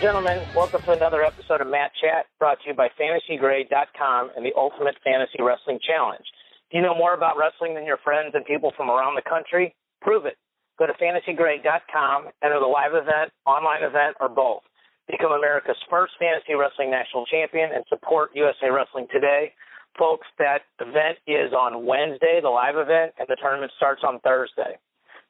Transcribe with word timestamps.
gentlemen, 0.00 0.40
welcome 0.56 0.80
to 0.80 0.92
another 0.92 1.20
episode 1.20 1.60
of 1.60 1.68
Matt 1.68 1.92
Chat 2.00 2.24
brought 2.38 2.56
to 2.64 2.72
you 2.72 2.74
by 2.74 2.88
FantasyGrade.com 2.96 4.30
and 4.34 4.40
the 4.40 4.56
Ultimate 4.56 4.96
Fantasy 5.04 5.44
Wrestling 5.44 5.78
Challenge. 5.84 6.24
Do 6.72 6.78
you 6.78 6.82
know 6.82 6.96
more 6.96 7.12
about 7.12 7.36
wrestling 7.36 7.74
than 7.74 7.84
your 7.84 7.98
friends 8.00 8.32
and 8.32 8.42
people 8.46 8.72
from 8.78 8.88
around 8.88 9.14
the 9.14 9.28
country? 9.28 9.76
Prove 10.00 10.24
it. 10.24 10.38
Go 10.78 10.86
to 10.86 10.94
FantasyGrade.com, 10.96 12.32
enter 12.42 12.58
the 12.58 12.64
live 12.64 12.96
event, 12.96 13.28
online 13.44 13.84
event, 13.84 14.16
or 14.20 14.30
both. 14.30 14.64
Become 15.04 15.32
America's 15.32 15.76
first 15.90 16.14
fantasy 16.18 16.56
wrestling 16.56 16.90
national 16.90 17.26
champion 17.26 17.68
and 17.68 17.84
support 17.90 18.30
USA 18.32 18.72
Wrestling 18.72 19.06
today. 19.12 19.52
Folks, 19.98 20.26
that 20.38 20.64
event 20.80 21.20
is 21.26 21.52
on 21.52 21.84
Wednesday, 21.84 22.40
the 22.40 22.48
live 22.48 22.80
event, 22.80 23.12
and 23.20 23.28
the 23.28 23.36
tournament 23.36 23.72
starts 23.76 24.00
on 24.00 24.18
Thursday. 24.20 24.80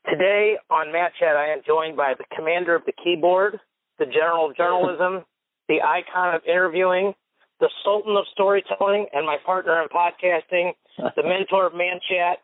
Today 0.06 0.55
on 0.70 0.92
Matt 0.92 1.10
Chat, 1.18 1.34
I 1.34 1.50
am 1.50 1.59
joined 1.66 1.96
by 1.96 2.14
the 2.14 2.24
commander 2.37 2.77
of 2.77 2.87
the 2.87 2.95
keyboard, 3.02 3.59
the 4.00 4.06
general 4.06 4.50
of 4.50 4.56
journalism, 4.56 5.24
the 5.68 5.78
icon 5.84 6.34
of 6.34 6.41
interviewing, 6.48 7.12
the 7.60 7.68
sultan 7.84 8.16
of 8.16 8.24
storytelling, 8.32 9.06
and 9.12 9.24
my 9.24 9.36
partner 9.45 9.80
in 9.82 9.88
podcasting, 9.88 10.72
the 10.98 11.22
mentor 11.22 11.66
of 11.66 11.74
Matt 11.74 12.00
Chat, 12.08 12.38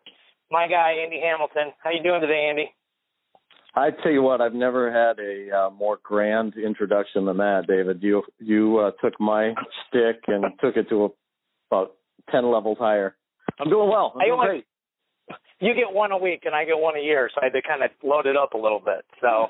my 0.51 0.69
guy 0.69 0.93
Andy 1.03 1.21
Hamilton. 1.21 1.73
How 1.83 1.91
you 1.91 2.03
doing 2.03 2.21
today, 2.21 2.47
Andy? 2.51 2.71
I 3.75 3.91
tell 4.03 4.13
you 4.13 4.23
what, 4.23 4.41
I've 4.41 4.55
never 4.55 4.93
had 4.93 5.19
a 5.19 5.67
uh, 5.67 5.71
more 5.71 5.99
grand 6.03 6.55
introduction 6.57 7.25
than 7.25 7.39
that, 7.39 7.65
David. 7.67 8.03
You 8.03 8.23
you 8.39 8.79
uh, 8.79 8.91
took 9.03 9.19
my 9.19 9.55
stick 9.89 10.23
and 10.29 10.45
took 10.61 10.77
it 10.77 10.89
to 10.91 11.05
a, 11.05 11.09
about 11.71 11.95
ten 12.31 12.51
levels 12.51 12.79
higher. 12.79 13.17
I'm 13.59 13.71
doing 13.71 13.89
well. 13.89 14.13
I'm 14.15 14.29
doing 14.29 14.41
great. 14.47 14.67
You 15.61 15.75
get 15.75 15.93
one 15.93 16.13
a 16.13 16.19
week, 16.19 16.43
and 16.45 16.55
I 16.55 16.65
get 16.67 16.79
one 16.79 16.97
a 16.97 17.03
year, 17.03 17.31
so 17.35 17.41
I 17.41 17.47
had 17.47 17.53
to 17.55 17.63
kind 17.67 17.83
of 17.83 17.91
load 18.03 18.27
it 18.27 18.37
up 18.37 18.53
a 18.53 18.59
little 18.59 18.81
bit. 18.81 19.05
So 19.23 19.49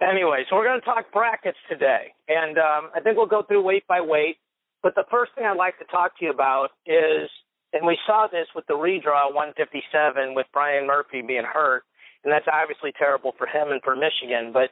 Anyway, 0.00 0.44
so 0.48 0.56
we're 0.56 0.64
going 0.64 0.80
to 0.80 0.84
talk 0.84 1.12
brackets 1.12 1.58
today, 1.68 2.14
and 2.28 2.58
um, 2.58 2.90
I 2.94 3.00
think 3.00 3.16
we'll 3.16 3.26
go 3.26 3.42
through 3.42 3.62
weight 3.62 3.86
by 3.86 4.00
weight. 4.00 4.36
But 4.82 4.94
the 4.94 5.04
first 5.10 5.32
thing 5.34 5.44
I'd 5.44 5.56
like 5.56 5.78
to 5.78 5.84
talk 5.86 6.18
to 6.18 6.24
you 6.24 6.30
about 6.30 6.68
is, 6.86 7.30
and 7.72 7.86
we 7.86 7.98
saw 8.06 8.26
this 8.30 8.46
with 8.54 8.66
the 8.66 8.74
redraw 8.74 9.32
157 9.32 10.34
with 10.34 10.46
Brian 10.52 10.86
Murphy 10.86 11.22
being 11.22 11.44
hurt, 11.44 11.84
and 12.22 12.32
that's 12.32 12.46
obviously 12.52 12.92
terrible 12.98 13.32
for 13.38 13.46
him 13.46 13.72
and 13.72 13.80
for 13.82 13.96
Michigan. 13.96 14.52
But 14.52 14.70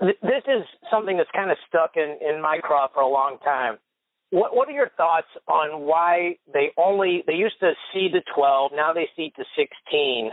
th- 0.00 0.18
this 0.22 0.44
is 0.48 0.64
something 0.90 1.16
that's 1.16 1.30
kind 1.34 1.50
of 1.50 1.58
stuck 1.68 1.92
in 1.96 2.18
in 2.26 2.40
my 2.40 2.58
craw 2.62 2.88
for 2.92 3.00
a 3.00 3.08
long 3.08 3.38
time. 3.44 3.78
What 4.30 4.56
What 4.56 4.68
are 4.68 4.72
your 4.72 4.90
thoughts 4.96 5.28
on 5.46 5.82
why 5.82 6.36
they 6.52 6.72
only 6.76 7.22
they 7.26 7.34
used 7.34 7.60
to 7.60 7.72
seed 7.92 8.12
to 8.12 8.22
12, 8.34 8.72
now 8.74 8.92
they 8.92 9.08
seed 9.14 9.32
to 9.36 9.44
16? 9.56 10.32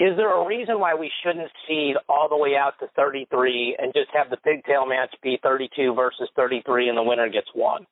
Is 0.00 0.16
there 0.16 0.34
a 0.34 0.46
reason 0.46 0.80
why 0.80 0.94
we 0.94 1.10
shouldn't 1.22 1.50
seed 1.68 1.96
all 2.08 2.28
the 2.28 2.36
way 2.36 2.56
out 2.56 2.72
to 2.80 2.86
33 2.96 3.76
and 3.78 3.92
just 3.92 4.10
have 4.12 4.30
the 4.30 4.36
pigtail 4.38 4.86
match 4.86 5.14
be 5.22 5.38
32 5.42 5.94
versus 5.94 6.28
33 6.34 6.88
and 6.88 6.98
the 6.98 7.02
winner 7.02 7.28
gets 7.28 7.48
one? 7.54 7.86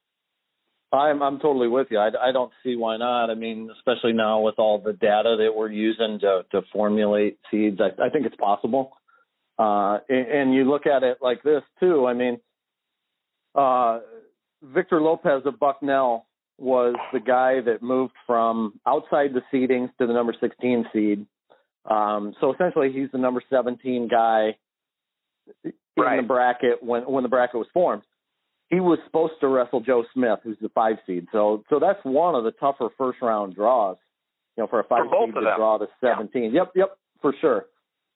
I'm 0.93 1.23
I'm 1.23 1.39
totally 1.39 1.69
with 1.69 1.87
you. 1.91 1.99
I, 1.99 2.09
I 2.21 2.33
don't 2.33 2.51
see 2.65 2.75
why 2.75 2.97
not. 2.97 3.31
I 3.31 3.35
mean, 3.35 3.71
especially 3.77 4.13
now 4.13 4.41
with 4.41 4.57
all 4.59 4.81
the 4.81 4.93
data 4.93 5.37
that 5.39 5.55
we're 5.55 5.71
using 5.71 6.19
to 6.21 6.43
to 6.51 6.63
formulate 6.73 7.39
seeds, 7.49 7.81
I, 7.81 8.07
I 8.07 8.09
think 8.09 8.27
it's 8.27 8.35
possible. 8.37 8.93
Uh, 9.57 9.99
and, 10.09 10.27
and 10.27 10.55
you 10.55 10.69
look 10.69 10.87
at 10.87 11.05
it 11.05 11.19
like 11.23 11.43
this 11.45 11.63
too. 11.79 12.07
I 12.07 12.15
mean, 12.15 12.41
uh, 13.55 14.01
Victor 14.63 15.01
Lopez 15.01 15.43
of 15.45 15.61
Bucknell 15.61 16.27
was 16.59 16.95
the 17.13 17.21
guy 17.21 17.61
that 17.61 17.83
moved 17.83 18.15
from 18.27 18.81
outside 18.87 19.31
the 19.33 19.43
seedings 19.53 19.91
to 19.99 20.07
the 20.07 20.13
number 20.13 20.35
16 20.41 20.87
seed 20.93 21.27
um, 21.89 22.35
so 22.41 22.53
essentially, 22.53 22.93
he's 22.93 23.09
the 23.13 23.19
number 23.19 23.43
17 23.49 24.09
guy 24.09 24.57
in 25.65 25.73
right. 25.97 26.21
the 26.21 26.27
bracket 26.27 26.83
when 26.83 27.03
when 27.03 27.23
the 27.23 27.29
bracket 27.29 27.57
was 27.57 27.69
formed. 27.73 28.03
He 28.69 28.79
was 28.79 28.99
supposed 29.07 29.35
to 29.41 29.49
wrestle 29.49 29.81
Joe 29.81 30.05
Smith, 30.15 30.41
who's 30.45 30.59
the 30.61 30.69
five 30.71 30.97
seed. 31.07 31.27
So 31.33 31.65
so 31.71 31.79
that's 31.79 31.99
one 32.05 32.35
of 32.35 32.45
the 32.45 32.53
tougher 32.53 32.89
first 32.99 33.21
round 33.23 33.55
draws. 33.55 33.97
You 34.57 34.65
know, 34.65 34.67
for 34.69 34.81
a 34.81 34.85
five 34.85 35.07
for 35.09 35.27
seed 35.27 35.35
to 35.35 35.41
them. 35.41 35.57
draw 35.57 35.79
the 35.79 35.87
17. 36.01 36.43
Yeah. 36.43 36.51
Yep, 36.61 36.73
yep, 36.75 36.99
for 37.23 37.35
sure. 37.41 37.67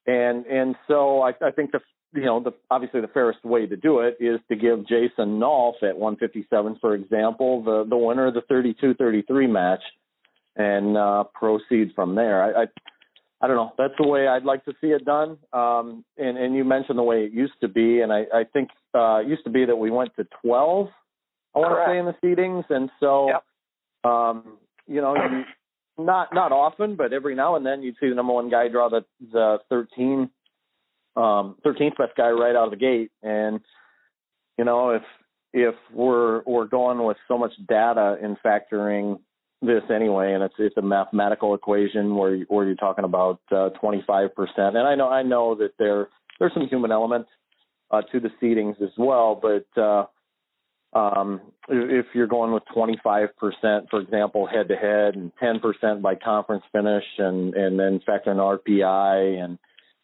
And 0.07 0.45
and 0.47 0.77
so 0.87 1.23
I 1.23 1.31
I 1.43 1.51
think 1.51 1.73
the 1.73 1.81
you 2.13 2.27
know 2.27 2.41
the 2.41 2.53
obviously 2.71 3.01
the 3.01 3.09
fairest 3.09 3.45
way 3.45 3.67
to 3.67 3.77
do 3.77 4.01
it 4.01 4.17
is 4.21 4.41
to 4.49 4.57
give 4.57 4.87
Jason 4.87 5.41
Nolf 5.41 5.83
at 5.83 5.97
157, 5.97 6.79
for 6.81 6.95
example, 6.95 7.63
the 7.65 7.85
the 7.89 7.97
winner 7.97 8.27
of 8.27 8.35
the 8.35 8.43
32-33 8.43 9.51
match, 9.51 9.83
and 10.57 10.97
uh, 10.97 11.25
proceed 11.35 11.93
from 11.95 12.15
there. 12.15 12.43
I, 12.43 12.63
I 12.63 12.67
I 13.45 13.47
don't 13.47 13.57
know. 13.57 13.73
That's 13.77 13.93
the 13.99 14.09
way 14.09 14.27
I'd 14.27 14.45
like 14.45 14.65
to 14.65 14.73
see 14.81 14.87
it 14.87 15.05
done. 15.05 15.37
Um, 15.53 16.03
and, 16.17 16.39
and 16.39 16.57
you 16.57 16.65
mentioned 16.65 16.99
the 16.99 17.03
way 17.03 17.25
it 17.25 17.33
used 17.33 17.53
to 17.61 17.69
be, 17.69 18.01
and 18.01 18.11
I, 18.11 18.25
I 18.33 18.45
think 18.51 18.71
uh, 18.95 19.17
it 19.17 19.29
used 19.29 19.45
to 19.45 19.51
be 19.51 19.67
that 19.67 19.77
we 19.77 19.91
went 19.91 20.17
to 20.17 20.27
12. 20.43 20.89
I 21.55 21.59
want 21.59 21.75
to 21.75 21.93
say 21.93 21.99
in 21.99 22.07
the 22.07 22.15
seedings, 22.25 22.65
and 22.71 22.89
so 23.01 23.29
yep. 23.29 24.11
um, 24.11 24.57
you 24.87 25.03
know, 25.03 25.15
you, 25.15 25.45
not 26.03 26.35
not 26.35 26.53
often, 26.53 26.97
but 26.97 27.13
every 27.13 27.35
now 27.35 27.57
and 27.57 27.67
then 27.67 27.83
you'd 27.83 27.97
see 28.01 28.09
the 28.09 28.15
number 28.15 28.33
one 28.33 28.49
guy 28.49 28.69
draw 28.69 28.89
the 28.89 29.05
the 29.31 29.59
13 29.69 30.31
um 31.17 31.57
13th 31.65 31.99
best 31.99 32.17
guy 32.17 32.31
right 32.31 32.57
out 32.57 32.65
of 32.65 32.71
the 32.71 32.77
gate, 32.77 33.13
and 33.23 33.61
you 34.59 34.65
know 34.65 34.91
if 34.91 35.03
if 35.53 35.75
we're 35.93 36.43
we're 36.47 36.67
going 36.67 37.05
with 37.05 37.19
so 37.29 37.37
much 37.37 37.53
data 37.69 38.17
in 38.23 38.37
factoring 38.45 39.21
this 39.67 39.83
anyway, 39.95 40.33
and 40.35 40.43
it's 40.43 40.55
it's 40.59 40.77
a 40.77 40.83
mathematical 40.83 41.55
equation 41.55 42.17
where 42.17 42.39
where 42.49 42.67
you're 42.67 42.75
talking 42.75 43.05
about 43.05 43.41
uh, 43.51 43.71
25%. 43.83 44.29
And 44.57 44.79
I 44.79 44.95
know 44.95 45.09
I 45.09 45.23
know 45.23 45.55
that 45.57 45.73
there 45.79 46.09
there's 46.39 46.53
some 46.55 46.69
human 46.69 46.93
element 46.93 47.27
uh, 47.91 48.03
to 48.13 48.21
the 48.21 48.31
seedings 48.41 48.81
as 48.83 48.91
well, 48.99 49.41
but 49.41 49.81
uh, 49.81 50.07
um, 50.95 51.41
if 51.69 52.07
you're 52.15 52.27
going 52.27 52.53
with 52.53 52.63
25%, 52.75 53.29
for 53.91 54.01
example, 54.01 54.47
head 54.47 54.69
to 54.69 54.77
head, 54.77 55.17
and 55.17 55.33
10% 55.43 56.03
by 56.03 56.15
conference 56.15 56.65
finish, 56.73 57.05
and 57.19 57.55
and 57.55 57.79
then 57.79 58.01
factor 58.07 58.31
in 58.31 58.39
RPI 58.39 59.43
and 59.43 59.59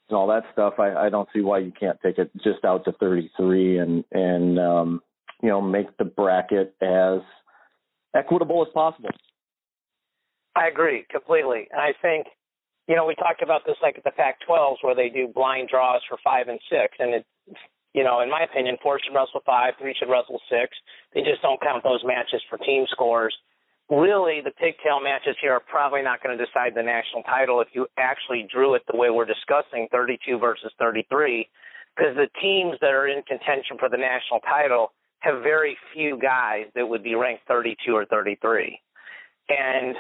and 0.09 0.17
all 0.17 0.27
that 0.27 0.43
stuff, 0.53 0.75
I, 0.79 1.07
I 1.07 1.09
don't 1.09 1.29
see 1.33 1.41
why 1.41 1.59
you 1.59 1.73
can't 1.79 1.99
take 2.03 2.19
it 2.19 2.31
just 2.43 2.65
out 2.65 2.85
to 2.85 2.93
33 2.93 3.79
and 3.79 4.05
and 4.13 4.59
um, 4.59 5.03
you 5.43 5.49
know 5.49 5.61
make 5.61 5.97
the 5.99 6.05
bracket 6.05 6.75
as 6.83 7.21
equitable 8.15 8.65
as 8.67 8.73
possible. 8.75 9.11
I 10.57 10.69
agree 10.69 11.07
completely. 11.11 11.69
And 11.71 11.81
I 11.81 11.93
think, 12.03 12.27
you 12.89 12.97
know, 12.97 13.07
we 13.07 13.15
talked 13.15 13.43
about 13.43 13.63
this 13.67 13.77
like 13.83 13.99
at 13.99 14.05
the 14.05 14.11
Pac 14.11 14.39
12s 14.49 14.83
where 14.83 14.95
they 14.95 15.09
do 15.09 15.29
blind 15.29 15.69
draws 15.69 16.03
for 16.09 16.19
five 16.25 16.49
and 16.49 16.59
six. 16.69 16.97
And 16.99 17.15
it, 17.15 17.27
you 17.95 18.05
know, 18.05 18.21
in 18.21 18.31
my 18.31 18.43
opinion, 18.43 18.77
four 18.83 18.99
should 19.03 19.15
wrestle 19.15 19.43
five, 19.47 19.75
three 19.81 19.95
should 19.99 20.11
wrestle 20.11 20.41
six. 20.51 20.77
They 21.15 21.23
just 21.23 21.43
don't 21.43 21.61
count 21.61 21.83
those 21.83 22.03
matches 22.05 22.43
for 22.49 22.59
team 22.59 22.87
scores. 22.91 23.35
Really, 23.91 24.41
the 24.41 24.53
pigtail 24.53 25.01
matches 25.03 25.35
here 25.43 25.53
are 25.53 25.61
probably 25.67 26.03
not 26.03 26.23
going 26.23 26.37
to 26.37 26.45
decide 26.45 26.75
the 26.77 26.83
national 26.83 27.25
title 27.25 27.61
if 27.61 27.69
you 27.73 27.89
actually 27.99 28.47
drew 28.47 28.75
it 28.75 28.83
the 28.91 28.97
way 28.97 29.11
we're 29.11 29.27
discussing 29.27 29.89
32 29.91 30.39
versus 30.39 30.71
33, 30.79 31.49
because 31.97 32.15
the 32.15 32.31
teams 32.41 32.79
that 32.81 32.95
are 32.95 33.09
in 33.09 33.23
contention 33.27 33.79
for 33.79 33.89
the 33.89 33.97
national 33.97 34.39
title 34.47 34.93
have 35.21 35.43
very 35.43 35.77
few 35.93 36.17
guys 36.23 36.67
that 36.77 36.89
would 36.89 37.03
be 37.03 37.17
ranked 37.17 37.43
32 37.49 37.93
or 37.93 38.07
33. 38.07 38.79
And 39.49 39.97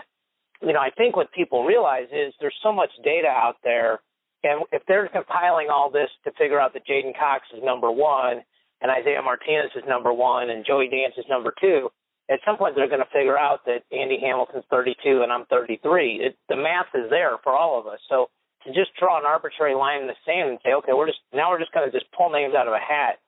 you 0.62 0.72
know, 0.72 0.80
I 0.80 0.90
think 0.90 1.16
what 1.16 1.32
people 1.32 1.64
realize 1.64 2.08
is 2.12 2.34
there's 2.40 2.56
so 2.62 2.72
much 2.72 2.90
data 3.02 3.28
out 3.28 3.56
there, 3.64 4.00
and 4.42 4.64
if 4.72 4.82
they're 4.86 5.08
compiling 5.08 5.68
all 5.70 5.90
this 5.90 6.10
to 6.24 6.32
figure 6.32 6.60
out 6.60 6.72
that 6.74 6.86
J'den 6.86 7.16
Cox 7.18 7.44
is 7.54 7.62
number 7.62 7.90
one 7.90 8.42
and 8.80 8.90
Isaiah 8.90 9.22
Martinez 9.22 9.70
is 9.76 9.84
number 9.86 10.12
one 10.12 10.50
and 10.50 10.64
Joey 10.64 10.88
Dance 10.88 11.14
is 11.18 11.26
number 11.28 11.52
two, 11.60 11.90
at 12.30 12.40
some 12.46 12.56
point 12.56 12.74
they're 12.74 12.88
going 12.88 13.04
to 13.04 13.12
figure 13.12 13.36
out 13.36 13.60
that 13.66 13.84
Andy 13.92 14.18
Hamilton's 14.20 14.64
32 14.70 15.20
and 15.22 15.32
I'm 15.32 15.44
33. 15.46 16.20
It, 16.24 16.36
the 16.48 16.56
math 16.56 16.88
is 16.94 17.10
there 17.10 17.36
for 17.44 17.52
all 17.52 17.78
of 17.78 17.86
us. 17.86 17.98
So 18.08 18.30
to 18.64 18.72
just 18.72 18.96
draw 18.98 19.18
an 19.18 19.26
arbitrary 19.26 19.74
line 19.74 20.02
in 20.02 20.06
the 20.06 20.16
sand 20.24 20.48
and 20.48 20.58
say, 20.64 20.72
okay, 20.72 20.92
we're 20.92 21.08
just 21.08 21.20
now 21.34 21.50
we're 21.50 21.60
just 21.60 21.72
going 21.72 21.90
to 21.90 21.92
just 21.92 22.10
pull 22.16 22.30
names 22.30 22.54
out 22.54 22.68
of 22.68 22.72
a 22.72 22.80
hat 22.80 23.20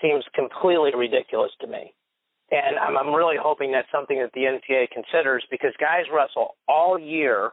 seems 0.00 0.24
completely 0.34 0.90
ridiculous 0.96 1.52
to 1.60 1.66
me. 1.66 1.92
And 2.50 2.78
I'm, 2.78 2.96
I'm 2.96 3.14
really 3.14 3.36
hoping 3.40 3.70
that's 3.70 3.90
something 3.92 4.18
that 4.18 4.32
the 4.34 4.42
NCAA 4.42 4.90
considers 4.90 5.44
because 5.50 5.70
guys 5.78 6.04
wrestle 6.12 6.56
all 6.68 6.98
year. 6.98 7.52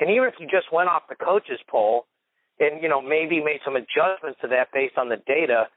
And 0.00 0.10
even 0.10 0.28
if 0.28 0.34
you 0.40 0.46
just 0.46 0.72
went 0.72 0.88
off 0.88 1.02
the 1.08 1.16
coaches 1.16 1.60
poll 1.68 2.06
and, 2.58 2.82
you 2.82 2.88
know, 2.88 3.02
maybe 3.02 3.42
made 3.44 3.60
some 3.64 3.76
adjustments 3.76 4.38
to 4.40 4.48
that 4.48 4.68
based 4.72 4.96
on 4.96 5.08
the 5.08 5.20
data, 5.26 5.68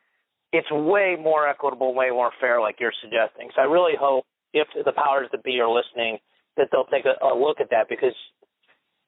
it's 0.54 0.72
way 0.72 1.18
more 1.20 1.48
equitable, 1.48 1.94
way 1.94 2.10
more 2.10 2.32
fair, 2.40 2.62
like 2.62 2.76
you're 2.80 2.94
suggesting. 3.02 3.50
So 3.56 3.62
I 3.62 3.66
really 3.66 3.96
hope 4.00 4.26
if 4.54 4.68
the 4.86 4.92
powers 4.92 5.28
that 5.32 5.44
be 5.44 5.60
are 5.60 5.70
listening, 5.70 6.18
that 6.58 6.68
they'll 6.72 6.86
take 6.86 7.06
a, 7.06 7.16
a 7.26 7.36
look 7.36 7.60
at 7.60 7.70
that 7.72 7.88
because, 7.90 8.16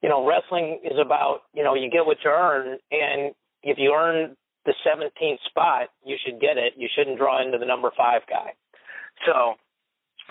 you 0.02 0.08
know, 0.08 0.26
wrestling 0.26 0.80
is 0.84 0.98
about, 1.00 1.42
you 1.54 1.62
know, 1.62 1.74
you 1.74 1.90
get 1.90 2.04
what 2.04 2.18
you 2.24 2.30
earn. 2.30 2.78
And 2.90 3.34
if 3.62 3.78
you 3.78 3.92
earn 3.94 4.36
the 4.64 4.74
17th 4.86 5.40
spot, 5.48 5.88
you 6.04 6.16
should 6.24 6.40
get 6.40 6.56
it. 6.56 6.74
You 6.76 6.88
shouldn't 6.94 7.18
draw 7.18 7.44
into 7.44 7.58
the 7.58 7.66
number 7.66 7.90
five 7.96 8.22
guy. 8.28 8.52
So 9.26 9.54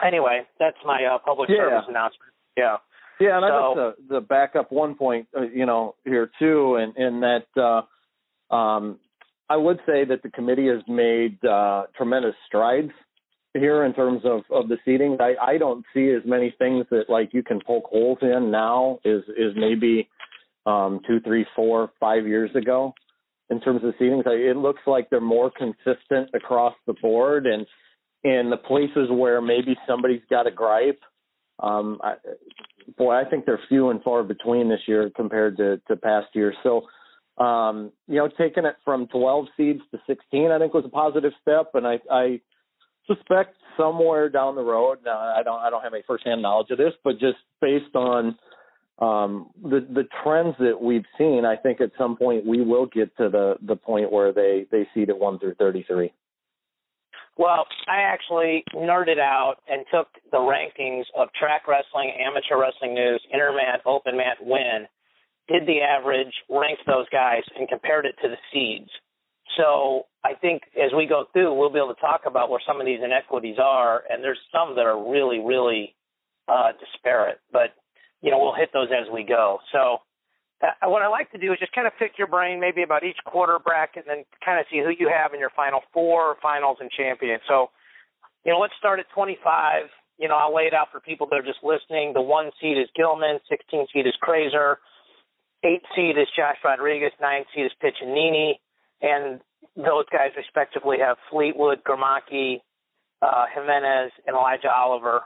anyway, 0.06 0.42
that's 0.60 0.78
my 0.86 1.04
uh, 1.06 1.18
public 1.20 1.50
yeah. 1.50 1.58
service 1.58 1.86
announcement. 1.90 2.32
Yeah. 2.58 2.78
Yeah, 3.20 3.38
and 3.38 3.46
so, 3.48 3.54
I'd 3.54 3.86
like 3.86 3.96
to, 3.98 4.14
to 4.16 4.22
back 4.22 4.56
up 4.56 4.72
one 4.72 4.96
point, 4.96 5.28
uh, 5.38 5.44
you 5.44 5.66
know, 5.66 5.96
here 6.04 6.30
too, 6.40 6.76
and 6.76 6.98
in, 6.98 7.16
in 7.16 7.20
that 7.22 7.46
uh, 8.52 8.54
um, 8.54 9.00
I 9.50 9.56
would 9.56 9.78
say 9.86 10.04
that 10.06 10.24
the 10.24 10.30
committee 10.30 10.68
has 10.68 10.82
made 10.88 11.44
uh, 11.46 11.84
tremendous 11.96 12.36
strides 12.48 12.92
here 13.54 13.86
in 13.86 13.94
terms 13.94 14.22
of, 14.26 14.42
of 14.50 14.68
the 14.68 14.78
seating. 14.84 15.18
I, 15.20 15.36
I 15.42 15.58
don't 15.58 15.86
see 15.94 16.10
as 16.10 16.24
many 16.26 16.56
things 16.58 16.86
that 16.90 17.06
like 17.08 17.34
you 17.34 17.44
can 17.44 17.60
poke 17.66 17.86
holes 17.86 18.18
in 18.22 18.50
now 18.50 19.00
is 19.06 19.24
is 19.38 19.54
maybe 19.56 20.10
um, 20.66 21.02
two, 21.06 21.20
three, 21.20 21.46
four, 21.56 21.92
five 22.00 22.26
years 22.26 22.50
ago 22.56 22.94
in 23.50 23.60
terms 23.62 23.84
of 23.84 23.94
seating. 24.00 24.24
It 24.26 24.58
looks 24.58 24.82
like 24.88 25.10
they're 25.10 25.22
more 25.22 25.52
consistent 25.52 26.30
across 26.34 26.74
the 26.88 26.94
board, 27.02 27.46
and 27.46 27.68
in 28.24 28.50
the 28.50 28.58
places 28.58 29.10
where 29.10 29.42
maybe 29.42 29.76
somebody's 29.88 30.22
got 30.30 30.48
a 30.48 30.52
gripe, 30.52 31.00
um, 31.60 32.00
I, 32.04 32.16
boy, 32.98 33.14
I 33.14 33.30
think 33.30 33.46
they're 33.46 33.60
few 33.70 33.90
and 33.90 34.02
far 34.04 34.24
between 34.24 34.70
this 34.70 34.82
year 34.88 35.12
compared 35.16 35.58
to, 35.58 35.78
to 35.88 35.96
past 35.96 36.28
years. 36.34 36.56
So, 36.64 36.84
um, 37.44 37.92
you 38.08 38.18
know, 38.18 38.30
taking 38.38 38.66
it 38.66 38.76
from 38.84 39.08
12 39.08 39.46
seeds 39.58 39.82
to 39.92 40.00
16, 40.08 40.52
I 40.52 40.60
think 40.60 40.74
was 40.74 40.86
a 40.86 40.90
positive 40.90 41.34
step, 41.42 41.72
and 41.74 41.86
I, 41.88 42.00
I 42.12 42.42
suspect 43.08 43.56
somewhere 43.78 44.30
down 44.30 44.56
the 44.56 44.62
road. 44.62 45.00
Now, 45.06 45.18
I 45.18 45.42
don't, 45.44 45.60
I 45.60 45.70
don't 45.70 45.84
have 45.84 45.94
any 45.94 46.04
firsthand 46.08 46.42
knowledge 46.42 46.70
of 46.72 46.78
this, 46.78 46.94
but 47.04 47.14
just 47.14 47.38
based 47.62 47.96
on 47.96 48.38
um, 49.00 49.50
the 49.62 49.86
the 49.94 50.08
trends 50.24 50.56
that 50.60 50.80
we've 50.80 51.06
seen, 51.18 51.46
I 51.46 51.56
think 51.56 51.82
at 51.82 51.92
some 51.98 52.16
point 52.16 52.46
we 52.46 52.62
will 52.62 52.86
get 52.86 53.16
to 53.18 53.30
the 53.30 53.56
the 53.66 53.76
point 53.76 54.12
where 54.12 54.32
they 54.32 54.68
they 54.72 54.88
seed 54.94 55.10
at 55.10 55.18
one 55.18 55.40
through 55.40 55.56
33. 55.56 56.14
Well, 57.38 57.66
I 57.88 58.02
actually 58.02 58.64
nerded 58.76 59.20
out 59.20 59.56
and 59.68 59.86
took 59.92 60.08
the 60.32 60.38
rankings 60.38 61.06
of 61.18 61.30
track 61.34 61.68
wrestling, 61.68 62.14
amateur 62.20 62.60
wrestling 62.60 62.94
news, 62.94 63.22
intermat, 63.34 63.80
open 63.86 64.18
mat, 64.18 64.38
win, 64.42 64.86
did 65.48 65.66
the 65.66 65.82
average, 65.82 66.34
ranked 66.50 66.84
those 66.86 67.10
guys, 67.10 67.42
and 67.58 67.68
compared 67.68 68.06
it 68.06 68.16
to 68.22 68.30
the 68.30 68.38
seeds. 68.52 68.90
So 69.58 70.04
I 70.24 70.34
think 70.36 70.64
as 70.78 70.92
we 70.96 71.06
go 71.06 71.26
through, 71.34 71.54
we'll 71.54 71.72
be 71.72 71.80
able 71.80 71.94
to 71.94 72.02
talk 72.02 72.22
about 72.26 72.50
where 72.50 72.62
some 72.66 72.80
of 72.80 72.86
these 72.86 73.00
inequities 73.04 73.58
are, 73.62 74.04
and 74.10 74.24
there's 74.24 74.40
some 74.52 74.76
that 74.76 74.86
are 74.86 75.12
really, 75.12 75.40
really 75.40 75.96
uh, 76.48 76.72
disparate. 76.80 77.40
But 77.52 77.74
you 78.22 78.32
know, 78.32 78.40
we'll 78.40 78.56
hit 78.56 78.70
those 78.74 78.88
as 78.90 79.12
we 79.12 79.24
go. 79.24 79.60
So 79.72 79.98
uh, 80.64 80.90
what 80.90 81.02
I 81.02 81.08
like 81.08 81.32
to 81.32 81.38
do 81.38 81.52
is 81.52 81.60
just 81.60 81.74
kind 81.74 81.88
of 81.88 81.94
pick 82.00 82.18
your 82.18 82.28
brain 82.28 82.60
maybe 82.60 82.84
about 82.84 83.04
each 83.04 83.18
quarter 83.26 83.60
bracket 83.60 84.06
and 84.08 84.20
then 84.20 84.26
kind 84.44 84.60
of 84.60 84.66
see 84.72 84.80
who 84.80 84.92
you 84.98 85.12
have 85.12 85.34
in 85.34 85.40
your 85.40 85.52
final 85.56 85.82
four 85.92 86.38
finals 86.42 86.78
and 86.80 86.90
champions. 86.90 87.42
So, 87.48 87.70
you 88.46 88.52
know, 88.52 88.60
let's 88.60 88.74
start 88.80 89.00
at 89.00 89.06
25. 89.14 89.84
You 90.18 90.28
know, 90.30 90.36
I'll 90.36 90.56
lay 90.56 90.64
it 90.64 90.74
out 90.74 90.88
for 90.92 91.00
people 91.00 91.28
that 91.30 91.36
are 91.36 91.44
just 91.44 91.64
listening. 91.64 92.14
The 92.14 92.22
one 92.22 92.52
seed 92.62 92.78
is 92.78 92.88
Gilman, 92.96 93.40
16 93.50 93.88
seed 93.94 94.08
is 94.08 94.14
Crazer, 94.22 94.78
eight 95.64 95.82
seed 95.96 96.18
is 96.18 96.28
Josh 96.36 96.58
Rodriguez, 96.64 97.12
nine 97.20 97.44
seed 97.54 97.66
is 97.66 97.72
Piccininni, 97.84 98.54
and 99.02 99.42
those 99.76 100.06
guys 100.12 100.32
respectively 100.38 100.98
have 101.00 101.18
Fleetwood, 101.32 101.84
Gromacki, 101.84 102.62
uh, 103.22 103.46
Jimenez, 103.54 104.12
and 104.28 104.36
Elijah 104.36 104.72
Oliver. 104.72 105.22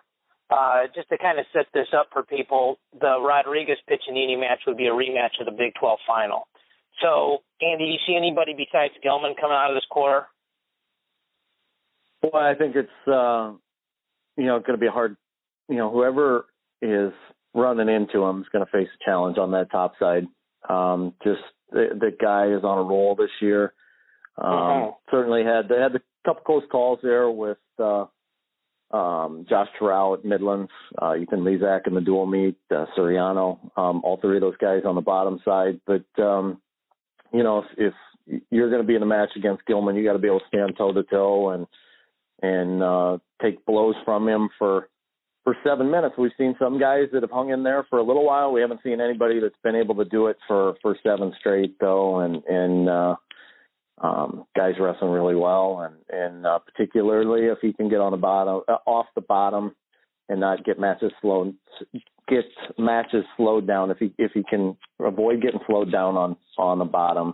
Uh, 0.50 0.88
just 0.96 1.10
to 1.10 1.18
kind 1.18 1.40
of 1.40 1.46
set 1.52 1.66
this 1.74 1.88
up 1.98 2.08
for 2.14 2.24
people, 2.24 2.80
the 3.00 3.20
Rodriguez 3.20 3.78
Piccininni 3.90 4.40
match 4.40 4.60
would 4.66 4.78
be 4.78 4.88
a 4.88 4.92
rematch 4.92 5.40
of 5.42 5.46
the 5.46 5.52
Big 5.52 5.74
12 5.78 6.00
final. 6.08 6.48
So, 7.02 7.40
Andy, 7.62 7.86
do 7.86 7.92
you 7.92 8.00
see 8.08 8.16
anybody 8.16 8.54
besides 8.54 8.94
Gilman 9.04 9.36
coming 9.40 9.58
out 9.58 9.70
of 9.70 9.76
this 9.76 9.86
quarter? 9.90 10.28
Well, 12.24 12.42
I 12.42 12.56
think 12.56 12.76
it's 12.76 12.90
uh, 13.08 13.54
you 14.38 14.46
know 14.46 14.60
going 14.60 14.74
to 14.74 14.78
be 14.78 14.88
hard. 14.88 15.18
You 15.70 15.76
know, 15.78 15.92
whoever 15.92 16.46
is 16.82 17.12
running 17.54 17.90
into 17.90 18.24
him 18.24 18.42
is 18.42 18.48
going 18.52 18.66
to 18.66 18.72
face 18.72 18.88
a 18.88 19.06
challenge 19.06 19.38
on 19.38 19.52
that 19.52 19.70
top 19.72 19.94
side. 20.00 20.26
Um, 20.68 21.14
just 21.24 21.42
the, 21.72 21.90
the 22.00 22.12
guy 22.20 22.48
is 22.48 22.64
on 22.64 22.78
a 22.78 22.84
roll 22.84 23.16
this 23.16 23.30
year. 23.42 23.74
Um, 24.38 24.54
uh-huh. 24.54 24.92
Certainly 25.12 25.44
had 25.44 25.70
they 25.70 25.80
had 25.80 25.96
a 25.96 26.02
couple 26.26 26.44
close 26.44 26.64
calls 26.72 27.00
there 27.04 27.30
with 27.30 27.58
uh, 27.80 28.06
um, 28.92 29.46
Josh 29.50 29.68
Terao 29.80 30.18
at 30.18 30.26
Midlands, 30.26 30.72
uh, 31.02 31.16
Ethan 31.16 31.42
Lizak 31.42 31.88
in 31.88 31.94
the 31.94 32.02
dual 32.02 32.26
meet, 32.26 32.58
uh, 32.72 32.86
Suriano, 32.98 33.60
um, 33.78 34.02
all 34.04 34.18
three 34.22 34.38
of 34.38 34.42
those 34.42 34.58
guys 34.58 34.84
on 34.86 34.96
the 34.96 35.02
bottom 35.02 35.40
side. 35.44 35.80
But, 35.86 36.06
um, 36.22 36.62
you 37.34 37.44
know, 37.44 37.64
if, 37.78 37.94
if 38.26 38.42
you're 38.50 38.70
going 38.70 38.82
to 38.82 38.88
be 38.88 38.96
in 38.96 39.04
a 39.04 39.08
match 39.08 39.32
against 39.36 39.66
Gilman, 39.66 39.96
you 39.96 40.06
got 40.06 40.14
to 40.14 40.20
be 40.20 40.28
able 40.28 40.40
to 40.40 40.48
stand 40.48 40.76
toe 40.78 40.94
to 40.94 41.04
toe 41.04 41.50
and, 41.50 41.68
and, 42.42 42.84
uh, 42.84 43.18
take 43.42 43.66
blows 43.66 43.96
from 44.06 44.28
him 44.28 44.50
for, 44.58 44.90
for 45.44 45.56
seven 45.66 45.92
minutes. 45.92 46.16
We've 46.18 46.32
seen 46.38 46.56
some 46.58 46.80
guys 46.80 47.08
that 47.12 47.24
have 47.24 47.32
hung 47.32 47.50
in 47.50 47.64
there 47.64 47.86
for 47.90 48.00
a 48.00 48.04
little 48.04 48.26
while. 48.26 48.54
We 48.54 48.62
haven't 48.62 48.82
seen 48.84 49.02
anybody 49.02 49.40
that's 49.42 49.56
been 49.64 49.76
able 49.76 49.96
to 49.96 50.06
do 50.06 50.28
it 50.28 50.38
for, 50.48 50.76
for 50.82 50.96
seven 51.04 51.34
straight 51.40 51.78
though. 51.80 52.20
And, 52.20 52.44
and, 52.46 52.90
uh, 52.90 53.16
um, 54.00 54.46
guys 54.56 54.76
wrestling 54.80 55.12
really 55.12 55.36
well, 55.36 55.80
and 55.82 55.96
and 56.10 56.46
uh, 56.46 56.60
particularly 56.60 57.48
if 57.48 57.58
he 57.62 57.74
can 57.74 57.90
get 57.90 58.00
on 58.00 58.12
the 58.12 58.18
bottom, 58.18 58.62
uh, 58.68 58.78
off 58.86 59.08
the 59.16 59.22
bottom, 59.22 59.76
and 60.30 60.40
not 60.40 60.64
get 60.64 60.80
matches 60.80 61.12
slowed, 61.22 61.56
get 62.28 62.46
matches 62.78 63.26
slowed 63.36 63.66
down. 63.66 63.90
If 63.90 63.98
he 63.98 64.14
if 64.18 64.32
he 64.34 64.44
can 64.44 64.78
avoid 65.00 65.42
getting 65.42 65.62
slowed 65.66 65.92
down 65.92 66.16
on 66.16 66.38
on 66.58 66.80
the 66.80 66.86
bottom, 66.86 67.34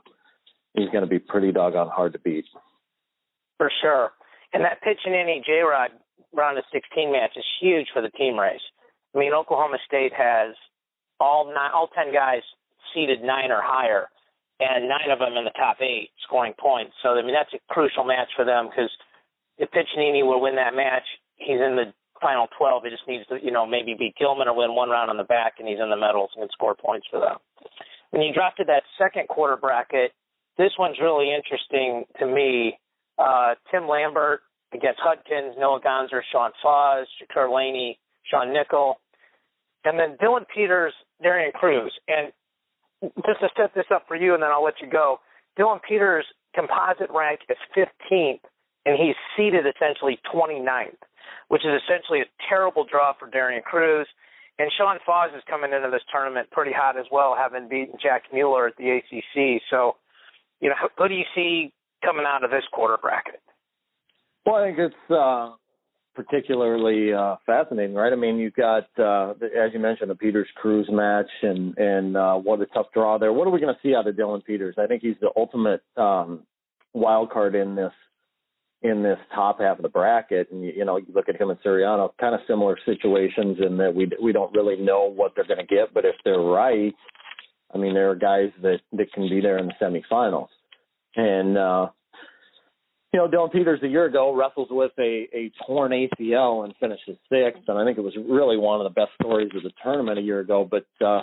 he's 0.73 0.89
going 0.89 1.03
to 1.03 1.09
be 1.09 1.19
pretty 1.19 1.51
doggone 1.51 1.89
hard 1.89 2.13
to 2.13 2.19
beat. 2.19 2.45
For 3.57 3.69
sure, 3.81 4.11
and 4.53 4.63
that 4.63 4.79
Piccininni 4.81 5.43
J 5.45 5.61
Rod 5.61 5.91
round 6.33 6.57
of 6.57 6.63
16 6.71 7.11
match 7.11 7.31
is 7.35 7.45
huge 7.61 7.87
for 7.93 8.01
the 8.01 8.09
team 8.09 8.39
race. 8.39 8.61
I 9.13 9.19
mean, 9.19 9.33
Oklahoma 9.33 9.77
State 9.85 10.13
has 10.17 10.55
all 11.19 11.53
nine, 11.53 11.71
all 11.73 11.87
10 11.87 12.13
guys 12.13 12.41
seeded 12.93 13.21
nine 13.21 13.51
or 13.51 13.61
higher 13.61 14.07
and 14.63 14.87
nine 14.87 15.11
of 15.11 15.19
them 15.19 15.35
in 15.35 15.43
the 15.43 15.55
top 15.59 15.77
eight 15.81 16.09
scoring 16.23 16.53
points. 16.57 16.93
So 17.03 17.09
I 17.09 17.21
mean 17.21 17.35
that's 17.35 17.53
a 17.53 17.59
crucial 17.73 18.03
match 18.03 18.29
for 18.35 18.45
them 18.45 18.69
because 18.69 18.89
if 19.57 19.69
Piccininni 19.71 20.25
will 20.25 20.41
win 20.41 20.55
that 20.55 20.75
match, 20.75 21.05
he's 21.35 21.61
in 21.61 21.75
the 21.75 21.93
final 22.21 22.47
12. 22.57 22.83
He 22.85 22.89
just 22.89 23.07
needs 23.07 23.27
to, 23.27 23.37
you 23.43 23.51
know, 23.51 23.65
maybe 23.65 23.93
beat 23.97 24.15
Gilman 24.15 24.47
or 24.47 24.55
win 24.55 24.73
one 24.73 24.89
round 24.89 25.11
on 25.11 25.17
the 25.17 25.27
back, 25.27 25.55
and 25.59 25.67
he's 25.67 25.79
in 25.79 25.89
the 25.89 25.97
medals 25.97 26.31
and 26.35 26.43
can 26.43 26.49
score 26.53 26.73
points 26.73 27.05
for 27.11 27.19
them. 27.19 27.37
When 28.11 28.21
you 28.21 28.33
drop 28.33 28.55
to 28.57 28.63
that 28.65 28.83
second 28.97 29.27
quarter 29.27 29.57
bracket, 29.57 30.11
this 30.57 30.71
one's 30.79 30.97
really 31.01 31.33
interesting 31.33 32.05
to 32.19 32.25
me. 32.25 32.77
Uh, 33.17 33.55
Tim 33.69 33.87
Lambert 33.87 34.41
against 34.73 34.99
Hudkins, 35.03 35.55
Noah 35.59 35.81
Gonser, 35.81 36.21
Sean 36.31 36.51
Fausz, 36.63 37.05
Shakur 37.21 37.53
Laney, 37.53 37.99
Sean 38.29 38.53
Nickel, 38.53 38.99
and 39.83 39.99
then 39.99 40.17
Dylan 40.21 40.45
Peters, 40.53 40.93
Darian 41.21 41.51
Cruz. 41.51 41.91
And 42.07 42.31
just 43.25 43.39
to 43.41 43.49
set 43.57 43.73
this 43.75 43.85
up 43.93 44.05
for 44.07 44.15
you, 44.15 44.33
and 44.33 44.43
then 44.43 44.51
I'll 44.51 44.63
let 44.63 44.81
you 44.81 44.89
go. 44.89 45.19
Dylan 45.57 45.79
Peters' 45.87 46.25
composite 46.55 47.09
rank 47.13 47.41
is 47.49 47.57
15th, 47.75 48.41
and 48.85 48.97
he's 48.97 49.15
seeded 49.35 49.65
essentially 49.67 50.19
29th, 50.33 51.01
which 51.49 51.65
is 51.65 51.81
essentially 51.83 52.21
a 52.21 52.25
terrible 52.47 52.85
draw 52.89 53.13
for 53.17 53.29
Darian 53.29 53.61
Cruz. 53.63 54.07
And 54.59 54.71
Sean 54.77 54.97
Fausz 55.07 55.35
is 55.35 55.43
coming 55.49 55.73
into 55.73 55.89
this 55.89 56.03
tournament 56.11 56.49
pretty 56.51 56.71
hot 56.71 56.97
as 56.97 57.05
well, 57.11 57.35
having 57.37 57.67
beaten 57.67 57.95
Jack 58.01 58.23
Mueller 58.31 58.67
at 58.67 58.77
the 58.77 58.97
ACC. 58.97 59.61
So, 59.69 59.95
you 60.61 60.69
know, 60.69 60.75
who 60.97 61.07
do 61.07 61.15
you 61.15 61.25
see 61.33 61.73
coming 62.03 62.25
out 62.27 62.43
of 62.43 62.51
this 62.51 62.63
quarter 62.71 62.97
bracket? 63.01 63.41
Well, 64.45 64.55
I 64.55 64.67
think 64.67 64.79
it's 64.79 65.11
uh, 65.11 65.53
particularly 66.15 67.13
uh, 67.13 67.35
fascinating, 67.45 67.95
right? 67.95 68.13
I 68.13 68.15
mean, 68.15 68.37
you've 68.37 68.53
got, 68.53 68.87
uh, 68.99 69.31
as 69.31 69.73
you 69.73 69.79
mentioned, 69.79 70.09
the 70.09 70.15
Peters 70.15 70.47
Cruz 70.55 70.87
match, 70.91 71.29
and 71.41 71.77
and 71.77 72.17
uh, 72.17 72.35
what 72.35 72.61
a 72.61 72.65
tough 72.67 72.87
draw 72.93 73.17
there. 73.17 73.33
What 73.33 73.47
are 73.47 73.51
we 73.51 73.59
going 73.59 73.73
to 73.73 73.79
see 73.81 73.95
out 73.95 74.07
of 74.07 74.15
Dylan 74.15 74.43
Peters? 74.43 74.75
I 74.77 74.87
think 74.87 75.01
he's 75.01 75.15
the 75.21 75.31
ultimate 75.35 75.81
um, 75.97 76.41
wild 76.93 77.31
card 77.31 77.55
in 77.55 77.75
this 77.75 77.91
in 78.83 79.01
this 79.01 79.17
top 79.33 79.59
half 79.59 79.77
of 79.77 79.83
the 79.83 79.89
bracket. 79.89 80.51
And 80.51 80.63
you, 80.63 80.85
know, 80.85 80.97
you 80.97 81.07
look 81.13 81.29
at 81.29 81.39
him 81.39 81.49
and 81.49 81.59
Suriano, 81.61 82.11
kind 82.19 82.35
of 82.35 82.41
similar 82.47 82.77
situations 82.85 83.57
in 83.65 83.77
that 83.77 83.93
we 83.95 84.09
we 84.21 84.31
don't 84.31 84.53
really 84.53 84.77
know 84.77 85.05
what 85.05 85.33
they're 85.35 85.47
going 85.47 85.65
to 85.65 85.75
get, 85.75 85.93
but 85.93 86.05
if 86.05 86.15
they're 86.23 86.39
right, 86.39 86.93
I 87.73 87.77
mean, 87.77 87.93
there 87.93 88.11
are 88.11 88.15
guys 88.15 88.51
that 88.61 88.79
that 88.91 89.11
can 89.13 89.29
be 89.29 89.41
there 89.41 89.57
in 89.57 89.67
the 89.67 89.73
semifinals, 89.81 90.49
and 91.15 91.57
uh, 91.57 91.87
you 93.13 93.19
know, 93.19 93.27
Dylan 93.27 93.51
Peters 93.51 93.79
a 93.83 93.87
year 93.87 94.05
ago 94.05 94.35
wrestles 94.35 94.69
with 94.71 94.91
a, 94.97 95.27
a 95.33 95.51
torn 95.65 95.91
ACL 95.91 96.65
and 96.65 96.73
finishes 96.79 97.17
sixth, 97.29 97.61
and 97.67 97.77
I 97.77 97.85
think 97.85 97.99
it 97.99 98.01
was 98.01 98.15
really 98.27 98.57
one 98.57 98.81
of 98.81 98.85
the 98.85 98.99
best 98.99 99.11
stories 99.21 99.51
of 99.55 99.61
the 99.61 99.71
tournament 99.83 100.17
a 100.17 100.21
year 100.21 100.39
ago. 100.39 100.67
But 100.69 100.87
uh, 101.05 101.21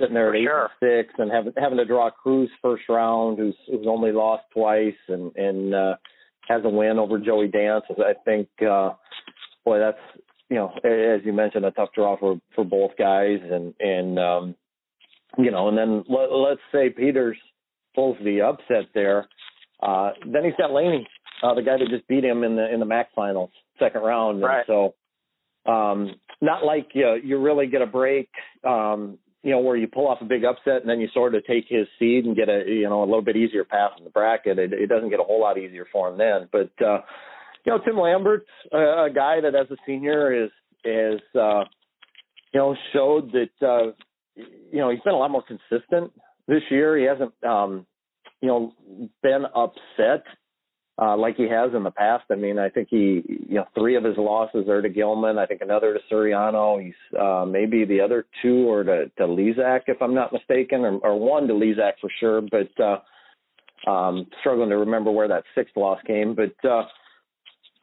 sitting 0.00 0.14
there 0.14 0.30
at 0.30 0.40
eight 0.40 0.44
sure. 0.44 0.70
and 0.80 1.04
six 1.06 1.14
and 1.18 1.30
having 1.30 1.52
having 1.58 1.78
to 1.78 1.84
draw 1.84 2.10
Cruz 2.10 2.50
first 2.62 2.84
round, 2.88 3.38
who's 3.38 3.56
who's 3.70 3.86
only 3.86 4.10
lost 4.10 4.44
twice, 4.54 4.94
and 5.08 5.34
and 5.36 5.74
uh, 5.74 5.94
has 6.48 6.62
a 6.64 6.68
win 6.68 6.98
over 6.98 7.18
Joey 7.18 7.48
Dance. 7.48 7.84
I 7.90 8.14
think, 8.24 8.48
uh, 8.62 8.90
boy, 9.66 9.78
that's 9.78 9.98
you 10.48 10.56
know, 10.56 10.72
as 10.82 11.20
you 11.24 11.34
mentioned, 11.34 11.66
a 11.66 11.70
tough 11.72 11.90
draw 11.94 12.16
for 12.18 12.40
for 12.54 12.64
both 12.64 12.92
guys, 12.98 13.40
and 13.50 13.74
and 13.80 14.18
um, 14.18 14.54
you 15.36 15.50
know, 15.50 15.68
and 15.68 15.76
then 15.76 16.04
let, 16.08 16.32
let's 16.32 16.60
say 16.72 16.88
Peters 16.88 17.36
pulls 17.94 18.16
the 18.24 18.40
upset 18.40 18.88
there. 18.94 19.28
Uh, 19.80 20.10
then 20.26 20.44
he's 20.44 20.54
got 20.58 20.72
Laney 20.72 21.06
uh, 21.42 21.54
the 21.54 21.62
guy 21.62 21.78
that 21.78 21.88
just 21.90 22.06
beat 22.08 22.24
him 22.24 22.44
in 22.44 22.56
the 22.56 22.72
in 22.72 22.80
the 22.80 22.86
MAC 22.86 23.14
finals, 23.14 23.50
second 23.78 24.02
round. 24.02 24.42
Right. 24.42 24.64
And 24.68 24.92
so, 25.66 25.70
um, 25.70 26.14
not 26.40 26.64
like 26.64 26.88
you, 26.94 27.16
you 27.22 27.38
really 27.38 27.66
get 27.66 27.82
a 27.82 27.86
break 27.86 28.28
um, 28.64 29.18
you 29.42 29.52
know, 29.52 29.60
where 29.60 29.76
you 29.76 29.86
pull 29.86 30.08
off 30.08 30.20
a 30.20 30.24
big 30.24 30.44
upset 30.44 30.80
and 30.80 30.88
then 30.88 31.00
you 31.00 31.08
sort 31.14 31.34
of 31.34 31.44
take 31.46 31.64
his 31.68 31.86
seed 31.98 32.24
and 32.24 32.36
get 32.36 32.48
a, 32.48 32.64
you 32.66 32.88
know, 32.88 33.00
a 33.00 33.06
little 33.06 33.22
bit 33.22 33.36
easier 33.36 33.64
path 33.64 33.92
in 33.96 34.04
the 34.04 34.10
bracket. 34.10 34.58
It, 34.58 34.72
it 34.72 34.88
doesn't 34.88 35.10
get 35.10 35.20
a 35.20 35.24
whole 35.24 35.40
lot 35.40 35.58
easier 35.58 35.86
for 35.92 36.08
him 36.08 36.18
then. 36.18 36.48
But, 36.50 36.70
uh, 36.84 37.00
you 37.64 37.72
know, 37.72 37.78
Tim 37.84 37.98
Lambert's 37.98 38.48
a, 38.72 39.06
a 39.06 39.10
guy 39.14 39.40
that 39.40 39.54
as 39.54 39.70
a 39.70 39.76
senior 39.86 40.44
is, 40.44 40.50
is, 40.84 41.20
uh, 41.34 41.64
you 42.52 42.60
know, 42.60 42.76
showed 42.92 43.32
that, 43.32 43.66
uh, 43.66 43.92
you 44.36 44.80
know, 44.80 44.90
he's 44.90 45.00
been 45.00 45.14
a 45.14 45.18
lot 45.18 45.30
more 45.30 45.44
consistent 45.46 46.12
this 46.48 46.62
year. 46.70 46.98
He 46.98 47.04
hasn't, 47.04 47.32
um, 47.44 47.86
you 48.40 48.48
know, 48.48 48.72
been 49.22 49.44
upset 49.54 50.24
uh, 51.00 51.16
like 51.16 51.36
he 51.36 51.48
has 51.48 51.70
in 51.74 51.84
the 51.84 51.90
past. 51.90 52.24
I 52.30 52.34
mean, 52.34 52.58
I 52.58 52.68
think 52.68 52.88
he, 52.90 53.22
you 53.48 53.54
know, 53.54 53.66
three 53.74 53.94
of 53.96 54.04
his 54.04 54.16
losses 54.16 54.68
are 54.68 54.82
to 54.82 54.88
Gilman. 54.88 55.38
I 55.38 55.46
think 55.46 55.60
another 55.60 55.94
to 55.94 56.00
Suriano. 56.12 56.82
He's 56.82 57.18
uh, 57.18 57.44
maybe 57.46 57.84
the 57.84 58.00
other 58.00 58.26
two 58.42 58.68
are 58.70 58.84
to, 58.84 59.06
to 59.18 59.22
Lizak, 59.22 59.82
if 59.86 60.02
I'm 60.02 60.14
not 60.14 60.32
mistaken, 60.32 60.80
or, 60.80 60.98
or 60.98 61.18
one 61.18 61.46
to 61.46 61.54
Lizak 61.54 61.92
for 62.00 62.10
sure. 62.18 62.40
But 62.40 62.70
uh, 62.82 63.90
um, 63.90 64.26
struggling 64.40 64.70
to 64.70 64.78
remember 64.78 65.12
where 65.12 65.28
that 65.28 65.44
sixth 65.54 65.76
loss 65.76 66.00
came. 66.04 66.34
But 66.34 66.54
uh, 66.68 66.82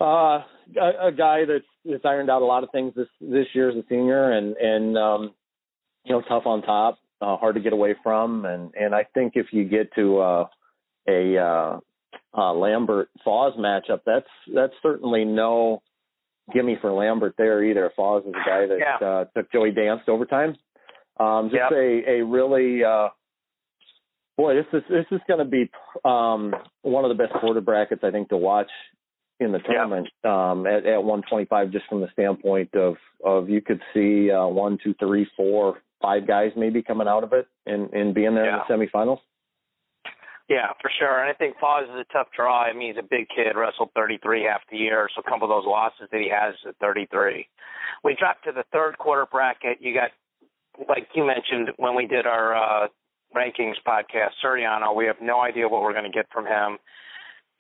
uh, 0.02 0.44
a, 0.78 1.08
a 1.08 1.12
guy 1.12 1.46
that's, 1.46 1.64
that's 1.86 2.06
ironed 2.06 2.30
out 2.30 2.42
a 2.42 2.46
lot 2.46 2.64
of 2.64 2.72
things 2.72 2.94
this 2.96 3.08
this 3.22 3.48
year 3.54 3.70
as 3.70 3.78
a 3.78 3.84
senior, 3.88 4.32
and 4.32 4.58
and 4.58 4.98
um, 4.98 5.34
you 6.04 6.12
know, 6.12 6.22
tough 6.28 6.46
on 6.46 6.62
top, 6.64 7.00
uh, 7.22 7.38
hard 7.38 7.56
to 7.56 7.62
get 7.62 7.72
away 7.72 7.96
from, 8.04 8.46
and 8.46 8.74
and 8.76 8.94
I 8.94 9.06
think 9.14 9.34
if 9.36 9.48
you 9.52 9.64
get 9.64 9.94
to 9.96 10.20
uh, 10.20 10.48
a 11.08 11.38
uh, 11.38 11.80
uh, 12.38 12.54
Lambert 12.54 13.10
Fausz 13.26 13.58
matchup, 13.58 14.02
that's 14.06 14.28
that's 14.54 14.74
certainly 14.82 15.26
no 15.26 15.82
gimme 16.54 16.78
for 16.82 16.92
Lambert 16.92 17.36
there 17.38 17.64
either. 17.64 17.92
Fausz 17.98 18.28
is 18.28 18.34
a 18.34 18.50
guy 18.50 18.68
that 18.68 18.78
yeah. 18.80 19.08
uh, 19.08 19.26
took 19.36 19.52
Joey 19.52 19.72
Dance 19.72 20.02
to 20.06 20.12
overtime. 20.12 20.56
Um, 21.20 21.50
just 21.50 21.62
yep. 21.70 21.72
a 21.72 22.20
a 22.20 22.26
really 22.26 22.84
uh, 22.84 23.10
boy, 24.38 24.56
this 24.56 24.66
is 24.74 24.84
this 24.90 25.06
is 25.12 25.22
going 25.28 25.40
to 25.40 25.46
be 25.46 25.70
um, 26.04 26.54
one 26.82 27.06
of 27.06 27.10
the 27.10 27.22
best 27.22 27.34
quarter 27.40 27.62
brackets 27.62 28.02
I 28.04 28.12
think 28.12 28.30
to 28.30 28.38
watch 28.38 28.70
in 29.40 29.52
the 29.52 29.60
tournament 29.60 30.08
yep. 30.24 30.34
um, 30.34 30.66
at, 30.66 30.86
at 30.86 31.04
125, 31.04 31.72
just 31.72 31.86
from 31.88 32.02
the 32.02 32.08
standpoint 32.14 32.74
of 32.76 32.96
of 33.24 33.50
you 33.50 33.62
could 33.62 33.82
see 33.94 34.32
uh, 34.32 34.48
one, 34.48 34.78
two, 34.84 34.94
three, 35.00 35.28
four, 35.36 35.80
five 36.02 36.28
guys 36.28 36.52
maybe 36.56 36.82
coming 36.82 37.08
out 37.08 37.24
of 37.24 37.34
it 37.34 37.48
and 37.66 37.92
and 37.94 38.14
being 38.14 38.36
there 38.36 38.46
yeah. 38.46 38.62
in 38.70 38.80
the 38.80 38.88
semifinals. 38.88 39.20
Yeah, 40.48 40.70
for 40.80 40.92
sure. 41.00 41.22
And 41.22 41.30
I 41.30 41.34
think 41.34 41.58
Fausz 41.58 41.84
is 41.86 42.06
a 42.08 42.14
tough 42.14 42.28
draw. 42.36 42.64
I 42.64 42.74
mean, 42.74 42.94
he's 42.94 43.04
a 43.04 43.08
big 43.08 43.28
kid, 43.36 43.56
wrestled 43.56 43.90
33 43.96 44.44
half 44.44 44.62
the 44.70 44.78
year, 44.78 45.10
so 45.16 45.22
a 45.26 45.30
couple 45.30 45.50
of 45.50 45.50
those 45.50 45.68
losses 45.68 46.08
that 46.12 46.22
he 46.22 46.30
has 46.30 46.54
at 46.68 46.76
33. 46.78 47.48
We 48.04 48.16
dropped 48.20 48.46
to 48.46 48.52
the 48.52 48.64
third 48.72 48.98
quarter 49.00 49.26
bracket. 49.26 49.80
You 49.82 49.94
got, 49.94 50.12
like 50.88 51.08
you 51.16 51.26
mentioned 51.26 51.72
when 51.78 51.96
we 51.96 52.06
did 52.06 52.28
our 52.28 52.56
uh, 52.56 52.88
rankings 53.36 53.82
podcast, 53.88 54.38
Suriano. 54.44 54.96
We 54.96 55.06
have 55.08 55.18
no 55.20 55.42
idea 55.42 55.68
what 55.68 55.82
we're 55.82 55.94
going 55.94 56.12
to 56.12 56.16
get 56.16 56.28
from 56.32 56.46
him. 56.46 56.78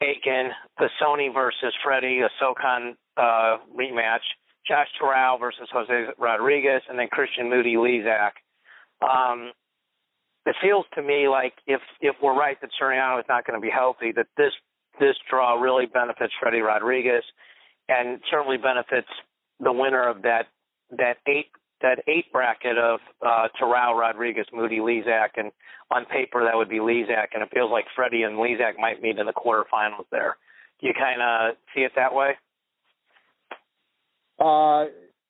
Aiken, 0.01 0.51
the 0.77 0.89
Sony 1.01 1.33
versus 1.33 1.73
Freddie, 1.83 2.19
a 2.19 2.29
SoCon 2.39 2.95
uh, 3.17 3.57
rematch. 3.75 4.25
Josh 4.67 4.87
Terao 4.99 5.39
versus 5.39 5.69
Jose 5.71 6.07
Rodriguez, 6.17 6.81
and 6.89 6.97
then 6.97 7.07
Christian 7.11 7.49
Moody 7.49 7.75
Lizak. 7.75 8.31
Um, 9.01 9.51
it 10.45 10.55
feels 10.61 10.85
to 10.95 11.01
me 11.01 11.27
like 11.27 11.53
if 11.67 11.81
if 12.01 12.15
we're 12.21 12.37
right 12.37 12.59
that 12.61 12.69
Suriano 12.79 13.19
is 13.19 13.25
not 13.27 13.45
going 13.45 13.59
to 13.59 13.65
be 13.65 13.71
healthy, 13.71 14.11
that 14.15 14.27
this 14.37 14.51
this 14.99 15.15
draw 15.29 15.59
really 15.59 15.85
benefits 15.85 16.33
Freddie 16.39 16.61
Rodriguez, 16.61 17.23
and 17.89 18.19
certainly 18.29 18.57
benefits 18.57 19.07
the 19.59 19.71
winner 19.71 20.07
of 20.07 20.21
that 20.21 20.47
that 20.91 21.17
eight 21.27 21.47
that 21.81 22.03
eight 22.07 22.31
bracket 22.31 22.77
of 22.77 22.99
uh, 23.25 23.47
Terao, 23.59 23.97
Rodriguez, 23.97 24.45
Moody, 24.53 24.77
Lizak, 24.77 25.29
and 25.35 25.51
on 25.91 26.05
paper 26.05 26.43
that 26.43 26.55
would 26.55 26.69
be 26.69 26.79
Lizak, 26.79 27.27
and 27.33 27.43
it 27.43 27.49
feels 27.53 27.71
like 27.71 27.85
Freddie 27.95 28.23
and 28.23 28.37
Lizak 28.37 28.79
might 28.79 29.01
meet 29.01 29.17
in 29.17 29.25
the 29.25 29.33
quarterfinals 29.33 30.05
there. 30.11 30.37
Do 30.79 30.87
you 30.87 30.93
kind 30.93 31.21
of 31.21 31.55
see 31.73 31.81
it 31.81 31.91
that 31.95 32.13
way? 32.13 32.31
Uh, 34.39 34.85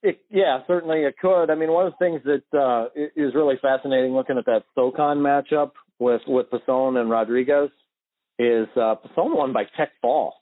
it, 0.06 0.22
yeah, 0.30 0.60
certainly 0.68 1.00
it 1.00 1.16
could. 1.20 1.50
I 1.50 1.56
mean, 1.56 1.72
one 1.72 1.88
of 1.88 1.94
the 1.94 2.06
things 2.06 2.22
that 2.26 2.58
uh, 2.58 2.90
is 3.16 3.34
really 3.34 3.56
fascinating 3.62 4.14
looking 4.14 4.38
at 4.38 4.46
that 4.46 4.64
SoCon 4.76 5.18
matchup 5.18 5.72
with 6.00 6.22
with 6.28 6.50
Passon 6.52 6.98
and 6.98 7.10
Rodriguez 7.10 7.70
is 8.38 8.68
uh, 8.76 8.96
Passon 8.96 9.36
won 9.36 9.52
by 9.52 9.64
Tech 9.76 9.90
Fall 10.02 10.36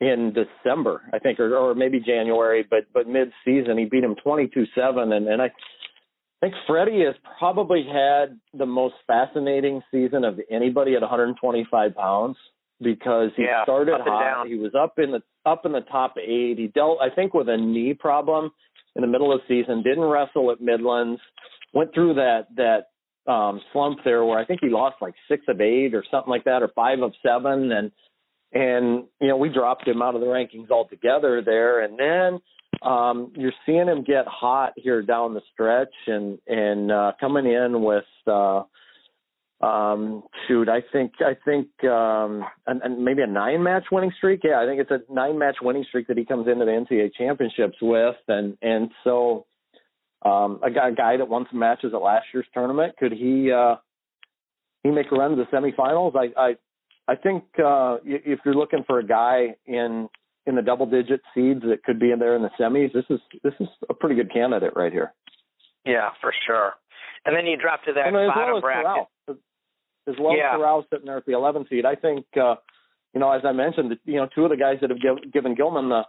in 0.00 0.32
December, 0.32 1.02
I 1.12 1.18
think, 1.18 1.40
or, 1.40 1.56
or 1.56 1.74
maybe 1.74 2.00
January, 2.00 2.64
but 2.68 2.84
but 2.92 3.08
mid 3.08 3.32
season 3.44 3.78
he 3.78 3.84
beat 3.84 4.04
him 4.04 4.14
twenty 4.22 4.48
two 4.52 4.64
seven, 4.74 5.12
and 5.12 5.26
and 5.26 5.42
I 5.42 5.50
think 6.40 6.54
Freddie 6.66 7.04
has 7.04 7.14
probably 7.38 7.84
had 7.84 8.38
the 8.56 8.66
most 8.66 8.94
fascinating 9.06 9.82
season 9.90 10.24
of 10.24 10.38
anybody 10.50 10.94
at 10.94 11.00
125 11.00 11.94
pounds 11.94 12.36
because 12.82 13.30
he 13.36 13.44
yeah, 13.44 13.62
started 13.64 13.98
hot. 14.00 14.46
He 14.46 14.56
was 14.56 14.72
up 14.78 14.98
in 14.98 15.10
the 15.10 15.22
up 15.46 15.64
in 15.64 15.72
the 15.72 15.80
top 15.80 16.16
eight. 16.18 16.58
He 16.58 16.66
dealt, 16.68 16.98
I 17.00 17.12
think, 17.14 17.34
with 17.34 17.48
a 17.48 17.56
knee 17.56 17.94
problem 17.94 18.50
in 18.96 19.02
the 19.02 19.08
middle 19.08 19.32
of 19.32 19.40
the 19.40 19.62
season. 19.62 19.82
Didn't 19.82 20.04
wrestle 20.04 20.50
at 20.50 20.60
Midlands. 20.60 21.20
Went 21.72 21.92
through 21.94 22.14
that 22.14 22.46
that 22.56 23.30
um, 23.30 23.60
slump 23.72 24.00
there 24.04 24.24
where 24.24 24.38
I 24.38 24.44
think 24.44 24.60
he 24.62 24.68
lost 24.68 24.96
like 25.00 25.14
six 25.28 25.44
of 25.48 25.60
eight 25.60 25.94
or 25.94 26.04
something 26.10 26.30
like 26.30 26.44
that, 26.44 26.62
or 26.62 26.68
five 26.74 27.00
of 27.00 27.12
seven, 27.24 27.72
and 27.72 27.90
and 28.52 29.04
you 29.20 29.28
know 29.28 29.36
we 29.36 29.48
dropped 29.48 29.86
him 29.86 30.02
out 30.02 30.14
of 30.14 30.20
the 30.20 30.26
rankings 30.26 30.70
altogether 30.70 31.42
there. 31.44 31.82
And 31.82 31.98
then 31.98 32.88
um, 32.88 33.32
you're 33.36 33.52
seeing 33.66 33.88
him 33.88 34.04
get 34.04 34.26
hot 34.26 34.72
here 34.76 35.02
down 35.02 35.34
the 35.34 35.42
stretch 35.52 35.94
and 36.06 36.38
and 36.46 36.92
uh, 36.92 37.12
coming 37.20 37.46
in 37.46 37.82
with. 37.82 38.04
Uh, 38.26 38.62
um, 39.60 40.22
shoot, 40.46 40.68
I 40.68 40.80
think 40.92 41.12
I 41.20 41.36
think 41.44 41.68
um, 41.84 42.44
and, 42.66 42.82
and 42.82 43.04
maybe 43.04 43.22
a 43.22 43.26
nine 43.26 43.62
match 43.62 43.84
winning 43.90 44.12
streak. 44.16 44.40
Yeah, 44.44 44.60
I 44.60 44.66
think 44.66 44.80
it's 44.80 44.90
a 44.90 45.12
nine 45.12 45.38
match 45.38 45.56
winning 45.62 45.84
streak 45.88 46.08
that 46.08 46.18
he 46.18 46.24
comes 46.24 46.48
into 46.48 46.64
the 46.64 46.70
NCAA 46.70 47.12
championships 47.16 47.76
with, 47.80 48.16
and 48.28 48.58
and 48.62 48.90
so 49.04 49.46
um, 50.24 50.60
a 50.62 50.70
guy, 50.70 50.88
a 50.88 50.94
guy 50.94 51.16
that 51.16 51.28
won 51.28 51.46
some 51.50 51.60
matches 51.60 51.92
at 51.94 52.00
last 52.00 52.26
year's 52.32 52.46
tournament. 52.52 52.96
Could 52.98 53.12
he 53.12 53.52
uh, 53.52 53.76
he 54.82 54.90
make 54.90 55.06
a 55.12 55.14
run 55.14 55.36
to 55.36 55.36
the 55.36 55.56
semifinals? 55.56 56.14
I 56.16 56.40
I 56.40 56.56
I 57.06 57.16
think 57.16 57.44
uh, 57.58 57.98
if 58.04 58.40
you're 58.44 58.54
looking 58.54 58.84
for 58.86 58.98
a 58.98 59.06
guy 59.06 59.54
in 59.66 60.08
in 60.46 60.56
the 60.56 60.62
double 60.62 60.86
digit 60.86 61.20
seeds 61.34 61.62
that 61.62 61.84
could 61.84 61.98
be 61.98 62.10
in 62.10 62.18
there 62.18 62.36
in 62.36 62.42
the 62.42 62.50
semis, 62.60 62.92
this 62.92 63.04
is 63.08 63.20
this 63.42 63.54
is 63.60 63.68
a 63.88 63.94
pretty 63.94 64.16
good 64.16 64.32
candidate 64.32 64.72
right 64.74 64.92
here. 64.92 65.12
Yeah, 65.86 66.10
for 66.20 66.32
sure. 66.46 66.72
And 67.24 67.34
then 67.34 67.46
you 67.46 67.56
drop 67.56 67.84
to 67.84 67.92
that 67.94 68.06
I 68.06 68.10
mean, 68.10 68.28
bottom 68.28 68.52
well 68.52 68.60
bracket. 68.60 68.84
Corral, 68.84 69.08
as 70.06 70.14
well 70.20 70.36
yeah. 70.36 70.52
as 70.52 70.58
Corral 70.58 70.84
sitting 70.90 71.06
there 71.06 71.16
at 71.16 71.26
the 71.26 71.32
11 71.32 71.66
seed. 71.70 71.86
I 71.86 71.94
think, 71.94 72.26
uh, 72.36 72.56
you 73.14 73.20
know, 73.20 73.32
as 73.32 73.42
I 73.44 73.52
mentioned, 73.52 73.96
you 74.04 74.16
know, 74.16 74.28
two 74.34 74.44
of 74.44 74.50
the 74.50 74.56
guys 74.56 74.76
that 74.80 74.90
have 74.90 75.00
give, 75.00 75.32
given 75.32 75.54
Gilman 75.54 75.88
the 75.88 76.02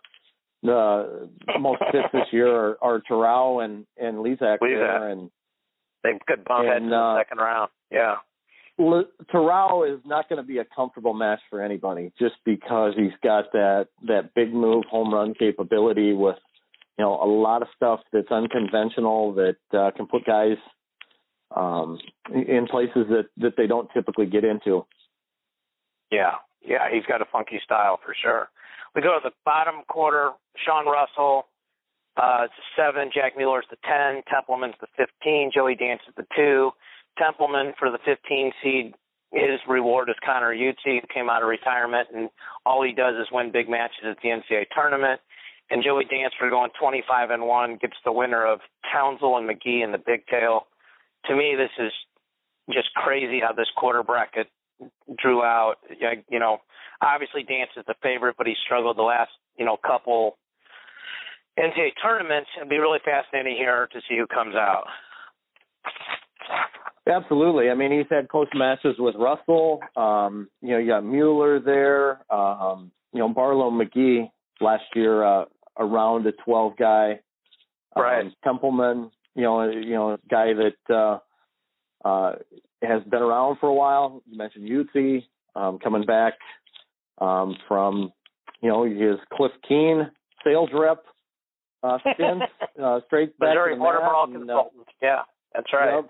the 0.64 1.60
most 1.60 1.80
fits 1.92 2.08
this 2.12 2.28
year 2.32 2.48
are, 2.48 2.78
are 2.82 3.02
Terao 3.10 3.64
and 3.64 3.86
and 3.98 4.18
Lizak. 4.18 4.58
There, 4.62 5.10
and 5.10 5.30
they 6.04 6.12
could 6.28 6.44
bump 6.46 6.68
heads 6.68 6.84
in 6.84 6.90
the 6.90 6.96
uh, 6.96 7.20
second 7.20 7.38
round. 7.38 7.70
Yeah. 7.92 8.16
Le- 8.78 9.06
Terao 9.34 9.94
is 9.94 10.02
not 10.06 10.28
going 10.28 10.42
to 10.42 10.48
be 10.48 10.58
a 10.58 10.66
comfortable 10.76 11.14
match 11.14 11.40
for 11.50 11.62
anybody, 11.62 12.12
just 12.20 12.36
because 12.44 12.94
he's 12.98 13.14
got 13.24 13.52
that 13.54 13.88
that 14.08 14.34
big 14.34 14.54
move 14.54 14.84
home 14.90 15.14
run 15.14 15.34
capability 15.34 16.14
with 16.14 16.36
you 16.98 17.06
know 17.06 17.14
a 17.22 17.30
lot 17.30 17.62
of 17.62 17.68
stuff 17.76 18.02
that's 18.12 18.32
unconventional 18.32 19.34
that 19.36 19.58
uh, 19.74 19.92
can 19.96 20.08
put 20.08 20.26
guys 20.26 20.58
um, 21.56 22.00
in 22.34 22.68
places 22.70 23.08
that 23.10 23.26
that 23.38 23.54
they 23.58 23.68
don't 23.68 23.90
typically 23.94 24.26
get 24.26 24.44
into. 24.44 24.86
Yeah, 26.12 26.36
yeah, 26.62 26.88
he's 26.92 27.06
got 27.06 27.22
a 27.22 27.26
funky 27.32 27.60
style 27.64 28.00
for 28.04 28.16
sure. 28.22 28.50
We 28.94 29.02
go 29.02 29.20
to 29.20 29.22
the 29.24 29.34
bottom 29.44 29.82
quarter. 29.88 30.32
Sean 30.66 30.86
Russell, 30.86 31.48
uh, 32.18 32.48
seven. 32.78 33.10
Jack 33.14 33.34
Mueller's 33.38 33.66
the 33.70 33.78
ten. 33.84 34.22
Templeman's 34.32 34.76
the 34.80 34.88
fifteen. 34.96 35.52
Joey 35.54 35.76
Dance 35.76 36.02
is 36.08 36.14
the 36.16 36.28
two. 36.36 36.72
Templeman 37.18 37.74
for 37.80 37.90
the 37.90 38.00
15 38.06 38.52
seed. 38.62 38.94
His 39.32 39.60
reward 39.68 40.10
is 40.10 40.16
Conor 40.24 40.56
Youtsey, 40.56 41.02
who 41.02 41.08
came 41.14 41.30
out 41.30 41.42
of 41.42 41.50
retirement, 41.50 42.08
and 42.14 42.30
all 42.66 42.84
he 42.84 42.94
does 42.94 43.16
is 43.16 43.28
win 43.32 43.52
big 43.52 43.70
matches 43.70 44.06
at 44.10 44.18
the 44.22 44.30
NCAA 44.30 44.66
tournament. 44.74 45.20
And 45.70 45.84
Joey 45.84 46.06
Dance 46.06 46.34
for 46.38 46.50
going 46.50 46.70
25 46.80 47.32
and 47.32 47.44
one 47.44 47.78
gets 47.82 47.96
the 48.06 48.12
winner 48.12 48.46
of 48.46 48.60
Townsville 48.94 49.38
and 49.38 49.50
McGhee 49.50 49.84
in 49.84 49.92
the 49.92 49.98
pigtail. 49.98 50.68
To 51.28 51.36
me, 51.36 51.56
this 51.58 51.72
is 51.80 51.92
just 52.72 52.94
crazy 52.96 53.40
how 53.40 53.54
this 53.54 53.68
quarter 53.78 54.04
bracket 54.04 54.48
drew 55.18 55.44
out. 55.44 55.76
You 56.30 56.40
know, 56.40 56.58
obviously 57.02 57.44
Dance 57.44 57.72
is 57.78 57.84
the 57.88 57.96
favorite, 58.02 58.36
but 58.38 58.48
he 58.48 58.54
struggled 58.66 58.98
the 58.98 59.04
last 59.04 59.32
you 59.58 59.66
know 59.66 59.78
couple 59.78 60.38
NCAA 61.60 61.92
tournaments. 62.02 62.50
It'd 62.58 62.70
be 62.70 62.78
really 62.78 63.00
fascinating 63.04 63.56
here 63.58 63.88
to 63.92 64.00
see 64.10 64.18
who 64.18 64.28
comes 64.28 64.56
out. 64.56 64.86
Absolutely. 67.08 67.70
I 67.70 67.76
mean, 67.76 67.92
he's 67.92 68.08
had 68.10 68.30
close 68.30 68.48
matches 68.56 68.96
with 68.98 69.16
Russell. 69.16 69.80
Um, 69.96 70.50
you 70.62 70.72
know, 70.72 70.80
you 70.80 70.88
got 70.88 71.06
Mueller 71.06 71.60
there. 71.60 72.22
Um, 72.34 72.92
you 73.14 73.20
know, 73.20 73.30
Barlow 73.30 73.70
McGhee 73.70 74.30
last 74.60 74.84
year, 74.96 75.24
uh, 75.24 75.46
around 75.78 76.26
a 76.26 76.32
12 76.44 76.78
guy. 76.78 77.20
Right. 77.96 78.22
Um, 78.22 78.34
Templeman, 78.44 79.12
you 79.36 79.44
know, 79.44 79.70
you 79.70 79.94
know, 79.94 80.18
guy 80.30 80.54
that, 80.54 80.94
uh, 80.94 81.20
uh, 82.08 82.36
has 82.82 83.04
been 83.04 83.22
around 83.22 83.58
for 83.60 83.68
a 83.68 83.74
while. 83.74 84.22
You 84.26 84.38
mentioned 84.38 84.70
Youtsey 84.70 85.26
um, 85.56 85.80
coming 85.80 86.06
back 86.06 86.34
um, 87.20 87.56
from, 87.68 88.12
you 88.62 88.70
know, 88.70 88.84
his 88.84 89.20
Cliff 89.34 89.52
Keen 89.68 90.10
sales 90.44 90.70
rep 90.74 91.04
uh, 91.84 91.98
stint, 92.14 92.44
uh, 92.82 93.00
straight 93.08 93.38
back 93.40 93.50
Missouri 93.50 93.76
to 93.76 93.80
mat 93.80 93.96
and, 94.28 94.36
uh, 94.36 94.38
consultant. 94.38 94.88
yeah, 95.02 95.22
that's 95.54 95.74
right. 95.74 96.04
Yep. 96.04 96.10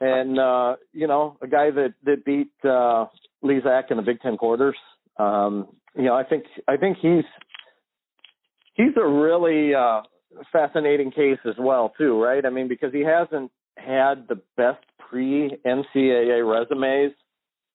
and 0.00 0.38
uh, 0.38 0.76
you 0.92 1.06
know, 1.06 1.36
a 1.42 1.46
guy 1.46 1.70
that 1.70 1.94
that 2.04 2.24
beat 2.24 2.50
uh, 2.64 3.06
Lizak 3.42 3.90
in 3.90 3.96
the 3.96 4.02
Big 4.02 4.20
Ten 4.20 4.36
quarters. 4.36 4.76
Um, 5.16 5.68
you 5.96 6.04
know, 6.04 6.14
I 6.14 6.24
think 6.24 6.44
I 6.68 6.76
think 6.76 6.98
he's 7.00 7.24
he's 8.74 8.96
a 8.96 9.06
really 9.06 9.74
uh, 9.74 10.02
fascinating 10.52 11.10
case 11.10 11.38
as 11.44 11.54
well, 11.58 11.92
too, 11.98 12.22
right? 12.22 12.44
I 12.44 12.50
mean, 12.50 12.68
because 12.68 12.92
he 12.92 13.00
hasn't 13.00 13.50
had 13.76 14.26
the 14.28 14.40
best 14.56 14.84
pre 14.98 15.56
NCAA 15.66 16.42
resumes. 16.48 17.12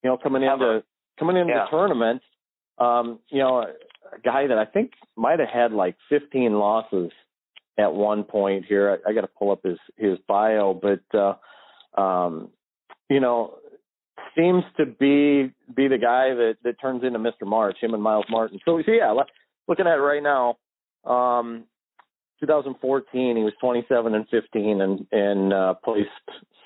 You 0.04 0.10
know, 0.10 0.18
coming 0.18 0.44
into 0.44 0.84
coming 1.18 1.38
into 1.38 1.54
Yeah. 1.54 1.66
the 1.66 1.70
tournament, 1.70 2.22
um, 2.78 3.20
you 3.30 3.40
know, 3.40 3.60
a 3.60 4.20
guy 4.24 4.48
that 4.48 4.58
I 4.58 4.66
think 4.66 4.92
might 5.16 5.40
have 5.40 5.50
had 5.50 5.72
like 5.72 5.96
15 6.10 6.54
losses 6.54 7.12
at 7.78 7.94
one 7.94 8.24
point 8.24 8.66
here. 8.66 9.00
I, 9.06 9.10
I 9.10 9.14
got 9.14 9.22
to 9.22 9.28
pull 9.28 9.52
up 9.52 9.64
his 9.64 9.78
his 9.98 10.18
bio, 10.28 10.74
but 10.74 11.02
uh, 11.18 12.00
um, 12.00 12.50
you 13.10 13.20
know, 13.20 13.56
seems 14.38 14.64
to 14.78 14.86
be 14.86 15.54
be 15.76 15.88
the 15.88 15.98
guy 15.98 16.34
that 16.34 16.58
that 16.64 16.80
turns 16.82 17.04
into 17.04 17.20
Mr. 17.20 17.46
March, 17.46 17.78
him 17.80 17.94
and 17.94 18.04
Myles 18.04 18.26
Martin. 18.30 18.60
So, 18.66 18.82
so 18.86 18.92
yeah, 18.92 19.14
looking 19.68 19.88
at 19.88 19.98
it 19.98 20.02
right 20.02 20.22
now, 20.24 20.58
um, 21.10 21.66
2014 22.46 23.38
he 23.38 23.44
was 23.44 23.54
27 23.62 24.16
and 24.16 24.28
15 24.30 24.82
and 24.82 25.08
and 25.12 25.54
uh, 25.54 25.74
placed 25.84 26.10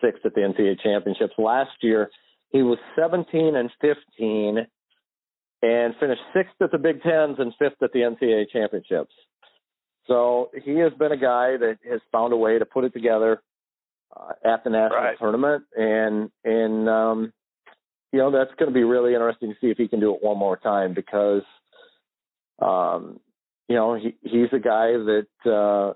sixth 0.01 0.25
at 0.25 0.34
the 0.34 0.41
NCAA 0.41 0.79
championships. 0.81 1.34
Last 1.38 1.72
year 1.81 2.10
he 2.50 2.62
was 2.63 2.77
17 2.96 3.55
and 3.55 3.69
15 3.81 4.67
and 5.62 5.93
finished 6.00 6.22
sixth 6.34 6.53
at 6.62 6.72
the 6.72 6.77
Big 6.77 7.01
Tens 7.01 7.38
and 7.39 7.53
fifth 7.60 7.81
at 7.81 7.91
the 7.91 8.00
NCAA 8.00 8.46
championships. 8.51 9.13
So 10.07 10.50
he 10.63 10.77
has 10.79 10.93
been 10.93 11.12
a 11.12 11.17
guy 11.17 11.57
that 11.57 11.77
has 11.89 12.00
found 12.12 12.34
a 12.34 12.38
way 12.38 12.57
to 12.57 12.65
put 12.65 12.86
it 12.86 12.93
together 12.93 13.41
uh, 14.15 14.31
at 14.46 14.63
the 14.63 14.69
national 14.69 15.00
Right. 15.00 15.17
tournament, 15.19 15.63
and 15.75 16.29
and 16.46 16.89
um, 16.89 17.34
you 18.13 18.19
know 18.19 18.31
that's 18.31 18.53
going 18.57 18.72
to 18.72 18.74
be 18.74 18.84
really 18.84 19.13
interesting 19.13 19.50
to 19.50 19.55
see 19.60 19.67
if 19.67 19.77
he 19.77 19.88
can 19.88 20.00
do 20.00 20.13
it 20.15 20.24
one 20.24 20.38
more 20.38 20.55
time 20.55 20.93
because, 20.93 21.43
um, 22.62 23.19
you 23.67 23.75
know, 23.75 23.95
he 23.95 24.15
he's 24.21 24.50
a 24.53 24.59
guy 24.59 24.91
that 24.93 25.27
uh, 25.45 25.93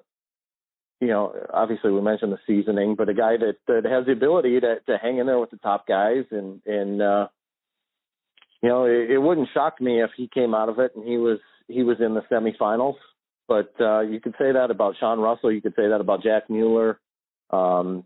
you 1.00 1.08
know 1.08 1.34
obviously 1.54 1.92
we 1.92 2.02
mentioned 2.02 2.34
the 2.34 2.40
seasoning, 2.46 2.96
but 2.96 3.10
a 3.10 3.14
guy 3.14 3.38
that 3.38 3.56
that 3.68 3.90
has 3.90 4.06
the 4.06 4.12
ability 4.12 4.60
to 4.60 4.80
to 4.88 4.98
hang 4.98 5.18
in 5.18 5.26
there 5.26 5.40
with 5.40 5.52
the 5.52 5.58
top 5.58 5.88
guys 5.88 6.26
and 6.32 6.62
and 6.66 7.02
uh, 7.02 7.28
you 8.62 8.70
know 8.70 8.86
it, 8.86 9.12
it 9.12 9.18
wouldn't 9.18 9.50
shock 9.54 9.80
me 9.80 10.02
if 10.02 10.12
he 10.18 10.30
came 10.34 10.54
out 10.54 10.70
of 10.70 10.80
it 10.80 10.92
and 10.96 11.08
he 11.08 11.18
was 11.18 11.40
he 11.68 11.84
was 11.84 11.98
in 12.00 12.14
the 12.14 12.22
semifinals. 12.32 12.96
But 13.48 13.74
uh, 13.80 14.02
you 14.02 14.20
could 14.22 14.36
say 14.40 14.52
that 14.52 14.72
about 14.72 14.96
Sean 15.00 15.20
Russell. 15.20 15.52
You 15.52 15.62
could 15.62 15.76
say 15.76 15.88
that 15.90 16.00
about 16.00 16.24
Jack 16.24 16.50
Mueller. 16.50 17.00
Um, 17.50 18.06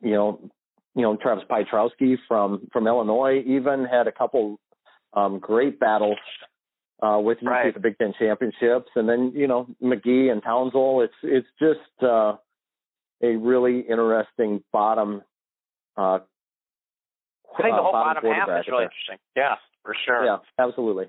you 0.00 0.12
know, 0.12 0.50
you 0.94 1.02
know 1.02 1.16
Travis 1.16 1.44
Piotrowski 1.50 2.16
from 2.26 2.68
from 2.72 2.86
Illinois 2.86 3.42
even 3.46 3.84
had 3.84 4.06
a 4.06 4.12
couple 4.12 4.58
um, 5.12 5.38
great 5.38 5.78
battles 5.80 6.18
uh, 7.02 7.18
with 7.18 7.38
Youtsey 7.38 7.46
Right. 7.46 7.74
the 7.74 7.80
Big 7.80 7.98
Ten 7.98 8.12
championships, 8.18 8.90
and 8.94 9.08
then 9.08 9.32
you 9.34 9.46
know 9.46 9.66
McGhee 9.82 10.30
and 10.30 10.42
Townsville. 10.42 11.00
It's 11.02 11.14
it's 11.22 11.48
just 11.58 12.02
uh, 12.02 12.36
a 13.22 13.36
really 13.36 13.80
interesting 13.80 14.62
bottom. 14.72 15.22
Uh, 15.96 16.20
I 17.58 17.62
think 17.62 17.74
the 17.74 17.80
uh, 17.80 17.82
whole 17.82 17.92
bottom 17.92 18.24
half 18.24 18.48
is 18.48 18.66
really 18.68 18.80
there. 18.80 18.82
interesting. 18.84 19.18
Yeah, 19.36 19.54
for 19.82 19.94
sure. 20.06 20.24
Yeah, 20.24 20.38
absolutely. 20.58 21.06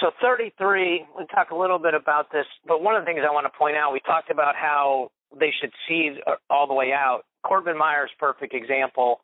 So 0.00 0.10
33, 0.20 1.06
we 1.16 1.26
talk 1.26 1.50
a 1.50 1.54
little 1.54 1.78
bit 1.78 1.94
about 1.94 2.32
this, 2.32 2.46
but 2.66 2.82
one 2.82 2.96
of 2.96 3.02
the 3.02 3.06
things 3.06 3.20
I 3.28 3.32
want 3.32 3.46
to 3.46 3.56
point 3.56 3.76
out, 3.76 3.92
we 3.92 4.00
talked 4.00 4.30
about 4.30 4.56
how 4.56 5.12
they 5.38 5.50
should 5.60 5.70
seed 5.86 6.14
uh, 6.26 6.34
all 6.50 6.66
the 6.66 6.74
way 6.74 6.92
out. 6.92 7.22
Corbin 7.44 7.78
Meyer's 7.78 8.10
perfect 8.18 8.54
example. 8.54 9.20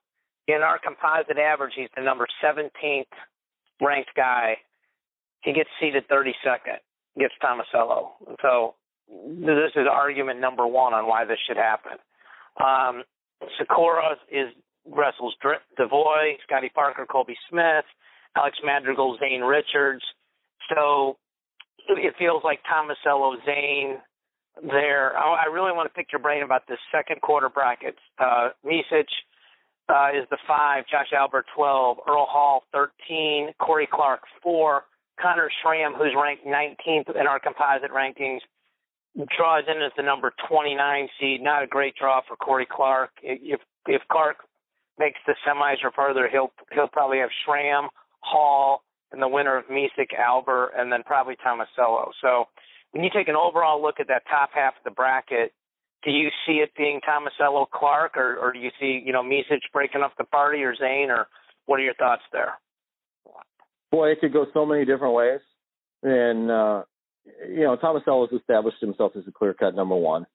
In 0.47 0.63
our 0.63 0.79
composite 0.79 1.39
average, 1.39 1.73
he's 1.75 1.89
the 1.97 2.03
number 2.03 2.27
17th 2.45 3.05
ranked 3.81 4.11
guy. 4.17 4.57
He 5.43 5.53
gets 5.53 5.69
seeded 5.81 6.09
32nd, 6.09 6.79
gets 7.19 7.35
Tomasello. 7.43 8.11
So 8.43 8.75
this 9.09 9.73
is 9.77 9.87
argument 9.91 10.41
number 10.41 10.67
one 10.67 10.95
on 10.95 11.07
why 11.07 11.25
this 11.25 11.39
should 11.47 11.57
happen. 11.57 11.99
Um, 12.63 13.05
Sakura 13.57 14.17
is 14.31 14.49
wrestles 14.87 15.35
Dr- 15.41 15.63
Devoy, 15.79 16.37
Scotty 16.45 16.71
Parker, 16.75 17.07
Colby 17.07 17.37
Smith, 17.49 17.85
Alex 18.37 18.59
Madrigal, 18.65 19.17
Zane 19.21 19.43
Richards. 19.43 20.03
So 20.75 21.17
it 21.89 22.15
feels 22.19 22.43
like 22.45 22.61
Tomasello, 22.65 23.37
Zane 23.47 23.99
there. 24.63 25.17
I 25.17 25.47
really 25.47 25.73
want 25.73 25.89
to 25.89 25.95
pick 25.95 26.13
your 26.13 26.21
brain 26.21 26.43
about 26.43 26.63
this 26.69 26.79
second 26.93 27.21
quarter 27.21 27.49
brackets. 27.49 27.99
Uh, 28.19 28.51
Micic 28.65 29.07
uh, 29.89 30.09
is 30.15 30.27
the 30.31 30.39
five, 30.47 30.85
Josh 30.91 31.13
Albert 31.17 31.47
12, 31.55 31.99
Earl 32.09 32.27
Hall 32.29 32.65
13, 32.73 33.53
Cory 33.59 33.89
Clark 33.91 34.21
4, 34.43 34.83
Connor 35.21 35.51
Schramm, 35.63 35.95
who's 35.95 36.15
ranked 36.17 36.47
19th 36.47 37.15
in 37.19 37.27
our 37.27 37.39
composite 37.39 37.91
rankings, 37.91 38.41
draws 39.37 39.65
in 39.67 39.83
as 39.83 39.93
the 39.97 40.03
number 40.03 40.33
29 40.49 41.09
seed. 41.21 41.43
Not 41.43 41.63
a 41.63 41.67
great 41.67 41.95
draw 41.97 42.21
for 42.27 42.37
Cory 42.37 42.67
Clark. 42.71 43.11
If 43.23 43.61
if 43.87 44.03
Clark 44.11 44.37
makes 44.99 45.19
the 45.27 45.35
semis 45.47 45.83
or 45.83 45.91
further, 45.93 46.29
he'll 46.31 46.53
he'll 46.73 46.89
probably 46.89 47.19
have 47.19 47.31
Schramm, 47.45 47.89
Hall, 48.21 48.83
and 49.13 49.23
the 49.23 49.29
winner 49.29 49.57
of 49.57 49.67
Micic, 49.67 50.15
Albert, 50.17 50.73
and 50.77 50.93
then 50.93 51.03
probably 51.03 51.37
Tomasello. 51.37 52.11
So 52.21 52.45
when 52.93 53.05
you 53.05 53.11
take 53.15 53.29
an 53.29 53.37
overall 53.37 53.81
look 53.83 54.01
at 54.01 54.09
that 54.09 54.23
top 54.31 54.51
half 54.53 54.75
of 54.77 54.85
the 54.85 54.91
bracket, 54.91 55.53
do 56.05 56.11
you 56.11 56.29
see 56.47 56.55
it 56.55 56.71
being 56.77 57.01
Tomasello, 57.01 57.67
Clark, 57.71 58.17
or, 58.17 58.37
or 58.37 58.53
do 58.53 58.59
you 58.59 58.71
see 58.81 59.03
you 59.05 59.13
know 59.13 59.23
Micic 59.23 59.61
breaking 59.73 60.03
up 60.03 60.13
the 60.19 60.25
party, 60.25 60.63
or 60.63 60.75
Zane, 60.77 61.11
or 61.11 61.27
what 61.67 61.81
are 61.81 61.85
your 61.85 61.95
thoughts 61.95 62.23
there? 62.33 62.55
Boy, 63.91 64.11
it 64.11 64.21
could 64.21 64.33
go 64.33 64.47
so 64.53 64.67
many 64.67 64.85
different 64.85 65.15
ways. 65.15 65.41
And 66.03 66.51
uh, 66.51 66.83
you 67.49 67.65
know, 67.65 67.77
Tomasello 67.77 68.33
established 68.33 68.81
himself 68.81 69.13
as 69.17 69.25
a 69.27 69.33
clear 69.33 69.55
cut 69.55 69.75
number 69.75 69.97
one. 69.97 70.27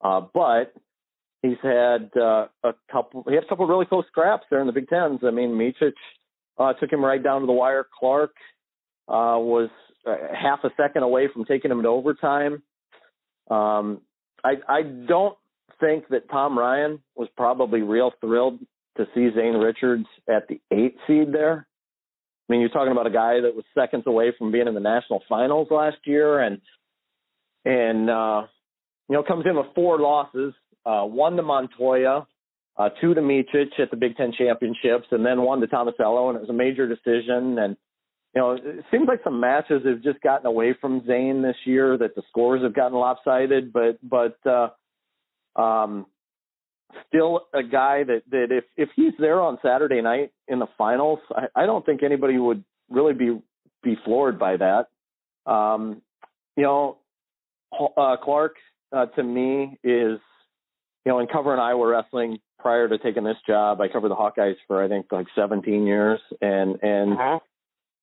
Uh, 0.00 0.22
but 0.32 0.72
he's 1.42 1.58
had 1.62 2.10
uh, 2.16 2.46
a 2.64 2.72
couple 2.90 3.24
he 3.28 3.34
had 3.34 3.44
a 3.44 3.48
couple 3.48 3.66
really 3.66 3.86
close 3.86 4.04
scraps 4.08 4.44
there 4.50 4.60
in 4.60 4.66
the 4.66 4.72
Big 4.72 4.88
Tens. 4.88 5.20
I 5.24 5.30
mean, 5.30 5.50
Micic 5.50 5.92
uh, 6.58 6.72
took 6.74 6.92
him 6.92 7.04
right 7.04 7.22
down 7.22 7.40
to 7.40 7.46
the 7.46 7.52
wire. 7.52 7.86
Clark 7.98 8.32
uh, 9.08 9.38
was 9.38 9.70
uh, 10.06 10.14
half 10.34 10.60
a 10.64 10.70
second 10.76 11.02
away 11.02 11.28
from 11.32 11.44
taking 11.44 11.70
him 11.70 11.82
to 11.82 11.88
overtime. 11.88 12.62
Um, 13.50 14.02
I 14.44 14.54
I 14.68 14.82
don't 14.82 15.36
think 15.80 16.08
that 16.08 16.28
Tom 16.30 16.58
Ryan 16.58 17.00
was 17.16 17.28
probably 17.36 17.82
real 17.82 18.12
thrilled 18.20 18.60
to 18.96 19.06
see 19.14 19.28
Zane 19.34 19.54
Richards 19.54 20.06
at 20.28 20.48
the 20.48 20.60
eight 20.70 20.96
seed 21.06 21.32
there. 21.32 21.66
I 22.48 22.52
mean, 22.52 22.60
you're 22.60 22.70
talking 22.70 22.92
about 22.92 23.06
a 23.06 23.10
guy 23.10 23.40
that 23.40 23.54
was 23.54 23.64
seconds 23.74 24.04
away 24.06 24.32
from 24.38 24.50
being 24.50 24.68
in 24.68 24.74
the 24.74 24.80
national 24.80 25.22
finals 25.28 25.68
last 25.70 25.98
year, 26.04 26.40
and 26.40 26.60
and 27.64 28.08
uh, 28.08 28.46
you 29.08 29.14
know 29.14 29.22
comes 29.22 29.44
in 29.48 29.56
with 29.56 29.66
four 29.74 29.98
losses, 29.98 30.54
uh, 30.86 31.02
one 31.02 31.36
to 31.36 31.42
Montoya, 31.42 32.26
uh, 32.78 32.88
two 33.00 33.12
to 33.12 33.20
Micic 33.20 33.78
at 33.78 33.90
the 33.90 33.96
Big 33.96 34.16
Ten 34.16 34.32
championships, 34.32 35.08
and 35.10 35.26
then 35.26 35.42
one 35.42 35.60
to 35.60 35.66
Tomasello, 35.66 36.28
and 36.28 36.36
it 36.36 36.40
was 36.40 36.48
a 36.48 36.54
major 36.54 36.88
decision. 36.88 37.58
And 37.58 37.76
you 38.34 38.40
know, 38.40 38.52
it 38.52 38.84
seems 38.90 39.08
like 39.08 39.20
some 39.24 39.40
matches 39.40 39.82
have 39.84 40.02
just 40.02 40.20
gotten 40.22 40.46
away 40.46 40.74
from 40.80 41.06
Zane 41.06 41.42
this 41.42 41.56
year. 41.66 41.98
That 41.98 42.14
the 42.14 42.22
scores 42.30 42.62
have 42.62 42.74
gotten 42.74 42.96
lopsided, 42.96 43.74
but 43.74 43.98
but 44.02 44.38
uh, 44.46 45.60
um, 45.60 46.06
still 47.06 47.46
a 47.54 47.62
guy 47.62 48.04
that 48.04 48.22
that 48.30 48.48
if 48.50 48.64
if 48.76 48.88
he's 48.96 49.12
there 49.18 49.40
on 49.40 49.58
Saturday 49.62 50.00
night 50.00 50.32
in 50.46 50.58
the 50.58 50.68
finals, 50.76 51.20
I, 51.30 51.46
I 51.54 51.66
don't 51.66 51.84
think 51.84 52.02
anybody 52.02 52.38
would 52.38 52.64
really 52.90 53.14
be 53.14 53.40
be 53.82 53.96
floored 54.04 54.38
by 54.38 54.56
that. 54.56 54.86
Um, 55.50 56.02
you 56.56 56.64
know, 56.64 56.98
uh, 57.96 58.16
Clark 58.22 58.56
uh, 58.92 59.06
to 59.06 59.22
me 59.22 59.78
is 59.84 60.18
you 61.04 61.12
know 61.12 61.18
in 61.20 61.26
covering 61.26 61.60
Iowa 61.60 61.86
wrestling 61.86 62.38
prior 62.58 62.88
to 62.88 62.98
taking 62.98 63.24
this 63.24 63.36
job, 63.46 63.80
I 63.80 63.88
covered 63.88 64.08
the 64.08 64.16
Hawkeyes 64.16 64.56
for 64.66 64.82
I 64.82 64.88
think 64.88 65.06
like 65.12 65.26
17 65.34 65.86
years, 65.86 66.20
and 66.40 66.76
and 66.82 67.12
Uh-huh. 67.12 67.38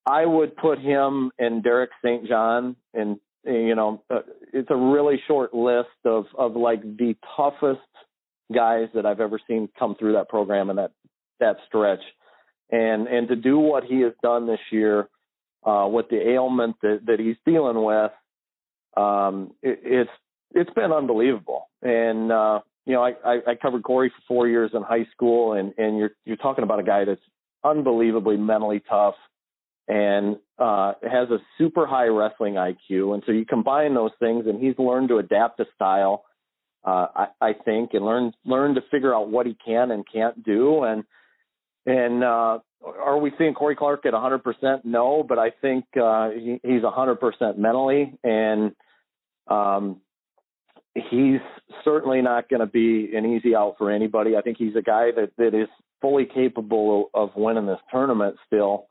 I 0.07 0.25
would 0.25 0.55
put 0.55 0.79
him 0.79 1.31
and 1.39 1.63
Derek 1.63 1.89
St. 2.03 2.27
John 2.27 2.75
and 2.93 3.19
you 3.43 3.75
know 3.75 4.03
uh, 4.09 4.19
it's 4.53 4.69
a 4.69 4.75
really 4.75 5.21
short 5.27 5.53
list 5.53 5.89
of 6.05 6.25
of 6.37 6.55
like 6.55 6.81
the 6.83 7.15
toughest 7.35 7.81
guys 8.53 8.87
that 8.93 9.05
I've 9.05 9.19
ever 9.19 9.39
seen 9.47 9.69
come 9.77 9.95
through 9.95 10.13
that 10.13 10.29
program 10.29 10.69
and 10.69 10.79
that 10.79 10.91
that 11.39 11.57
stretch. 11.67 12.01
And 12.71 13.07
and 13.07 13.27
to 13.27 13.35
do 13.35 13.59
what 13.59 13.83
he 13.83 14.01
has 14.01 14.13
done 14.23 14.47
this 14.47 14.59
year 14.71 15.09
uh 15.65 15.87
with 15.89 16.09
the 16.09 16.29
ailment 16.29 16.75
that 16.81 17.01
that 17.05 17.19
he's 17.19 17.37
dealing 17.45 17.83
with 17.83 18.11
um 18.97 19.53
it, 19.61 19.79
it's 19.83 20.11
it's 20.53 20.73
been 20.73 20.91
unbelievable. 20.91 21.69
And 21.81 22.31
uh 22.31 22.59
you 22.85 22.93
know, 22.93 23.03
I, 23.03 23.13
I, 23.25 23.33
I 23.47 23.55
covered 23.55 23.83
Cory 23.83 24.09
for 24.09 24.21
four 24.27 24.47
years 24.47 24.71
in 24.73 24.83
high 24.83 25.07
school, 25.11 25.53
and 25.53 25.73
and 25.77 25.97
you're 25.97 26.11
you're 26.23 26.37
talking 26.37 26.63
about 26.63 26.79
a 26.79 26.83
guy 26.83 27.03
that's 27.05 27.21
unbelievably 27.63 28.37
mentally 28.37 28.81
tough 28.87 29.15
and 29.87 30.37
uh, 30.57 30.93
has 31.03 31.29
a 31.29 31.37
super 31.57 31.85
high 31.85 32.07
wrestling 32.07 32.55
IQ. 32.55 33.13
And 33.13 33.23
so 33.25 33.31
you 33.31 33.45
combine 33.45 33.93
those 33.93 34.11
things, 34.19 34.45
and 34.47 34.59
he's 34.59 34.77
learned 34.77 35.09
to 35.09 35.17
adapt 35.17 35.59
a 35.59 35.65
style, 35.75 36.24
uh, 36.85 37.07
I, 37.15 37.27
I 37.41 37.53
think, 37.53 37.91
and 37.93 38.05
learn 38.05 38.33
learn 38.45 38.75
to 38.75 38.81
figure 38.91 39.13
out 39.13 39.29
what 39.29 39.45
he 39.45 39.57
can 39.65 39.91
and 39.91 40.05
can't 40.11 40.43
do. 40.43 40.83
And 40.83 41.03
and 41.85 42.23
uh, 42.23 42.59
are 42.83 43.17
we 43.17 43.31
seeing 43.37 43.53
Cory 43.53 43.75
Clark 43.75 44.05
at 44.05 44.13
100%? 44.13 44.85
No, 44.85 45.23
but 45.27 45.39
I 45.39 45.51
think 45.61 45.85
uh, 46.01 46.29
he, 46.31 46.59
he's 46.63 46.81
100% 46.81 47.57
mentally, 47.57 48.13
and 48.23 48.71
um, 49.47 50.01
he's 50.93 51.39
certainly 51.83 52.21
not 52.21 52.49
going 52.49 52.59
to 52.59 52.67
be 52.67 53.15
an 53.15 53.25
easy 53.25 53.55
out 53.55 53.75
for 53.77 53.91
anybody. 53.91 54.35
I 54.35 54.41
think 54.41 54.57
he's 54.57 54.75
a 54.75 54.81
guy 54.81 55.09
that 55.15 55.31
that 55.37 55.59
is 55.59 55.67
fully 56.01 56.25
capable 56.25 57.09
of 57.13 57.29
winning 57.35 57.65
this 57.65 57.79
tournament 57.91 58.35
still. 58.45 58.87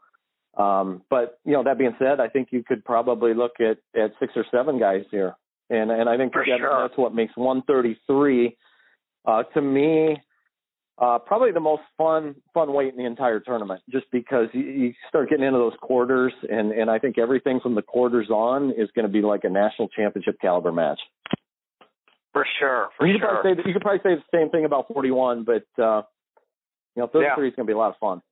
Um, 0.57 1.03
but 1.11 1.39
you 1.45 1.53
know, 1.53 1.65
that 1.65 1.79
being 1.79 1.97
said, 1.99 2.21
I 2.21 2.29
think 2.29 2.49
you 2.51 2.63
could 2.63 2.85
probably 2.85 3.35
look 3.35 3.53
at 3.61 3.79
at 4.01 4.13
six 4.21 4.33
or 4.37 4.45
seven 4.51 4.79
guys 4.79 5.05
here, 5.11 5.35
and 5.71 5.91
and 5.91 6.09
I 6.09 6.17
think 6.17 6.33
that, 6.33 6.45
sure. 6.47 6.89
that's 6.89 6.99
what 6.99 7.15
makes 7.15 7.37
133 7.37 8.57
uh, 9.27 9.43
to 9.55 9.61
me 9.61 10.17
uh, 10.97 11.19
probably 11.19 11.51
the 11.51 11.61
most 11.61 11.83
fun 11.99 12.37
fun 12.53 12.73
weight 12.73 12.93
in 12.93 12.97
the 12.97 13.05
entire 13.05 13.41
tournament, 13.41 13.81
just 13.91 14.07
because 14.13 14.47
you, 14.53 14.63
you 14.63 14.95
start 15.09 15.29
getting 15.29 15.45
into 15.45 15.59
those 15.59 15.73
quarters, 15.81 16.33
and 16.49 16.71
and 16.71 16.89
I 16.89 16.99
think 16.99 17.19
everything 17.19 17.59
from 17.61 17.75
the 17.75 17.83
quarters 17.83 18.31
on 18.31 18.71
is 18.71 18.89
going 18.95 19.07
to 19.07 19.13
be 19.13 19.21
like 19.21 19.43
a 19.43 19.51
national 19.51 19.89
championship 19.89 20.37
caliber 20.41 20.71
match. 20.71 21.01
For 22.33 22.47
sure, 22.61 22.91
for 22.97 23.07
you 23.07 23.19
sure. 23.19 23.29
Could 23.29 23.43
probably 23.43 23.63
say, 23.63 23.69
you 23.69 23.73
could 23.73 23.83
probably 23.83 24.01
say 24.05 24.15
the 24.15 24.39
same 24.39 24.51
thing 24.51 24.65
about 24.65 24.87
41, 24.93 25.45
but 25.45 25.83
uh, 25.83 26.03
you 26.95 27.03
know, 27.03 27.09
33 27.09 27.23
yeah. 27.23 27.49
is 27.49 27.57
going 27.57 27.67
to 27.67 27.71
be 27.71 27.73
a 27.73 27.79
lot 27.79 27.91
of 27.91 27.97
fun. 27.99 28.23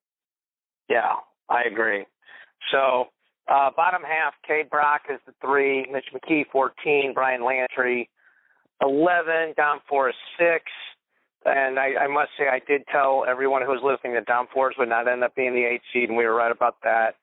Yeah, 0.88 1.14
I 1.48 1.62
agree. 1.62 2.04
So 2.70 3.06
uh, 3.52 3.70
bottom 3.76 4.02
half, 4.02 4.34
Kaid 4.46 4.70
Brock 4.70 5.02
is 5.12 5.20
the 5.26 5.34
three, 5.40 5.86
Mitch 5.92 6.06
McKee 6.14 6.44
14, 6.50 7.12
Brian 7.14 7.44
Lantry 7.44 8.08
11, 8.80 9.54
Dom 9.56 9.80
Forys 9.88 10.14
six. 10.38 10.64
And 11.44 11.78
I, 11.78 12.04
I 12.04 12.06
must 12.06 12.30
say, 12.38 12.44
I 12.50 12.60
did 12.66 12.82
tell 12.90 13.24
everyone 13.28 13.62
who 13.62 13.72
was 13.72 13.82
listening 13.82 14.14
that 14.14 14.26
Dom 14.26 14.46
Forys 14.54 14.76
would 14.78 14.88
not 14.88 15.08
end 15.08 15.24
up 15.24 15.34
being 15.34 15.54
the 15.54 15.64
eight 15.64 15.82
seed, 15.92 16.08
and 16.08 16.16
we 16.16 16.24
were 16.24 16.34
right 16.34 16.52
about 16.52 16.76
that. 16.84 17.16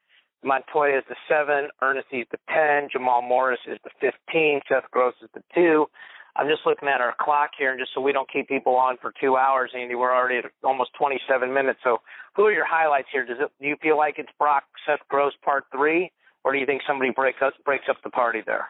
Montoya 0.44 1.00
is 1.00 1.04
the 1.10 1.16
seven, 1.28 1.70
Ernest 1.82 2.08
is 2.12 2.28
the 2.32 2.38
10, 2.54 2.90
Jamal 2.92 3.22
Morris 3.22 3.60
is 3.68 3.78
the 3.84 3.90
15, 4.00 4.62
Seth 4.70 4.90
Gross 4.92 5.14
is 5.22 5.30
the 5.34 5.44
two. 5.56 5.88
I'm 6.36 6.48
just 6.48 6.62
looking 6.66 6.88
at 6.88 7.02
our 7.02 7.16
clock 7.20 7.52
here, 7.58 7.72
and 7.72 7.80
just 7.80 7.92
so 7.94 8.02
we 8.02 8.14
don't 8.14 8.30
keep 8.32 8.48
people 8.48 8.76
on 8.76 8.98
for 9.02 9.12
two 9.20 9.36
hours, 9.36 9.72
Andy, 9.76 9.96
we're 9.96 10.16
already 10.16 10.38
at 10.38 10.46
almost 10.64 10.92
27 10.98 11.52
minutes. 11.54 11.80
So, 11.84 11.98
who 12.36 12.44
are 12.44 12.54
your 12.54 12.68
highlights 12.68 13.08
here? 13.12 13.26
Does 13.26 13.38
it, 13.42 13.52
do 13.60 13.68
you 13.68 13.76
feel 13.82 13.98
like 13.98 14.16
it's 14.18 14.30
Brock, 14.38 14.64
Seth 14.86 15.00
Gross, 15.10 15.34
part 15.44 15.66
three, 15.74 16.12
or 16.44 16.54
do 16.54 16.60
you 16.60 16.66
think 16.66 16.82
somebody 16.88 17.12
breaks 17.12 17.40
up 17.42 17.54
breaks 17.66 17.86
up 17.90 17.98
the 18.04 18.10
party 18.10 18.40
there? 18.46 18.70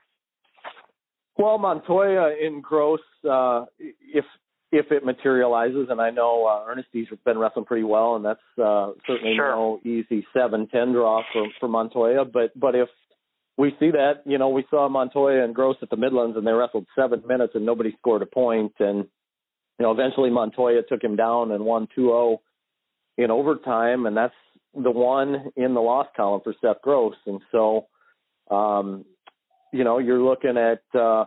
Well, 1.38 1.58
Montoya 1.58 2.36
in 2.40 2.62
Gross, 2.62 3.00
uh, 3.30 3.66
if 3.80 4.26
if 4.72 4.92
it 4.92 5.04
materializes, 5.04 5.88
and 5.90 6.00
I 6.00 6.12
know 6.12 6.46
uh, 6.46 6.70
Ernesty's 6.70 7.08
been 7.26 7.40
wrestling 7.40 7.66
pretty 7.66 7.84
well, 7.84 8.16
and 8.16 8.26
that's 8.26 8.40
uh, 8.62 8.92
certainly 9.08 9.36
sure. 9.36 9.52
no 9.52 9.80
easy 9.84 10.26
seven 10.34 10.68
ten 10.68 10.92
draw 10.92 11.24
for 11.34 11.48
for 11.60 11.68
Montoya. 11.70 12.26
But 12.26 12.58
but 12.60 12.76
if 12.76 12.90
we 13.58 13.72
see 13.80 13.92
that, 13.92 14.22
you 14.26 14.38
know, 14.38 14.50
we 14.50 14.66
saw 14.70 14.88
Montoya 14.88 15.44
and 15.44 15.56
Gross 15.56 15.78
at 15.82 15.90
the 15.90 15.98
Midlands, 15.98 16.38
and 16.38 16.46
they 16.46 16.52
wrestled 16.52 16.88
seven 16.98 17.24
minutes, 17.28 17.54
and 17.56 17.66
nobody 17.66 17.96
scored 18.00 18.22
a 18.22 18.26
point, 18.26 18.74
and 18.80 19.06
you 19.80 19.84
know, 19.84 19.92
eventually 19.92 20.30
Montoya 20.30 20.82
took 20.84 21.04
him 21.04 21.16
down 21.16 21.52
and 21.52 21.64
won 21.64 21.88
2-0 21.98 22.38
in 23.18 23.32
overtime, 23.32 24.06
and 24.06 24.16
that's 24.16 24.34
the 24.74 24.92
one 24.92 25.52
in 25.56 25.74
the 25.74 25.82
loss 25.82 26.08
column 26.16 26.42
for 26.44 26.54
Seth 26.62 26.82
Gross, 26.82 27.16
and 27.26 27.42
so, 27.52 27.88
um, 28.52 29.06
you 29.74 29.84
know, 29.84 30.00
you're 30.00 30.22
looking 30.22 30.58
at. 30.58 30.82
Uh, 31.00 31.26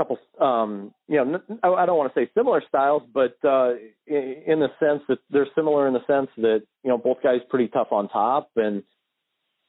couple 0.00 0.18
um 0.40 0.94
you 1.08 1.16
know 1.16 1.40
I 1.62 1.84
don't 1.84 1.98
want 1.98 2.12
to 2.14 2.18
say 2.18 2.30
similar 2.34 2.62
styles 2.66 3.02
but 3.12 3.36
uh 3.44 3.72
in 4.06 4.60
the 4.60 4.68
sense 4.80 5.02
that 5.08 5.18
they're 5.28 5.46
similar 5.54 5.86
in 5.86 5.92
the 5.92 6.06
sense 6.06 6.30
that 6.38 6.62
you 6.82 6.90
know 6.90 6.96
both 6.96 7.18
guys 7.22 7.40
pretty 7.50 7.68
tough 7.68 7.88
on 7.90 8.08
top. 8.08 8.50
And 8.56 8.82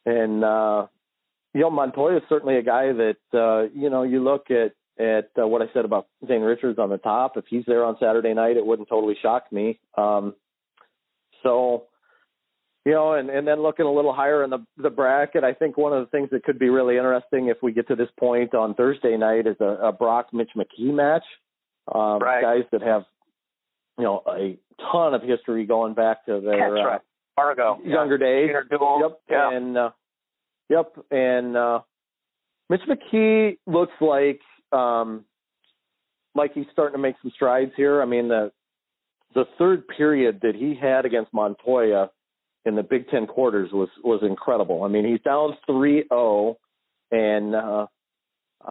and 0.05 0.43
uh 0.43 0.87
you 1.53 1.61
know 1.61 1.69
Montoya 1.69 2.17
is 2.17 2.23
certainly 2.29 2.55
a 2.55 2.63
guy 2.63 2.93
that 2.93 3.17
uh 3.33 3.69
you 3.77 3.89
know 3.89 4.03
you 4.03 4.23
look 4.23 4.49
at 4.51 4.71
at 4.97 5.31
uh, 5.41 5.45
what 5.47 5.61
I 5.61 5.65
said 5.73 5.83
about 5.83 6.07
Zane 6.25 6.41
Richards 6.41 6.79
on 6.79 6.89
the 6.89 6.97
top. 6.97 7.35
If 7.35 7.45
he's 7.49 7.65
there 7.67 7.83
on 7.83 7.97
Saturday 7.99 8.33
night 8.33 8.55
it 8.55 8.65
wouldn't 8.65 8.87
totally 8.87 9.17
shock 9.21 9.51
me. 9.51 9.81
Um 9.97 10.33
so 11.43 11.87
you 12.85 12.93
know, 12.93 13.13
and, 13.13 13.29
and 13.29 13.47
then 13.47 13.61
looking 13.61 13.85
a 13.85 13.91
little 13.91 14.13
higher 14.13 14.43
in 14.43 14.49
the 14.49 14.65
the 14.77 14.89
bracket, 14.89 15.43
I 15.43 15.53
think 15.53 15.77
one 15.77 15.93
of 15.93 16.03
the 16.03 16.09
things 16.09 16.29
that 16.31 16.43
could 16.43 16.57
be 16.57 16.69
really 16.69 16.97
interesting 16.97 17.47
if 17.47 17.57
we 17.61 17.71
get 17.71 17.87
to 17.89 17.95
this 17.95 18.09
point 18.19 18.55
on 18.55 18.73
Thursday 18.73 19.15
night 19.17 19.45
is 19.45 19.55
a, 19.59 19.77
a 19.83 19.91
Brock 19.91 20.27
Mitch 20.33 20.51
McKee 20.57 20.93
match. 20.93 21.23
Um, 21.93 22.19
right. 22.19 22.41
Guys 22.41 22.63
that 22.71 22.81
have, 22.81 23.03
you 23.97 24.03
know, 24.03 24.23
a 24.27 24.57
ton 24.91 25.13
of 25.13 25.21
history 25.21 25.65
going 25.65 25.93
back 25.93 26.25
to 26.25 26.41
their 26.41 26.71
right. 26.71 27.01
Fargo. 27.35 27.79
younger 27.83 28.17
days. 28.17 28.49
Duel. 28.69 28.99
Yep. 29.01 29.21
Yeah. 29.29 29.55
And 29.55 29.77
uh, 29.77 29.89
yep. 30.69 30.93
And 31.11 31.55
uh, 31.55 31.79
Mitch 32.69 32.81
McKee 32.89 33.57
looks 33.67 33.93
like 34.01 34.41
um, 34.71 35.23
like 36.33 36.53
he's 36.53 36.65
starting 36.71 36.95
to 36.95 37.01
make 37.01 37.15
some 37.21 37.31
strides 37.35 37.73
here. 37.77 38.01
I 38.01 38.05
mean 38.05 38.27
the 38.27 38.51
the 39.35 39.45
third 39.59 39.87
period 39.87 40.39
that 40.41 40.55
he 40.55 40.75
had 40.75 41.05
against 41.05 41.31
Montoya 41.31 42.09
in 42.65 42.75
the 42.75 42.83
Big 42.83 43.07
Ten 43.09 43.27
quarters 43.27 43.69
was 43.71 43.89
was 44.03 44.21
incredible. 44.23 44.83
I 44.83 44.87
mean, 44.87 45.05
he's 45.05 45.21
down 45.21 45.57
3-0, 45.67 46.55
and 47.11 47.55
uh, 47.55 47.87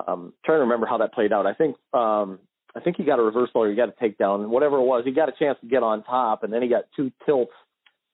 um, 0.07 0.33
trying 0.44 0.59
to 0.59 0.62
remember 0.62 0.87
how 0.87 0.98
that 0.98 1.12
played 1.12 1.33
out. 1.33 1.46
I 1.46 1.55
think 1.55 1.76
um, 1.92 2.38
I 2.74 2.81
think 2.81 2.96
he 2.96 3.05
got 3.05 3.18
a 3.18 3.22
reversal 3.22 3.62
or 3.62 3.68
he 3.70 3.74
got 3.76 3.88
a 3.88 3.92
takedown, 4.05 4.48
whatever 4.48 4.76
it 4.76 4.85
was. 4.85 5.05
He 5.05 5.12
got 5.12 5.29
a 5.29 5.33
chance 5.38 5.59
to 5.61 5.66
get 5.66 5.83
on 5.83 6.05
top, 6.05 6.44
and 6.44 6.53
then 6.53 6.62
he 6.62 6.68
got 6.68 6.85
two 6.94 7.11
tilts 7.26 7.53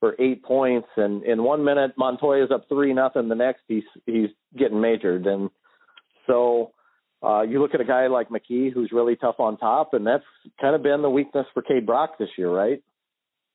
for 0.01 0.15
eight 0.19 0.43
points. 0.43 0.89
And 0.97 1.23
in 1.25 1.43
one 1.43 1.65
minute, 1.65 1.93
Montoya's 1.99 2.51
up 2.51 2.67
three 2.69 2.93
nothing. 2.95 3.29
The 3.29 3.35
next, 3.35 3.62
he's 3.69 3.85
he's 4.07 4.31
getting 4.59 4.81
majored, 4.81 5.27
and 5.27 5.51
so. 6.27 6.73
Uh, 7.23 7.41
you 7.41 7.61
look 7.61 7.75
at 7.75 7.81
a 7.81 7.85
guy 7.85 8.07
like 8.09 8.29
McKee 8.29 8.71
who's 8.73 8.93
really 8.93 9.17
tough 9.17 9.37
on 9.41 9.57
top, 9.57 9.95
and 9.95 10.07
that's 10.07 10.23
kind 10.61 10.77
of 10.77 10.83
been 10.83 11.01
the 11.01 11.09
weakness 11.11 11.47
for 11.55 11.62
Kaid 11.62 11.87
Brock 11.87 12.19
this 12.19 12.29
year, 12.37 12.51
right? 12.51 12.81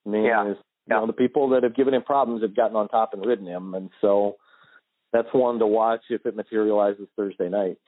I 0.04 0.08
mean, 0.08 0.24
Yeah. 0.24 0.50
is 0.50 0.56
you 0.86 0.94
know, 0.94 1.06
the 1.06 1.12
people 1.12 1.48
that 1.50 1.62
have 1.62 1.76
given 1.76 1.94
him 1.94 2.02
problems 2.02 2.42
have 2.42 2.56
gotten 2.56 2.76
on 2.76 2.88
top 2.88 3.12
and 3.12 3.24
ridden 3.24 3.46
him, 3.46 3.74
and 3.74 3.90
so 4.00 4.36
that's 5.12 5.28
one 5.32 5.58
to 5.58 5.66
watch 5.66 6.02
if 6.10 6.26
it 6.26 6.36
materializes 6.36 7.06
Thursday 7.16 7.48
night. 7.48 7.78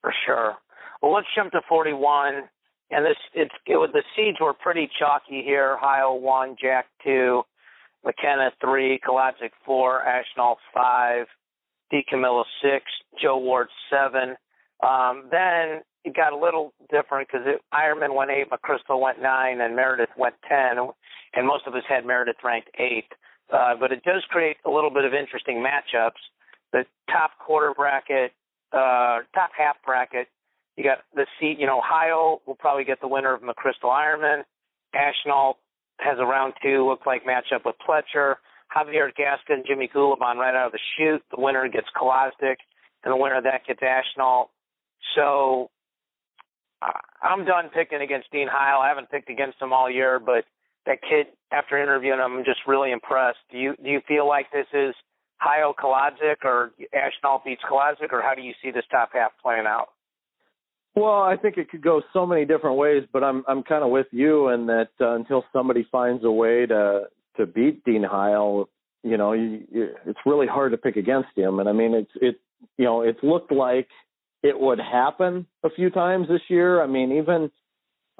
For 0.00 0.14
sure. 0.26 0.54
Well, 1.02 1.12
let's 1.12 1.26
jump 1.34 1.52
to 1.52 1.60
41. 1.68 2.42
And 2.92 3.04
this, 3.04 3.16
it's, 3.34 3.54
it 3.66 3.76
was 3.76 3.90
the 3.92 4.02
seeds 4.16 4.38
were 4.40 4.52
pretty 4.52 4.88
chalky 4.98 5.42
here. 5.44 5.76
Heil 5.80 6.18
one, 6.20 6.56
Jack 6.60 6.86
two, 7.04 7.42
McKenna 8.04 8.50
three, 8.60 8.98
Kolodzik 9.06 9.52
four, 9.64 10.02
Ashnault 10.02 10.56
five, 10.74 11.26
D. 11.90 12.02
Camillo 12.08 12.44
six, 12.60 12.84
Joe 13.22 13.38
Ward 13.38 13.68
seven. 13.90 14.34
Um, 14.82 15.28
then 15.30 15.82
it 16.04 16.14
got 16.14 16.32
a 16.32 16.36
little 16.36 16.72
different 16.90 17.28
because 17.28 17.46
Ironman 17.74 18.14
went 18.14 18.30
eight, 18.30 18.46
McChrystal 18.50 19.00
went 19.00 19.20
nine, 19.20 19.60
and 19.60 19.76
Meredith 19.76 20.10
went 20.16 20.34
ten, 20.48 20.78
and 21.34 21.46
most 21.46 21.66
of 21.66 21.74
us 21.74 21.82
had 21.88 22.06
Meredith 22.06 22.42
ranked 22.42 22.70
eighth. 22.78 23.12
Uh, 23.52 23.74
but 23.78 23.92
it 23.92 24.02
does 24.04 24.22
create 24.30 24.56
a 24.64 24.70
little 24.70 24.90
bit 24.90 25.04
of 25.04 25.12
interesting 25.12 25.56
matchups. 25.64 26.20
The 26.72 26.84
top 27.10 27.32
quarter 27.38 27.74
bracket, 27.74 28.32
uh, 28.72 29.26
top 29.34 29.50
half 29.56 29.76
bracket, 29.84 30.28
you 30.76 30.84
got 30.84 30.98
the 31.14 31.26
seat. 31.38 31.58
You 31.58 31.66
know, 31.66 31.78
Ohio 31.78 32.40
will 32.46 32.54
probably 32.54 32.84
get 32.84 33.00
the 33.00 33.08
winner 33.08 33.34
of 33.34 33.42
McChrystal 33.42 33.90
Ironman. 33.90 34.44
Ashnault 34.94 35.56
has 35.98 36.16
a 36.18 36.24
round 36.24 36.54
two 36.62 36.86
look 36.86 37.06
like 37.06 37.24
matchup 37.24 37.64
with 37.64 37.76
Pletcher. 37.86 38.36
Javier 38.74 39.10
Gasca 39.18 39.52
and 39.52 39.64
Jimmy 39.66 39.90
Gulibon 39.92 40.36
right 40.36 40.54
out 40.54 40.66
of 40.66 40.72
the 40.72 40.78
chute. 40.96 41.22
The 41.34 41.40
winner 41.40 41.68
gets 41.68 41.88
Kolodzik, 42.00 42.56
and 43.02 43.12
the 43.12 43.16
winner 43.16 43.38
of 43.38 43.44
that 43.44 43.66
gets 43.66 43.80
Ashnault. 43.82 44.48
So 45.16 45.70
I'm 47.22 47.44
done 47.44 47.70
picking 47.74 48.00
against 48.00 48.30
Dean 48.30 48.48
Heil. 48.50 48.80
I 48.80 48.88
haven't 48.88 49.10
picked 49.10 49.30
against 49.30 49.60
him 49.60 49.72
all 49.72 49.90
year, 49.90 50.18
but 50.18 50.44
that 50.86 50.98
kid, 51.02 51.26
after 51.52 51.80
interviewing 51.80 52.20
him, 52.20 52.38
I'm 52.38 52.44
just 52.44 52.60
really 52.66 52.92
impressed. 52.92 53.38
Do 53.50 53.58
you 53.58 53.74
do 53.82 53.90
you 53.90 54.00
feel 54.08 54.26
like 54.26 54.46
this 54.52 54.66
is 54.72 54.94
Heil 55.36 55.74
Kolodzik 55.74 56.44
or 56.44 56.72
Ashnault 56.94 57.42
beats 57.44 57.62
Kolodzik, 57.70 58.12
or 58.12 58.22
how 58.22 58.34
do 58.34 58.42
you 58.42 58.52
see 58.62 58.70
this 58.70 58.84
top 58.90 59.10
half 59.12 59.32
playing 59.42 59.66
out? 59.66 59.88
Well, 60.94 61.22
I 61.22 61.36
think 61.36 61.56
it 61.56 61.70
could 61.70 61.82
go 61.82 62.02
so 62.12 62.26
many 62.26 62.44
different 62.44 62.76
ways, 62.76 63.04
but 63.12 63.22
I'm 63.22 63.44
I'm 63.46 63.62
kind 63.62 63.84
of 63.84 63.90
with 63.90 64.08
you 64.10 64.48
in 64.48 64.66
that 64.66 64.88
uh, 65.00 65.14
until 65.14 65.44
somebody 65.52 65.86
finds 65.92 66.24
a 66.24 66.30
way 66.30 66.66
to 66.66 67.02
to 67.36 67.46
beat 67.46 67.84
Dean 67.84 68.02
Heil, 68.02 68.68
you 69.02 69.16
know, 69.16 69.32
you, 69.32 69.64
you, 69.70 69.88
it's 70.06 70.18
really 70.26 70.46
hard 70.46 70.72
to 70.72 70.78
pick 70.78 70.96
against 70.96 71.28
him. 71.36 71.58
And 71.58 71.68
I 71.68 71.72
mean, 71.72 71.94
it's 71.94 72.10
it 72.16 72.40
you 72.76 72.84
know, 72.84 73.02
it's 73.02 73.22
looked 73.22 73.52
like 73.52 73.88
it 74.42 74.58
would 74.58 74.78
happen 74.78 75.46
a 75.64 75.70
few 75.70 75.90
times 75.90 76.28
this 76.28 76.40
year. 76.48 76.82
I 76.82 76.86
mean, 76.86 77.12
even 77.12 77.50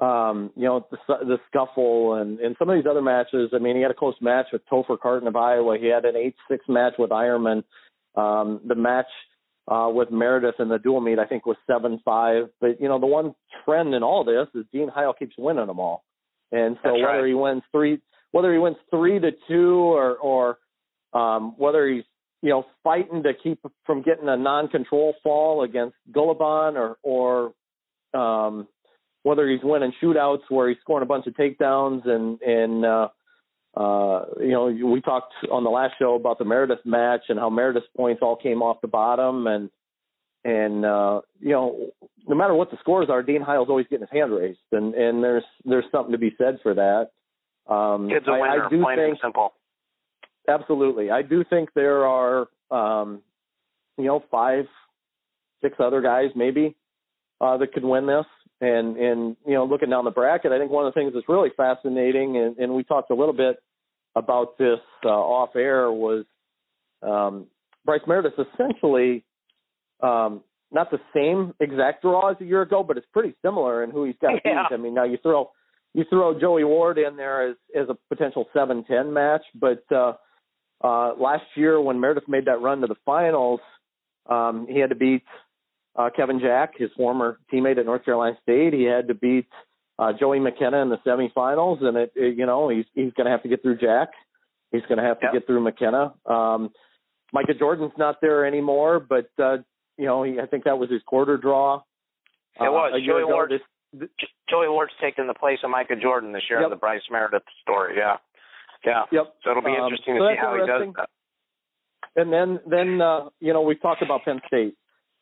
um, 0.01 0.49
you 0.55 0.65
know, 0.65 0.85
the, 0.89 0.97
the 1.07 1.37
scuffle 1.47 2.15
and, 2.15 2.39
and 2.39 2.55
some 2.57 2.69
of 2.69 2.75
these 2.75 2.89
other 2.89 3.03
matches. 3.03 3.51
I 3.53 3.59
mean, 3.59 3.75
he 3.75 3.83
had 3.83 3.91
a 3.91 3.95
close 3.95 4.15
match 4.19 4.47
with 4.51 4.63
Topher 4.69 4.99
Carton 4.99 5.27
of 5.27 5.35
Iowa. 5.35 5.77
He 5.79 5.87
had 5.87 6.05
an 6.05 6.15
8-6 6.49 6.57
match 6.67 6.93
with 6.97 7.11
Ironman. 7.11 7.63
Um, 8.15 8.61
the 8.67 8.75
match 8.75 9.05
uh, 9.67 9.89
with 9.93 10.09
Meredith 10.11 10.55
in 10.57 10.69
the 10.69 10.79
dual 10.79 11.01
meet, 11.01 11.19
I 11.19 11.27
think, 11.27 11.45
was 11.45 11.55
7-5. 11.69 12.49
But, 12.59 12.81
you 12.81 12.89
know, 12.89 12.99
the 12.99 13.05
one 13.05 13.35
trend 13.63 13.93
in 13.93 14.01
all 14.01 14.23
this 14.23 14.47
is 14.59 14.65
Dean 14.73 14.89
Heil 14.89 15.13
keeps 15.13 15.35
winning 15.37 15.67
them 15.67 15.79
all. 15.79 16.03
And 16.51 16.77
so 16.77 16.89
That's 16.89 16.95
whether 16.95 17.21
right. 17.21 17.27
he 17.27 17.35
wins 17.35 17.61
three, 17.71 17.99
whether 18.31 18.51
he 18.51 18.57
wins 18.57 18.77
three 18.89 19.19
to 19.19 19.31
two 19.47 19.75
or, 19.75 20.17
or 20.17 20.57
um, 21.13 21.53
whether 21.57 21.87
he's 21.87 22.03
you 22.41 22.49
know, 22.49 22.65
fighting 22.83 23.23
to 23.23 23.33
keep 23.33 23.59
from 23.85 24.01
getting 24.01 24.27
a 24.27 24.37
non-control 24.37 25.13
fall 25.23 25.63
against 25.63 25.95
Gulibon 26.11 26.75
or, 26.75 26.97
or, 27.03 28.19
um, 28.19 28.67
whether 29.23 29.47
he's 29.47 29.59
winning 29.63 29.93
shootouts 30.01 30.41
where 30.49 30.67
he's 30.67 30.79
scoring 30.81 31.03
a 31.03 31.05
bunch 31.05 31.27
of 31.27 31.33
takedowns 31.35 32.07
and, 32.07 32.41
and, 32.41 32.83
uh, 32.83 33.07
uh, 33.77 34.25
you 34.39 34.51
know, 34.51 34.65
we 34.65 34.99
talked 35.01 35.33
on 35.51 35.63
the 35.63 35.69
last 35.69 35.93
show 35.99 36.15
about 36.15 36.39
the 36.39 36.45
Meredith 36.45 36.83
match 36.83 37.21
and 37.29 37.37
how 37.37 37.49
Meredith's 37.49 37.87
points 37.95 38.21
all 38.23 38.35
came 38.35 38.63
off 38.63 38.81
the 38.81 38.87
bottom 38.87 39.45
and, 39.45 39.69
and, 40.43 40.83
uh, 40.83 41.21
you 41.39 41.51
know, 41.51 41.91
no 42.27 42.35
matter 42.35 42.55
what 42.55 42.71
the 42.71 42.77
scores 42.79 43.09
are, 43.11 43.21
Dean 43.21 43.41
Heil's 43.41 43.69
always 43.69 43.85
getting 43.89 44.07
his 44.07 44.19
hand 44.19 44.33
raised 44.33 44.59
and, 44.71 44.95
and 44.95 45.23
there's, 45.23 45.43
there's 45.63 45.85
something 45.91 46.11
to 46.11 46.17
be 46.17 46.35
said 46.37 46.57
for 46.63 46.73
that. 46.73 47.11
Um, 47.71 48.09
Kid's 48.09 48.27
a 48.27 48.31
I, 48.31 48.39
winner, 48.39 48.65
I 48.65 48.69
do 48.69 48.81
plain 48.81 48.97
think, 48.97 49.09
and 49.09 49.17
simple. 49.21 49.53
Absolutely. 50.47 51.11
I 51.11 51.21
do 51.21 51.43
think 51.49 51.69
there 51.73 52.05
are, 52.05 52.47
um, 52.71 53.21
you 53.97 54.05
know, 54.05 54.23
five, 54.31 54.65
six 55.61 55.75
other 55.79 56.01
guys 56.01 56.29
maybe 56.35 56.75
uh, 57.39 57.57
that 57.57 57.73
could 57.73 57.83
win 57.85 58.07
this. 58.07 58.25
And, 58.61 58.95
and, 58.97 59.35
you 59.45 59.53
know, 59.53 59.65
looking 59.65 59.89
down 59.89 60.05
the 60.05 60.11
bracket, 60.11 60.51
I 60.51 60.59
think 60.59 60.71
one 60.71 60.85
of 60.85 60.93
the 60.93 60.99
things 60.99 61.13
that's 61.13 61.27
really 61.27 61.49
fascinating, 61.57 62.37
and, 62.37 62.57
and 62.57 62.75
we 62.75 62.83
talked 62.83 63.09
a 63.09 63.15
little 63.15 63.33
bit 63.33 63.57
about 64.15 64.57
this 64.59 64.79
uh, 65.03 65.09
off 65.09 65.55
air, 65.55 65.91
was 65.91 66.25
um, 67.01 67.47
Bryce 67.85 68.01
Meredith 68.05 68.33
essentially 68.37 69.23
um, 70.03 70.41
not 70.71 70.91
the 70.91 70.99
same 71.13 71.53
exact 71.59 72.01
draw 72.03 72.29
as 72.31 72.37
a 72.39 72.45
year 72.45 72.61
ago, 72.61 72.83
but 72.83 72.97
it's 72.97 73.07
pretty 73.11 73.35
similar 73.43 73.83
in 73.83 73.89
who 73.91 74.05
he's 74.05 74.15
got 74.21 74.31
Yeah. 74.45 74.67
beat. 74.69 74.75
I 74.75 74.77
mean, 74.77 74.93
now 74.93 75.03
you 75.05 75.17
throw 75.21 75.51
you 75.93 76.05
throw 76.09 76.39
Joey 76.39 76.63
Ward 76.63 76.97
in 76.97 77.17
there 77.17 77.49
as 77.49 77.55
as 77.75 77.87
a 77.89 77.97
potential 78.09 78.47
seven 78.53 78.83
ten 78.85 79.11
match, 79.11 79.41
but 79.55 79.83
uh, 79.91 80.13
uh, 80.83 81.13
last 81.19 81.43
year 81.55 81.79
when 81.81 81.99
Meredith 81.99 82.27
made 82.27 82.45
that 82.45 82.61
run 82.61 82.81
to 82.81 82.87
the 82.87 82.95
finals, 83.05 83.59
um, 84.29 84.67
he 84.69 84.79
had 84.79 84.89
to 84.89 84.95
beat 84.95 85.23
uh, 85.95 86.09
Kevin 86.15 86.39
Jack, 86.39 86.73
his 86.77 86.89
former 86.95 87.39
teammate 87.53 87.77
at 87.77 87.85
North 87.85 88.05
Carolina 88.05 88.37
State. 88.41 88.73
He 88.73 88.83
had 88.83 89.07
to 89.09 89.13
beat 89.13 89.47
uh, 89.99 90.13
Joey 90.19 90.39
McKenna 90.39 90.81
in 90.81 90.89
the 90.89 90.97
semifinals, 91.05 91.83
and 91.83 91.97
it, 91.97 92.11
it 92.15 92.37
you 92.37 92.45
know 92.45 92.69
he's 92.69 92.85
he's 92.93 93.13
going 93.13 93.25
to 93.25 93.31
have 93.31 93.43
to 93.43 93.49
get 93.49 93.61
through 93.61 93.77
Jack. 93.77 94.09
He's 94.71 94.83
going 94.87 94.97
to 94.97 95.03
have 95.03 95.19
to 95.19 95.25
Yep. 95.25 95.33
get 95.33 95.47
through 95.47 95.59
McKenna. 95.61 96.13
Um, 96.25 96.71
Micah 97.33 97.53
Jordan's 97.53 97.91
not 97.97 98.21
there 98.21 98.45
anymore, 98.45 98.99
but 98.99 99.29
uh, 99.37 99.57
you 99.97 100.05
know 100.05 100.23
he, 100.23 100.39
I 100.39 100.45
think 100.45 100.63
that 100.63 100.77
was 100.79 100.89
his 100.89 101.01
quarter 101.05 101.37
draw. 101.37 101.81
It 102.59 102.67
uh, 102.67 102.71
was. 102.71 103.01
Joey. 103.05 103.23
Ward- 103.25 103.51
This, 103.51 104.07
Joey 104.49 104.69
Ward's 104.69 104.93
taking 105.01 105.27
the 105.27 105.33
place 105.33 105.59
of 105.63 105.69
Micah 105.69 105.95
Jordan 106.01 106.31
this 106.31 106.43
year 106.49 106.59
Yep. 106.59 106.67
in 106.67 106.69
the 106.71 106.75
Bryce 106.77 107.01
Meredith 107.11 107.43
story. 107.61 107.95
Yeah. 107.97 108.15
Yeah. 108.85 109.03
yep. 109.11 109.33
So 109.43 109.51
it'll 109.51 109.63
be 109.63 109.69
Um, 109.71 109.85
interesting 109.85 110.17
so 110.17 110.27
to 110.27 110.33
see 110.33 110.39
how 110.39 110.53
he 110.53 110.65
does 110.65 110.93
that. 110.95 111.09
And 112.15 112.33
then, 112.33 112.59
then 112.67 113.01
uh, 113.01 113.29
you 113.39 113.53
know, 113.53 113.61
we've 113.61 113.81
talked 113.81 114.01
about 114.01 114.25
Penn 114.25 114.41
State, 114.47 114.75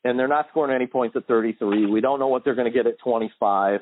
and 0.03 0.17
they're 0.17 0.27
not 0.27 0.47
scoring 0.49 0.73
any 0.73 0.87
points 0.87 1.15
at 1.15 1.27
33. 1.27 1.85
We 1.85 2.01
don't 2.01 2.19
know 2.19 2.27
what 2.27 2.43
they're 2.43 2.55
going 2.55 2.71
to 2.71 2.75
get 2.75 2.87
at 2.87 2.99
25, 2.99 3.81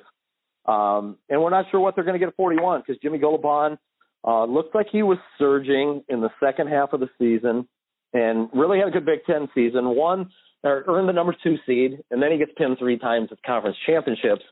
um, 0.66 1.18
and 1.30 1.42
we're 1.42 1.50
not 1.50 1.66
sure 1.72 1.80
what 1.80 1.96
they're 1.96 2.04
going 2.04 2.16
to 2.16 2.20
get 2.20 2.30
at 2.30 2.36
41 2.36 2.82
because 2.86 3.00
Jimmy 3.02 3.20
Gulibon 3.20 3.78
uh, 4.26 4.46
looked 4.46 4.76
like 4.76 4.88
he 4.92 5.04
was 5.04 5.18
surging 5.38 6.04
in 6.10 6.22
the 6.22 6.30
second 6.44 6.68
half 6.68 6.92
of 6.92 7.00
the 7.00 7.10
season, 7.18 7.68
and 8.14 8.50
really 8.54 8.80
had 8.80 8.90
a 8.90 8.92
good 8.92 9.06
Big 9.06 9.24
Ten 9.26 9.48
season. 9.56 9.96
Won 9.96 10.30
or 10.64 10.84
earned 10.88 11.08
the 11.08 11.14
number 11.14 11.36
two 11.44 11.56
seed, 11.66 12.00
and 12.12 12.22
then 12.22 12.32
he 12.32 12.38
gets 12.38 12.52
pinned 12.58 12.78
three 12.78 12.98
times 12.98 13.30
at 13.32 13.42
conference 13.44 13.78
championships. 13.86 14.44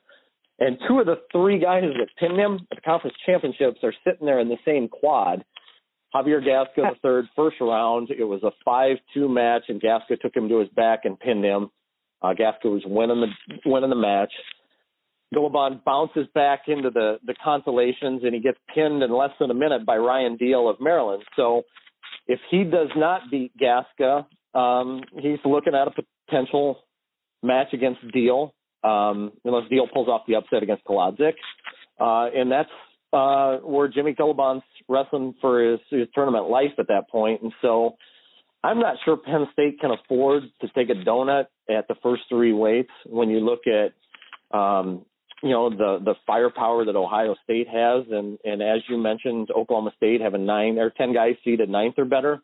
And 0.59 0.77
two 0.87 0.99
of 0.99 1.05
the 1.05 1.21
three 1.31 1.59
guys 1.59 1.83
that 1.83 2.07
pinned 2.17 2.39
him 2.39 2.59
at 2.71 2.77
the 2.77 2.81
conference 2.81 3.15
championships 3.25 3.79
are 3.83 3.93
sitting 4.05 4.25
there 4.25 4.39
in 4.39 4.49
the 4.49 4.57
same 4.65 4.87
quad. 4.87 5.43
Javier 6.13 6.41
Gasca 6.41 6.75
the 6.75 6.95
third, 7.01 7.25
first 7.35 7.57
round. 7.59 8.09
It 8.09 8.23
was 8.23 8.41
a 8.43 8.51
five-two 8.63 9.27
match, 9.27 9.63
and 9.67 9.81
Gasca 9.81 10.19
took 10.21 10.35
him 10.35 10.47
to 10.49 10.59
his 10.59 10.69
back 10.69 11.01
and 11.03 11.19
pinned 11.19 11.43
him. 11.43 11.69
Uh, 12.21 12.33
Gasca 12.33 12.65
was 12.65 12.83
winning 12.85 13.21
the 13.21 13.69
winning 13.69 13.89
the 13.89 13.95
match. 13.95 14.31
Gulibon 15.33 15.83
bounces 15.83 16.27
back 16.33 16.63
into 16.67 16.89
the 16.89 17.19
the 17.25 17.35
consolations, 17.43 18.21
and 18.23 18.33
he 18.33 18.39
gets 18.39 18.57
pinned 18.73 19.03
in 19.03 19.11
less 19.11 19.31
than 19.39 19.51
a 19.51 19.53
minute 19.53 19.85
by 19.85 19.97
Ryan 19.97 20.37
Diehl 20.37 20.69
of 20.69 20.79
Maryland. 20.79 21.23
So, 21.35 21.63
if 22.27 22.39
he 22.49 22.63
does 22.63 22.89
not 22.95 23.23
beat 23.29 23.51
Gasca, 23.57 24.25
um, 24.57 25.01
he's 25.19 25.39
looking 25.43 25.75
at 25.75 25.87
a 25.87 25.91
potential 26.29 26.79
match 27.43 27.73
against 27.73 28.01
Diehl, 28.15 28.51
um, 28.86 29.32
unless 29.43 29.69
Diehl 29.71 29.91
pulls 29.91 30.08
off 30.08 30.21
the 30.28 30.36
upset 30.36 30.63
against 30.63 30.86
Kolodzik. 30.86 31.34
Uh, 32.00 32.30
and 32.36 32.52
that's 32.52 32.69
uh, 33.13 33.58
where 33.58 33.88
Jimmy 33.88 34.13
Gulibon's 34.13 34.63
wrestling 34.88 35.34
for 35.41 35.63
his, 35.63 35.80
his 35.89 36.08
tournament 36.13 36.50
life 36.50 36.74
at 36.78 36.88
that 36.89 37.10
point. 37.10 37.41
And 37.41 37.52
so 37.62 37.95
I'm 38.63 38.80
not 38.80 38.98
sure 39.06 39.17
Penn 39.17 39.48
State 39.54 39.80
can 39.80 39.91
afford 39.91 40.43
to 40.62 40.67
take 40.76 40.89
a 40.89 40.93
donut 40.93 41.45
at 41.69 41.88
the 41.88 41.95
first 42.04 42.24
three 42.30 42.54
weights 42.54 42.91
when 43.06 43.30
you 43.30 43.39
look 43.39 43.62
at, 43.67 44.58
um, 44.58 45.06
you 45.41 45.50
know, 45.50 45.69
the, 45.69 46.00
the 46.04 46.15
firepower 46.28 46.86
that 46.86 46.95
Ohio 46.95 47.36
State 47.43 47.67
has. 47.67 48.06
And, 48.12 48.38
and 48.43 48.62
as 48.62 48.82
you 48.89 48.98
mentioned, 48.98 49.50
Oklahoma 49.56 49.91
State 49.98 50.21
having 50.21 50.45
nine 50.45 50.78
or 50.78 50.89
10 50.89 51.13
guys 51.13 51.36
seated 51.43 51.69
ninth 51.69 51.95
or 51.98 52.06
better. 52.06 52.41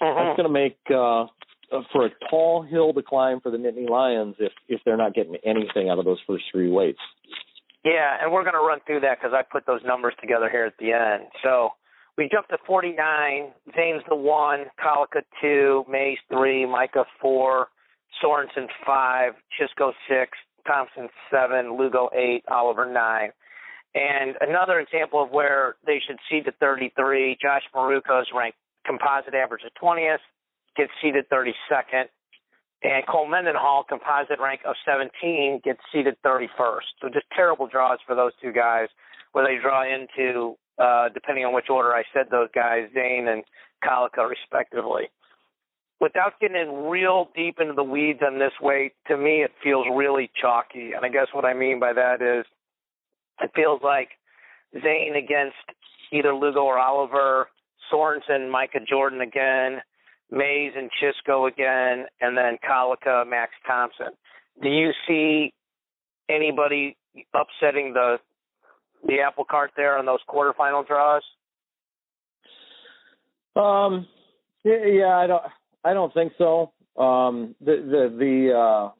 Mhm. 0.00 0.14
That's 0.14 0.36
going 0.36 0.46
to 0.46 0.52
make, 0.52 0.78
uh, 0.94 1.26
Uh, 1.70 1.80
for 1.92 2.06
a 2.06 2.10
tall 2.30 2.62
hill 2.62 2.94
to 2.94 3.02
climb 3.02 3.40
for 3.40 3.50
the 3.50 3.58
Nittany 3.58 3.88
Lions 3.88 4.34
if, 4.38 4.52
if 4.68 4.80
they're 4.86 4.96
not 4.96 5.14
getting 5.14 5.36
anything 5.44 5.90
out 5.90 5.98
of 5.98 6.06
those 6.06 6.18
first 6.26 6.44
three 6.50 6.70
weights. 6.70 6.98
Yeah, 7.84 8.16
and 8.20 8.32
we're 8.32 8.42
going 8.42 8.54
to 8.54 8.66
run 8.66 8.80
through 8.86 9.00
that 9.00 9.18
because 9.18 9.34
I 9.34 9.42
put 9.42 9.66
those 9.66 9.80
numbers 9.84 10.14
together 10.20 10.48
here 10.50 10.64
at 10.64 10.74
the 10.78 10.92
end. 10.92 11.28
So 11.44 11.70
we 12.16 12.28
jumped 12.32 12.50
to 12.50 12.58
49. 12.66 12.96
Zain's 13.76 14.02
the 14.08 14.16
one, 14.16 14.64
Collica 14.82 15.22
two, 15.40 15.84
Mays 15.90 16.18
three, 16.30 16.66
Micah 16.66 17.04
four, 17.20 17.68
Sorensen 18.22 18.66
five, 18.86 19.34
Chisco 19.60 19.92
six, 20.08 20.38
Thompson 20.66 21.08
seven, 21.30 21.78
Lugo 21.78 22.08
eight, 22.14 22.44
Oliver 22.50 22.90
nine. 22.90 23.30
And 23.94 24.36
another 24.40 24.80
example 24.80 25.22
of 25.22 25.30
where 25.30 25.76
they 25.86 26.00
should 26.06 26.18
see 26.30 26.40
the 26.44 26.52
33, 26.60 27.38
Josh 27.40 27.62
Maruka 27.74 28.22
is 28.22 28.28
ranked 28.34 28.58
composite 28.86 29.34
average 29.34 29.62
of 29.64 29.72
20th, 29.82 30.18
gets 30.78 30.92
seated 31.02 31.28
32nd. 31.28 32.06
And 32.82 33.04
Cole 33.08 33.28
Mendenhall, 33.28 33.84
composite 33.88 34.38
rank 34.40 34.60
of 34.64 34.76
17, 34.86 35.60
gets 35.64 35.80
seated 35.92 36.14
31st. 36.24 36.86
So 37.02 37.08
just 37.12 37.26
terrible 37.34 37.66
draws 37.66 37.98
for 38.06 38.14
those 38.14 38.30
two 38.40 38.52
guys, 38.52 38.86
where 39.32 39.44
they 39.44 39.60
draw 39.60 39.82
into, 39.82 40.54
uh, 40.78 41.08
depending 41.12 41.44
on 41.44 41.52
which 41.52 41.68
order 41.68 41.92
I 41.92 42.04
said 42.14 42.26
those 42.30 42.48
guys, 42.54 42.88
Zain 42.94 43.26
and 43.28 43.42
Collica, 43.84 44.28
respectively. 44.28 45.10
Without 46.00 46.38
getting 46.40 46.56
in 46.56 46.86
real 46.88 47.28
deep 47.34 47.56
into 47.60 47.74
the 47.74 47.82
weeds 47.82 48.20
on 48.24 48.38
this 48.38 48.52
weight, 48.62 48.92
to 49.08 49.16
me 49.16 49.42
it 49.42 49.50
feels 49.60 49.84
really 49.92 50.30
chalky. 50.40 50.92
And 50.92 51.04
I 51.04 51.08
guess 51.08 51.26
what 51.32 51.44
I 51.44 51.54
mean 51.54 51.80
by 51.80 51.92
that 51.92 52.22
is 52.22 52.46
it 53.40 53.50
feels 53.56 53.80
like 53.82 54.10
Zain 54.72 55.16
against 55.16 55.56
either 56.12 56.32
Lugo 56.32 56.60
or 56.60 56.78
Oliver, 56.78 57.48
Sorensen, 57.92 58.48
Micah 58.50 58.78
Jordan 58.88 59.20
again, 59.20 59.80
Mays 60.30 60.72
and 60.76 60.90
Chisco 61.00 61.50
again, 61.50 62.06
and 62.20 62.36
then 62.36 62.58
Collica, 62.68 63.26
Max 63.26 63.52
Thompson. 63.66 64.08
Do 64.62 64.68
you 64.68 64.90
see 65.06 65.52
anybody 66.28 66.96
upsetting 67.34 67.92
the 67.94 68.18
the 69.06 69.20
apple 69.20 69.44
cart 69.48 69.70
there 69.76 69.96
on 69.96 70.06
those 70.06 70.18
quarterfinal 70.28 70.86
draws? 70.86 71.22
Um, 73.54 74.06
yeah, 74.64 75.16
I 75.16 75.26
don't, 75.26 75.42
I 75.84 75.94
don't 75.94 76.12
think 76.12 76.32
so. 76.38 76.72
Um, 76.96 77.54
the 77.60 77.76
the 77.76 78.16
the 78.18 78.58
uh, 78.58 78.92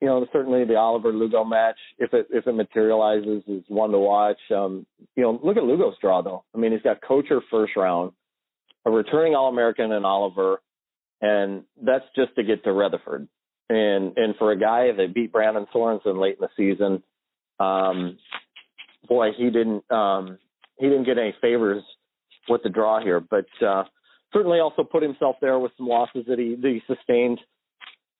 you 0.00 0.06
know 0.06 0.26
certainly 0.32 0.64
the 0.64 0.76
Oliver 0.76 1.12
Lugo 1.12 1.44
match, 1.44 1.78
if 1.98 2.12
it 2.12 2.26
if 2.30 2.46
it 2.46 2.52
materializes, 2.52 3.42
is 3.48 3.64
one 3.68 3.90
to 3.90 3.98
watch. 3.98 4.38
Um, 4.54 4.86
you 5.16 5.22
know, 5.22 5.40
look 5.42 5.56
at 5.56 5.64
Lugo's 5.64 5.96
draw 6.00 6.22
though. 6.22 6.44
I 6.54 6.58
mean, 6.58 6.72
he's 6.72 6.82
got 6.82 7.00
Kocher 7.00 7.40
first 7.50 7.76
round, 7.76 8.12
a 8.84 8.90
returning 8.90 9.34
All 9.34 9.48
American 9.48 9.92
in 9.92 10.04
Oliver, 10.04 10.60
and 11.20 11.64
that's 11.82 12.04
just 12.16 12.34
to 12.36 12.42
get 12.42 12.64
to 12.64 12.70
Retherford. 12.70 13.28
And 13.68 14.16
and 14.16 14.34
for 14.38 14.52
a 14.52 14.58
guy 14.58 14.92
that 14.92 15.14
beat 15.14 15.32
Brandon 15.32 15.66
Sorensen 15.74 16.20
late 16.20 16.38
in 16.40 16.46
the 16.46 16.48
season, 16.56 17.02
um, 17.58 18.18
boy, 19.08 19.30
he 19.36 19.50
didn't 19.50 19.90
um, 19.90 20.38
he 20.76 20.86
didn't 20.86 21.04
get 21.04 21.18
any 21.18 21.34
favors 21.40 21.82
with 22.48 22.62
the 22.62 22.68
draw 22.68 23.00
here, 23.00 23.20
but 23.20 23.46
uh, 23.64 23.84
certainly 24.32 24.58
also 24.58 24.82
put 24.82 25.02
himself 25.02 25.36
there 25.40 25.58
with 25.58 25.72
some 25.76 25.86
losses 25.86 26.24
that 26.26 26.38
he, 26.38 26.56
that 26.56 26.68
he 26.68 26.82
sustained, 26.92 27.38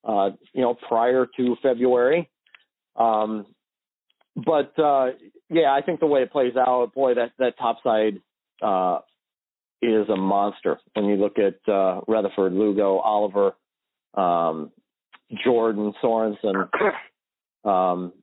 uh, 0.05 0.29
you 0.53 0.61
know, 0.61 0.75
prior 0.87 1.27
to 1.37 1.55
February. 1.61 2.29
Um, 2.95 3.45
but 4.35 4.77
uh, 4.79 5.11
yeah, 5.49 5.73
I 5.73 5.81
think 5.85 5.99
the 5.99 6.07
way 6.07 6.21
it 6.21 6.31
plays 6.31 6.53
out, 6.55 6.93
boy, 6.93 7.15
that 7.15 7.31
that 7.39 7.57
top 7.57 7.77
side 7.83 8.21
uh, 8.61 8.99
is 9.83 10.09
a 10.09 10.15
monster. 10.15 10.79
When 10.93 11.05
you 11.05 11.15
look 11.15 11.37
at 11.37 11.55
uh, 11.71 12.01
Retherford, 12.07 12.53
Lugo, 12.53 12.97
Oliver, 12.97 13.55
um, 14.13 14.71
Jordan, 15.43 15.93
Sorensen, 16.03 16.69
um, 17.65 18.13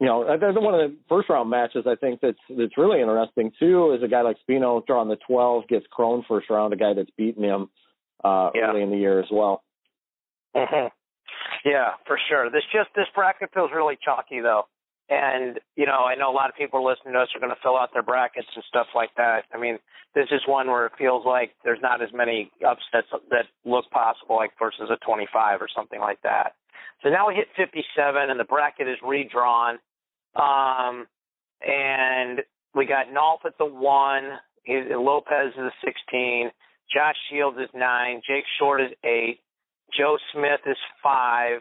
you 0.00 0.06
know, 0.06 0.18
one 0.20 0.74
of 0.74 0.90
the 0.90 0.96
first 1.08 1.28
round 1.28 1.50
matches 1.50 1.84
I 1.86 1.94
think 1.94 2.20
that's 2.20 2.38
that's 2.50 2.76
really 2.76 3.00
interesting 3.00 3.52
too 3.58 3.92
is 3.96 4.02
a 4.02 4.08
guy 4.08 4.22
like 4.22 4.36
Spino 4.48 4.84
drawing 4.84 5.08
the 5.08 5.16
12 5.26 5.68
gets 5.68 5.86
Krohn 5.96 6.22
first 6.26 6.50
round, 6.50 6.72
a 6.72 6.76
guy 6.76 6.94
that's 6.94 7.10
beaten 7.16 7.44
him 7.44 7.68
uh, 8.24 8.50
yeah. 8.54 8.70
early 8.70 8.82
in 8.82 8.90
the 8.90 8.96
year 8.96 9.20
as 9.20 9.28
well. 9.30 9.62
Mm-hmm. 10.56 10.88
Yeah, 11.64 11.92
for 12.06 12.18
sure. 12.28 12.50
This 12.50 12.62
just 12.72 12.90
this 12.94 13.06
bracket 13.14 13.50
feels 13.54 13.70
really 13.74 13.96
chalky 14.04 14.40
though. 14.40 14.64
And, 15.08 15.60
you 15.76 15.84
know, 15.84 16.04
I 16.04 16.14
know 16.14 16.30
a 16.30 16.32
lot 16.32 16.48
of 16.48 16.56
people 16.56 16.84
listening 16.84 17.12
to 17.12 17.20
us 17.20 17.28
are 17.34 17.40
going 17.40 17.54
to 17.54 17.60
fill 17.62 17.76
out 17.76 17.90
their 17.92 18.02
brackets 18.02 18.48
and 18.54 18.64
stuff 18.68 18.86
like 18.94 19.10
that. 19.16 19.44
I 19.52 19.58
mean, 19.58 19.78
this 20.14 20.28
is 20.30 20.40
one 20.46 20.68
where 20.68 20.86
it 20.86 20.92
feels 20.96 21.26
like 21.26 21.52
there's 21.62 21.82
not 21.82 22.02
as 22.02 22.08
many 22.14 22.50
upsets 22.66 23.08
that 23.30 23.44
look 23.66 23.84
possible, 23.90 24.36
like 24.36 24.52
versus 24.58 24.88
a 24.90 24.96
25 25.04 25.60
or 25.60 25.68
something 25.74 26.00
like 26.00 26.22
that. 26.22 26.54
So 27.02 27.10
now 27.10 27.28
we 27.28 27.34
hit 27.34 27.48
57 27.56 28.30
and 28.30 28.40
the 28.40 28.44
bracket 28.44 28.88
is 28.88 28.96
redrawn. 29.04 29.78
Um, 30.36 31.06
and 31.60 32.40
we 32.74 32.86
got 32.86 33.06
Nolf 33.08 33.44
at 33.44 33.58
the 33.58 33.66
one, 33.66 34.38
Lopez 34.66 35.52
is 35.52 35.56
the 35.56 35.70
16, 35.84 36.50
Josh 36.92 37.16
Shields 37.30 37.58
is 37.58 37.68
nine, 37.74 38.20
Jake 38.26 38.44
Short 38.58 38.80
is 38.80 38.90
eight, 39.04 39.40
Joe 39.96 40.16
Smith 40.32 40.60
is 40.66 40.76
five, 41.02 41.60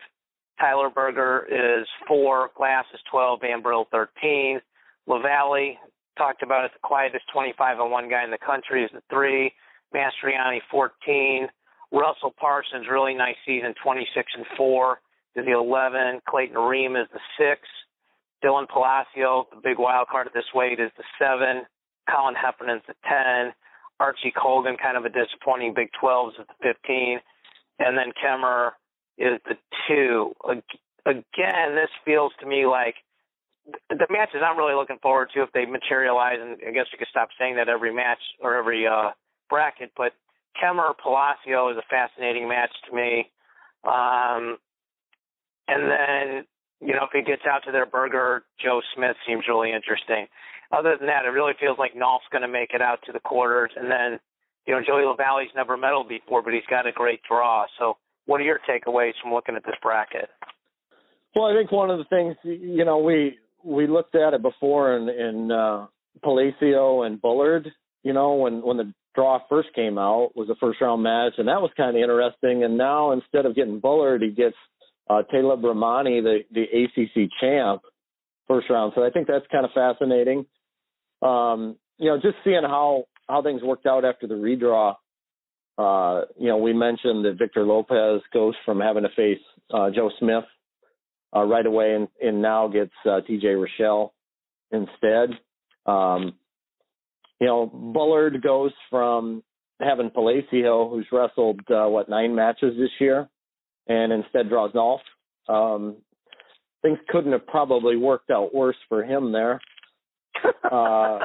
Tyler 0.60 0.90
Berger 0.90 1.48
is 1.50 1.88
four, 2.08 2.52
Glass 2.56 2.86
is 2.94 3.00
12, 3.10 3.42
Van 3.42 3.62
Brill 3.62 3.88
13, 3.92 4.60
Lavallee 5.08 5.78
talked 6.18 6.44
about 6.44 6.66
it, 6.66 6.72
the 6.74 6.88
quietest 6.88 7.26
25 7.34 7.80
and 7.80 7.92
one 7.92 8.10
guy 8.10 8.24
in 8.24 8.32
the 8.32 8.38
country 8.38 8.84
is 8.84 8.92
the 8.94 9.02
three, 9.10 9.52
Mastriani 9.94 10.60
14, 10.70 11.48
Russell 11.92 12.34
Parsons 12.40 12.88
really 12.90 13.14
nice 13.14 13.36
season 13.46 13.74
26 13.84 14.32
and 14.36 14.46
four 14.58 15.00
is 15.36 15.46
the 15.46 15.52
11, 15.52 16.22
Clayton 16.28 16.58
Ream 16.58 16.96
is 16.96 17.08
the 17.14 17.20
six, 17.38 17.62
Dylan 18.44 18.68
Palacio, 18.68 19.48
the 19.52 19.62
big 19.64 19.80
wild 19.80 20.08
card 20.08 20.28
at 20.28 20.34
this 20.34 20.46
weight, 20.54 20.80
is 20.80 20.92
the 20.98 21.04
seven, 21.18 21.66
Colin 22.10 22.36
Heffernan's 22.36 22.84
the 22.88 22.96
10, 23.08 23.54
Archie 24.00 24.34
Colgan, 24.36 24.76
kind 24.82 24.98
of 24.98 25.06
a 25.06 25.10
disappointing 25.10 25.74
Big 25.74 25.90
12, 26.00 26.34
is 26.40 26.48
the 26.48 26.74
15, 26.74 27.20
and 27.80 27.98
then 27.98 28.12
Kemerer 28.24 28.72
is 29.18 29.40
the 29.46 29.58
two. 29.88 30.34
Again, 31.06 31.76
this 31.76 31.90
feels 32.06 32.32
to 32.40 32.46
me 32.46 32.66
like 32.66 32.96
the 33.90 34.08
matches 34.10 34.42
I'm 34.46 34.58
really 34.58 34.76
looking 34.76 35.00
forward 35.02 35.30
to 35.34 35.44
if 35.44 35.52
they 35.54 35.66
materialize, 35.66 36.40
and 36.42 36.58
I 36.68 36.72
guess 36.72 36.86
we 36.92 36.98
could 36.98 37.08
stop 37.10 37.30
saying 37.40 37.56
that 37.56 37.70
every 37.70 37.94
match 37.94 38.20
or 38.42 38.56
every 38.56 38.86
uh, 38.88 39.12
bracket, 39.50 39.92
but 39.96 40.14
Kemerer 40.62 40.94
Palacio 41.02 41.70
is 41.70 41.78
a 41.78 41.84
fascinating 41.90 42.48
match 42.48 42.72
to 42.90 42.96
me. 42.96 43.32
Um, 43.84 44.58
and 45.68 45.90
then, 45.90 46.46
you 46.82 46.94
know, 46.94 47.06
if 47.06 47.12
he 47.14 47.22
gets 47.22 47.44
out 47.50 47.64
to 47.66 47.72
their 47.72 47.86
burger, 47.86 48.44
Joe 48.62 48.82
Smith 48.96 49.16
seems 49.28 49.46
really 49.48 49.72
interesting. 49.72 50.28
Other 50.72 50.96
than 50.98 51.08
that, 51.08 51.26
it 51.26 51.30
really 51.30 51.54
feels 51.60 51.78
like 51.80 51.96
Nolf's 51.96 52.26
going 52.32 52.42
to 52.42 52.48
make 52.48 52.72
it 52.74 52.82
out 52.82 53.00
to 53.06 53.12
the 53.12 53.20
quarters. 53.20 53.72
And 53.76 53.90
then, 53.90 54.20
you 54.66 54.74
know, 54.74 54.82
Joey 54.86 55.04
Lavallee's 55.04 55.52
never 55.56 55.78
medaled 55.78 56.10
before, 56.10 56.42
but 56.42 56.54
he's 56.54 56.64
got 56.70 56.88
a 56.88 56.92
great 56.92 57.22
draw. 57.28 57.66
So 57.80 57.98
what 58.26 58.42
are 58.42 58.44
your 58.44 58.60
takeaways 58.70 59.14
from 59.22 59.34
looking 59.34 59.56
at 59.56 59.64
this 59.66 59.76
bracket? 59.82 60.30
Well, 61.36 61.46
I 61.46 61.56
think 61.56 61.72
one 61.72 61.90
of 61.90 61.98
the 61.98 62.06
things 62.06 62.36
you 62.44 62.86
know 62.86 63.00
we 63.00 63.38
we 63.64 63.88
looked 63.88 64.16
at 64.16 64.34
it 64.34 64.42
before 64.42 64.96
in 64.98 65.10
in 65.10 65.52
uh, 65.52 65.88
Palacio 66.22 67.04
and 67.04 67.22
Bullard. 67.22 67.72
You 68.04 68.14
know 68.14 68.36
when 68.36 68.62
when 68.62 68.78
the 68.78 68.94
draw 69.16 69.40
first 69.50 69.70
came 69.76 69.98
out 69.98 70.32
was 70.36 70.50
a 70.50 70.56
first 70.56 70.82
round 70.82 71.04
match, 71.04 71.34
and 71.38 71.48
that 71.48 71.62
was 71.62 71.72
kind 71.76 71.96
of 71.96 72.02
interesting. 72.02 72.64
And 72.64 72.78
now 72.78 73.12
instead 73.12 73.46
of 73.46 73.56
getting 73.56 73.80
Bullard, 73.80 74.22
he 74.22 74.30
gets 74.30 74.56
uh, 75.10 75.24
Talib 75.24 75.62
Rahmani, 75.62 76.22
the 76.22 76.40
the 76.52 76.64
ACC 76.64 77.30
champ, 77.40 77.82
first 78.48 78.70
round. 78.70 78.94
So 78.96 79.04
I 79.04 79.10
think 79.10 79.28
that's 79.28 79.46
kind 79.52 79.66
of 79.66 79.72
fascinating. 79.72 80.46
Um, 81.22 81.78
you 81.98 82.10
know, 82.10 82.18
just 82.18 82.36
seeing 82.44 82.64
how 82.64 83.06
how 83.28 83.42
things 83.42 83.62
worked 83.64 83.86
out 83.86 84.06
after 84.06 84.28
the 84.28 84.36
redraw 84.36 84.96
uh, 85.78 86.22
you 86.38 86.48
know, 86.48 86.58
we 86.58 86.74
mentioned 86.74 87.26
that 87.26 87.38
Victor 87.38 87.64
Lopez 87.64 88.22
goes 88.34 88.54
from 88.66 88.80
having 88.80 89.04
to 89.04 89.10
face 89.16 89.42
uh, 89.74 89.90
Joe 89.90 90.12
Smith 90.20 90.44
uh, 91.36 91.44
right 91.44 91.66
away 91.66 91.96
and, 91.96 92.08
and 92.22 92.42
now 92.42 92.68
gets 92.68 92.92
uh, 93.06 93.22
TJ 93.28 93.60
Rochelle 93.60 94.14
instead. 94.72 95.30
Um, 95.86 96.34
you 97.40 97.48
know, 97.48 97.66
Bullard 97.66 98.42
goes 98.42 98.72
from 98.90 99.44
having 99.82 100.12
Palacio, 100.12 100.90
who's 100.90 101.08
wrestled, 101.12 101.60
uh, 101.70 101.88
what, 101.88 102.08
nine 102.08 102.36
matches 102.36 102.76
this 102.78 102.92
year, 103.00 103.28
and 103.88 104.14
instead 104.14 104.50
draws 104.50 104.72
Nolf. 104.74 105.00
Um, 105.50 105.98
things 106.84 107.00
couldn't 107.10 107.32
have 107.32 107.48
probably 107.48 107.98
worked 107.98 108.30
out 108.30 108.54
worse 108.54 108.78
for 108.90 109.04
him 109.04 109.32
there. 109.32 109.60
Uh, 110.72 111.20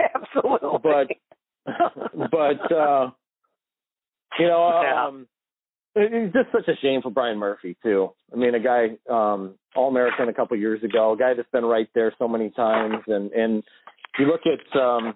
Absolutely. 0.00 0.78
But, 0.82 1.08
but, 2.30 2.72
uh, 2.74 3.10
you 4.40 4.48
know, 4.48 4.80
yeah. 4.82 5.06
um, 5.06 5.26
it's 5.94 6.32
just 6.32 6.52
such 6.52 6.68
a 6.68 6.78
shame 6.80 7.02
for 7.02 7.10
Brian 7.10 7.38
Murphy 7.38 7.76
too. 7.82 8.10
I 8.32 8.36
mean, 8.36 8.54
a 8.54 8.60
guy 8.60 8.96
um, 9.10 9.54
All 9.74 9.88
American 9.88 10.28
a 10.28 10.34
couple 10.34 10.56
years 10.56 10.82
ago, 10.82 11.12
a 11.12 11.16
guy 11.16 11.34
that's 11.34 11.50
been 11.50 11.64
right 11.64 11.88
there 11.94 12.14
so 12.18 12.28
many 12.28 12.50
times, 12.50 13.02
and 13.06 13.32
and 13.32 13.62
you 14.18 14.26
look 14.26 14.42
at 14.46 14.80
um, 14.80 15.14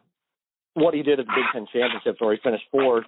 what 0.75 0.95
he 0.95 1.03
did 1.03 1.21
at 1.21 1.27
the 1.27 1.33
Big 1.33 1.45
Ten 1.53 1.67
Championships, 1.73 2.21
where 2.21 2.35
he 2.35 2.41
finished 2.43 2.65
fourth, 2.71 3.07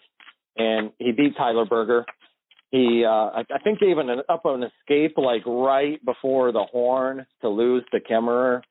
and 0.57 0.93
he 0.99 1.13
beat 1.13 1.37
Tyler 1.37 1.67
Berger. 1.67 2.05
He, 2.71 3.05
uh, 3.07 3.11
I, 3.11 3.41
I 3.53 3.59
think, 3.63 3.81
gave 3.81 3.99
an 3.99 4.11
up 4.29 4.45
an 4.45 4.65
escape 4.65 5.17
like 5.17 5.43
right 5.47 6.05
before 6.05 6.53
the 6.53 6.65
horn 6.71 7.27
to 7.41 7.49
lose 7.49 7.85
to 7.93 8.01
Kemerer 8.01 8.63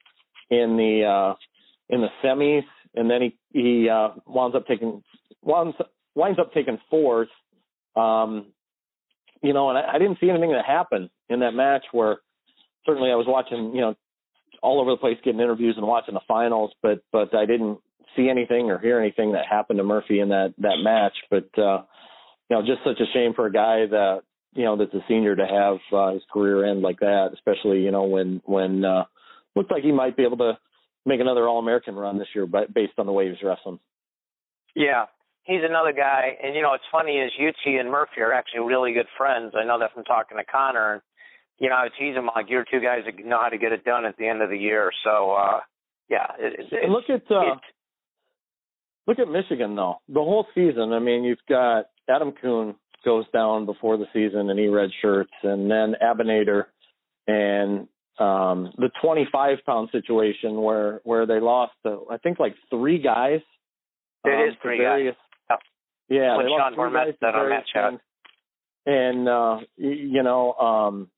in 0.50 0.78
the 0.78 1.04
uh, 1.06 1.36
in 1.90 2.02
the 2.02 2.10
semis, 2.24 2.64
and 2.96 3.10
then 3.10 3.22
he 3.22 3.38
he 3.52 3.90
uh, 3.90 4.10
winds 4.26 4.56
up 4.56 4.68
taking 4.68 5.04
winds 5.42 5.76
winds 6.16 6.40
up 6.40 6.54
taking 6.54 6.80
fourth. 6.90 7.30
Um, 7.96 8.48
you 9.42 9.54
know, 9.54 9.70
and 9.70 9.78
I, 9.78 9.96
I 9.96 10.00
didn't 10.00 10.18
see 10.20 10.30
anything 10.30 10.52
that 10.52 10.66
happened 10.66 11.10
in 11.30 11.42
that 11.42 11.52
match 11.52 11.84
where 11.92 12.18
certainly 12.86 13.12
I 13.12 13.16
was 13.16 13.26
watching, 13.28 13.76
you 13.76 13.82
know, 13.82 13.96
all 14.62 14.82
over 14.82 14.92
the 14.92 14.98
place 14.98 15.18
getting 15.24 15.40
interviews 15.40 15.76
and 15.78 15.86
watching 15.86 16.14
the 16.14 16.22
finals, 16.28 16.72
but 16.82 17.04
but 17.12 17.36
I 17.36 17.46
didn't 17.46 17.80
see 18.16 18.30
anything 18.30 18.72
or 18.72 18.80
hear 18.80 19.00
anything 19.00 19.34
that 19.34 19.46
happened 19.50 19.78
to 19.78 19.84
Murphy 19.84 20.20
in 20.20 20.30
that 20.30 20.54
that 20.60 20.78
match. 20.82 21.14
But 21.30 21.50
uh, 21.62 21.84
you 22.50 22.56
know, 22.56 22.62
just 22.62 22.84
such 22.84 23.00
a 23.00 23.12
shame 23.14 23.34
for 23.36 23.46
a 23.46 23.52
guy 23.52 23.86
that 23.86 24.22
you 24.54 24.64
know 24.64 24.78
that's 24.78 24.94
a 24.94 25.06
senior 25.08 25.36
to 25.36 25.46
have 25.46 25.78
uh, 25.94 26.14
his 26.14 26.24
career 26.32 26.66
end 26.66 26.82
like 26.82 27.00
that, 27.00 27.32
especially 27.34 27.82
you 27.82 27.92
know 27.92 28.04
when 28.04 28.42
when 28.46 28.84
uh, 28.84 29.04
looked 29.56 29.72
like 29.72 29.84
he 29.84 29.92
might 29.92 30.18
be 30.18 30.24
able 30.24 30.38
to 30.38 30.58
make 31.06 31.20
another 31.20 31.48
All 31.48 31.60
American 31.60 31.96
run 31.96 32.18
this 32.18 32.28
year, 32.34 32.48
but 32.48 32.74
based 32.74 32.94
on 32.98 33.06
the 33.06 33.12
way 33.12 33.26
he 33.26 33.30
was 33.30 33.44
wrestling. 33.44 33.80
Yeah, 34.76 35.06
he's 35.46 35.62
another 35.64 35.94
guy. 35.94 36.38
And 36.44 36.56
you 36.56 36.62
know, 36.62 36.74
it's 36.74 36.84
funny 36.92 37.18
is 37.18 37.32
Youtsey 37.40 37.80
and 37.80 37.90
Murphy 37.90 38.22
are 38.22 38.34
actually 38.34 38.62
really 38.62 38.94
good 38.94 39.08
friends. 39.18 39.54
I 39.56 39.66
know 39.66 39.80
that 39.80 39.94
from 39.94 40.04
talking 40.04 40.38
to 40.38 40.44
Conor. 40.44 40.94
And 40.94 41.02
you 41.60 41.70
know, 41.70 41.76
I 41.76 41.88
tease 41.98 42.16
him 42.16 42.30
like 42.36 42.48
you're 42.50 42.66
two 42.70 42.82
guys 42.82 43.02
that 43.06 43.24
know 43.26 43.40
how 43.42 43.50
to 43.50 43.58
get 43.58 43.72
it 43.72 43.86
done 43.86 44.06
at 44.06 44.18
the 44.18 44.28
end 44.28 44.42
of 44.42 44.50
the 44.50 44.58
year. 44.58 44.92
So 45.04 45.32
uh 45.32 45.60
yeah, 46.10 46.28
it, 46.38 46.68
it, 46.72 46.90
look 46.90 47.06
at 47.10 47.24
uh, 47.32 47.54
it, 47.54 47.60
look 49.08 49.20
at 49.20 49.28
Michigan 49.28 49.76
though. 49.76 49.96
The 50.08 50.20
whole 50.20 50.46
season. 50.54 50.94
I 50.94 51.00
mean, 51.00 51.24
you've 51.24 51.40
got 51.50 51.86
Adam 52.10 52.34
Coon 52.40 52.76
goes 53.04 53.26
down 53.34 53.66
before 53.66 53.98
the 53.98 54.06
season 54.14 54.50
and 54.50 54.60
he 54.60 54.68
red 54.68 54.90
shirts, 55.02 55.32
and 55.44 55.70
then 55.70 55.96
Abounader 56.02 56.66
and 57.28 57.88
um 58.18 58.72
the 58.78 58.90
25 59.02 59.58
pound 59.66 59.90
situation 59.92 60.62
where 60.62 61.02
where 61.04 61.26
they 61.26 61.40
lost 61.40 61.74
uh, 61.84 61.98
I 62.10 62.18
think 62.18 62.40
like 62.40 62.56
three 62.70 63.00
guys. 63.00 63.42
It 64.24 64.30
um, 64.30 64.50
is 64.50 64.56
three 64.62 64.78
various, 64.78 65.16
yeah, 66.10 66.38
when 66.38 66.48
Sean 66.48 66.76
Bormet 66.76 67.18
said 67.20 67.36
on 67.36 67.50
that 67.50 67.66
chat. 67.72 68.00
And 68.86 69.28
uh, 69.28 69.58
you 69.78 70.22
know, 70.22 70.54
um, 70.54 71.10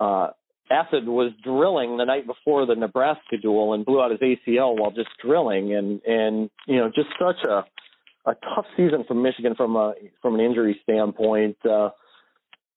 uh, 0.00 0.28
Acid 0.70 1.06
was 1.06 1.32
drilling 1.44 1.96
the 1.96 2.04
night 2.04 2.26
before 2.26 2.66
the 2.66 2.74
Nebraska 2.74 3.36
duel 3.40 3.74
and 3.74 3.84
blew 3.84 4.02
out 4.02 4.10
his 4.10 4.20
ACL 4.20 4.78
while 4.78 4.90
just 4.90 5.08
drilling, 5.24 5.74
and 5.74 6.00
and 6.02 6.50
you 6.66 6.76
know, 6.76 6.90
just 6.94 7.08
such 7.18 7.48
a 7.48 7.64
a 8.28 8.34
tough 8.54 8.66
season 8.76 9.04
for 9.06 9.14
Michigan 9.14 9.54
from 9.54 9.76
a 9.76 9.94
from 10.20 10.34
an 10.34 10.40
injury 10.40 10.78
standpoint. 10.82 11.56
Uh, 11.64 11.90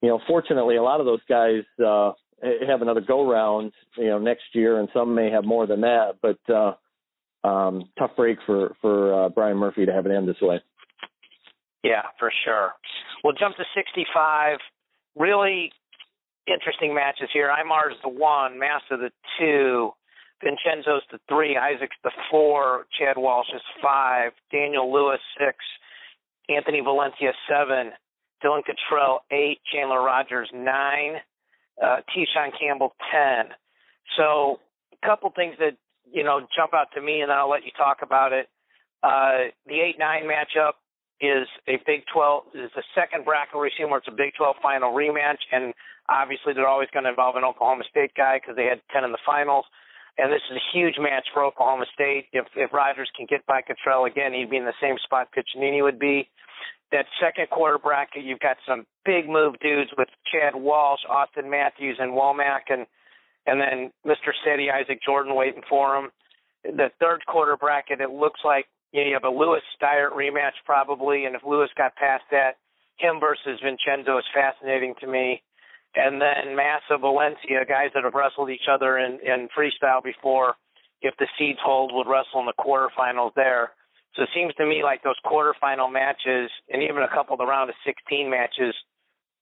you 0.01 0.09
know, 0.09 0.19
fortunately, 0.27 0.77
a 0.77 0.83
lot 0.83 0.99
of 0.99 1.05
those 1.05 1.19
guys 1.27 1.63
uh, 1.85 2.11
have 2.67 2.81
another 2.81 3.01
go 3.01 3.29
round, 3.29 3.71
you 3.97 4.07
know, 4.07 4.19
next 4.19 4.43
year, 4.53 4.79
and 4.79 4.89
some 4.93 5.13
may 5.13 5.29
have 5.29 5.45
more 5.45 5.67
than 5.67 5.81
that. 5.81 6.17
But 6.21 6.39
uh, 6.53 6.73
um, 7.47 7.89
tough 7.97 8.11
break 8.15 8.37
for 8.45 8.75
for 8.81 9.25
uh, 9.25 9.29
Brian 9.29 9.57
Murphy 9.57 9.85
to 9.85 9.93
have 9.93 10.05
it 10.05 10.11
end 10.11 10.27
this 10.27 10.41
way. 10.41 10.61
Yeah, 11.83 12.03
for 12.19 12.31
sure. 12.45 12.73
We'll 13.23 13.33
jump 13.33 13.55
to 13.57 13.63
65. 13.75 14.59
Really 15.15 15.71
interesting 16.47 16.93
matches 16.93 17.29
here. 17.33 17.51
Imar's 17.51 17.95
the 18.03 18.09
one, 18.09 18.57
Massa 18.59 18.97
the 18.97 19.11
two, 19.39 19.91
Vincenzo's 20.43 21.03
the 21.11 21.19
three, 21.29 21.57
Isaac's 21.57 21.95
the 22.03 22.11
four, 22.29 22.85
Chad 22.97 23.17
Walsh 23.17 23.47
is 23.53 23.61
five, 23.81 24.31
Daniel 24.51 24.91
Lewis 24.91 25.19
six, 25.37 25.57
Anthony 26.49 26.81
Valencia 26.81 27.31
seven, 27.47 27.91
Dylan 28.43 28.61
Cottrell 28.65 29.21
eight, 29.31 29.59
Chandler 29.71 30.01
Rogers 30.01 30.49
nine, 30.53 31.17
uh, 31.81 31.97
Tishawn 32.09 32.51
Campbell 32.59 32.93
ten. 33.11 33.53
So 34.17 34.59
a 34.91 35.05
couple 35.05 35.31
things 35.35 35.55
that 35.59 35.77
you 36.11 36.23
know 36.23 36.41
jump 36.55 36.73
out 36.73 36.87
to 36.95 37.01
me, 37.01 37.21
and 37.21 37.29
then 37.29 37.37
I'll 37.37 37.49
let 37.49 37.63
you 37.63 37.71
talk 37.77 37.97
about 38.01 38.33
it. 38.33 38.49
Uh, 39.03 39.51
the 39.67 39.79
eight 39.79 39.97
nine 39.99 40.23
matchup 40.23 40.73
is 41.21 41.47
a 41.67 41.77
Big 41.85 42.01
12 42.11 42.43
is 42.55 42.71
the 42.75 42.83
second 42.97 43.23
bracket 43.23 43.59
we've 43.59 43.71
seen 43.77 43.89
where 43.89 43.99
it's 43.99 44.09
a 44.09 44.17
Big 44.17 44.33
12 44.35 44.57
final 44.61 44.91
rematch, 44.91 45.39
and 45.51 45.73
obviously 46.09 46.53
they're 46.53 46.67
always 46.67 46.89
going 46.91 47.05
to 47.05 47.13
involve 47.13 47.35
an 47.35 47.45
Oklahoma 47.45 47.83
State 47.89 48.11
guy 48.17 48.41
because 48.41 48.55
they 48.57 48.65
had 48.65 48.81
10 48.91 49.05
in 49.05 49.11
the 49.11 49.21
finals. 49.25 49.65
And 50.17 50.31
this 50.31 50.41
is 50.51 50.57
a 50.57 50.77
huge 50.77 50.95
match 50.99 51.27
for 51.33 51.45
Oklahoma 51.45 51.85
State. 51.93 52.25
If 52.33 52.45
if 52.55 52.73
Rogers 52.73 53.09
can 53.15 53.27
get 53.29 53.45
by 53.45 53.61
Cottrell 53.61 54.05
again, 54.05 54.33
he'd 54.33 54.49
be 54.49 54.57
in 54.57 54.65
the 54.65 54.81
same 54.81 54.97
spot 55.03 55.29
Piccininni 55.31 55.81
would 55.81 55.99
be. 55.99 56.27
That 56.91 57.05
second 57.21 57.49
quarter 57.49 57.77
bracket, 57.77 58.25
you've 58.25 58.41
got 58.41 58.57
some 58.67 58.85
big 59.05 59.29
move 59.29 59.55
dudes 59.61 59.91
with 59.97 60.09
Chad 60.27 60.53
Walsh, 60.53 60.99
Austin 61.07 61.49
Matthews, 61.49 61.95
and 61.99 62.11
Womack, 62.11 62.67
and 62.69 62.85
and 63.47 63.61
then 63.61 63.91
Mr. 64.05 64.33
Steady 64.41 64.69
Isaac 64.69 64.99
Jordan 65.03 65.33
waiting 65.33 65.63
for 65.69 65.95
him. 65.95 66.11
The 66.63 66.91
third 66.99 67.25
quarter 67.25 67.55
bracket, 67.55 68.01
it 68.01 68.11
looks 68.11 68.41
like 68.43 68.65
you, 68.91 69.01
know, 69.01 69.07
you 69.07 69.13
have 69.13 69.23
a 69.23 69.29
Lewis 69.29 69.61
Steiert 69.79 70.11
rematch 70.11 70.57
probably, 70.65 71.25
and 71.25 71.35
if 71.35 71.41
Lewis 71.45 71.69
got 71.77 71.95
past 71.95 72.23
that, 72.31 72.57
him 72.97 73.19
versus 73.19 73.59
Vincenzo 73.63 74.17
is 74.17 74.25
fascinating 74.33 74.93
to 75.01 75.07
me. 75.07 75.41
And 75.95 76.21
then 76.21 76.55
Massa 76.55 76.97
Valencia, 76.99 77.65
guys 77.67 77.89
that 77.93 78.03
have 78.03 78.13
wrestled 78.13 78.49
each 78.49 78.67
other 78.71 78.97
in, 78.97 79.19
in 79.25 79.49
freestyle 79.57 80.03
before, 80.03 80.55
if 81.01 81.15
the 81.17 81.27
seeds 81.37 81.59
hold, 81.63 81.91
would 81.93 82.07
wrestle 82.07 82.39
in 82.39 82.45
the 82.45 82.53
quarterfinals 82.59 83.31
there. 83.35 83.71
So 84.15 84.23
it 84.23 84.29
seems 84.35 84.53
to 84.55 84.65
me 84.65 84.83
like 84.83 85.03
those 85.03 85.19
quarterfinal 85.25 85.91
matches 85.91 86.51
and 86.69 86.83
even 86.83 87.03
a 87.03 87.09
couple 87.09 87.33
of 87.33 87.39
the 87.39 87.45
round 87.45 87.69
of 87.69 87.75
16 87.85 88.29
matches 88.29 88.75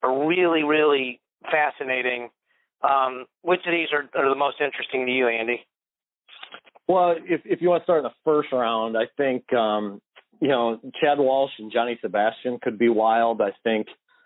are 0.01 0.27
really, 0.27 0.63
really 0.63 1.19
fascinating. 1.51 2.29
Um, 2.81 3.25
which 3.41 3.61
of 3.65 3.71
these 3.71 3.89
are, 3.91 4.09
are 4.19 4.29
the 4.29 4.35
most 4.35 4.61
interesting 4.61 5.05
to 5.05 5.11
you, 5.11 5.27
Andy? 5.27 5.65
Well, 6.89 7.13
if 7.23 7.41
if 7.45 7.61
you 7.61 7.69
want 7.69 7.81
to 7.81 7.85
start 7.85 7.99
in 7.99 8.05
the 8.05 8.15
first 8.25 8.51
round, 8.51 8.97
I 8.97 9.03
think 9.15 9.53
um, 9.53 10.01
you 10.41 10.47
know 10.47 10.79
Chad 10.99 11.19
Walsh 11.19 11.51
and 11.59 11.71
Johnny 11.71 11.99
Sebastian 12.01 12.57
could 12.63 12.79
be 12.79 12.89
wild. 12.89 13.41
I 13.41 13.51
think 13.63 13.85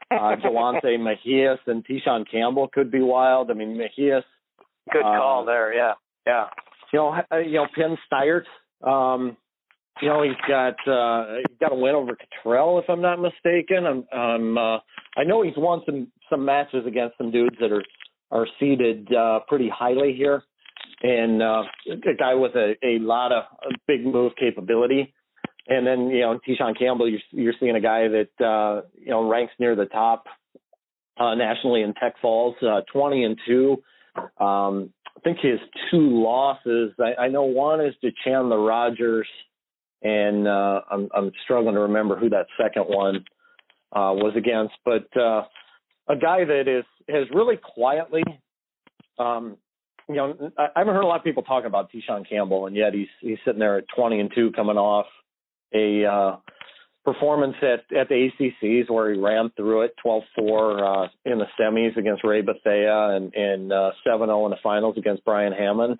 uh, 0.09 0.37
Jelonte 0.43 0.97
Mejias 0.97 1.57
and 1.67 1.85
Tishawn 1.85 2.23
Campbell 2.31 2.69
could 2.73 2.89
be 2.89 3.01
wild. 3.01 3.51
I 3.51 3.53
mean 3.53 3.77
Mejias. 3.77 4.23
Good 4.93 5.01
call 5.01 5.43
uh, 5.43 5.45
there. 5.45 5.73
Yeah, 5.73 5.93
yeah. 6.25 6.45
You 6.93 6.99
know, 6.99 7.15
uh, 7.29 7.37
you 7.39 7.55
know 7.55 7.67
Penn 7.75 7.97
Steiert. 8.09 8.45
Um, 8.81 9.35
you 10.01 10.07
know 10.07 10.23
he's 10.23 10.31
got 10.47 10.75
uh, 10.87 11.35
he's 11.45 11.57
got 11.59 11.73
a 11.73 11.75
win 11.75 11.95
over 11.95 12.15
Cottrell 12.15 12.79
if 12.79 12.85
I'm 12.89 13.01
not 13.01 13.19
mistaken. 13.19 13.85
I'm, 13.85 14.17
I'm 14.17 14.57
uh, 14.57 14.77
I 15.17 15.25
know 15.25 15.41
he's 15.41 15.57
won 15.57 15.81
some 15.85 16.07
some 16.29 16.45
matches 16.45 16.85
against 16.87 17.17
some 17.17 17.29
dudes 17.29 17.57
that 17.59 17.73
are 17.73 17.83
are 18.31 18.47
seeded 18.57 19.13
uh, 19.13 19.41
pretty 19.49 19.67
highly 19.67 20.13
here 20.13 20.43
and 21.03 21.43
uh, 21.43 21.63
a 21.91 22.15
guy 22.17 22.33
with 22.33 22.55
a, 22.55 22.75
a 22.83 22.97
lot 22.99 23.31
of 23.31 23.43
big 23.87 24.05
move 24.05 24.31
capability. 24.39 25.13
And 25.67 25.85
then 25.85 26.07
you 26.07 26.21
know 26.21 26.39
Tishawn 26.47 26.77
Campbell, 26.77 27.09
you're, 27.09 27.19
you're 27.31 27.53
seeing 27.59 27.75
a 27.75 27.81
guy 27.81 28.07
that 28.07 28.45
uh, 28.45 28.87
you 28.99 29.11
know 29.11 29.29
ranks 29.29 29.53
near 29.59 29.75
the 29.75 29.85
top 29.85 30.25
uh, 31.19 31.35
nationally 31.35 31.81
in 31.81 31.93
Tech 31.93 32.15
Falls, 32.21 32.55
uh, 32.61 32.81
20 32.91 33.23
and 33.23 33.37
two. 33.45 33.83
Um, 34.39 34.93
I 35.15 35.19
think 35.23 35.39
his 35.41 35.59
two 35.91 36.23
losses. 36.23 36.91
I, 36.99 37.23
I 37.23 37.27
know 37.27 37.43
one 37.43 37.81
is 37.81 37.93
to 38.01 38.11
Chandler 38.25 38.61
Rogers, 38.61 39.27
and 40.01 40.47
uh, 40.47 40.81
I'm, 40.89 41.09
I'm 41.15 41.31
struggling 41.43 41.75
to 41.75 41.81
remember 41.81 42.17
who 42.17 42.29
that 42.29 42.47
second 42.61 42.83
one 42.83 43.17
uh, 43.93 44.11
was 44.13 44.33
against. 44.35 44.73
But 44.83 45.07
uh, 45.15 45.43
a 46.09 46.15
guy 46.19 46.43
that 46.45 46.67
is 46.67 46.83
has 47.09 47.27
really 47.33 47.57
quietly 47.57 48.23
um, 49.17 49.57
you 50.09 50.15
know, 50.15 50.51
I 50.57 50.67
haven't 50.75 50.93
heard 50.93 51.03
a 51.03 51.07
lot 51.07 51.19
of 51.19 51.23
people 51.23 51.43
talking 51.43 51.67
about 51.67 51.91
Tishawn 51.91 52.27
Campbell, 52.27 52.67
and 52.67 52.75
yet 52.75 52.93
he's 52.93 53.07
he's 53.21 53.37
sitting 53.45 53.59
there 53.59 53.77
at 53.77 53.85
20 53.95 54.19
and 54.19 54.31
two, 54.33 54.51
coming 54.51 54.77
off 54.77 55.05
a 55.73 56.05
uh, 56.05 56.35
performance 57.03 57.55
at 57.61 57.95
at 57.95 58.09
the 58.09 58.29
ACCs 58.39 58.89
where 58.89 59.13
he 59.13 59.19
ran 59.19 59.51
through 59.55 59.83
it 59.83 59.95
12-4 60.05 60.21
uh, 61.05 61.07
in 61.25 61.39
the 61.39 61.45
semis 61.59 61.97
against 61.97 62.23
Ray 62.23 62.41
Bethea 62.41 63.09
and 63.15 63.33
and 63.33 63.71
uh, 63.71 63.91
7-0 64.05 64.45
in 64.45 64.51
the 64.51 64.57
finals 64.61 64.95
against 64.97 65.25
Brian 65.25 65.53
Hammond. 65.53 65.99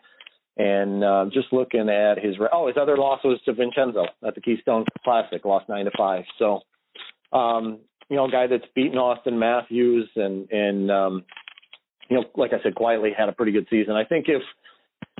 And 0.55 1.03
uh, 1.03 1.25
just 1.33 1.51
looking 1.51 1.89
at 1.89 2.23
his 2.23 2.35
oh 2.51 2.67
his 2.67 2.77
other 2.79 2.95
loss 2.95 3.21
was 3.23 3.39
to 3.45 3.53
Vincenzo 3.53 4.05
at 4.25 4.35
the 4.35 4.41
Keystone 4.41 4.85
Classic, 5.03 5.43
lost 5.43 5.67
nine 5.67 5.85
to 5.85 5.91
five. 5.97 6.25
So, 6.37 6.59
um, 7.31 7.79
you 8.07 8.17
know, 8.17 8.25
a 8.25 8.31
guy 8.31 8.45
that's 8.45 8.65
beaten 8.75 8.99
Austin 8.99 9.39
Matthews 9.39 10.09
and 10.15 10.47
and 10.51 10.91
um, 10.91 11.25
you 12.09 12.17
know, 12.17 12.25
like 12.35 12.51
I 12.53 12.61
said, 12.63 12.75
quietly 12.75 13.11
had 13.17 13.29
a 13.29 13.33
pretty 13.33 13.51
good 13.51 13.67
season. 13.69 13.93
I 13.95 14.05
think 14.05 14.25
if 14.27 14.41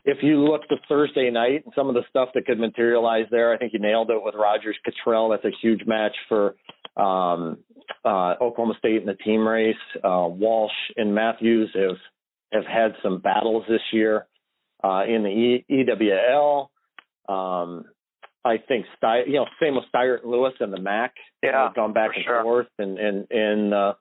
if 0.06 0.18
you 0.22 0.44
look 0.44 0.68
to 0.68 0.76
Thursday 0.90 1.30
night 1.30 1.64
and 1.66 1.74
some 1.76 1.88
of 1.88 1.96
the 1.96 2.04
stuff 2.10 2.30
that 2.34 2.46
could 2.46 2.60
materialize 2.60 3.26
there, 3.32 3.54
I 3.54 3.58
think 3.58 3.74
you 3.74 3.80
nailed 3.80 4.10
it 4.10 4.22
with 4.22 4.36
Rogers 4.36 4.78
Cottrell. 4.84 5.30
That's 5.30 5.46
a 5.46 5.58
huge 5.62 5.82
match 5.86 6.16
for 6.28 6.56
um, 6.98 7.60
uh, 8.04 8.36
Oklahoma 8.42 8.76
State 8.80 8.98
in 8.98 9.06
the 9.06 9.16
team 9.16 9.48
race. 9.48 9.76
Uh, 10.04 10.28
Walsh 10.28 10.72
and 10.98 11.16
Matthews 11.16 11.70
have 11.76 11.98
have 12.52 12.66
had 12.66 12.94
some 13.02 13.20
battles 13.20 13.64
this 13.68 13.82
year 13.92 14.28
uh, 14.84 15.04
in 15.08 15.24
the 15.24 15.30
e- 15.30 15.66
EWL. 15.70 16.68
Um, 17.28 17.86
I 18.46 18.58
think 18.68 18.86
Sty, 18.98 19.24
you 19.26 19.34
know, 19.34 19.46
same 19.62 19.76
with 19.76 19.86
Steiert 19.94 20.24
and 20.24 20.32
Lewis 20.32 20.54
and 20.60 20.74
the 20.74 20.80
MAC. 20.80 21.14
Yeah, 21.42 21.68
have 21.68 21.76
gone 21.76 21.94
back 21.94 22.12
and 22.16 22.26
sure. 22.26 22.44
forth, 22.44 22.68
and 22.78 23.00
and 23.00 23.28
and 23.32 23.74
uh, 23.74 23.94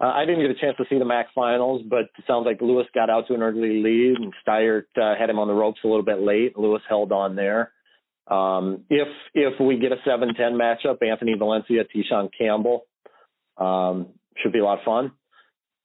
uh, 0.00 0.06
I 0.06 0.24
didn't 0.24 0.40
get 0.40 0.50
a 0.50 0.60
chance 0.60 0.76
to 0.78 0.84
see 0.88 0.98
the 0.98 1.04
MAC 1.04 1.26
finals, 1.34 1.82
but 1.88 2.00
it 2.16 2.24
sounds 2.26 2.46
like 2.46 2.62
Lewis 2.62 2.86
got 2.94 3.10
out 3.10 3.26
to 3.28 3.34
an 3.34 3.42
early 3.42 3.82
lead 3.82 4.16
and 4.16 4.32
Steiert 4.46 4.84
uh, 4.96 5.14
had 5.18 5.28
him 5.28 5.38
on 5.38 5.46
the 5.46 5.54
ropes 5.54 5.80
a 5.84 5.86
little 5.86 6.04
bit 6.04 6.20
late. 6.20 6.58
Lewis 6.58 6.82
held 6.88 7.12
on 7.12 7.36
there. 7.36 7.72
Um, 8.26 8.84
if 8.88 9.08
if 9.34 9.60
we 9.60 9.78
get 9.78 9.92
a 9.92 9.96
7-10 10.08 10.52
matchup, 10.52 11.06
Anthony 11.06 11.34
Valencia, 11.36 11.84
Tishawn 11.84 12.30
Campbell 12.36 12.86
um, 13.58 14.08
should 14.38 14.52
be 14.52 14.60
a 14.60 14.64
lot 14.64 14.78
of 14.78 14.84
fun. 14.84 15.12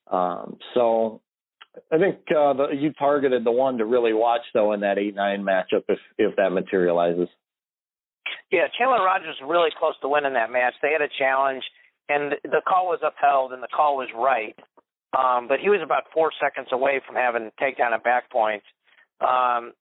Um, 0.09 0.57
so 0.75 1.21
I 1.91 1.97
think 1.97 2.19
uh, 2.29 2.53
the, 2.53 2.67
you 2.77 2.93
targeted 2.93 3.43
the 3.43 3.51
one 3.51 3.79
to 3.79 3.85
really 3.85 4.13
watch 4.13 4.43
though 4.53 4.71
in 4.73 4.81
that 4.81 4.97
8-9 4.97 5.41
matchup 5.41 5.83
if 5.89 5.99
if 6.17 6.35
that 6.37 6.51
materializes. 6.51 7.27
Yeah, 8.51 8.67
Chandler 8.77 9.03
Rogers 9.03 9.35
was 9.41 9.49
really 9.49 9.71
close 9.77 9.95
to 10.01 10.07
winning 10.07 10.33
that 10.33 10.51
match. 10.51 10.75
They 10.81 10.91
had 10.91 11.01
a 11.01 11.09
challenge 11.17 11.63
and 12.09 12.33
the 12.43 12.61
call 12.67 12.87
was 12.87 12.99
upheld 13.01 13.53
and 13.53 13.63
the 13.63 13.71
call 13.73 13.97
was 13.97 14.09
right. 14.15 14.55
Um, 15.17 15.47
but 15.47 15.59
he 15.59 15.69
was 15.69 15.79
about 15.83 16.03
four 16.13 16.31
seconds 16.41 16.67
away 16.71 17.01
from 17.05 17.15
having 17.15 17.51
takedown 17.61 17.93
at 17.93 18.03
back 18.03 18.29
points. 18.29 18.65
Um, 19.21 19.71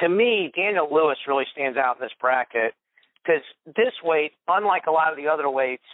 to 0.00 0.08
me, 0.08 0.52
Daniel 0.54 0.88
Lewis 0.92 1.16
really 1.26 1.46
stands 1.52 1.78
out 1.78 1.96
in 1.96 2.02
this 2.02 2.12
bracket 2.20 2.74
because 3.22 3.42
this 3.66 3.94
weight, 4.04 4.32
unlike 4.48 4.84
a 4.86 4.90
lot 4.90 5.10
of 5.10 5.16
the 5.16 5.28
other 5.28 5.48
weights, 5.48 5.84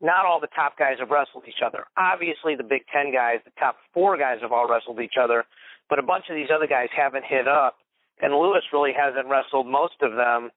not 0.00 0.26
all 0.26 0.40
the 0.40 0.52
top 0.54 0.78
guys 0.78 0.96
have 1.00 1.10
wrestled 1.10 1.44
each 1.48 1.64
other. 1.64 1.84
Obviously, 1.96 2.54
the 2.54 2.64
Big 2.64 2.82
Ten 2.92 3.12
guys, 3.12 3.40
the 3.44 3.52
top 3.58 3.76
four 3.94 4.16
guys 4.16 4.38
have 4.42 4.52
all 4.52 4.68
wrestled 4.68 5.00
each 5.00 5.16
other, 5.20 5.44
but 5.88 5.98
a 5.98 6.02
bunch 6.02 6.24
of 6.28 6.36
these 6.36 6.48
other 6.54 6.66
guys 6.66 6.88
haven't 6.94 7.24
hit 7.24 7.48
up. 7.48 7.76
And 8.20 8.32
Lewis 8.34 8.64
really 8.72 8.92
hasn't 8.96 9.28
wrestled 9.28 9.66
most 9.66 10.00
of 10.02 10.12
them, 10.16 10.50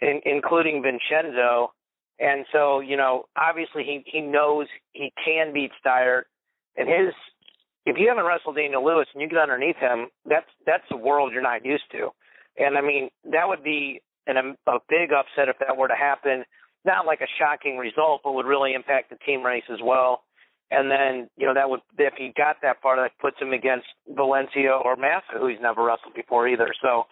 in, 0.00 0.20
including 0.24 0.82
Vincenzo. 0.82 1.72
And 2.20 2.44
so, 2.52 2.80
you 2.80 2.96
know, 2.96 3.24
obviously 3.36 3.82
he 3.82 4.02
he 4.06 4.20
knows 4.20 4.66
he 4.92 5.12
can 5.24 5.54
beat 5.54 5.70
Steiert, 5.84 6.24
and 6.76 6.88
his 6.88 7.14
if 7.86 7.96
you 7.98 8.08
haven't 8.08 8.26
wrestled 8.26 8.56
Daniel 8.56 8.84
Lewis 8.84 9.06
and 9.14 9.22
you 9.22 9.28
get 9.28 9.38
underneath 9.38 9.76
him, 9.76 10.08
that's 10.26 10.46
that's 10.66 10.84
a 10.92 10.96
world 10.96 11.32
you're 11.32 11.42
not 11.42 11.64
used 11.64 11.90
to. 11.92 12.10
And 12.58 12.76
I 12.76 12.82
mean, 12.82 13.08
that 13.32 13.48
would 13.48 13.64
be 13.64 14.02
an, 14.26 14.36
um, 14.36 14.56
a 14.66 14.78
big 14.88 15.12
upset 15.12 15.48
if 15.48 15.56
that 15.60 15.76
were 15.76 15.88
to 15.88 15.96
happen. 15.96 16.44
Not 16.84 17.06
like 17.06 17.20
a 17.20 17.28
shocking 17.38 17.78
result, 17.78 18.20
but 18.22 18.32
would 18.32 18.46
really 18.46 18.74
impact 18.74 19.10
the 19.10 19.16
team 19.16 19.42
race 19.42 19.64
as 19.72 19.78
well. 19.82 20.22
And 20.70 20.90
then, 20.90 21.28
you 21.36 21.46
know, 21.46 21.54
that 21.54 21.70
would 21.70 21.80
if 21.98 22.14
he 22.18 22.32
got 22.36 22.56
that 22.62 22.82
far, 22.82 22.96
that 22.96 23.18
puts 23.18 23.40
him 23.40 23.52
against 23.52 23.86
Valencia 24.08 24.72
or 24.72 24.96
Massa, 24.96 25.38
who 25.38 25.46
he's 25.48 25.58
never 25.60 25.82
wrestled 25.82 26.14
before 26.14 26.48
either. 26.48 26.68
So 26.82 27.04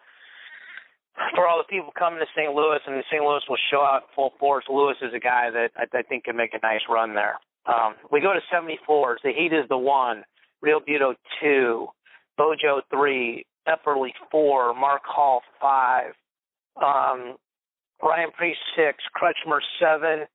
for 1.35 1.47
all 1.47 1.59
the 1.59 1.69
people 1.69 1.93
coming 1.99 2.21
to 2.21 2.27
St. 2.37 2.53
Louis, 2.53 2.79
and 2.87 3.03
St. 3.11 3.23
Louis 3.23 3.43
will 3.49 3.59
show 3.71 3.81
out 3.81 4.05
full 4.15 4.33
force. 4.39 4.65
Lewis 4.69 4.97
is 5.03 5.13
a 5.15 5.21
guy 5.21 5.51
that 5.51 5.71
I, 5.77 5.99
I 5.99 6.03
think 6.03 6.25
can 6.25 6.37
make 6.37 6.55
a 6.55 6.61
nice 6.63 6.83
run 6.89 7.15
there. 7.15 7.39
Um, 7.67 7.95
we 8.11 8.21
go 8.21 8.33
to 8.33 8.41
74s. 8.53 9.17
Zahid 9.23 9.53
is 9.53 9.69
the 9.69 9.79
one. 9.79 10.25
Realbuto 10.65 11.15
two. 11.41 11.89
Bojo 12.37 12.81
three. 12.91 13.45
Epperly 13.69 14.11
four. 14.31 14.75
Mark 14.75 15.03
Hall 15.05 15.43
five. 15.61 16.13
Um, 16.77 17.37
Ryan 18.03 18.31
Preisch 18.41 18.55
six. 18.77 18.99
Crutchmer 19.15 19.61
seven. 19.79 20.27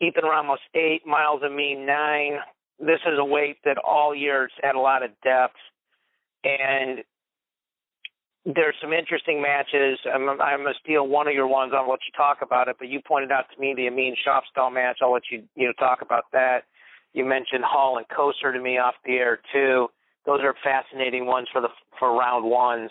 Ethan 0.00 0.24
Ramos 0.24 0.60
eight. 0.74 1.02
Myles 1.06 1.42
Amine 1.44 1.84
nine. 1.84 2.38
This 2.78 3.00
is 3.06 3.18
a 3.18 3.24
weight 3.24 3.56
that 3.64 3.76
all 3.78 4.14
years 4.14 4.52
had 4.62 4.74
a 4.74 4.80
lot 4.80 5.02
of 5.02 5.10
depth. 5.22 5.56
And 6.44 7.00
there's 8.54 8.74
some 8.80 8.92
interesting 8.92 9.42
matches. 9.42 9.98
I'm, 10.12 10.28
I'm 10.28 10.62
going 10.62 10.72
to 10.72 10.80
steal 10.82 11.06
one 11.06 11.28
of 11.28 11.34
your 11.34 11.46
ones. 11.46 11.72
I'll 11.74 11.88
let 11.88 12.00
you 12.06 12.12
talk 12.16 12.38
about 12.42 12.68
it. 12.68 12.76
But 12.78 12.88
you 12.88 13.00
pointed 13.06 13.32
out 13.32 13.46
to 13.54 13.60
me 13.60 13.74
the 13.76 13.86
Amine 13.86 14.16
Schafstall 14.26 14.72
match. 14.72 14.98
I'll 15.02 15.12
let 15.12 15.24
you 15.30 15.42
you 15.54 15.66
know 15.66 15.72
talk 15.78 16.02
about 16.02 16.24
that. 16.32 16.60
You 17.12 17.24
mentioned 17.24 17.64
Hall 17.64 17.98
and 17.98 18.06
Kocur 18.08 18.52
to 18.52 18.60
me 18.60 18.78
off 18.78 18.94
the 19.04 19.14
air 19.14 19.40
too. 19.52 19.88
Those 20.26 20.40
are 20.42 20.54
fascinating 20.62 21.26
ones 21.26 21.48
for 21.52 21.60
the 21.60 21.68
for 21.98 22.16
round 22.16 22.44
ones. 22.44 22.90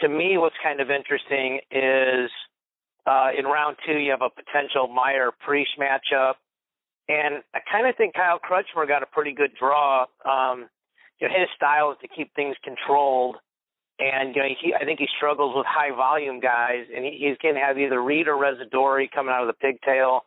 To 0.00 0.08
me, 0.08 0.38
what's 0.38 0.56
kind 0.62 0.80
of 0.80 0.90
interesting 0.90 1.60
is 1.70 2.30
uh, 3.06 3.28
in 3.38 3.44
round 3.44 3.76
two 3.86 3.98
you 3.98 4.10
have 4.12 4.22
a 4.22 4.30
potential 4.30 4.88
Meyer 4.88 5.30
Preisch 5.46 5.76
matchup, 5.78 6.34
and 7.08 7.42
I 7.54 7.60
kind 7.70 7.86
of 7.86 7.96
think 7.96 8.14
Kyle 8.14 8.38
Crutchmer 8.38 8.88
got 8.88 9.02
a 9.02 9.06
pretty 9.06 9.32
good 9.32 9.50
draw. 9.58 10.06
Um, 10.24 10.68
you 11.20 11.28
know, 11.28 11.34
his 11.38 11.48
style 11.54 11.92
is 11.92 11.98
to 12.00 12.08
keep 12.08 12.34
things 12.34 12.56
controlled 12.64 13.36
and 14.00 14.34
you 14.34 14.42
know, 14.42 14.48
he, 14.60 14.74
I 14.74 14.84
think 14.84 14.98
he 14.98 15.06
struggles 15.16 15.54
with 15.54 15.66
high 15.68 15.94
volume 15.94 16.40
guys, 16.40 16.86
and 16.94 17.04
he, 17.04 17.18
he's 17.20 17.36
going 17.42 17.54
to 17.54 17.60
have 17.60 17.78
either 17.78 18.02
Reed 18.02 18.28
or 18.28 18.34
Residori 18.34 19.10
coming 19.10 19.32
out 19.34 19.42
of 19.42 19.46
the 19.46 19.60
pigtail, 19.60 20.24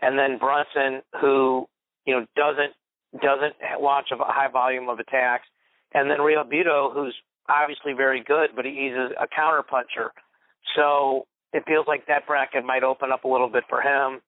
and 0.00 0.18
then 0.18 0.38
Brunson, 0.38 1.02
who 1.20 1.66
you 2.06 2.14
know 2.14 2.26
doesn't 2.36 2.72
doesn't 3.20 3.82
launch 3.82 4.08
a 4.12 4.16
high 4.18 4.50
volume 4.50 4.88
of 4.88 5.00
attacks, 5.00 5.46
and 5.92 6.10
then 6.10 6.18
Realbuto, 6.18 6.92
who's 6.94 7.14
obviously 7.48 7.92
very 7.92 8.22
good, 8.22 8.50
but 8.54 8.64
he's 8.64 8.92
a, 8.92 9.24
a 9.24 9.26
counter 9.34 9.62
puncher. 9.62 10.12
So 10.76 11.26
it 11.52 11.64
feels 11.66 11.86
like 11.86 12.06
that 12.06 12.26
bracket 12.26 12.64
might 12.64 12.82
open 12.82 13.10
up 13.12 13.24
a 13.24 13.28
little 13.28 13.48
bit 13.48 13.64
for 13.68 13.80
him. 13.80 14.20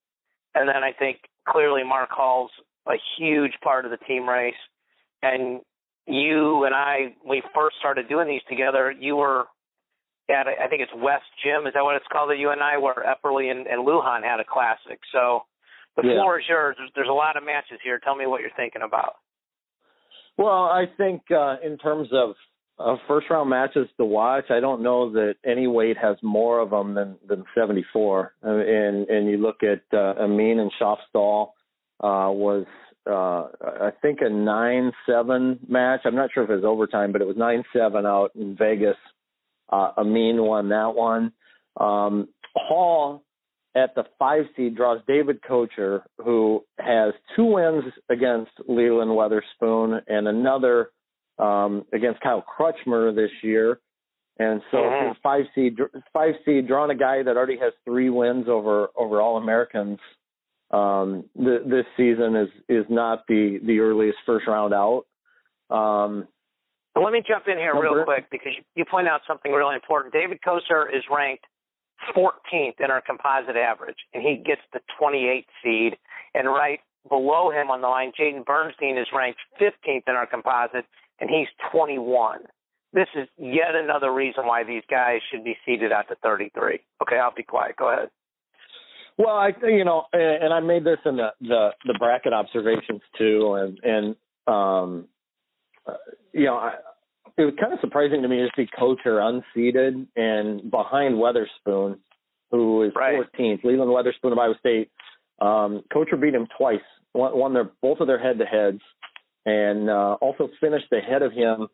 And 0.55 0.69
then 0.69 0.83
I 0.83 0.93
think 0.93 1.19
clearly 1.47 1.83
Mark 1.85 2.11
Hall's 2.11 2.51
a 2.87 2.95
huge 3.19 3.53
part 3.63 3.85
of 3.85 3.91
the 3.91 3.99
team 3.99 4.29
race, 4.29 4.55
and 5.23 5.61
you 6.09 6.65
and 6.65 6.75
I, 6.75 7.15
we 7.27 7.43
first 7.55 7.77
started 7.79 8.09
doing 8.09 8.29
these 8.29 8.43
together, 8.49 8.91
you 8.91 9.17
were 9.17 9.45
at, 10.31 10.47
I 10.47 10.69
think 10.69 10.83
it's 10.83 10.93
West 10.97 11.29
Gym. 11.45 11.67
Is 11.67 11.75
that 11.75 11.85
what 11.85 11.97
it's 11.97 12.07
called 12.11 12.31
that 12.31 12.39
you 12.39 12.51
and 12.51 12.63
I 12.63 12.79
were 12.79 12.95
Epperly 12.95 13.51
and, 13.51 13.67
and 13.67 13.87
Lujan 13.87 14.23
had 14.23 14.41
a 14.41 14.45
classic. 14.45 15.01
So 15.13 15.43
the 15.97 16.03
yeah. 16.07 16.15
floor 16.15 16.39
is 16.39 16.47
yours. 16.49 16.77
There's, 16.79 16.91
there's 16.95 17.09
a 17.09 17.13
lot 17.13 17.37
of 17.37 17.45
matches 17.45 17.79
here. 17.83 17.99
Tell 18.03 18.17
me 18.17 18.27
what 18.27 18.41
you're 18.41 18.51
thinking 18.57 18.83
about. 18.83 19.17
Well, 20.37 20.65
I 20.65 20.85
think 20.97 21.23
uh, 21.31 21.57
in 21.65 21.79
terms 21.79 22.09
of 22.13 22.35
uh, 22.79 22.97
first 23.09 23.27
round 23.29 23.51
matches 23.51 23.89
to 23.97 24.05
watch, 24.05 24.45
I 24.51 24.61
don't 24.61 24.83
know 24.83 25.11
that 25.13 25.35
any 25.45 25.67
weight 25.67 25.97
has 26.01 26.17
more 26.23 26.61
of 26.61 26.71
them 26.71 26.95
than 26.95 27.17
than 27.29 27.45
74. 27.57 28.35
And 28.43 29.09
and 29.09 29.29
you 29.29 29.39
look 29.39 29.63
at 29.63 29.83
uh, 29.93 30.23
Amine 30.23 30.61
and 30.61 30.71
Schafstall 30.81 31.49
uh, 32.01 32.31
was 32.31 32.67
uh, 33.09 33.49
I 33.63 33.91
think 34.03 34.19
a 34.21 34.29
nine 34.29 34.93
seven 35.07 35.59
match. 35.69 36.01
I'm 36.05 36.15
not 36.15 36.31
sure 36.33 36.45
if 36.45 36.51
it 36.51 36.55
was 36.57 36.65
overtime, 36.65 37.13
but 37.13 37.23
it 37.23 37.27
was 37.27 37.37
nine 37.37 37.65
seven 37.73 38.07
out 38.07 38.33
in 38.35 38.57
Vegas. 38.57 38.97
Uh, 39.71 39.93
Amine 39.97 40.43
won 40.43 40.69
that 40.71 40.95
one. 40.95 41.33
Um, 41.79 42.29
Hall 42.55 43.23
at 43.77 43.95
the 43.95 44.05
five 44.19 44.45
seed 44.57 44.77
draws 44.77 45.01
David 45.07 45.41
Kocur, 45.43 46.03
who 46.19 46.65
has 46.79 47.15
two 47.37 47.45
wins 47.45 47.85
against 48.09 48.51
Leland 48.67 49.11
Weatherspoon 49.11 50.01
and 50.09 50.27
another 50.27 50.91
um, 51.39 51.85
against 51.93 52.21
Kyle 52.21 52.45
Crutchmer 52.45 53.15
this 53.15 53.31
year. 53.43 53.79
And 54.39 54.61
so 54.71 54.79
mm-hmm. 54.79 55.13
five 55.23 55.45
seed 55.55 55.79
five 56.13 56.35
seed 56.45 56.69
drawing 56.69 56.91
a 56.91 56.99
guy 56.99 57.23
that 57.23 57.37
already 57.37 57.59
has 57.59 57.73
three 57.85 58.11
wins 58.11 58.47
over 58.49 58.89
over 58.97 59.21
all 59.21 59.37
Americans 59.37 59.99
um, 60.71 61.25
th- 61.37 61.63
this 61.67 61.87
season 61.97 62.37
is 62.37 62.49
is 62.69 62.85
not 62.89 63.25
the 63.29 63.59
the 63.65 63.81
earliest 63.81 64.19
first 64.27 64.47
round 64.47 64.75
out. 64.75 65.05
Um, 65.71 66.29
let 66.95 67.13
me 67.13 67.23
jump 67.27 67.45
in 67.47 67.59
here 67.59 67.75
real 67.81 68.05
quick 68.05 68.27
because 68.31 68.53
you, 68.57 68.65
you 68.75 68.85
point 68.85 69.09
out 69.09 69.21
something 69.27 69.53
really 69.53 69.75
important. 69.75 70.13
David 70.13 70.41
Kocur 70.45 70.87
is 70.93 71.05
ranked 71.11 71.45
14th 72.17 72.81
in 72.81 72.91
our 72.91 73.01
composite 73.01 73.57
average, 73.57 73.99
and 74.13 74.23
he 74.23 74.37
gets 74.37 74.61
the 74.73 74.81
28th 75.01 75.45
seed. 75.63 75.97
And 76.35 76.49
right 76.49 76.81
below 77.09 77.51
him 77.51 77.71
on 77.71 77.81
the 77.81 77.89
line, 77.89 78.13
Jaden 78.19 78.45
Bernstein 78.45 78.99
is 78.99 79.07
ranked 79.15 79.41
15th 79.61 80.03
in 80.07 80.15
our 80.15 80.27
composite, 80.27 80.87
and 81.21 81.31
he's 81.31 81.49
21. 81.73 82.41
This 82.93 83.09
is 83.15 83.29
yet 83.37 83.75
another 83.75 84.13
reason 84.13 84.47
why 84.47 84.65
these 84.65 84.83
guys 84.91 85.21
should 85.31 85.45
be 85.45 85.57
seated 85.67 85.93
at 85.93 86.09
the 86.09 86.17
33. 86.23 86.81
Okay, 87.03 87.17
I'll 87.17 87.35
be 87.35 87.43
quiet. 87.43 87.77
Go 87.77 87.93
ahead. 87.93 88.09
Well, 89.19 89.35
I 89.35 89.51
you 89.65 89.85
know, 89.85 90.05
and 90.13 90.55
I 90.55 90.61
made 90.61 90.85
this 90.85 90.99
in 91.05 91.17
the 91.17 91.31
the, 91.41 91.71
the 91.85 91.97
bracket 91.99 92.33
observations 92.33 93.03
too, 93.19 93.55
and 93.55 93.79
and 93.83 94.17
um, 94.47 95.09
uh, 95.87 95.95
you 96.33 96.45
know, 96.45 96.55
I, 96.55 96.75
it 97.37 97.45
was 97.45 97.55
kind 97.61 97.73
of 97.73 97.81
surprising 97.81 98.23
to 98.23 98.29
me 98.29 98.37
to 98.37 98.49
see 98.57 98.69
Kocur 98.79 99.21
unseated 99.21 100.07
and 100.17 100.71
behind 100.71 101.17
Weatherspoon, 101.17 101.99
who 102.53 102.85
is 102.85 102.93
right. 102.95 103.19
14th. 103.37 103.65
Leland 103.65 103.91
Weatherspoon 103.91 104.33
of 104.33 104.39
Iowa 104.39 104.55
State. 104.61 104.91
Um, 105.41 105.83
Kocur 105.93 106.21
beat 106.21 106.35
him 106.35 106.47
twice. 106.57 106.81
Won, 107.13 107.37
won 107.37 107.55
their 107.55 107.71
both 107.83 107.99
of 107.99 108.07
their 108.07 108.21
head 108.21 108.39
to 108.39 108.45
heads, 108.45 108.81
and 109.47 109.91
uh, 109.91 110.17
also 110.21 110.49
finished 110.61 110.93
ahead 110.93 111.23
of 111.23 111.33
him 111.33 111.67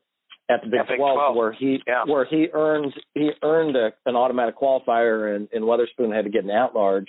at 0.51 0.61
the 0.63 0.71
Big, 0.71 0.81
Big 0.89 0.97
12, 0.97 1.17
12, 1.17 1.37
where 1.37 1.53
he 1.53 1.83
yeah. 1.87 2.05
where 2.07 2.25
he 2.25 2.49
earned 2.55 2.95
he 3.13 3.31
earned 3.43 3.77
a, 3.77 3.93
an 4.07 4.17
automatic 4.17 4.57
qualifier, 4.59 5.37
and, 5.37 5.49
and 5.53 5.65
Weatherspoon 5.65 6.15
had 6.15 6.25
to 6.25 6.31
get 6.31 6.45
an 6.45 6.51
at 6.51 6.75
large 6.75 7.09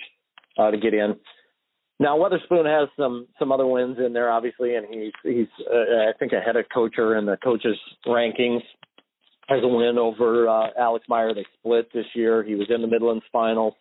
uh, 0.58 0.70
to 0.70 0.78
get 0.78 0.94
in. 0.94 1.16
Now 1.98 2.18
Weatherspoon 2.18 2.66
has 2.66 2.88
some 2.98 3.26
some 3.38 3.52
other 3.52 3.66
wins 3.66 3.96
in 4.04 4.12
there, 4.12 4.30
obviously, 4.30 4.74
and 4.74 4.86
he's 4.90 5.12
he's 5.22 5.46
uh, 5.72 6.08
I 6.08 6.12
think 6.18 6.32
ahead 6.32 6.56
of 6.56 6.66
Kocur 6.74 7.18
in 7.18 7.24
the 7.24 7.38
coaches 7.42 7.76
rankings. 8.06 8.60
Has 9.48 9.62
a 9.62 9.68
win 9.68 9.96
over 9.96 10.48
uh, 10.48 10.68
Alex 10.78 11.06
Meyer. 11.08 11.32
They 11.32 11.46
split 11.58 11.88
this 11.94 12.06
year. 12.14 12.42
He 12.42 12.56
was 12.56 12.66
in 12.68 12.82
the 12.82 12.88
Midlands 12.88 13.24
finals. 13.32 13.74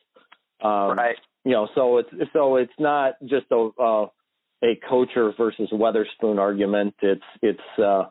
Um, 0.63 0.95
right. 0.95 1.15
You 1.43 1.51
know, 1.51 1.67
so 1.75 1.97
it's 1.97 2.09
so 2.33 2.55
it's 2.55 2.71
not 2.79 3.13
just 3.25 3.47
a 3.51 3.69
uh, 3.81 4.07
a 4.63 4.79
Kocur 4.89 5.35
versus 5.37 5.69
Weatherspoon 5.73 6.39
argument. 6.39 6.93
It's 7.01 7.21
it's 7.41 7.79
uh, 7.79 8.05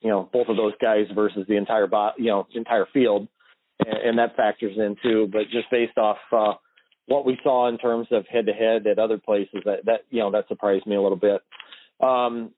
you 0.00 0.10
know 0.10 0.28
both 0.32 0.48
of 0.48 0.56
those 0.56 0.72
guys 0.80 1.06
versus 1.14 1.44
the 1.48 1.56
entire 1.56 1.86
bo- 1.86 2.12
you 2.16 2.26
know 2.26 2.46
entire 2.54 2.86
field, 2.92 3.28
and, 3.84 3.98
and 3.98 4.18
that 4.18 4.36
factors 4.36 4.76
in 4.76 4.96
too. 5.02 5.28
But 5.30 5.42
just 5.50 5.70
based 5.70 5.98
off 5.98 6.18
uh, 6.32 6.54
what 7.06 7.26
we 7.26 7.38
saw 7.42 7.68
in 7.68 7.78
terms 7.78 8.06
of 8.10 8.26
head 8.26 8.46
to 8.46 8.52
head 8.52 8.86
at 8.86 8.98
other 8.98 9.18
places 9.18 9.60
that 9.64 9.84
that 9.86 10.02
you 10.10 10.20
know 10.20 10.30
that 10.30 10.48
surprised 10.48 10.86
me 10.86 10.96
a 10.96 11.02
little 11.02 11.16
bit. 11.16 11.40
Um, 12.00 12.52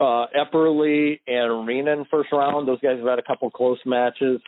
uh, 0.00 0.26
Epperly 0.36 1.20
and 1.26 1.68
Reenan 1.68 2.08
first 2.10 2.30
round; 2.32 2.68
those 2.68 2.80
guys 2.80 2.98
have 2.98 3.06
had 3.06 3.18
a 3.18 3.22
couple 3.22 3.50
close 3.50 3.78
matches 3.84 4.40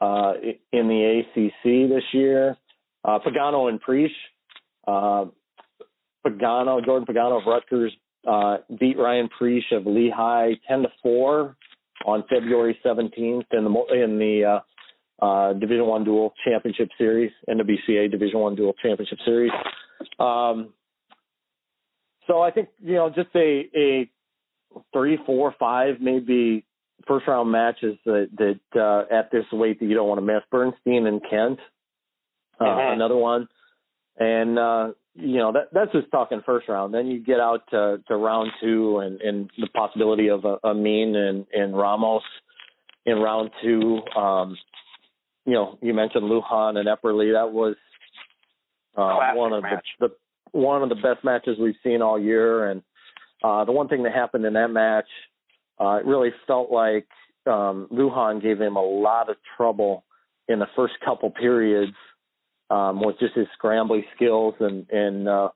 uh, 0.00 0.32
in 0.72 0.88
the 0.88 1.22
ACC 1.22 1.88
this 1.88 2.04
year. 2.12 2.56
Uh, 3.04 3.18
Pagano 3.18 3.68
and 3.68 3.80
Preisch. 3.82 4.10
Uh, 4.86 5.26
Pagano, 6.26 6.84
Jordan 6.84 7.06
Pagano 7.06 7.40
of 7.40 7.46
Rutgers 7.46 7.92
uh, 8.28 8.58
beat 8.78 8.98
Ryan 8.98 9.28
Preisch 9.40 9.72
of 9.72 9.86
Lehigh 9.86 10.52
ten 10.68 10.82
to 10.82 10.88
four 11.02 11.56
on 12.04 12.24
February 12.28 12.76
17th 12.84 13.44
in 13.52 13.64
the 13.64 13.84
in 13.92 14.18
the 14.18 14.44
uh, 14.44 14.60
uh, 15.20 15.52
Division 15.54 15.86
One 15.86 16.04
Dual 16.04 16.32
Championship 16.44 16.88
Series, 16.98 17.30
NWCA 17.48 18.10
Division 18.10 18.40
One 18.40 18.54
Dual 18.54 18.74
Championship 18.82 19.18
Series. 19.24 19.52
Um, 20.18 20.72
so 22.26 22.40
I 22.40 22.50
think 22.50 22.68
you 22.82 22.94
know 22.94 23.08
just 23.08 23.28
a 23.34 23.68
a 23.76 24.10
three, 24.92 25.18
four, 25.26 25.54
five, 25.58 25.96
maybe 26.00 26.64
first 27.06 27.26
round 27.26 27.50
matches 27.50 27.96
that 28.04 28.28
that 28.38 28.80
uh, 28.80 29.14
at 29.14 29.30
this 29.30 29.44
weight 29.52 29.80
that 29.80 29.86
you 29.86 29.94
don't 29.94 30.08
want 30.08 30.18
to 30.18 30.26
miss. 30.26 30.42
Bernstein 30.50 31.06
and 31.06 31.20
Kent, 31.28 31.58
uh, 32.60 32.64
mm-hmm. 32.64 32.94
another 32.94 33.16
one, 33.16 33.48
and 34.18 34.58
uh, 34.58 34.88
you 35.14 35.38
know 35.38 35.52
that 35.52 35.68
that's 35.72 35.92
just 35.92 36.10
talking 36.10 36.42
first 36.44 36.68
round. 36.68 36.94
Then 36.94 37.06
you 37.06 37.22
get 37.22 37.40
out 37.40 37.62
to, 37.70 38.02
to 38.08 38.16
round 38.16 38.50
two 38.60 38.98
and, 38.98 39.20
and 39.20 39.50
the 39.58 39.68
possibility 39.68 40.28
of 40.28 40.44
a, 40.44 40.74
mean 40.74 41.14
and, 41.16 41.46
and 41.52 41.76
Ramos 41.76 42.22
in 43.04 43.16
round 43.18 43.50
two. 43.62 44.00
Um, 44.16 44.56
you 45.44 45.54
know, 45.54 45.78
you 45.80 45.94
mentioned 45.94 46.24
Lujan 46.24 46.76
and 46.76 46.88
Epperly. 46.88 47.32
That 47.32 47.52
was 47.52 47.76
uh, 48.96 49.32
one 49.34 49.52
of 49.52 49.62
the, 49.62 49.80
the 50.00 50.08
one 50.52 50.82
of 50.82 50.88
the 50.88 50.94
best 50.96 51.24
matches 51.24 51.56
we've 51.60 51.74
seen 51.82 52.02
all 52.02 52.18
year. 52.20 52.70
And 52.70 52.82
uh, 53.42 53.64
the 53.64 53.72
one 53.72 53.88
thing 53.88 54.02
that 54.04 54.12
happened 54.12 54.44
in 54.44 54.52
that 54.52 54.68
match, 54.68 55.08
uh, 55.80 55.96
it 55.96 56.06
really 56.06 56.30
felt 56.46 56.70
like 56.70 57.06
um, 57.46 57.88
Lujan 57.92 58.42
gave 58.42 58.60
him 58.60 58.76
a 58.76 58.82
lot 58.82 59.30
of 59.30 59.36
trouble 59.56 60.04
in 60.48 60.58
the 60.58 60.66
first 60.76 60.94
couple 61.04 61.30
periods 61.30 61.92
um, 62.70 63.00
with 63.04 63.18
just 63.18 63.34
his 63.34 63.46
scrambling 63.54 64.04
skills 64.14 64.54
and 64.60 64.88
and 64.90 65.28
uh, 65.28 65.48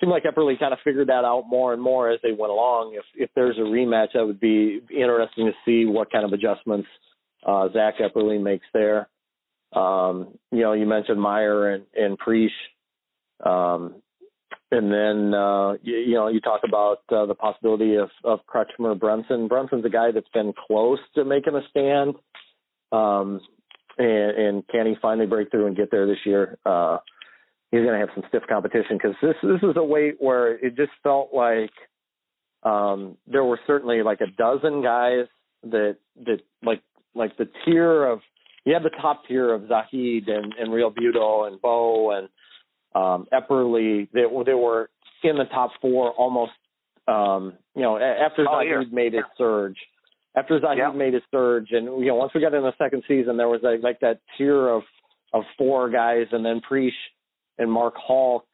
seemed 0.00 0.12
like 0.12 0.24
Epperly 0.24 0.58
kind 0.58 0.72
of 0.72 0.78
figured 0.84 1.08
that 1.08 1.24
out 1.24 1.44
more 1.48 1.72
and 1.72 1.80
more 1.80 2.10
as 2.10 2.20
they 2.22 2.32
went 2.32 2.50
along. 2.50 2.94
If 2.94 3.04
if 3.14 3.30
there's 3.34 3.56
a 3.56 3.62
rematch, 3.62 4.08
that 4.14 4.26
would 4.26 4.40
be 4.40 4.80
interesting 4.90 5.46
to 5.46 5.52
see 5.64 5.86
what 5.86 6.12
kind 6.12 6.24
of 6.24 6.32
adjustments 6.32 6.88
uh, 7.46 7.68
Zach 7.72 7.94
Epperly 7.98 8.42
makes 8.42 8.66
there. 8.74 9.08
Um, 9.74 10.38
you 10.52 10.60
know, 10.60 10.72
you 10.72 10.86
mentioned 10.86 11.20
Meyer 11.20 11.70
and, 11.70 11.84
and. 11.94 12.18
Um, 13.44 13.96
and 14.70 14.90
then, 14.90 15.34
uh, 15.34 15.72
you, 15.82 15.96
you, 15.96 16.14
know, 16.14 16.28
you 16.28 16.40
talk 16.40 16.62
about 16.66 16.98
uh, 17.10 17.26
the 17.26 17.34
possibility 17.34 17.96
of, 17.96 18.10
of 18.24 18.40
Crutchmer 18.46 18.98
Brunson. 18.98 19.46
Brunson's 19.46 19.84
a 19.84 19.88
guy 19.88 20.10
that's 20.12 20.28
been 20.34 20.52
close 20.66 20.98
to 21.14 21.24
making 21.24 21.54
a 21.54 21.60
stand. 21.70 22.14
Um, 22.90 23.40
and, 23.98 24.08
and 24.36 24.68
can 24.68 24.86
he 24.86 24.94
finally 25.00 25.26
break 25.26 25.50
through 25.50 25.66
and 25.66 25.76
get 25.76 25.90
there 25.90 26.06
this 26.06 26.18
year? 26.24 26.58
Uh, 26.66 26.98
he's 27.70 27.82
going 27.82 27.92
to 27.92 27.98
have 27.98 28.14
some 28.14 28.24
stiff 28.28 28.42
competition 28.48 28.98
because 28.98 29.14
this 29.22 29.34
this 29.42 29.62
is 29.68 29.76
a 29.76 29.82
weight 29.82 30.16
where 30.18 30.52
it 30.64 30.76
just 30.76 30.92
felt 31.02 31.30
like 31.32 31.72
um, 32.62 33.16
there 33.26 33.44
were 33.44 33.60
certainly 33.66 34.02
like 34.02 34.20
a 34.20 34.30
dozen 34.36 34.82
guys 34.82 35.26
that 35.64 35.96
that 36.24 36.40
like 36.62 36.82
like 37.14 37.36
the 37.36 37.48
tier 37.64 38.04
of 38.04 38.20
you 38.64 38.72
had 38.72 38.82
the 38.82 38.90
top 38.90 39.26
tier 39.26 39.52
of 39.52 39.68
Zahid 39.68 40.28
and, 40.28 40.54
and 40.58 40.70
Realbuto 40.70 41.46
and 41.46 41.60
Bo 41.60 42.12
and 42.12 42.28
um, 42.94 43.26
Epperly. 43.32 44.08
They, 44.12 44.24
were 44.24 44.44
they 44.44 44.54
were 44.54 44.90
in 45.22 45.36
the 45.36 45.44
top 45.44 45.70
four 45.80 46.12
almost 46.12 46.52
um, 47.08 47.54
you 47.74 47.82
know 47.82 47.98
after 47.98 48.46
oh, 48.48 48.60
Zahid 48.62 48.92
made 48.92 49.12
his 49.12 49.24
surge. 49.36 49.76
After 50.36 50.60
Zahid 50.60 50.78
Yeah. 50.78 50.92
made 50.92 51.14
his 51.14 51.22
surge 51.30 51.68
and 51.70 51.84
you 52.00 52.06
know 52.06 52.16
once 52.16 52.32
we 52.34 52.40
got 52.40 52.54
in 52.54 52.62
the 52.62 52.72
second 52.78 53.02
season 53.06 53.36
there 53.36 53.48
was 53.48 53.60
like, 53.62 53.82
like 53.82 54.00
that 54.00 54.20
tier 54.36 54.68
of 54.68 54.82
of 55.32 55.42
four 55.58 55.90
guys 55.90 56.26
and 56.32 56.44
then 56.44 56.60
Preisch 56.68 56.90
and 57.58 57.70
Mark 57.70 57.94
Hall 57.96 58.44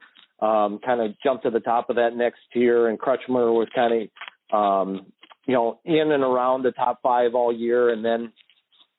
um, 0.40 0.78
kind 0.84 1.00
of 1.00 1.14
jumped 1.22 1.44
to 1.44 1.50
the 1.50 1.60
top 1.60 1.90
of 1.90 1.96
that 1.96 2.16
next 2.16 2.40
tier 2.52 2.88
and 2.88 2.98
Crutchmer 2.98 3.52
was 3.52 3.68
kind 3.74 4.08
of 4.52 4.56
um, 4.58 5.06
you 5.46 5.54
know 5.54 5.80
in 5.84 6.12
and 6.12 6.22
around 6.22 6.62
the 6.62 6.72
top 6.72 7.00
five 7.02 7.34
all 7.34 7.52
year. 7.52 7.90
And 7.90 8.04
then 8.04 8.32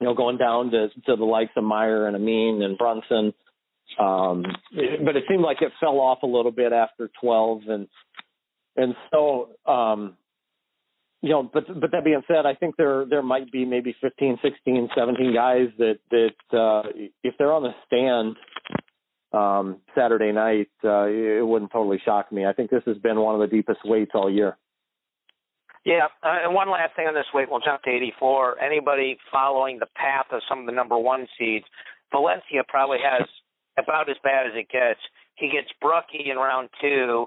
you 0.02 0.08
know 0.08 0.14
going 0.14 0.38
down 0.38 0.72
to 0.72 0.90
to 1.06 1.16
the 1.16 1.24
likes 1.24 1.52
of 1.56 1.64
Meyer 1.64 2.08
and 2.08 2.16
Amine 2.16 2.62
and 2.62 2.78
Brunson 2.78 3.34
um, 4.00 4.44
but 4.74 5.16
it 5.16 5.24
seemed 5.30 5.44
like 5.44 5.62
it 5.62 5.72
fell 5.80 6.00
off 6.00 6.24
a 6.24 6.28
little 6.28 6.52
bit 6.52 6.74
after 6.74 7.10
12 7.22 7.62
and 7.68 7.88
and 8.76 8.96
so 9.12 9.50
um, 9.66 10.18
you 11.22 11.30
know, 11.30 11.44
but 11.44 11.68
but 11.80 11.92
that 11.92 12.04
being 12.04 12.22
said, 12.28 12.46
I 12.46 12.56
think 12.56 12.76
there 12.78 13.06
there 13.06 13.22
might 13.22 13.52
be 13.52 13.64
maybe 13.64 13.96
15, 14.02 14.40
16, 14.42 14.90
17 14.96 15.34
guys 15.34 15.68
that 15.78 16.00
that 16.10 16.58
uh, 16.58 16.90
if 17.24 17.36
they're 17.38 17.54
on 17.54 17.64
the 17.64 17.74
stand 17.86 18.38
um, 19.32 19.82
Saturday 19.96 20.32
night, 20.32 20.70
uh, 20.84 21.06
it 21.06 21.46
wouldn't 21.46 21.72
totally 21.72 22.02
shock 22.04 22.32
me. 22.32 22.46
I 22.46 22.54
think 22.54 22.72
this 22.72 22.82
has 22.88 22.98
been 22.98 23.20
one 23.20 23.40
of 23.40 23.42
the 23.42 23.56
deepest 23.56 23.82
weights 23.86 24.12
all 24.16 24.32
year. 24.32 24.58
Yeah, 25.84 26.08
uh, 26.22 26.46
and 26.46 26.54
one 26.54 26.70
last 26.70 26.96
thing 26.96 27.08
on 27.08 27.16
this 27.16 27.26
weight, 27.34 27.50
we'll 27.50 27.60
jump 27.60 27.82
to 27.84 27.90
84. 27.90 28.62
Anybody 28.62 29.18
following 29.32 29.80
the 29.80 29.88
path 29.96 30.28
of 30.32 30.42
some 30.48 30.60
of 30.60 30.66
the 30.68 30.72
number 30.72 30.98
one 30.98 31.28
seeds, 31.40 31.66
Valencia 32.12 32.64
probably 32.68 33.00
has 33.04 33.28
about 33.78 34.10
as 34.10 34.18
bad 34.24 34.46
as 34.46 34.54
it 34.56 34.70
gets. 34.70 35.00
He 35.36 35.48
gets 35.48 35.68
Brucky 35.82 36.30
in 36.30 36.38
round 36.38 36.70
two, 36.80 37.26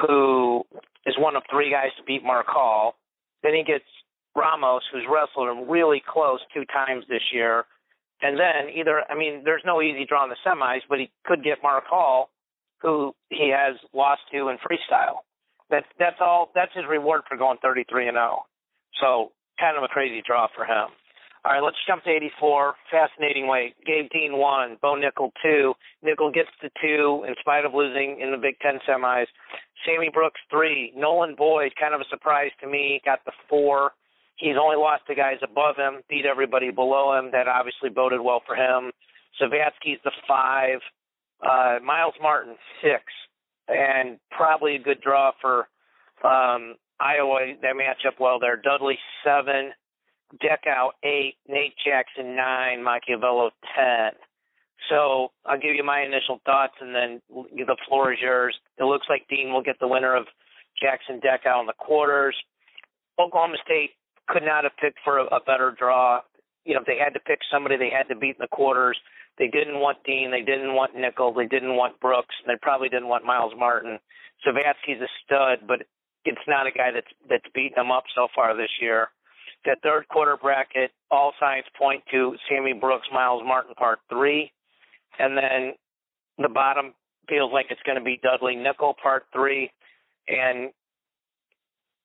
who 0.00 0.64
is 1.04 1.14
one 1.18 1.36
of 1.36 1.42
three 1.50 1.70
guys 1.70 1.90
to 1.98 2.02
beat 2.04 2.24
Mark 2.24 2.46
Hall. 2.48 2.94
Then 3.42 3.52
he 3.54 3.62
gets 3.62 3.84
Ramos, 4.34 4.82
who's 4.90 5.04
wrestled 5.10 5.50
him 5.50 5.68
really 5.68 6.02
close 6.06 6.40
two 6.54 6.64
times 6.64 7.04
this 7.08 7.22
year. 7.32 7.64
And 8.22 8.38
then 8.38 8.72
either, 8.74 9.02
I 9.10 9.18
mean, 9.18 9.42
there's 9.44 9.62
no 9.66 9.82
easy 9.82 10.06
draw 10.08 10.24
in 10.24 10.30
the 10.30 10.36
semis, 10.46 10.80
but 10.88 10.98
he 10.98 11.10
could 11.26 11.42
get 11.44 11.58
Mark 11.62 11.84
Hall, 11.86 12.30
who 12.80 13.14
he 13.28 13.52
has 13.54 13.76
lost 13.92 14.22
to 14.32 14.48
in 14.48 14.56
freestyle. 14.58 15.20
That's 15.72 15.88
that's 15.98 16.20
all. 16.20 16.50
That's 16.54 16.70
his 16.74 16.84
reward 16.88 17.22
for 17.26 17.38
going 17.38 17.56
33 17.62 18.08
and 18.08 18.16
0. 18.16 18.44
So 19.00 19.32
kind 19.58 19.76
of 19.76 19.82
a 19.82 19.88
crazy 19.88 20.22
draw 20.24 20.46
for 20.54 20.64
him. 20.64 20.92
All 21.44 21.50
right, 21.50 21.62
let's 21.64 21.80
jump 21.88 22.04
to 22.04 22.10
84. 22.10 22.74
Fascinating 22.88 23.48
way. 23.48 23.74
Gabe 23.84 24.08
Dean 24.12 24.36
one, 24.36 24.76
Bo 24.80 24.94
Nickal 24.94 25.32
two. 25.42 25.74
Nickal 26.04 26.32
gets 26.32 26.50
to 26.60 26.70
two 26.80 27.24
in 27.26 27.34
spite 27.40 27.64
of 27.64 27.74
losing 27.74 28.20
in 28.20 28.30
the 28.30 28.36
Big 28.36 28.60
Ten 28.60 28.78
semis. 28.88 29.26
Sammy 29.84 30.10
Brooks 30.12 30.40
three. 30.50 30.92
Nolan 30.94 31.34
Boyd, 31.34 31.72
kind 31.80 31.94
of 31.94 32.00
a 32.00 32.08
surprise 32.10 32.52
to 32.60 32.68
me, 32.68 33.00
got 33.04 33.24
the 33.24 33.32
four. 33.48 33.92
He's 34.36 34.56
only 34.60 34.76
lost 34.76 35.06
to 35.08 35.14
guys 35.14 35.38
above 35.42 35.76
him, 35.76 36.02
beat 36.08 36.26
everybody 36.26 36.70
below 36.70 37.18
him. 37.18 37.30
That 37.32 37.48
obviously 37.48 37.88
boded 37.90 38.20
well 38.20 38.42
for 38.46 38.54
him. 38.54 38.92
Zavatsky's 39.40 40.00
the 40.04 40.12
five. 40.28 40.78
Uh, 41.42 41.78
Myles 41.84 42.14
Martin 42.22 42.54
six, 42.82 43.02
and 43.68 44.18
probably 44.30 44.76
a 44.76 44.78
good 44.78 45.00
draw 45.00 45.32
for 45.40 45.68
um, 46.24 46.74
Iowa. 47.00 47.54
That 47.62 47.76
match 47.76 48.02
up 48.06 48.20
well 48.20 48.38
there. 48.38 48.56
Dudley 48.56 48.98
seven. 49.24 49.72
Deckow 50.40 50.92
eight, 51.04 51.34
Nate 51.46 51.74
Jackson 51.84 52.34
nine, 52.34 52.82
Machiavello 52.82 53.50
ten. 53.76 54.12
So 54.88 55.30
I'll 55.44 55.60
give 55.60 55.74
you 55.74 55.84
my 55.84 56.00
initial 56.00 56.40
thoughts, 56.46 56.72
and 56.80 56.94
then 56.94 57.20
the 57.28 57.76
floor 57.86 58.14
is 58.14 58.18
yours. 58.18 58.56
It 58.78 58.84
looks 58.84 59.06
like 59.10 59.28
Dean 59.28 59.52
will 59.52 59.62
get 59.62 59.78
the 59.78 59.86
winner 59.86 60.16
of 60.16 60.24
Jackson 60.80 61.20
Deckow 61.20 61.60
in 61.60 61.66
the 61.66 61.74
quarters. 61.76 62.34
Oklahoma 63.20 63.58
State 63.62 63.90
could 64.26 64.42
not 64.42 64.64
have 64.64 64.72
picked 64.80 65.00
for 65.04 65.18
a, 65.18 65.24
a 65.26 65.40
better 65.44 65.74
draw. 65.78 66.20
You 66.64 66.74
know, 66.74 66.80
if 66.80 66.86
they 66.86 66.96
had 66.96 67.12
to 67.12 67.20
pick 67.20 67.40
somebody 67.52 67.76
they 67.76 67.90
had 67.90 68.08
to 68.08 68.18
beat 68.18 68.36
in 68.36 68.40
the 68.40 68.48
quarters, 68.48 68.98
they 69.38 69.48
didn't 69.48 69.80
want 69.80 69.98
Dean, 70.04 70.30
they 70.30 70.42
didn't 70.42 70.74
want 70.74 70.96
Nickal, 70.96 71.34
they 71.34 71.46
didn't 71.46 71.76
want 71.76 72.00
Brooks, 72.00 72.34
they 72.46 72.56
probably 72.60 72.88
didn't 72.88 73.08
want 73.08 73.24
Myles 73.24 73.54
Martin. 73.56 73.98
Zavatsky's 74.46 75.00
a 75.00 75.08
stud, 75.24 75.66
but 75.66 75.86
it's 76.24 76.46
not 76.46 76.66
a 76.66 76.70
guy 76.70 76.90
that's 76.92 77.10
that's 77.28 77.44
beaten 77.54 77.74
them 77.76 77.90
up 77.90 78.04
so 78.14 78.28
far 78.34 78.56
this 78.56 78.70
year 78.80 79.08
that 79.64 79.78
third 79.82 80.08
quarter 80.08 80.36
bracket, 80.36 80.90
all 81.10 81.32
signs 81.38 81.64
point 81.78 82.02
to 82.10 82.34
Sammy 82.48 82.72
Brooks, 82.72 83.06
Myles 83.12 83.42
Martin, 83.44 83.74
part 83.74 84.00
three. 84.08 84.52
And 85.18 85.36
then 85.36 85.74
the 86.38 86.48
bottom 86.48 86.94
feels 87.28 87.52
like 87.52 87.66
it's 87.70 87.82
going 87.84 87.98
to 87.98 88.04
be 88.04 88.20
Dudley 88.22 88.56
Nickal, 88.56 88.94
part 89.00 89.24
three. 89.32 89.70
And, 90.28 90.70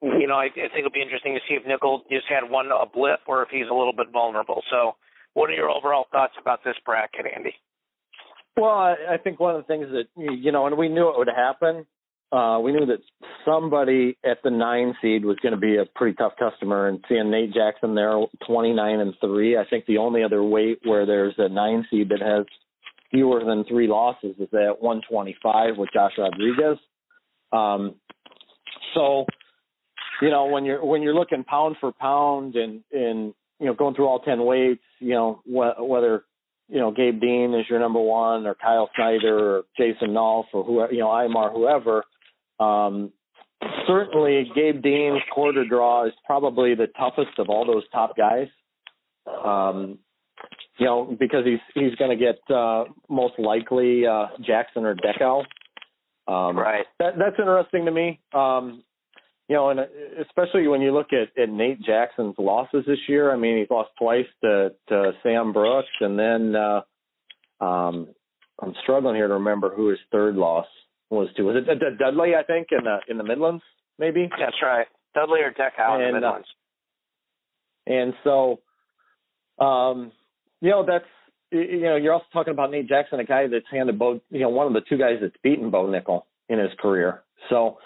you 0.02 0.28
know, 0.28 0.36
I, 0.36 0.46
I 0.46 0.70
think 0.70 0.80
it'll 0.80 0.92
be 0.92 1.02
interesting 1.02 1.34
to 1.34 1.42
see 1.48 1.56
if 1.56 1.66
Nickal 1.66 2.02
just 2.12 2.28
had 2.30 2.50
one 2.50 2.68
a 2.68 2.86
blip 2.86 3.22
or 3.28 3.44
if 3.44 3.50
he's 3.50 3.70
a 3.72 3.74
little 3.74 3.94
bit 3.94 4.08
vulnerable. 4.12 4.62
So, 4.70 4.96
what 5.38 5.52
are 5.52 5.54
your 5.54 5.70
overall 5.70 6.08
thoughts 6.12 6.34
about 6.42 6.64
this 6.66 6.74
bracket, 6.84 7.28
Andy? 7.36 7.54
Well, 8.56 8.72
I, 8.72 9.18
think 9.24 9.40
one 9.40 9.56
of 9.56 9.62
the 9.62 9.68
things 9.68 9.86
that 9.92 10.06
you 10.16 10.52
know, 10.52 10.66
and 10.66 10.76
we 10.76 10.90
knew 10.90 11.10
it 11.10 11.18
would 11.18 11.30
happen. 11.30 11.86
Uh, 12.32 12.60
we 12.60 12.72
knew 12.72 12.88
that 12.88 12.98
somebody 13.46 14.18
at 14.26 14.40
the 14.44 14.50
nine 14.50 14.96
seed 15.00 15.24
was 15.24 15.38
going 15.44 15.54
to 15.54 15.60
be 15.60 15.78
a 15.78 15.86
pretty 15.96 16.16
tough 16.16 16.34
customer, 16.40 16.88
and 16.88 17.06
seeing 17.08 17.30
Nate 17.30 17.54
Jackson 17.54 17.94
there, 17.94 18.20
twenty 18.48 18.74
nine 18.74 19.00
and 19.00 19.14
three. 19.22 19.56
I 19.56 19.64
think 19.70 19.86
the 19.86 20.00
only 20.00 20.24
other 20.24 20.44
weight 20.44 20.80
where 20.84 21.06
there's 21.06 21.36
a 21.38 21.48
nine 21.48 21.86
seed 21.92 22.10
that 22.10 22.20
has 22.20 22.48
fewer 23.12 23.44
than 23.46 23.64
three 23.66 23.88
losses 23.88 24.36
is 24.40 24.50
at 24.54 24.82
one 24.82 25.02
twenty 25.08 25.38
five 25.44 25.78
with 25.78 25.90
Josh 25.94 26.14
Rodriguez. 26.18 26.80
Um, 27.54 27.94
so, 28.96 29.26
you 30.24 30.32
know, 30.32 30.48
when 30.48 30.66
you're 30.66 30.84
when 30.84 31.04
you're 31.04 31.14
looking 31.14 31.44
pound 31.44 31.76
for 31.80 31.92
pound 31.92 32.56
and 32.56 32.84
and 32.92 33.36
you 33.60 33.66
know 33.68 33.74
going 33.74 33.96
through 33.96 34.08
all 34.08 34.20
ten 34.20 34.46
weights, 34.46 34.84
you 35.00 35.14
know 35.14 35.42
wh- 35.46 35.82
whether 35.88 36.24
you 36.70 36.80
know 36.80 36.92
Gabe 36.92 37.20
Dean 37.20 37.54
is 37.54 37.66
your 37.70 37.80
number 37.80 38.00
one 38.00 38.46
or 38.46 38.56
Kyle 38.56 38.90
Snyder 38.96 39.58
or 39.58 39.64
Jason 39.78 40.10
Nolf 40.10 40.46
or 40.54 40.64
whoever 40.64 40.94
you 40.94 41.00
know 41.00 41.08
Imar 41.08 41.52
whoever. 41.52 42.04
Um, 42.60 43.12
certainly, 43.88 44.50
Gabe 44.56 44.82
Dean's 44.82 45.22
quarter 45.32 45.66
draw 45.68 46.06
is 46.06 46.14
probably 46.26 46.76
the 46.76 46.88
toughest 46.98 47.38
of 47.40 47.50
all 47.50 47.66
those 47.66 47.84
top 47.92 48.16
guys. 48.18 48.48
Um, 49.46 50.00
you 50.78 50.86
know, 50.86 51.16
because 51.20 51.44
he's 51.46 51.60
he's 51.74 51.96
going 51.96 52.18
to 52.18 52.24
get 52.24 52.40
uh, 52.56 52.86
most 53.10 53.34
likely 53.40 54.06
uh, 54.06 54.28
Jackson 54.42 54.86
or 54.86 54.96
Deckow. 54.96 55.44
Um, 56.28 56.58
Right. 56.58 56.86
That 57.00 57.18
that's 57.18 57.36
interesting 57.40 57.86
to 57.86 57.92
me. 57.92 58.20
Um, 58.34 58.84
you 59.48 59.56
know, 59.56 59.70
and 59.70 59.80
especially 60.22 60.68
when 60.68 60.82
you 60.82 60.94
look 60.94 61.08
at, 61.14 61.42
at 61.42 61.50
Nate 61.50 61.82
Jackson's 61.82 62.36
losses 62.38 62.84
this 62.86 63.00
year. 63.08 63.32
I 63.32 63.38
mean, 63.38 63.58
he's 63.58 63.70
lost 63.70 63.92
twice 63.98 64.26
to 64.44 64.74
to 64.90 65.12
Sam 65.24 65.54
Brooks, 65.54 65.88
and 66.02 66.20
then 66.20 66.56
uh, 66.56 66.82
um, 67.64 68.08
I'm 68.62 68.74
struggling 68.84 69.16
here 69.16 69.28
to 69.28 69.36
remember 69.36 69.74
who 69.74 69.90
his 69.90 70.00
third 70.12 70.36
loss 70.36 70.68
was 71.10 71.30
to. 71.38 71.44
Was 71.44 71.56
it 71.56 71.80
D- 71.80 71.86
Dudley? 71.98 72.36
I 72.36 72.44
think 72.44 72.68
in 72.72 72.84
the 72.84 72.98
in 73.10 73.18
the 73.18 73.24
Midlands, 73.24 73.64
maybe. 73.98 74.30
That's 74.38 74.62
right. 74.62 74.88
Dudley 75.16 75.40
or 75.42 75.52
Deckow 75.52 75.96
in 75.96 76.02
the 76.02 76.08
And, 76.08 76.26
uh, 76.26 76.30
Midlands. 76.30 76.48
And 77.88 78.14
so, 78.24 79.64
um, 79.64 80.12
you 80.60 80.70
know, 80.70 80.86
that's 80.86 81.06
you 81.52 81.82
know, 81.82 81.96
you're 81.96 82.14
also 82.14 82.26
talking 82.34 82.52
about 82.52 82.72
Nate 82.72 82.90
Jackson, 82.90 83.20
a 83.20 83.24
guy 83.24 83.48
that's 83.48 83.66
handed 83.72 83.98
Bo, 83.98 84.20
you 84.30 84.42
know, 84.42 84.50
one 84.50 84.68
of 84.68 84.74
the 84.74 84.82
two 84.82 84.98
guys 84.98 85.20
that's 85.22 85.36
beaten 85.42 85.72
Bo 85.72 85.88
Nickal 85.88 86.24
in 86.50 86.60
his 86.60 86.72
career. 86.80 87.24
So, 87.50 87.78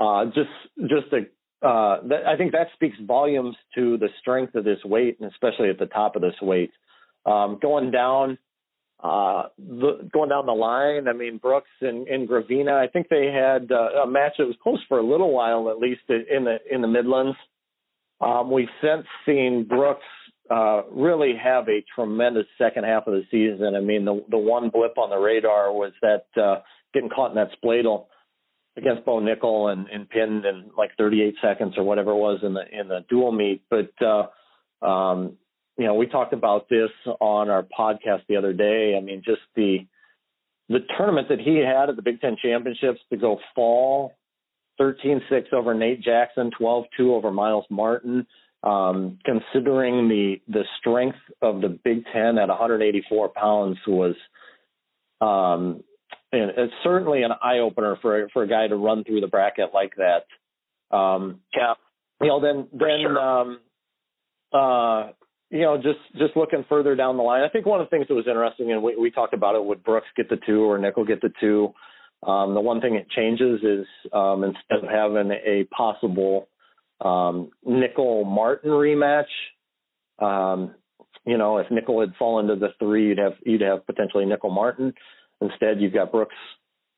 uh, 0.00 0.26
just 0.26 0.50
just 0.80 1.12
a, 1.12 1.66
uh, 1.66 2.00
that, 2.08 2.26
I 2.26 2.36
think 2.36 2.52
that 2.52 2.68
speaks 2.74 2.96
volumes 3.04 3.56
to 3.74 3.98
the 3.98 4.08
strength 4.20 4.54
of 4.54 4.64
this 4.64 4.78
weight, 4.84 5.18
and 5.20 5.30
especially 5.30 5.70
at 5.70 5.78
the 5.78 5.86
top 5.86 6.16
of 6.16 6.22
this 6.22 6.34
weight. 6.40 6.70
Um, 7.26 7.58
going 7.60 7.90
down, 7.90 8.38
uh, 9.02 9.44
the, 9.58 10.08
going 10.12 10.28
down 10.28 10.46
the 10.46 10.52
line, 10.52 11.08
I 11.08 11.12
mean 11.12 11.38
Brooks 11.38 11.70
and, 11.80 12.06
and 12.06 12.28
Gravina. 12.28 12.72
I 12.72 12.86
think 12.86 13.08
they 13.08 13.26
had 13.26 13.72
uh, 13.72 14.02
a 14.04 14.06
match 14.06 14.34
that 14.38 14.46
was 14.46 14.56
close 14.62 14.80
for 14.88 14.98
a 14.98 15.06
little 15.06 15.32
while, 15.32 15.68
at 15.70 15.78
least 15.78 16.02
in 16.08 16.44
the 16.44 16.58
in 16.70 16.80
the 16.80 16.88
Midlands. 16.88 17.36
Um, 18.20 18.50
we've 18.50 18.68
since 18.80 19.06
seen 19.26 19.66
Brooks 19.68 20.06
uh, 20.50 20.82
really 20.90 21.34
have 21.42 21.68
a 21.68 21.84
tremendous 21.94 22.46
second 22.56 22.84
half 22.84 23.06
of 23.06 23.14
the 23.14 23.22
season. 23.30 23.74
I 23.74 23.80
mean, 23.80 24.04
the 24.04 24.24
the 24.30 24.38
one 24.38 24.70
blip 24.70 24.96
on 24.96 25.10
the 25.10 25.18
radar 25.18 25.72
was 25.72 25.92
that 26.02 26.26
uh, 26.40 26.60
getting 26.94 27.10
caught 27.10 27.30
in 27.30 27.36
that 27.36 27.50
spladle 27.60 28.06
against 28.78 29.04
Bo 29.04 29.20
Nickal 29.20 29.72
and, 29.72 29.88
and 29.88 30.08
pinned 30.08 30.44
in 30.44 30.70
like 30.76 30.90
38 30.96 31.34
seconds 31.42 31.74
or 31.76 31.84
whatever 31.84 32.12
it 32.12 32.16
was 32.16 32.40
in 32.42 32.54
the 32.54 32.62
in 32.72 32.88
the 32.88 33.04
dual 33.08 33.32
meet. 33.32 33.62
But 33.68 33.90
uh, 34.00 34.86
um, 34.86 35.36
you 35.76 35.86
know, 35.86 35.94
we 35.94 36.06
talked 36.06 36.32
about 36.32 36.68
this 36.68 36.90
on 37.20 37.50
our 37.50 37.62
podcast 37.62 38.22
the 38.28 38.36
other 38.36 38.52
day. 38.52 38.94
I 38.96 39.00
mean, 39.00 39.22
just 39.24 39.42
the 39.54 39.86
the 40.68 40.80
tournament 40.96 41.28
that 41.28 41.40
he 41.40 41.58
had 41.58 41.88
at 41.88 41.96
the 41.96 42.02
Big 42.02 42.20
Ten 42.20 42.36
Championships 42.42 43.00
to 43.10 43.16
go 43.16 43.38
fall 43.54 44.14
13-6 44.78 45.52
over 45.52 45.74
Nate 45.74 46.02
Jackson, 46.02 46.50
12-2 46.60 46.84
over 47.00 47.30
Myles 47.30 47.64
Martin. 47.70 48.26
Um, 48.64 49.18
considering 49.24 50.08
the 50.08 50.40
the 50.48 50.64
strength 50.80 51.18
of 51.40 51.60
the 51.60 51.68
Big 51.68 52.04
Ten 52.12 52.38
at 52.38 52.48
184 52.48 53.28
pounds 53.28 53.78
was, 53.86 54.16
um, 55.20 55.84
and 56.32 56.50
it's 56.56 56.72
certainly 56.82 57.22
an 57.22 57.32
eye 57.42 57.58
opener 57.58 57.96
for 58.02 58.28
for 58.32 58.42
a 58.42 58.48
guy 58.48 58.68
to 58.68 58.76
run 58.76 59.04
through 59.04 59.20
the 59.20 59.26
bracket 59.26 59.70
like 59.72 59.94
that. 59.96 60.96
Um, 60.96 61.40
yeah, 61.56 61.74
you 62.20 62.28
know, 62.28 62.40
then 62.40 62.68
then 62.72 63.00
sure. 63.02 63.18
um, 63.18 63.60
uh, 64.52 65.12
you 65.50 65.62
know, 65.62 65.76
just 65.76 66.00
just 66.18 66.36
looking 66.36 66.64
further 66.68 66.94
down 66.94 67.16
the 67.16 67.22
line, 67.22 67.42
I 67.42 67.48
think 67.48 67.66
one 67.66 67.80
of 67.80 67.86
the 67.86 67.90
things 67.90 68.06
that 68.08 68.14
was 68.14 68.26
interesting, 68.26 68.72
and 68.72 68.82
we, 68.82 68.96
we 68.96 69.10
talked 69.10 69.34
about 69.34 69.54
it, 69.54 69.64
would 69.64 69.82
Brooks 69.82 70.08
get 70.16 70.28
the 70.28 70.38
two 70.46 70.62
or 70.62 70.78
Nickal 70.78 71.06
get 71.06 71.20
the 71.20 71.32
two? 71.40 71.72
Um, 72.26 72.54
the 72.54 72.60
one 72.60 72.80
thing 72.80 72.94
it 72.94 73.08
changes 73.10 73.60
is 73.62 73.86
um, 74.12 74.44
instead 74.44 74.84
of 74.84 74.90
having 74.90 75.30
a 75.30 75.64
possible 75.74 76.48
um, 77.00 77.50
Nickal 77.66 78.26
Martin 78.26 78.70
rematch, 78.70 79.24
um, 80.18 80.74
you 81.24 81.38
know, 81.38 81.58
if 81.58 81.68
Nickal 81.68 82.00
had 82.00 82.14
fallen 82.18 82.48
to 82.48 82.56
the 82.56 82.70
three, 82.78 83.08
you'd 83.08 83.18
have 83.18 83.34
you'd 83.44 83.60
have 83.60 83.86
potentially 83.86 84.24
Nickal 84.24 84.52
Martin. 84.52 84.92
Instead, 85.40 85.80
you've 85.80 85.94
got 85.94 86.12
Brooks 86.12 86.34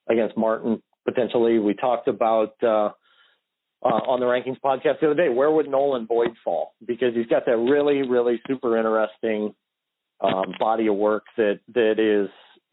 against 0.08 0.36
Martin 0.36 0.82
potentially. 1.04 1.58
We 1.58 1.74
talked 1.74 2.08
about 2.08 2.54
uh, 2.62 2.90
uh, 3.82 4.02
on 4.06 4.20
the 4.20 4.26
rankings 4.26 4.60
podcast 4.60 5.00
the 5.00 5.10
other 5.10 5.14
day. 5.14 5.28
Where 5.28 5.50
would 5.50 5.68
Nolan 5.68 6.06
Boyd 6.06 6.30
fall? 6.44 6.74
Because 6.86 7.14
he's 7.14 7.26
got 7.26 7.46
that 7.46 7.56
really, 7.56 8.06
really 8.08 8.40
super 8.46 8.76
interesting 8.76 9.54
um, 10.20 10.54
body 10.58 10.86
of 10.86 10.96
work 10.96 11.24
that 11.36 11.60
that 11.74 11.98
is 11.98 12.28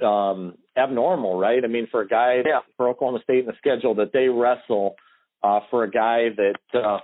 um, 0.05 0.55
abnormal, 0.77 1.39
right? 1.39 1.63
I 1.63 1.67
mean, 1.67 1.87
for 1.89 2.01
a 2.01 2.07
guy 2.07 2.41
yeah. 2.45 2.59
for 2.75 2.89
Oklahoma 2.89 3.19
State 3.23 3.39
in 3.39 3.45
the 3.45 3.53
schedule 3.57 3.95
that 3.95 4.11
they 4.13 4.27
wrestle 4.27 4.95
uh, 5.43 5.61
for 5.69 5.83
a 5.83 5.89
guy 5.89 6.27
that 6.35 6.79
uh, 6.79 6.99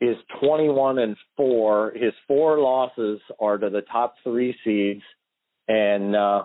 is 0.00 0.16
21 0.40 0.98
and 0.98 1.16
four. 1.36 1.92
His 1.94 2.12
four 2.26 2.58
losses 2.58 3.20
are 3.40 3.58
to 3.58 3.70
the 3.70 3.82
top 3.82 4.14
three 4.22 4.56
seeds, 4.64 5.02
and 5.68 6.14
uh, 6.14 6.44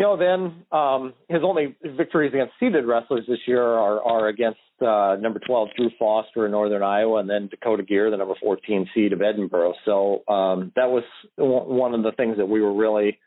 you 0.00 0.06
know, 0.06 0.16
then 0.16 0.64
um, 0.72 1.12
his 1.28 1.40
only 1.44 1.76
victories 1.94 2.32
against 2.32 2.54
seeded 2.58 2.86
wrestlers 2.86 3.26
this 3.28 3.40
year 3.46 3.62
are, 3.62 4.02
are 4.02 4.28
against 4.28 4.58
uh, 4.80 5.16
number 5.20 5.38
12 5.46 5.68
Drew 5.76 5.90
Foster 5.98 6.46
in 6.46 6.52
Northern 6.52 6.82
Iowa, 6.82 7.20
and 7.20 7.28
then 7.28 7.48
Dakota 7.48 7.82
Geer, 7.82 8.10
the 8.10 8.16
number 8.16 8.32
14 8.42 8.88
seed 8.94 9.12
of 9.12 9.18
Edinboro. 9.18 9.74
So 9.84 10.22
um, 10.26 10.72
that 10.74 10.88
was 10.88 11.04
one 11.36 11.92
of 11.92 12.02
the 12.02 12.12
things 12.12 12.38
that 12.38 12.46
we 12.46 12.62
were 12.62 12.72
really 12.72 13.18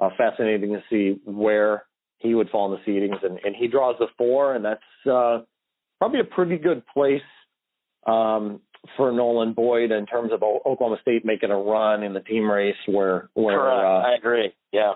uh, 0.00 0.10
fascinating 0.18 0.74
to 0.74 0.82
see 0.90 1.18
where 1.24 1.84
he 2.18 2.34
would 2.34 2.50
fall 2.50 2.74
in 2.74 2.78
the 2.78 2.92
seedings, 2.92 3.24
and, 3.24 3.38
and 3.42 3.56
he 3.56 3.66
draws 3.66 3.96
the 3.98 4.08
four, 4.18 4.54
and 4.54 4.62
that's 4.62 4.82
uh, 5.10 5.38
probably 5.96 6.20
a 6.20 6.24
pretty 6.24 6.58
good 6.58 6.82
place 6.92 7.22
um, 8.06 8.60
for 8.98 9.12
Nolan 9.12 9.54
Boyd 9.54 9.92
in 9.92 10.04
terms 10.04 10.30
of 10.34 10.42
Oklahoma 10.42 10.98
State 11.00 11.24
making 11.24 11.50
a 11.50 11.56
run 11.56 12.02
in 12.02 12.12
the 12.12 12.20
team 12.20 12.50
race. 12.50 12.76
Where 12.86 13.30
where 13.32 13.70
uh, 13.70 14.02
I 14.02 14.14
agree, 14.18 14.52
yeah 14.72 14.92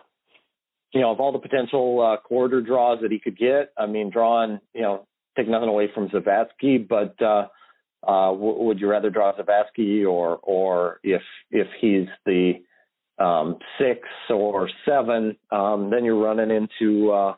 you 0.92 1.00
know, 1.00 1.10
of 1.10 1.20
all 1.20 1.32
the 1.32 1.38
potential 1.38 2.00
uh, 2.00 2.20
quarter 2.20 2.60
draws 2.60 3.00
that 3.02 3.10
he 3.10 3.18
could 3.18 3.38
get, 3.38 3.72
I 3.78 3.86
mean, 3.86 4.10
drawing, 4.10 4.60
you 4.74 4.82
know, 4.82 5.06
take 5.36 5.48
nothing 5.48 5.68
away 5.68 5.88
from 5.94 6.08
Zavatsky, 6.08 6.86
but 6.86 7.20
uh, 7.22 7.48
uh, 8.06 8.32
w- 8.32 8.62
would 8.64 8.80
you 8.80 8.88
rather 8.88 9.10
draw 9.10 9.32
Zavatsky 9.34 10.06
or 10.06 10.38
or 10.42 11.00
if 11.02 11.22
if 11.50 11.68
he's 11.80 12.06
the 12.26 12.54
um, 13.18 13.58
six 13.78 14.00
or 14.28 14.68
seven, 14.86 15.36
um, 15.50 15.90
then 15.90 16.04
you're 16.04 16.20
running 16.20 16.50
into 16.50 17.10
uh, 17.10 17.34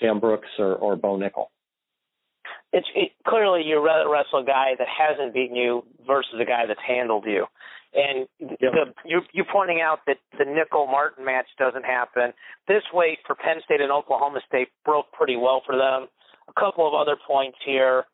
Sam 0.00 0.20
Brooks 0.20 0.48
or, 0.58 0.74
or 0.76 0.96
Bo 0.96 1.18
Nickal. 1.18 1.46
It's 2.72 2.86
it, 2.94 3.12
clearly 3.26 3.62
you 3.64 3.82
wrestle 3.82 4.40
a 4.40 4.44
guy 4.44 4.72
that 4.78 4.86
hasn't 4.86 5.34
beaten 5.34 5.56
you 5.56 5.84
versus 6.06 6.34
a 6.40 6.44
guy 6.44 6.66
that's 6.66 6.80
handled 6.86 7.24
you. 7.26 7.46
And 7.94 8.28
yep. 8.38 8.58
the, 8.60 8.84
you 9.04 9.20
you 9.32 9.44
pointing 9.50 9.80
out 9.80 10.00
that 10.06 10.18
the 10.36 10.44
Nickal 10.44 10.86
Martin 10.90 11.24
match 11.24 11.46
doesn't 11.58 11.84
happen. 11.84 12.32
This 12.66 12.82
weight 12.92 13.18
for 13.26 13.34
Penn 13.34 13.56
State 13.64 13.80
and 13.80 13.90
Oklahoma 13.90 14.40
State 14.46 14.68
broke 14.84 15.10
pretty 15.12 15.36
well 15.36 15.62
for 15.64 15.76
them. 15.76 16.08
A 16.48 16.60
couple 16.60 16.86
of 16.86 16.94
other 16.94 17.16
points 17.26 17.56
here. 17.64 18.04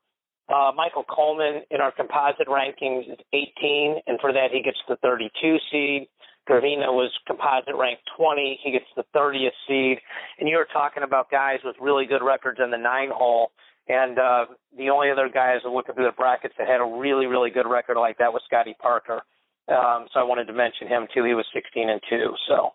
Uh, 0.48 0.70
Michael 0.76 1.04
Coleman 1.04 1.62
in 1.70 1.80
our 1.80 1.90
composite 1.90 2.48
rankings 2.48 3.10
is 3.10 3.18
18, 3.32 3.96
and 4.06 4.20
for 4.20 4.32
that 4.32 4.48
he 4.52 4.62
gets 4.62 4.78
the 4.88 4.96
32 4.96 5.56
seed. 5.72 6.08
Gravina 6.48 6.92
was 6.92 7.10
composite 7.26 7.74
ranked 7.74 8.02
20. 8.16 8.60
He 8.62 8.72
gets 8.72 8.84
the 8.96 9.04
30th 9.16 9.56
seed. 9.66 9.98
And 10.38 10.48
you 10.48 10.56
were 10.56 10.68
talking 10.70 11.02
about 11.02 11.30
guys 11.30 11.58
with 11.64 11.76
really 11.80 12.04
good 12.04 12.22
records 12.22 12.60
in 12.62 12.70
the 12.70 12.76
nine 12.76 13.08
hole. 13.10 13.52
And 13.88 14.18
uh, 14.18 14.46
the 14.76 14.90
only 14.90 15.10
other 15.10 15.30
guys 15.32 15.60
looking 15.64 15.94
through 15.94 16.04
the 16.04 16.16
brackets 16.16 16.54
that 16.58 16.68
had 16.68 16.80
a 16.80 16.98
really, 17.00 17.26
really 17.26 17.50
good 17.50 17.66
record 17.66 17.96
like 17.96 18.18
that 18.18 18.32
was 18.32 18.42
Scotty 18.46 18.74
Parker. 18.80 19.22
Um, 19.68 20.06
so 20.12 20.20
I 20.20 20.24
wanted 20.24 20.46
to 20.46 20.52
mention 20.52 20.88
him 20.88 21.06
too. 21.14 21.24
He 21.24 21.34
was 21.34 21.46
16 21.54 21.88
and 21.88 22.00
two. 22.08 22.34
So 22.48 22.72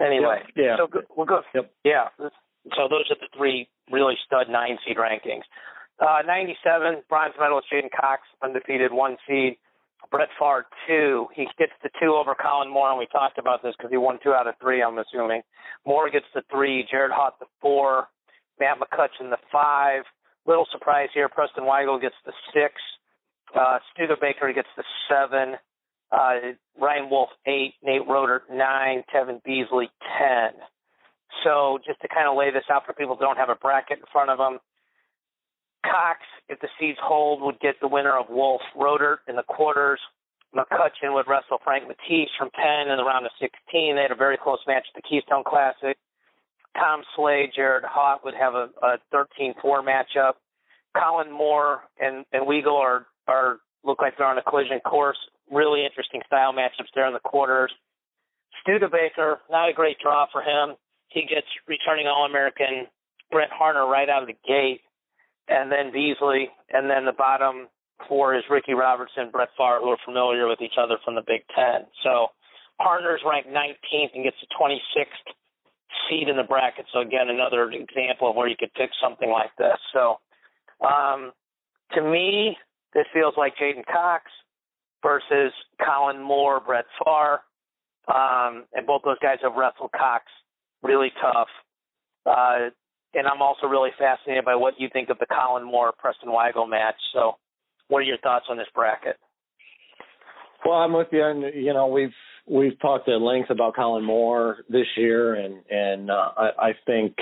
anyway, 0.00 0.42
yeah. 0.56 0.76
So 0.76 0.86
good. 0.86 1.04
We'll. 1.16 1.26
Yep. 1.54 1.70
Yeah. 1.84 2.08
So 2.18 2.88
those 2.90 3.06
are 3.10 3.20
the 3.20 3.30
three 3.36 3.68
really 3.90 4.14
stud 4.26 4.48
nine 4.48 4.78
seed 4.86 4.96
rankings. 4.96 5.46
Uh, 6.00 6.26
97 6.26 7.02
bronze 7.08 7.34
medalist 7.38 7.68
J'den 7.72 7.88
Cox, 7.90 8.22
undefeated 8.42 8.92
one 8.92 9.16
seed. 9.28 9.56
Brett 10.10 10.28
Pfarr 10.40 10.62
two. 10.86 11.26
He 11.34 11.46
gets 11.58 11.72
the 11.82 11.90
two 12.00 12.14
over 12.14 12.34
Kollin 12.34 12.70
Moore, 12.70 12.90
and 12.90 12.98
we 12.98 13.06
talked 13.06 13.38
about 13.38 13.62
this 13.62 13.74
because 13.76 13.90
he 13.90 13.96
won 13.96 14.18
two 14.22 14.32
out 14.32 14.46
of 14.46 14.54
three. 14.60 14.82
I'm 14.82 14.98
assuming 14.98 15.42
Moore 15.86 16.10
gets 16.10 16.26
the 16.34 16.42
three. 16.50 16.86
Jared 16.90 17.12
Haught 17.12 17.38
the 17.38 17.46
four. 17.60 18.08
Matt 18.60 18.78
McCutcheon 18.78 19.30
the 19.30 19.38
five. 19.50 20.02
Little 20.46 20.66
surprise 20.70 21.08
here. 21.14 21.28
Preston 21.28 21.64
Weigel 21.64 22.00
gets 22.00 22.16
the 22.26 22.32
six. 22.52 22.74
Uh, 23.58 23.78
Studebaker 23.92 24.52
gets 24.52 24.68
the 24.76 24.84
seven 25.08 25.56
uh, 26.14 26.54
Ryan 26.80 27.10
Wolf 27.10 27.30
eight, 27.46 27.74
Nate 27.82 28.06
Rotert 28.06 28.42
nine, 28.50 29.02
Tevin 29.14 29.42
Beasley 29.42 29.90
ten. 30.18 30.52
So 31.42 31.78
just 31.84 32.00
to 32.02 32.08
kind 32.08 32.28
of 32.28 32.36
lay 32.36 32.50
this 32.50 32.64
out 32.70 32.86
for 32.86 32.92
people 32.92 33.16
who 33.16 33.24
don't 33.24 33.36
have 33.36 33.48
a 33.48 33.56
bracket 33.56 33.98
in 33.98 34.04
front 34.12 34.30
of 34.30 34.38
them, 34.38 34.58
Cox, 35.84 36.20
if 36.48 36.60
the 36.60 36.68
seeds 36.78 36.98
hold, 37.02 37.42
would 37.42 37.60
get 37.60 37.74
the 37.80 37.88
winner 37.88 38.16
of 38.16 38.26
Wolf 38.30 38.62
Roeder 38.76 39.20
in 39.28 39.36
the 39.36 39.42
quarters. 39.42 40.00
McCutcheon 40.56 41.12
would 41.12 41.26
wrestle 41.26 41.58
Frank 41.64 41.84
Matisse 41.88 42.30
from 42.38 42.50
Penn 42.50 42.88
in 42.88 42.96
the 42.96 43.04
round 43.04 43.26
of 43.26 43.32
16. 43.40 43.96
They 43.96 44.02
had 44.02 44.12
a 44.12 44.14
very 44.14 44.36
close 44.36 44.60
match 44.66 44.86
at 44.94 45.02
the 45.02 45.06
Keystone 45.06 45.42
Classic. 45.44 45.96
Tom 46.76 47.02
Slade, 47.16 47.50
Jared 47.54 47.84
Haught 47.84 48.24
would 48.24 48.34
have 48.34 48.54
a, 48.54 48.68
a 48.82 48.98
13-4 49.12 49.54
matchup. 49.82 50.34
Kollin 50.96 51.30
Moore 51.30 51.82
and, 51.98 52.24
and 52.32 52.46
Weigel 52.46 52.78
are, 52.78 53.06
are 53.26 53.58
look 53.84 54.00
like 54.00 54.14
they're 54.16 54.26
on 54.26 54.38
a 54.38 54.42
collision 54.42 54.80
course 54.80 55.18
really 55.50 55.84
interesting 55.84 56.22
style 56.26 56.52
matchups 56.52 56.92
there 56.94 57.06
in 57.06 57.12
the 57.12 57.20
quarters. 57.20 57.72
Studebaker, 58.62 59.40
not 59.50 59.68
a 59.68 59.72
great 59.72 59.98
draw 60.02 60.26
for 60.32 60.42
him. 60.42 60.76
He 61.08 61.22
gets 61.22 61.46
returning 61.68 62.06
All 62.06 62.24
American 62.24 62.86
Brett 63.30 63.50
Harner 63.50 63.88
right 63.88 64.08
out 64.08 64.22
of 64.22 64.28
the 64.28 64.38
gate, 64.46 64.80
and 65.48 65.70
then 65.70 65.92
Beasley, 65.92 66.48
and 66.70 66.88
then 66.88 67.04
the 67.04 67.12
bottom 67.12 67.68
four 68.08 68.34
is 68.34 68.42
Ricky 68.50 68.74
Robertson, 68.74 69.30
Brett 69.30 69.50
Pfarr, 69.58 69.80
who 69.80 69.90
are 69.90 69.98
familiar 70.04 70.48
with 70.48 70.60
each 70.60 70.78
other 70.78 70.96
from 71.04 71.14
the 71.14 71.22
Big 71.26 71.42
Ten. 71.54 71.86
So 72.02 72.28
Harner's 72.80 73.22
ranked 73.26 73.48
19th 73.48 74.14
and 74.14 74.24
gets 74.24 74.36
the 74.40 74.48
26th 74.58 75.34
seed 76.08 76.28
in 76.28 76.36
the 76.36 76.42
bracket. 76.42 76.86
So 76.92 77.00
again, 77.00 77.28
another 77.28 77.70
example 77.70 78.30
of 78.30 78.36
where 78.36 78.48
you 78.48 78.56
could 78.58 78.74
pick 78.74 78.90
something 79.02 79.30
like 79.30 79.50
this. 79.58 79.78
So 79.92 80.18
um, 80.84 81.32
to 81.92 82.02
me, 82.02 82.56
this 82.94 83.04
feels 83.12 83.34
like 83.36 83.54
J'den 83.56 83.84
Cox 83.86 84.24
versus 85.02 85.52
Kollin 85.84 86.22
Moore, 86.22 86.60
Brett 86.64 86.86
Pfarr. 87.00 87.38
Um, 88.06 88.64
and 88.74 88.86
both 88.86 89.02
those 89.04 89.18
guys 89.20 89.38
have 89.42 89.54
wrestled 89.54 89.90
Cox 89.92 90.24
really 90.82 91.10
tough. 91.20 91.48
Uh, 92.26 92.70
and 93.14 93.26
I'm 93.26 93.42
also 93.42 93.66
really 93.66 93.90
fascinated 93.98 94.44
by 94.44 94.56
what 94.56 94.74
you 94.78 94.88
think 94.92 95.08
of 95.08 95.18
the 95.18 95.26
Kollin 95.26 95.64
Moore 95.64 95.92
Preston 95.96 96.28
Weigel 96.28 96.68
match. 96.68 96.96
So, 97.12 97.36
what 97.88 97.98
are 97.98 98.02
your 98.02 98.18
thoughts 98.18 98.46
on 98.48 98.56
this 98.56 98.66
bracket? 98.74 99.16
Well, 100.64 100.78
I'm 100.78 100.92
with 100.92 101.08
you, 101.12 101.24
and 101.24 101.42
you 101.54 101.72
know 101.72 101.86
we've 101.86 102.14
we've 102.46 102.78
talked 102.80 103.08
at 103.08 103.20
length 103.20 103.50
about 103.50 103.74
Kollin 103.76 104.04
Moore 104.04 104.64
this 104.68 104.86
year, 104.96 105.34
and 105.34 105.60
and 105.70 106.10
uh, 106.10 106.30
I, 106.36 106.48
I 106.58 106.72
think 106.86 107.14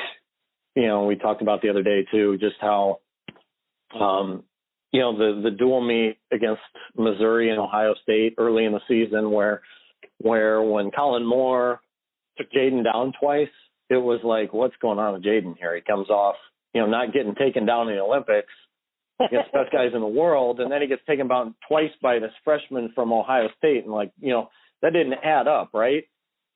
you 0.75 0.87
know 0.87 1.05
we 1.05 1.17
talked 1.17 1.43
about 1.43 1.61
the 1.61 1.69
other 1.69 1.83
day 1.83 2.07
too, 2.11 2.39
just 2.39 2.57
how 2.61 3.01
um, 4.01 4.45
you 4.93 5.01
know, 5.01 5.17
the 5.17 5.41
the 5.43 5.51
dual 5.51 5.81
meet 5.81 6.19
against 6.33 6.61
Missouri 6.97 7.51
and 7.51 7.59
Ohio 7.59 7.95
State 8.03 8.35
early 8.39 8.65
in 8.65 8.73
the 8.73 8.81
season, 8.87 9.31
where 9.31 9.63
where 10.19 10.63
when 10.63 10.91
Kollin 10.91 11.27
Moore 11.27 11.81
took 12.37 12.51
J'den 12.53 12.85
down 12.85 13.13
twice, 13.21 13.49
it 13.89 13.97
was 13.97 14.21
like, 14.23 14.53
what's 14.53 14.77
going 14.81 14.99
on 14.99 15.15
with 15.15 15.25
J'den 15.25 15.57
here? 15.59 15.75
He 15.75 15.83
comes 15.83 16.09
off, 16.11 16.37
you 16.75 16.81
know, 16.81 16.87
not 16.87 17.13
getting 17.13 17.35
taken 17.35 17.67
down 17.67 17.89
in 17.89 17.97
the 17.97 18.03
Olympics 18.03 18.53
against 19.19 19.51
the 19.53 19.61
best 19.61 19.73
guys 19.73 19.91
in 19.95 20.01
the 20.01 20.07
world, 20.07 20.61
and 20.61 20.71
then 20.71 20.83
he 20.83 20.89
gets 20.89 21.03
taken 21.07 21.27
down 21.27 21.55
twice 21.69 21.91
by 22.03 22.19
this 22.19 22.33
freshman 22.45 22.93
from 22.95 23.13
Ohio 23.13 23.49
State, 23.59 23.85
and 23.85 23.93
like, 23.93 24.13
you 24.21 24.31
know, 24.31 24.51
that 24.83 24.93
didn't 24.93 25.15
add 25.25 25.49
up, 25.49 25.71
right? 25.73 26.05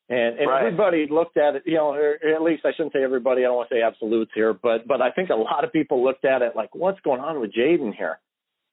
And, 0.09 0.39
and 0.39 0.49
right. 0.49 0.66
everybody 0.66 1.07
looked 1.11 1.37
at 1.37 1.57
it, 1.57 1.62
you 1.66 1.74
know, 1.74 1.93
or 1.93 2.14
at 2.14 2.43
least 2.43 2.64
I 2.64 2.70
shouldn't 2.72 2.93
say 2.93 3.03
everybody. 3.03 3.43
I 3.43 3.49
don't 3.49 3.57
want 3.57 3.70
to 3.70 3.74
say 3.74 3.82
absolutes 3.82 4.30
here, 4.34 4.53
but 4.53 4.87
but 4.87 5.03
I 5.03 5.11
think 5.11 5.30
a 5.30 5.34
lot 5.34 5.64
of 5.64 5.72
people 5.72 6.05
looked 6.05 6.24
at 6.24 6.43
it 6.43 6.55
like, 6.55 6.74
what's 6.74 7.01
going 7.01 7.20
on 7.20 7.41
with 7.41 7.53
J'den 7.53 7.93
here? 7.93 8.20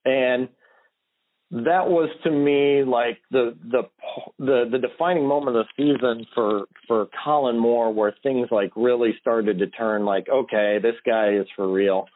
And 0.05 0.49
that 1.51 1.87
was 1.87 2.09
to 2.23 2.31
me 2.31 2.83
like 2.83 3.19
the 3.29 3.55
the 3.69 3.83
the 4.39 4.69
the 4.71 4.79
defining 4.79 5.27
moment 5.27 5.55
of 5.55 5.65
the 5.77 5.95
season 5.95 6.25
for 6.33 6.63
for 6.87 7.07
Kollin 7.23 7.59
Moore, 7.59 7.93
where 7.93 8.15
things 8.23 8.47
like 8.49 8.71
really 8.75 9.15
started 9.21 9.59
to 9.59 9.67
turn. 9.67 10.03
Like, 10.03 10.27
okay, 10.29 10.79
this 10.81 10.95
guy 11.05 11.33
is 11.33 11.45
for 11.55 11.71
real. 11.71 12.07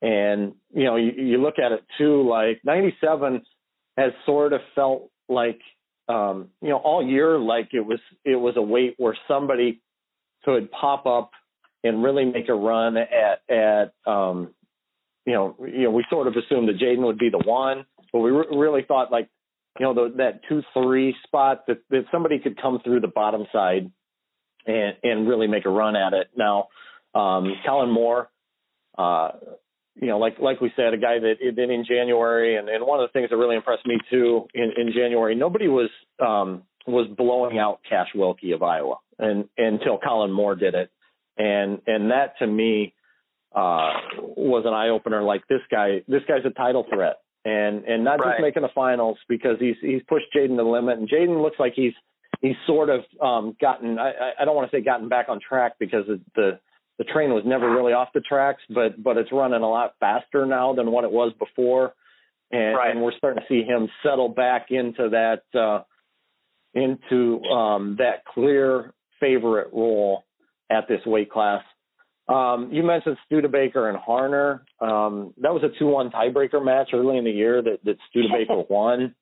And 0.00 0.54
you 0.72 0.84
know, 0.84 0.96
you, 0.96 1.10
you 1.12 1.42
look 1.42 1.58
at 1.58 1.72
it 1.72 1.82
too. 1.98 2.28
Like 2.28 2.60
'97 2.64 3.42
has 3.96 4.12
sort 4.24 4.52
of 4.52 4.60
felt 4.76 5.10
like 5.28 5.60
um, 6.08 6.50
you 6.62 6.68
know 6.68 6.78
all 6.78 7.04
year 7.04 7.36
like 7.38 7.70
it 7.72 7.84
was 7.84 8.00
it 8.24 8.36
was 8.36 8.54
a 8.56 8.62
wait 8.62 8.94
where 8.98 9.16
somebody 9.26 9.80
could 10.44 10.70
pop 10.70 11.06
up 11.06 11.30
and 11.82 12.02
really 12.02 12.24
make 12.24 12.48
a 12.48 12.54
run 12.54 12.96
at 12.96 13.42
at 13.48 13.92
um, 14.06 14.54
you 15.26 15.32
know 15.32 15.56
you 15.60 15.84
know 15.84 15.90
we 15.90 16.04
sort 16.10 16.26
of 16.26 16.34
assumed 16.34 16.68
that 16.68 16.78
J'den 16.78 17.04
would 17.04 17.18
be 17.18 17.30
the 17.30 17.42
one 17.44 17.84
but 18.14 18.20
we 18.20 18.30
re- 18.30 18.46
really 18.52 18.82
thought 18.86 19.10
like, 19.10 19.28
you 19.78 19.84
know, 19.84 19.92
the, 19.92 20.14
that 20.18 20.40
two 20.48 20.62
three 20.72 21.16
spot 21.26 21.64
that, 21.66 21.78
that 21.90 22.04
somebody 22.12 22.38
could 22.38 22.62
come 22.62 22.78
through 22.82 23.00
the 23.00 23.08
bottom 23.08 23.44
side 23.52 23.90
and 24.66 24.94
and 25.02 25.28
really 25.28 25.48
make 25.48 25.66
a 25.66 25.68
run 25.68 25.96
at 25.96 26.12
it. 26.12 26.28
Now, 26.36 26.68
um, 27.12 27.52
Kollin 27.66 27.90
Moore, 27.90 28.30
uh, 28.96 29.30
you 29.96 30.06
know, 30.06 30.18
like 30.18 30.38
like 30.38 30.60
we 30.60 30.72
said, 30.76 30.94
a 30.94 30.96
guy 30.96 31.18
that 31.18 31.34
then 31.56 31.70
in 31.70 31.84
January, 31.84 32.56
and, 32.56 32.68
and 32.68 32.86
one 32.86 33.00
of 33.00 33.08
the 33.08 33.12
things 33.12 33.30
that 33.30 33.36
really 33.36 33.56
impressed 33.56 33.84
me 33.84 33.98
too 34.08 34.46
in, 34.54 34.70
in 34.76 34.92
January, 34.94 35.34
nobody 35.34 35.66
was 35.66 35.90
um, 36.24 36.62
was 36.86 37.08
blowing 37.16 37.58
out 37.58 37.80
Cash 37.88 38.08
Wilcke 38.14 38.54
of 38.54 38.62
Iowa, 38.62 38.98
and 39.18 39.48
until 39.58 39.98
Kollin 39.98 40.30
Moore 40.30 40.54
did 40.54 40.74
it, 40.74 40.88
and 41.36 41.80
and 41.88 42.12
that 42.12 42.38
to 42.38 42.46
me 42.46 42.94
uh, 43.54 43.92
was 44.36 44.64
an 44.66 44.74
eye 44.74 44.88
opener. 44.88 45.22
Like 45.22 45.46
this 45.48 45.60
guy, 45.70 46.02
this 46.08 46.22
guy's 46.28 46.44
a 46.44 46.50
title 46.50 46.84
threat 46.92 47.16
and 47.44 47.84
and 47.84 48.04
not 48.04 48.20
right. 48.20 48.32
just 48.32 48.42
making 48.42 48.62
the 48.62 48.68
finals 48.74 49.18
because 49.28 49.56
he's 49.60 49.76
he's 49.80 50.02
pushed 50.08 50.26
J'den 50.34 50.48
to 50.50 50.56
the 50.56 50.62
limit, 50.62 50.98
and 50.98 51.08
J'den 51.08 51.42
looks 51.42 51.58
like 51.58 51.74
he's 51.74 51.92
he's 52.40 52.56
sort 52.66 52.88
of 52.88 53.00
um, 53.22 53.56
gotten 53.60 53.98
I, 53.98 54.32
I 54.40 54.44
don't 54.44 54.56
want 54.56 54.70
to 54.70 54.76
say 54.76 54.82
gotten 54.82 55.08
back 55.08 55.28
on 55.28 55.40
track 55.46 55.74
because 55.78 56.04
the 56.34 56.58
the 56.98 57.04
train 57.04 57.30
was 57.30 57.42
never 57.44 57.70
really 57.70 57.92
off 57.92 58.08
the 58.14 58.20
tracks, 58.20 58.62
but 58.70 59.02
but 59.02 59.16
it's 59.16 59.32
running 59.32 59.62
a 59.62 59.68
lot 59.68 59.94
faster 60.00 60.46
now 60.46 60.74
than 60.74 60.90
what 60.90 61.04
it 61.04 61.10
was 61.10 61.32
before, 61.38 61.94
and, 62.50 62.76
right. 62.76 62.90
and 62.90 63.02
we're 63.02 63.16
starting 63.16 63.42
to 63.42 63.48
see 63.48 63.66
him 63.66 63.88
settle 64.02 64.28
back 64.28 64.66
into 64.70 65.10
that 65.10 65.58
uh, 65.58 65.82
into 66.72 67.42
um, 67.44 67.96
that 67.98 68.24
clear 68.32 68.94
favorite 69.20 69.68
role 69.72 70.24
at 70.70 70.88
this 70.88 71.00
weight 71.04 71.30
class. 71.30 71.62
Um, 72.26 72.70
you 72.72 72.82
mentioned 72.82 73.18
Studebaker 73.26 73.88
and 73.88 73.98
Harner. 73.98 74.60
Um, 74.80 75.34
that 75.42 75.52
was 75.52 75.62
a 75.62 75.82
2-1 75.82 76.12
tiebreaker 76.12 76.64
match 76.64 76.90
early 76.94 77.18
in 77.18 77.24
the 77.24 77.30
year 77.30 77.62
that, 77.62 77.80
that 77.84 77.96
Studebaker 78.10 78.62
won. 78.70 79.14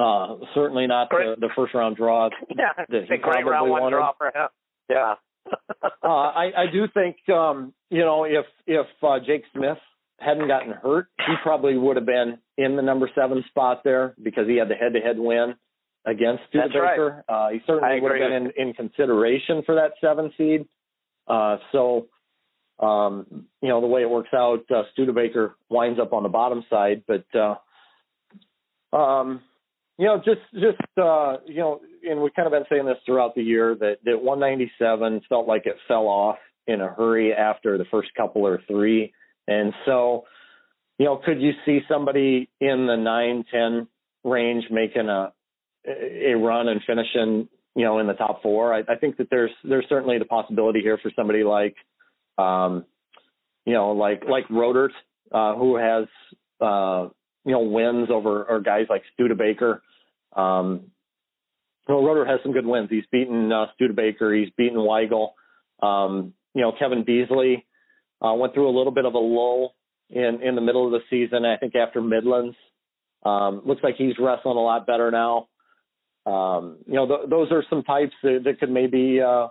Uh, 0.00 0.36
certainly 0.54 0.86
not 0.86 1.10
the, 1.10 1.34
the 1.40 1.48
first 1.56 1.74
round 1.74 1.96
draw 1.96 2.28
yeah, 2.56 2.72
that 2.76 3.02
he 3.02 3.06
great 3.06 3.22
probably 3.22 3.50
round 3.50 3.70
wanted. 3.70 3.82
one 3.82 3.92
draw 3.92 4.12
for 4.16 4.26
him. 4.28 4.48
Yeah. 4.88 5.14
uh, 6.04 6.06
I, 6.06 6.50
I 6.56 6.64
do 6.72 6.86
think, 6.92 7.16
um, 7.28 7.72
you 7.90 8.00
know, 8.04 8.24
if 8.24 8.46
if 8.66 8.86
uh, 9.02 9.18
Jake 9.24 9.42
Smith 9.52 9.78
hadn't 10.20 10.46
gotten 10.46 10.72
hurt, 10.72 11.08
he 11.18 11.34
probably 11.42 11.76
would 11.76 11.96
have 11.96 12.06
been 12.06 12.38
in 12.56 12.76
the 12.76 12.82
number 12.82 13.10
seven 13.14 13.44
spot 13.48 13.82
there 13.82 14.14
because 14.22 14.46
he 14.46 14.56
had 14.56 14.68
the 14.68 14.74
head-to-head 14.74 15.18
win 15.18 15.54
against 16.04 16.42
Studebaker. 16.48 17.24
Right. 17.28 17.48
Uh, 17.48 17.52
he 17.52 17.60
certainly 17.66 18.00
would 18.00 18.12
have 18.12 18.30
been 18.30 18.52
in, 18.56 18.68
in 18.68 18.74
consideration 18.74 19.62
for 19.64 19.74
that 19.76 19.92
seven 20.00 20.32
seed. 20.36 20.66
Uh, 21.28 21.56
so, 21.72 22.06
um, 22.80 23.46
you 23.60 23.68
know, 23.68 23.80
the 23.80 23.86
way 23.86 24.02
it 24.02 24.10
works 24.10 24.30
out, 24.34 24.64
uh, 24.74 24.82
Studebaker 24.92 25.56
winds 25.68 26.00
up 26.00 26.12
on 26.12 26.22
the 26.22 26.28
bottom 26.28 26.64
side, 26.70 27.02
but, 27.06 27.24
uh, 27.34 28.96
um, 28.96 29.40
you 29.98 30.06
know, 30.06 30.18
just, 30.18 30.40
just, 30.54 30.80
uh, 30.96 31.38
you 31.46 31.56
know, 31.56 31.80
and 32.08 32.20
we've 32.20 32.34
kind 32.34 32.46
of 32.46 32.52
been 32.52 32.64
saying 32.70 32.86
this 32.86 32.98
throughout 33.04 33.34
the 33.34 33.42
year 33.42 33.74
that, 33.74 33.98
that 34.04 34.22
197 34.22 35.22
felt 35.28 35.48
like 35.48 35.66
it 35.66 35.76
fell 35.88 36.06
off 36.06 36.38
in 36.68 36.80
a 36.80 36.88
hurry 36.88 37.32
after 37.32 37.76
the 37.76 37.84
first 37.90 38.08
couple 38.16 38.46
or 38.46 38.60
three. 38.68 39.12
And 39.48 39.72
so, 39.84 40.24
you 40.98 41.06
know, 41.06 41.20
could 41.24 41.40
you 41.40 41.52
see 41.66 41.80
somebody 41.88 42.48
in 42.60 42.86
the 42.86 42.96
nine, 42.96 43.44
10 43.50 43.88
range 44.24 44.64
making 44.70 45.08
a, 45.08 45.32
a 45.86 46.34
run 46.34 46.68
and 46.68 46.80
finishing 46.86 47.48
you 47.78 47.84
know, 47.84 48.00
in 48.00 48.08
the 48.08 48.12
top 48.12 48.42
four. 48.42 48.74
I, 48.74 48.80
I 48.80 48.96
think 48.96 49.18
that 49.18 49.28
there's 49.30 49.52
there's 49.62 49.86
certainly 49.88 50.18
the 50.18 50.24
possibility 50.24 50.80
here 50.80 50.98
for 51.00 51.12
somebody 51.14 51.44
like, 51.44 51.76
um, 52.36 52.84
you 53.64 53.72
know, 53.72 53.92
like 53.92 54.24
like 54.28 54.48
Rotert, 54.48 54.90
uh, 55.30 55.54
who 55.54 55.76
has 55.76 56.06
uh, 56.60 57.08
you 57.44 57.52
know 57.52 57.60
wins 57.60 58.08
over 58.10 58.42
or 58.42 58.60
guys 58.60 58.86
like 58.90 59.04
Studebaker. 59.14 59.80
Um, 60.34 60.90
well, 61.86 61.98
Rotert 61.98 62.26
has 62.26 62.40
some 62.42 62.52
good 62.52 62.66
wins. 62.66 62.88
He's 62.90 63.04
beaten 63.12 63.52
uh, 63.52 63.66
Studebaker. 63.76 64.34
He's 64.34 64.50
beaten 64.56 64.78
Weigel. 64.78 65.28
Um, 65.80 66.34
you 66.54 66.62
know, 66.62 66.72
Kevin 66.76 67.04
Beasley 67.04 67.64
uh, 68.20 68.34
went 68.34 68.54
through 68.54 68.68
a 68.68 68.76
little 68.76 68.92
bit 68.92 69.04
of 69.04 69.14
a 69.14 69.18
lull 69.18 69.76
in 70.10 70.40
in 70.42 70.56
the 70.56 70.60
middle 70.60 70.84
of 70.84 70.90
the 70.90 71.06
season. 71.08 71.44
I 71.44 71.56
think 71.58 71.76
after 71.76 72.02
Midlands, 72.02 72.56
um, 73.24 73.62
looks 73.64 73.84
like 73.84 73.94
he's 73.94 74.18
wrestling 74.18 74.56
a 74.56 74.60
lot 74.60 74.84
better 74.84 75.12
now 75.12 75.46
um, 76.28 76.76
you 76.86 76.94
know, 76.94 77.06
th- 77.06 77.30
those 77.30 77.50
are 77.50 77.64
some 77.70 77.82
types 77.82 78.12
that, 78.22 78.40
that 78.44 78.60
could 78.60 78.70
maybe, 78.70 79.20
uh, 79.20 79.48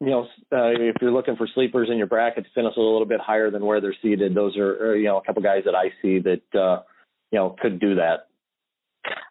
you 0.00 0.10
know, 0.10 0.22
uh, 0.52 0.72
if 0.72 0.96
you're 1.00 1.12
looking 1.12 1.36
for 1.36 1.46
sleepers 1.54 1.88
in 1.90 1.98
your 1.98 2.06
bracket 2.06 2.44
to 2.44 2.50
finish 2.54 2.74
a 2.76 2.80
little 2.80 3.06
bit 3.06 3.20
higher 3.20 3.50
than 3.50 3.64
where 3.64 3.80
they're 3.80 3.94
seated, 4.02 4.34
those 4.34 4.56
are, 4.56 4.90
are 4.90 4.96
you 4.96 5.06
know, 5.06 5.18
a 5.18 5.24
couple 5.24 5.42
guys 5.42 5.62
that 5.66 5.74
I 5.74 5.90
see 6.02 6.18
that, 6.20 6.58
uh, 6.58 6.82
you 7.30 7.38
know, 7.38 7.54
could 7.60 7.78
do 7.78 7.94
that. 7.96 8.26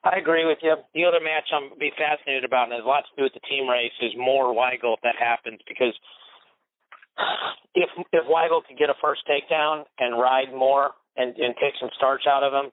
I 0.04 0.18
agree 0.18 0.46
with 0.46 0.60
you. 0.62 0.76
The 0.96 1.06
other 1.06 1.20
match 1.20 1.50
I'm 1.54 1.78
be 1.78 1.92
fascinated 1.98 2.46
about, 2.46 2.66
and 2.66 2.74
has 2.74 2.86
a 2.86 2.88
lot 2.88 3.04
to 3.06 3.16
do 3.18 3.24
with 3.24 3.34
the 3.34 3.46
team 3.50 3.68
race, 3.68 3.94
is 4.02 4.12
Moore 4.18 4.56
Weigel 4.56 4.96
if 4.96 5.02
that 5.04 5.16
happens, 5.20 5.60
because 5.68 5.94
if 7.76 7.90
if 8.14 8.26
Weigel 8.26 8.64
could 8.66 8.78
get 8.78 8.90
a 8.90 8.98
first 9.02 9.22
takedown 9.30 9.84
and 10.00 10.20
ride 10.20 10.54
Moore 10.56 10.92
and 11.18 11.36
and 11.38 11.54
take 11.62 11.76
some 11.80 11.90
starch 11.98 12.24
out 12.28 12.44
of 12.44 12.54
him, 12.54 12.72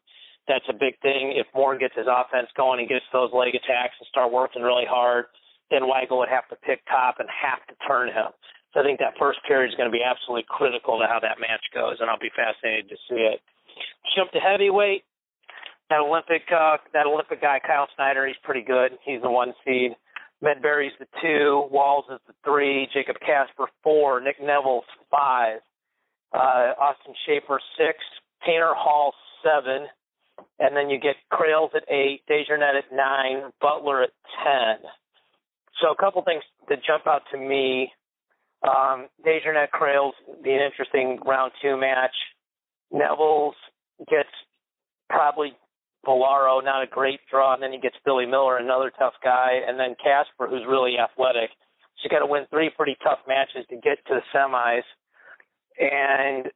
that's 0.49 0.67
a 0.69 0.73
big 0.73 0.99
thing. 1.03 1.35
If 1.35 1.47
Moore 1.55 1.77
gets 1.77 1.95
his 1.95 2.07
offense 2.07 2.49
going 2.57 2.81
and 2.81 2.89
gets 2.89 3.05
those 3.13 3.31
leg 3.35 3.55
attacks 3.55 3.99
and 3.99 4.07
start 4.09 4.33
working 4.33 4.63
really 4.63 4.87
hard, 4.89 5.27
then 5.71 5.83
Weigel 5.83 6.19
would 6.19 6.31
have 6.31 6.49
to 6.49 6.57
pick 6.57 6.87
top 6.87 7.19
and 7.19 7.29
have 7.31 7.63
to 7.67 7.75
turn 7.87 8.09
him. 8.09 8.31
So 8.73 8.81
I 8.81 8.85
think 8.85 8.99
that 9.01 9.19
first 9.19 9.41
period 9.49 9.71
is 9.71 9.77
going 9.77 9.91
to 9.91 9.95
be 9.95 10.05
absolutely 10.05 10.47
critical 10.49 10.99
to 11.01 11.07
how 11.07 11.19
that 11.21 11.41
match 11.41 11.65
goes, 11.75 11.97
and 11.99 12.11
I'll 12.11 12.21
be 12.21 12.31
fascinated 12.35 12.89
to 12.91 12.97
see 13.09 13.23
it. 13.25 13.41
Jump 14.15 14.31
to 14.33 14.39
heavyweight. 14.39 15.03
That 15.91 16.01
Olympic, 16.01 16.43
uh, 16.51 16.79
that 16.93 17.07
Olympic 17.07 17.41
guy, 17.41 17.61
Kyle 17.65 17.89
Snyder, 17.95 18.27
he's 18.27 18.37
pretty 18.43 18.63
good. 18.63 18.99
He's 19.05 19.23
the 19.23 19.31
one 19.31 19.55
seed. 19.65 19.93
Medbury's 20.43 20.93
the 20.99 21.07
two. 21.23 21.69
Walz 21.71 22.05
is 22.13 22.21
the 22.27 22.35
three. 22.45 22.89
Jacob 22.93 23.17
Kasper 23.25 23.67
four. 23.83 24.21
Nick 24.21 24.37
Neville 24.43 24.83
five. 25.11 25.61
Uh, 26.35 26.75
Austin 26.79 27.15
Schaefer 27.25 27.61
six. 27.79 27.99
Tanner 28.45 28.75
Hall 28.75 29.15
seven 29.43 29.87
and 30.59 30.77
then 30.77 30.91
you 30.91 30.99
get 30.99 31.17
Crails 31.31 31.71
at 31.75 31.85
eight, 31.91 32.23
Desjardins 32.29 32.85
at 32.85 32.97
nine, 32.97 33.53
Butler 33.61 34.03
at 34.03 34.11
ten. 34.45 34.89
So 35.81 35.91
a 35.91 35.97
couple 35.97 36.23
things 36.23 36.43
that 36.69 36.79
jump 36.87 37.07
out 37.07 37.23
to 37.33 37.39
me. 37.39 37.93
Um, 38.67 39.09
Desjardins 39.25 39.69
Crails 39.73 40.15
be 40.43 40.53
an 40.53 40.61
interesting 40.61 41.19
round 41.27 41.53
two 41.63 41.77
match. 41.77 42.15
Nevills 42.93 43.53
gets 44.09 44.31
probably 45.09 45.53
Bolaro, 46.07 46.63
not 46.63 46.83
a 46.83 46.87
great 46.87 47.21
draw, 47.31 47.55
and 47.55 47.63
then 47.63 47.73
he 47.73 47.79
gets 47.79 47.97
Billy 48.05 48.27
Miller, 48.27 48.59
another 48.59 48.93
tough 48.97 49.15
guy, 49.23 49.61
and 49.67 49.79
then 49.79 49.97
Kasper, 50.03 50.47
who's 50.49 50.63
really 50.69 50.97
athletic. 50.99 51.51
So 51.99 52.05
you 52.05 52.11
got 52.11 52.21
to 52.21 52.27
win 52.27 52.45
three 52.49 52.71
pretty 52.71 52.97
tough 53.03 53.19
matches 53.27 53.67
to 53.71 53.77
get 53.77 53.99
to 54.07 54.21
the 54.21 54.23
semis, 54.33 54.87
and 55.79 56.47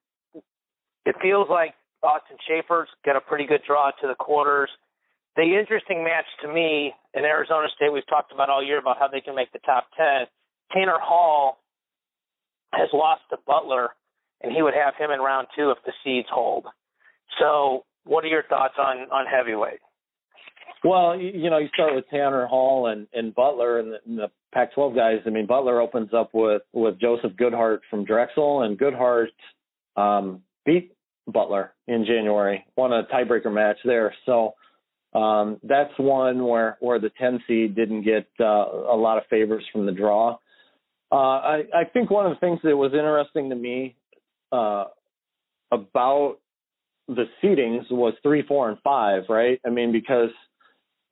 it 1.04 1.16
feels 1.20 1.48
like 1.50 1.74
Austin 2.02 2.36
Schaefer's 2.48 2.88
got 3.04 3.16
a 3.16 3.20
pretty 3.20 3.46
good 3.46 3.60
draw 3.66 3.90
to 3.90 4.08
the 4.08 4.14
quarters. 4.14 4.70
The 5.36 5.42
interesting 5.42 6.02
match 6.02 6.26
to 6.42 6.48
me 6.48 6.92
in 7.14 7.24
Arizona 7.24 7.68
State, 7.76 7.92
we've 7.92 8.06
talked 8.08 8.32
about 8.32 8.50
all 8.50 8.64
year 8.64 8.78
about 8.78 8.98
how 8.98 9.08
they 9.08 9.20
can 9.20 9.34
make 9.34 9.52
the 9.52 9.60
top 9.60 9.86
10. 9.96 10.26
Tanner 10.72 10.98
Hall 11.00 11.58
has 12.72 12.88
lost 12.92 13.22
to 13.30 13.38
Butler, 13.46 13.90
and 14.42 14.52
he 14.52 14.62
would 14.62 14.74
have 14.74 14.94
him 14.98 15.10
in 15.10 15.20
round 15.20 15.48
two 15.56 15.70
if 15.70 15.78
the 15.84 15.92
seeds 16.04 16.28
hold. 16.32 16.66
So, 17.38 17.84
what 18.04 18.24
are 18.24 18.28
your 18.28 18.44
thoughts 18.44 18.74
on, 18.78 19.08
on 19.12 19.26
heavyweight? 19.26 19.80
Well, 20.82 21.18
you 21.20 21.50
know, 21.50 21.58
you 21.58 21.68
start 21.74 21.94
with 21.94 22.06
Tanner 22.10 22.46
Hall 22.46 22.86
and, 22.86 23.06
and 23.12 23.34
Butler 23.34 23.80
and 23.80 23.92
the, 23.92 23.98
and 24.06 24.18
the 24.18 24.28
Pac-12 24.52 24.96
guys. 24.96 25.18
I 25.26 25.30
mean, 25.30 25.46
Butler 25.46 25.80
opens 25.80 26.10
up 26.14 26.30
with, 26.32 26.62
with 26.72 26.98
Joseph 26.98 27.32
Goodhart 27.32 27.80
from 27.90 28.04
Drexel, 28.04 28.62
and 28.62 28.78
Goodhart 28.78 29.26
um, 29.96 30.42
beat 30.64 30.92
Butler 31.30 31.72
in 31.86 32.04
January, 32.04 32.64
won 32.76 32.92
a 32.92 33.04
tiebreaker 33.04 33.52
match 33.52 33.78
there. 33.84 34.14
So, 34.26 34.54
Um, 35.12 35.58
that's 35.64 35.92
one 35.98 36.44
where 36.44 36.76
where 36.80 37.00
the 37.00 37.10
10 37.18 37.42
seed 37.46 37.74
didn't 37.74 38.02
get 38.02 38.28
uh, 38.38 38.44
a 38.44 38.96
lot 38.96 39.18
of 39.18 39.24
favors 39.28 39.64
from 39.72 39.84
the 39.86 39.92
draw. 39.92 40.38
Uh, 41.10 41.16
I, 41.16 41.62
I 41.74 41.84
think 41.92 42.10
one 42.10 42.26
of 42.26 42.32
the 42.32 42.38
things 42.38 42.60
that 42.62 42.76
was 42.76 42.92
interesting 42.92 43.50
to 43.50 43.56
me 43.56 43.96
uh, 44.52 44.84
about 45.72 46.36
the 47.08 47.24
seedings 47.42 47.90
was 47.90 48.14
three, 48.22 48.42
four, 48.46 48.68
and 48.68 48.78
five, 48.84 49.24
right? 49.28 49.60
I 49.66 49.70
mean, 49.70 49.90
because 49.90 50.30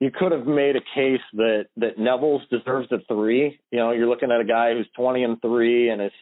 you 0.00 0.12
could 0.16 0.30
have 0.30 0.46
made 0.46 0.76
a 0.76 0.84
case 0.94 1.20
that 1.32 1.66
that 1.76 1.98
Nevills 1.98 2.48
deserves 2.50 2.86
a 2.92 2.98
three. 3.12 3.58
You 3.72 3.78
know, 3.78 3.90
you're 3.90 4.08
looking 4.08 4.30
at 4.30 4.40
a 4.40 4.44
guy 4.44 4.74
who's 4.74 4.88
20 4.96 5.24
and 5.24 5.40
three, 5.42 5.90
and 5.90 6.00
his 6.00 6.12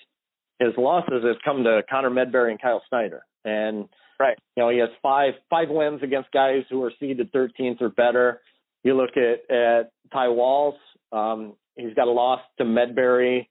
his 0.59 0.73
losses 0.79 1.23
have 1.25 1.37
come 1.45 1.65
to 1.65 1.83
Connor 1.91 2.09
Medbury 2.11 2.51
and 2.51 2.61
Kyle 2.61 2.83
Snyder, 2.89 3.23
and 3.47 3.89
right, 4.21 4.37
you 4.57 4.63
know, 4.63 4.71
he 4.71 4.79
has 4.79 4.91
five 5.03 5.35
five 5.49 5.69
wins 5.71 6.03
against 6.03 6.31
guys 6.33 6.65
who 6.69 6.83
are 6.83 6.93
seeded 7.01 7.33
13th 7.33 7.81
or 7.81 7.89
better. 7.89 8.41
You 8.83 8.95
look 8.97 9.17
at 9.17 9.55
at 9.55 9.91
Ty 10.13 10.29
Walz, 10.29 10.75
um, 11.13 11.55
he's 11.77 11.95
got 11.95 12.09
a 12.09 12.11
loss 12.11 12.41
to 12.59 12.65
Medbury 12.65 13.47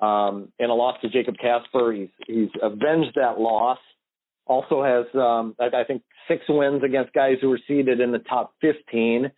um, 0.00 0.52
and 0.58 0.70
a 0.70 0.74
loss 0.74 1.00
to 1.02 1.08
Jacob 1.08 1.36
Kasper. 1.40 1.92
He's 1.92 2.08
he's 2.26 2.50
avenged 2.62 3.16
that 3.16 3.40
loss. 3.40 3.78
Also 4.46 4.82
has 4.82 5.06
um, 5.14 5.56
I, 5.58 5.80
I 5.80 5.84
think 5.84 6.02
six 6.28 6.44
wins 6.48 6.82
against 6.84 7.12
guys 7.12 7.36
who 7.40 7.48
were 7.48 7.60
seeded 7.66 8.00
in 8.00 8.12
the 8.12 8.18
top 8.18 8.54
15. 8.60 9.30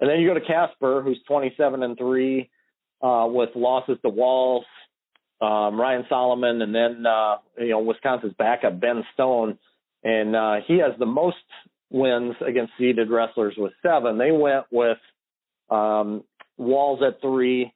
And 0.00 0.08
then 0.08 0.18
you 0.18 0.28
go 0.28 0.34
to 0.34 0.40
Kasper, 0.40 1.02
who's 1.02 1.20
27 1.28 1.82
and 1.82 1.96
three, 1.98 2.50
uh, 3.02 3.26
with 3.28 3.50
losses 3.54 3.98
to 4.02 4.08
Walz, 4.08 4.64
um, 5.40 5.80
Ryan 5.80 6.04
Solomon, 6.08 6.62
and 6.62 6.74
then 6.74 7.06
uh, 7.06 7.36
you 7.58 7.70
know 7.70 7.80
Wisconsin's 7.80 8.34
backup 8.38 8.80
Ben 8.80 9.04
Stone, 9.14 9.58
and 10.04 10.36
uh, 10.36 10.56
he 10.66 10.78
has 10.78 10.92
the 10.98 11.06
most 11.06 11.36
wins 11.90 12.36
against 12.46 12.72
seeded 12.78 13.10
wrestlers 13.10 13.54
with 13.56 13.72
seven. 13.82 14.18
They 14.18 14.30
went 14.32 14.66
with 14.70 14.98
um, 15.70 16.24
Walz 16.56 17.00
at 17.06 17.20
three, 17.20 17.72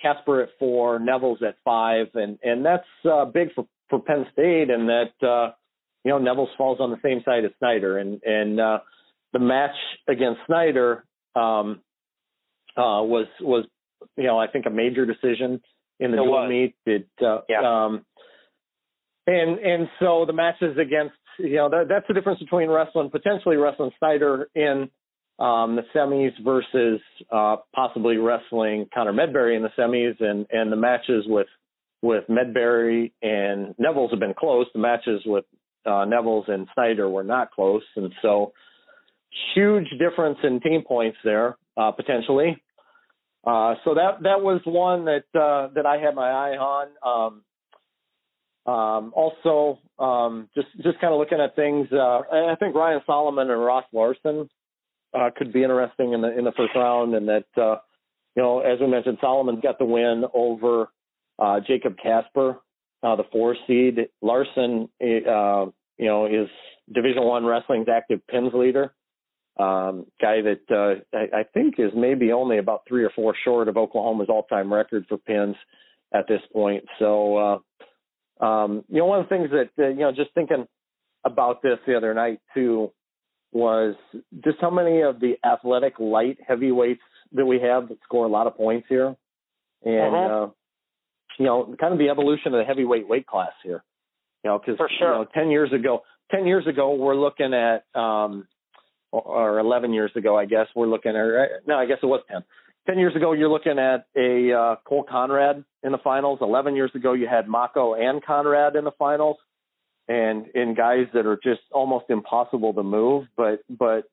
Kasper 0.00 0.42
at 0.42 0.48
four, 0.58 0.98
Nevills 0.98 1.42
at 1.42 1.56
five, 1.64 2.06
and 2.14 2.38
and 2.42 2.64
that's 2.64 2.88
uh, 3.10 3.26
big 3.26 3.52
for 3.54 3.66
for 3.90 4.00
Penn 4.00 4.26
State, 4.32 4.70
and 4.70 4.88
that 4.88 5.26
uh, 5.26 5.52
you 6.04 6.10
know 6.10 6.18
Nevills 6.18 6.56
falls 6.56 6.80
on 6.80 6.90
the 6.90 7.00
same 7.02 7.22
side 7.24 7.44
as 7.44 7.50
Snyder, 7.58 7.98
and 7.98 8.22
and 8.22 8.58
uh, 8.58 8.78
the 9.32 9.38
match 9.38 9.76
against 10.08 10.40
Snyder 10.46 11.04
um, 11.36 11.80
uh, 12.76 13.04
was 13.04 13.26
was 13.40 13.66
you 14.16 14.24
know 14.24 14.38
I 14.38 14.46
think 14.46 14.64
a 14.66 14.70
major 14.70 15.04
decision 15.04 15.60
in 16.04 16.10
the 16.10 16.16
dual 16.18 16.48
meet. 16.48 16.74
It 16.86 17.08
uh, 17.24 17.40
yeah. 17.48 17.60
um, 17.84 18.04
and 19.26 19.58
and 19.58 19.88
so 20.00 20.24
the 20.26 20.32
matches 20.32 20.76
against 20.78 21.14
you 21.38 21.56
know 21.56 21.70
that, 21.70 21.86
that's 21.88 22.06
the 22.08 22.14
difference 22.14 22.40
between 22.40 22.68
wrestling 22.68 23.10
potentially 23.10 23.56
wrestling 23.56 23.90
Snyder 23.98 24.48
in 24.54 24.90
um, 25.38 25.76
the 25.76 25.82
semis 25.94 26.32
versus 26.44 27.00
uh, 27.32 27.56
possibly 27.74 28.16
wrestling 28.16 28.86
Connor 28.94 29.12
Medbury 29.12 29.56
in 29.56 29.62
the 29.62 29.70
semis 29.78 30.20
and 30.20 30.46
and 30.50 30.70
the 30.70 30.76
matches 30.76 31.24
with 31.26 31.48
with 32.02 32.24
Medbury 32.28 33.12
and 33.22 33.74
Nevills 33.76 34.10
have 34.10 34.20
been 34.20 34.34
close. 34.38 34.66
The 34.74 34.80
matches 34.80 35.22
with 35.24 35.44
uh, 35.86 36.04
Nevills 36.06 36.50
and 36.50 36.68
Snyder 36.74 37.08
were 37.08 37.24
not 37.24 37.50
close, 37.50 37.82
and 37.96 38.12
so 38.22 38.52
huge 39.54 39.88
difference 39.98 40.38
in 40.44 40.60
team 40.60 40.82
points 40.86 41.18
there 41.24 41.56
uh, 41.76 41.90
potentially. 41.92 42.62
Uh, 43.46 43.74
so 43.84 43.94
that 43.94 44.22
that 44.22 44.40
was 44.40 44.60
one 44.64 45.04
that 45.04 45.24
uh, 45.38 45.68
that 45.74 45.84
I 45.84 45.98
had 45.98 46.14
my 46.14 46.30
eye 46.30 46.56
on. 46.56 46.88
Um, 47.04 47.42
um, 48.66 49.12
also, 49.14 49.78
um, 49.98 50.48
just 50.54 50.68
just 50.76 50.98
kind 51.00 51.12
of 51.12 51.18
looking 51.18 51.40
at 51.40 51.54
things. 51.54 51.88
Uh, 51.92 52.20
I 52.32 52.54
think 52.58 52.74
Ryan 52.74 53.02
Solomon 53.04 53.50
and 53.50 53.62
Ross 53.62 53.84
Larson 53.92 54.48
uh, 55.12 55.30
could 55.36 55.52
be 55.52 55.62
interesting 55.62 56.14
in 56.14 56.22
the 56.22 56.36
in 56.36 56.44
the 56.44 56.52
first 56.52 56.74
round, 56.74 57.14
and 57.14 57.28
that 57.28 57.44
uh, 57.56 57.76
you 58.34 58.42
know, 58.42 58.60
as 58.60 58.80
we 58.80 58.86
mentioned, 58.86 59.18
Solomon's 59.20 59.60
got 59.62 59.78
the 59.78 59.84
win 59.84 60.24
over 60.32 60.88
uh, 61.38 61.60
Jacob 61.66 61.96
Kasper, 62.02 62.60
the 63.02 63.24
four 63.30 63.56
seed. 63.66 64.08
Larson, 64.22 64.88
uh, 65.02 65.66
you 65.98 66.06
know, 66.06 66.26
is 66.26 66.48
Division 66.90 67.24
One 67.24 67.44
wrestling's 67.44 67.88
active 67.88 68.26
pins 68.26 68.52
leader 68.54 68.94
um, 69.56 70.06
guy 70.20 70.40
that 70.42 70.62
uh, 70.70 71.16
I, 71.16 71.40
I 71.40 71.42
think 71.54 71.76
is 71.78 71.92
maybe 71.96 72.32
only 72.32 72.58
about 72.58 72.82
three 72.88 73.04
or 73.04 73.10
four 73.14 73.34
short 73.44 73.68
of 73.68 73.76
Oklahoma's 73.76 74.28
all-time 74.28 74.72
record 74.72 75.06
for 75.08 75.16
pins 75.16 75.56
at 76.12 76.26
this 76.28 76.40
point. 76.52 76.84
So, 76.98 77.36
uh, 78.40 78.44
um, 78.44 78.84
you 78.88 78.98
know, 78.98 79.06
one 79.06 79.20
of 79.20 79.28
the 79.28 79.36
things 79.36 79.50
that 79.50 79.70
uh, 79.82 79.88
you 79.88 80.00
know, 80.00 80.12
just 80.12 80.34
thinking 80.34 80.66
about 81.24 81.62
this 81.62 81.78
the 81.86 81.96
other 81.96 82.14
night 82.14 82.40
too, 82.52 82.90
was 83.52 83.94
just 84.44 84.58
how 84.60 84.70
many 84.70 85.02
of 85.02 85.20
the 85.20 85.34
athletic 85.44 86.00
light 86.00 86.38
heavyweights 86.46 87.00
that 87.32 87.46
we 87.46 87.60
have 87.60 87.88
that 87.88 87.98
score 88.02 88.26
a 88.26 88.28
lot 88.28 88.48
of 88.48 88.56
points 88.56 88.86
here, 88.88 89.14
and 89.84 90.14
uh-huh. 90.14 90.44
uh, 90.44 90.50
you 91.38 91.46
know, 91.46 91.74
kind 91.80 91.92
of 91.92 91.98
the 91.98 92.08
evolution 92.08 92.54
of 92.54 92.58
the 92.58 92.64
heavyweight 92.64 93.08
weight 93.08 93.26
class 93.26 93.52
here. 93.62 93.84
You 94.42 94.50
know, 94.50 94.58
because 94.58 94.76
sure. 94.98 95.12
you 95.12 95.18
know, 95.20 95.26
ten 95.32 95.50
years 95.50 95.72
ago, 95.72 96.02
ten 96.30 96.46
years 96.46 96.66
ago, 96.66 96.94
we're 96.94 97.16
looking 97.16 97.54
at 97.54 97.84
um, 97.98 98.46
or 99.20 99.58
11 99.58 99.92
years 99.92 100.12
ago, 100.16 100.36
I 100.36 100.44
guess 100.44 100.66
we're 100.74 100.86
looking 100.86 101.12
at. 101.12 101.66
No, 101.66 101.76
I 101.76 101.86
guess 101.86 101.98
it 102.02 102.06
was 102.06 102.20
10. 102.30 102.42
10 102.86 102.98
years 102.98 103.16
ago, 103.16 103.32
you're 103.32 103.48
looking 103.48 103.78
at 103.78 104.06
a 104.16 104.52
uh, 104.52 104.76
Cole 104.84 105.06
Konrad 105.08 105.64
in 105.82 105.92
the 105.92 105.98
finals. 105.98 106.40
11 106.42 106.76
years 106.76 106.90
ago, 106.94 107.14
you 107.14 107.26
had 107.26 107.46
Mocco 107.46 107.98
and 107.98 108.22
Konrad 108.22 108.76
in 108.76 108.84
the 108.84 108.90
finals, 108.98 109.36
and 110.06 110.46
in 110.54 110.74
guys 110.74 111.06
that 111.14 111.26
are 111.26 111.38
just 111.42 111.62
almost 111.72 112.06
impossible 112.10 112.74
to 112.74 112.82
move. 112.82 113.26
But 113.36 113.60
but 113.70 114.04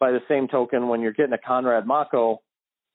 by 0.00 0.10
the 0.10 0.20
same 0.28 0.48
token, 0.48 0.88
when 0.88 1.02
you're 1.02 1.12
getting 1.12 1.34
a 1.34 1.38
Konrad 1.38 1.84
Mocco 1.84 2.38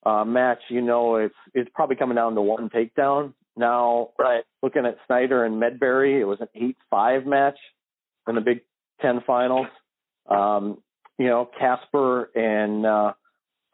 uh, 0.06 0.26
match, 0.26 0.60
you 0.70 0.82
know 0.82 1.16
it's 1.16 1.36
it's 1.54 1.70
probably 1.74 1.96
coming 1.96 2.16
down 2.16 2.36
to 2.36 2.42
one 2.42 2.70
takedown. 2.70 3.34
Now, 3.58 4.10
right. 4.20 4.44
looking 4.62 4.86
at 4.86 4.98
Snyder 5.08 5.46
and 5.46 5.62
Medbury, 5.62 6.20
it 6.20 6.26
was 6.26 6.40
an 6.42 6.50
eight-five 6.56 7.26
match 7.26 7.58
in 8.28 8.36
the 8.36 8.42
Big 8.42 8.62
Ten 9.02 9.22
finals. 9.26 9.68
Um, 10.30 10.80
you 11.18 11.28
know, 11.28 11.50
Kasper 11.58 12.30
and 12.36 12.86
uh, 12.86 13.14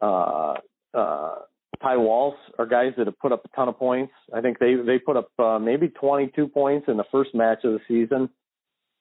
uh, 0.00 0.54
uh, 0.94 1.34
Ty 1.82 1.96
Walz 1.96 2.34
are 2.58 2.66
guys 2.66 2.92
that 2.96 3.06
have 3.06 3.18
put 3.18 3.32
up 3.32 3.44
a 3.44 3.56
ton 3.56 3.68
of 3.68 3.78
points. 3.78 4.12
I 4.32 4.40
think 4.40 4.58
they 4.58 4.74
they 4.74 4.98
put 4.98 5.16
up 5.16 5.30
uh, 5.38 5.58
maybe 5.58 5.88
22 5.88 6.48
points 6.48 6.86
in 6.88 6.96
the 6.96 7.04
first 7.10 7.34
match 7.34 7.64
of 7.64 7.72
the 7.72 7.80
season 7.88 8.30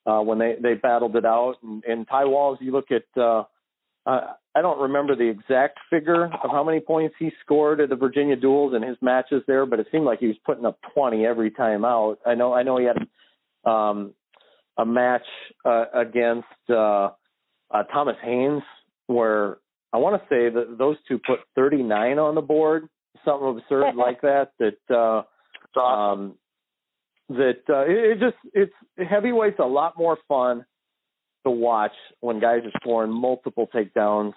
uh, 0.05 0.19
when 0.21 0.39
they 0.39 0.55
they 0.61 0.73
battled 0.73 1.15
it 1.15 1.25
out. 1.25 1.55
And, 1.61 1.83
and 1.83 2.07
Ty 2.07 2.25
Walz, 2.25 2.57
you 2.61 2.71
look 2.71 2.89
at 2.91 3.03
uh, 3.21 3.43
uh, 4.05 4.33
I 4.55 4.61
don't 4.61 4.79
remember 4.79 5.15
the 5.15 5.29
exact 5.29 5.79
figure 5.89 6.25
of 6.25 6.49
how 6.51 6.63
many 6.63 6.79
points 6.79 7.15
he 7.19 7.31
scored 7.43 7.79
at 7.79 7.89
the 7.89 7.95
Virginia 7.95 8.35
duels 8.35 8.73
in 8.73 8.81
his 8.81 8.97
matches 9.01 9.43
there, 9.47 9.65
but 9.65 9.79
it 9.79 9.87
seemed 9.91 10.05
like 10.05 10.19
he 10.19 10.27
was 10.27 10.37
putting 10.43 10.65
up 10.65 10.79
20 10.93 11.25
every 11.25 11.51
time 11.51 11.85
out. 11.85 12.17
I 12.25 12.35
know 12.35 12.53
I 12.53 12.63
know 12.63 12.77
he 12.77 12.85
had 12.85 12.97
um, 13.69 14.13
a 14.77 14.85
match 14.85 15.25
uh, 15.65 15.85
against. 15.93 16.47
Uh, 16.69 17.11
uh, 17.73 17.83
Thomas 17.83 18.15
Haynes, 18.23 18.63
where 19.07 19.57
I 19.93 19.97
want 19.97 20.21
to 20.21 20.27
say 20.27 20.49
that 20.49 20.77
those 20.77 20.97
two 21.07 21.19
put 21.19 21.39
39 21.55 22.19
on 22.19 22.35
the 22.35 22.41
board, 22.41 22.87
something 23.25 23.59
absurd 23.59 23.95
like 23.95 24.21
that. 24.21 24.51
That 24.59 25.25
uh, 25.75 25.79
um, 25.79 26.35
that 27.29 27.61
uh, 27.69 27.85
it, 27.85 28.11
it 28.11 28.19
just 28.19 28.37
it's 28.53 28.73
heavyweight's 28.97 29.59
a 29.59 29.65
lot 29.65 29.97
more 29.97 30.17
fun 30.27 30.65
to 31.45 31.51
watch 31.51 31.93
when 32.19 32.39
guys 32.39 32.61
are 32.65 32.79
scoring 32.81 33.11
multiple 33.11 33.67
takedowns 33.73 34.33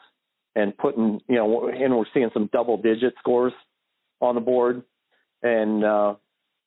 and 0.54 0.76
putting 0.76 1.20
you 1.28 1.36
know 1.36 1.68
and 1.68 1.96
we're 1.96 2.04
seeing 2.14 2.30
some 2.32 2.48
double 2.52 2.76
digit 2.76 3.14
scores 3.18 3.52
on 4.20 4.34
the 4.34 4.40
board 4.40 4.82
and 5.42 5.84
uh 5.84 6.14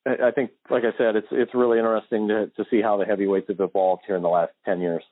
I 0.06 0.30
think 0.30 0.50
like 0.70 0.84
I 0.84 0.96
said 0.96 1.16
it's 1.16 1.26
it's 1.32 1.54
really 1.54 1.78
interesting 1.78 2.28
to 2.28 2.46
to 2.56 2.64
see 2.70 2.80
how 2.80 2.96
the 2.96 3.04
heavyweights 3.04 3.48
have 3.48 3.60
evolved 3.60 4.02
here 4.06 4.16
in 4.16 4.22
the 4.22 4.28
last 4.28 4.52
10 4.64 4.80
years. 4.80 5.02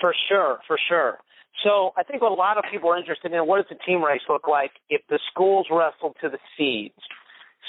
For 0.00 0.14
sure, 0.28 0.58
for 0.66 0.78
sure. 0.88 1.18
So 1.64 1.92
I 1.96 2.02
think 2.02 2.22
what 2.22 2.32
a 2.32 2.34
lot 2.34 2.58
of 2.58 2.64
people 2.70 2.90
are 2.90 2.98
interested 2.98 3.32
in, 3.32 3.46
what 3.46 3.56
does 3.58 3.66
the 3.70 3.84
team 3.84 4.02
race 4.02 4.22
look 4.28 4.48
like 4.48 4.72
if 4.88 5.02
the 5.08 5.18
schools 5.30 5.66
wrestle 5.70 6.14
to 6.20 6.28
the 6.28 6.38
seeds? 6.56 6.98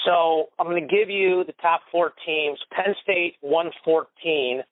So 0.04 0.46
I'm 0.58 0.66
going 0.66 0.86
to 0.86 0.88
give 0.88 1.08
you 1.08 1.44
the 1.46 1.54
top 1.62 1.82
four 1.92 2.12
teams. 2.26 2.58
Penn 2.72 2.94
State 3.02 3.36
114, 3.40 4.62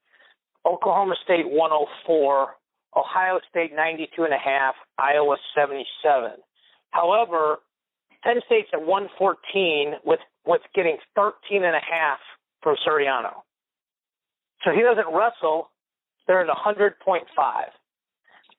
Oklahoma 0.67 1.15
State 1.23 1.49
104, 1.49 2.49
Ohio 2.97 3.39
State 3.49 3.73
92 3.75 4.25
and 4.25 4.35
a 4.35 4.39
half, 4.39 4.75
Iowa 4.99 5.37
77. 5.55 6.33
However, 6.91 7.59
Penn 8.23 8.41
State's 8.47 8.69
at 8.73 8.83
114 8.83 9.95
with 10.05 10.21
with 10.45 10.61
getting 10.75 10.99
13 11.15 11.65
and 11.65 11.77
a 11.77 11.81
half 11.81 12.19
from 12.63 12.77
Suriano. 12.87 13.43
So 14.65 14.71
he 14.71 14.83
doesn't 14.83 15.13
wrestle 15.13 15.71
they're 16.27 16.43
at 16.43 16.49
100.5. 16.49 16.95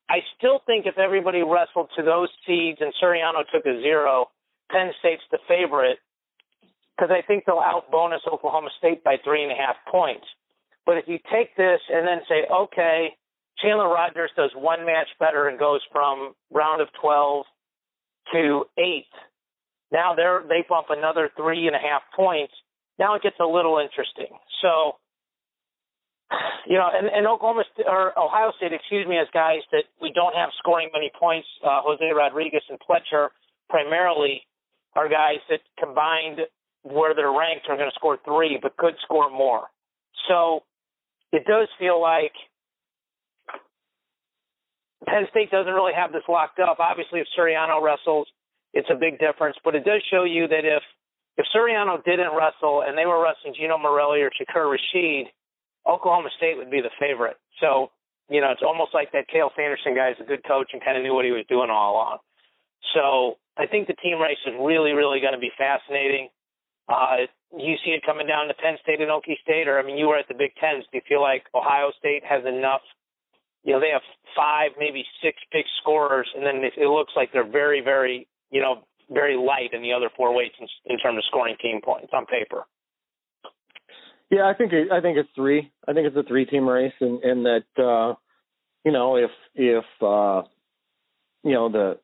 I 0.10 0.20
still 0.38 0.60
think 0.66 0.86
if 0.86 0.98
everybody 0.98 1.42
wrestled 1.42 1.90
to 1.98 2.04
those 2.04 2.30
seeds 2.46 2.80
and 2.82 2.94
Suriano 3.02 3.44
took 3.54 3.66
a 3.66 3.82
zero, 3.82 4.28
Penn 4.70 4.92
State's 5.00 5.24
the 5.32 5.40
favorite 5.48 5.98
because 6.96 7.10
I 7.12 7.26
think 7.26 7.46
they'll 7.46 7.60
out 7.60 7.90
bonus 7.92 8.22
Oklahoma 8.32 8.70
State 8.78 9.04
by 9.04 9.16
three 9.24 9.44
and 9.44 9.52
a 9.52 9.56
half 9.56 9.76
points. 9.90 10.26
But 10.86 10.98
if 10.98 11.06
you 11.08 11.18
take 11.32 11.56
this 11.56 11.80
and 11.90 12.06
then 12.06 12.20
say, 12.28 12.46
okay, 12.52 13.10
Chandler 13.60 13.88
Rogers 13.88 14.32
does 14.36 14.52
one 14.56 14.86
match 14.86 15.08
better 15.20 15.48
and 15.48 15.58
goes 15.58 15.82
from 15.92 16.34
round 16.52 16.82
of 16.82 16.90
12 17.02 17.46
to 18.34 18.66
eight, 18.78 19.12
now 19.92 20.14
they're 20.16 20.44
they 20.48 20.66
bump 20.68 20.88
another 20.90 21.30
three 21.38 21.68
and 21.68 21.76
a 21.76 21.80
half 21.80 22.02
points. 22.16 22.54
Now 23.00 23.16
it 23.16 23.22
gets 23.22 23.38
a 23.40 23.46
little 23.46 23.80
interesting. 23.80 24.38
So, 24.62 24.98
you 26.68 26.78
know, 26.78 26.90
and, 26.94 27.08
and 27.08 27.28
Oklahoma 27.28 27.64
or 27.86 28.18
Ohio 28.18 28.52
State, 28.58 28.74
excuse 28.74 29.08
me, 29.08 29.18
as 29.18 29.28
guys 29.34 29.62
that 29.72 29.84
we 30.02 30.12
don't 30.14 30.36
have 30.36 30.50
scoring 30.60 30.90
many 30.94 31.12
points. 31.20 31.48
Uh, 31.64 31.82
Jose 31.84 32.04
Rodriguez 32.16 32.64
and 32.70 32.80
Pletcher 32.80 33.30
primarily 33.70 34.42
are 34.96 35.10
guys 35.10 35.40
that 35.50 35.60
combined 35.80 36.40
where 36.84 37.16
they're 37.16 37.32
ranked 37.32 37.66
are 37.70 37.78
going 37.78 37.90
to 37.90 37.96
score 37.96 38.18
three, 38.26 38.60
but 38.62 38.76
could 38.78 38.96
score 39.04 39.30
more. 39.30 39.68
So 40.28 40.64
it 41.32 41.46
does 41.46 41.68
feel 41.80 42.02
like 42.02 42.34
Penn 45.08 45.28
State 45.32 45.52
doesn't 45.52 45.74
really 45.74 45.94
have 45.94 46.12
this 46.12 46.24
locked 46.30 46.60
up. 46.60 46.80
Obviously, 46.80 47.20
if 47.20 47.28
Suriano 47.38 47.82
wrestles, 47.82 48.28
it's 48.74 48.88
a 48.92 48.96
big 48.96 49.20
difference. 49.20 49.58
But 49.64 49.76
it 49.76 49.86
does 49.86 50.02
show 50.12 50.24
you 50.24 50.48
that 50.48 50.66
if 50.66 50.84
if 51.38 51.46
Suriano 51.56 52.04
didn't 52.04 52.36
wrestle 52.38 52.84
and 52.86 52.98
they 52.98 53.06
were 53.06 53.22
wrestling 53.22 53.56
Gino 53.58 53.78
Morelli 53.78 54.22
or 54.22 54.30
Shakur 54.30 54.70
Rasheed, 54.70 55.26
Oklahoma 55.88 56.30
State 56.38 56.58
would 56.58 56.72
be 56.72 56.82
the 56.82 56.94
favorite. 57.00 57.38
So, 57.60 57.92
you 58.30 58.42
know, 58.42 58.52
it's 58.52 58.64
almost 58.66 58.94
like 58.94 59.12
that 59.12 59.28
Cael 59.28 59.52
Sanderson 59.56 59.96
guy 59.96 60.12
is 60.12 60.18
a 60.20 60.28
good 60.28 60.44
coach 60.48 60.72
and 60.74 60.84
kind 60.84 60.98
of 60.98 61.04
knew 61.04 61.14
what 61.14 61.26
he 61.26 61.32
was 61.32 61.46
doing 61.50 61.70
all 61.70 61.94
along. 61.94 62.18
So 62.94 63.38
I 63.58 63.68
think 63.68 63.88
the 63.88 64.00
team 64.00 64.20
race 64.20 64.40
is 64.46 64.54
really, 64.60 64.92
really 64.92 65.20
going 65.20 65.34
to 65.34 65.42
be 65.42 65.52
fascinating. 65.58 66.30
Uh, 66.88 67.28
you 67.56 67.76
see 67.86 67.92
it 67.92 68.04
coming 68.06 68.28
down 68.28 68.48
to 68.48 68.54
Penn 68.56 68.78
State 68.82 69.00
and 69.00 69.12
Okie 69.12 69.40
State, 69.44 69.68
or 69.68 69.80
I 69.80 69.84
mean, 69.84 69.98
you 69.98 70.08
were 70.08 70.18
at 70.18 70.28
the 70.28 70.36
Big 70.36 70.52
Tens. 70.60 70.84
Do 70.92 70.98
you 71.00 71.06
feel 71.08 71.22
like 71.22 71.44
Ohio 71.56 71.92
State 72.00 72.24
has 72.28 72.44
enough? 72.46 72.82
You 73.64 73.74
know, 73.74 73.80
they 73.80 73.92
have 73.92 74.04
five, 74.36 74.72
maybe 74.78 75.06
six 75.24 75.38
big 75.52 75.64
scorers, 75.80 76.28
and 76.36 76.46
then 76.46 76.60
it 76.64 76.88
looks 76.88 77.14
like 77.16 77.32
they're 77.32 77.48
very, 77.48 77.80
very 77.80 78.28
you 78.54 78.62
know, 78.62 78.86
very 79.10 79.36
light 79.36 79.74
in 79.74 79.82
the 79.82 79.92
other 79.92 80.10
four 80.16 80.34
weights 80.34 80.56
in, 80.62 80.68
in 80.86 80.98
terms 81.00 81.18
of 81.18 81.26
scoring 81.26 81.56
team 81.62 81.82
points 81.84 82.14
on 82.14 82.26
paper. 82.28 82.64
Yeah, 84.34 84.48
I 84.50 84.56
think 84.56 84.74
it, 84.74 84.92
I 84.92 85.00
think 85.00 85.18
it's 85.18 85.30
three. 85.36 85.72
I 85.88 85.94
think 85.94 86.08
it's 86.08 86.18
a 86.18 86.24
three-team 86.24 86.68
race, 86.68 86.94
and 87.00 87.24
and 87.24 87.46
that 87.46 87.66
uh, 87.78 88.16
you 88.84 88.92
know 88.92 89.16
if 89.16 89.30
if 89.54 89.86
uh, 90.02 90.42
you 91.44 91.54
know 91.54 91.70
the 91.70 92.00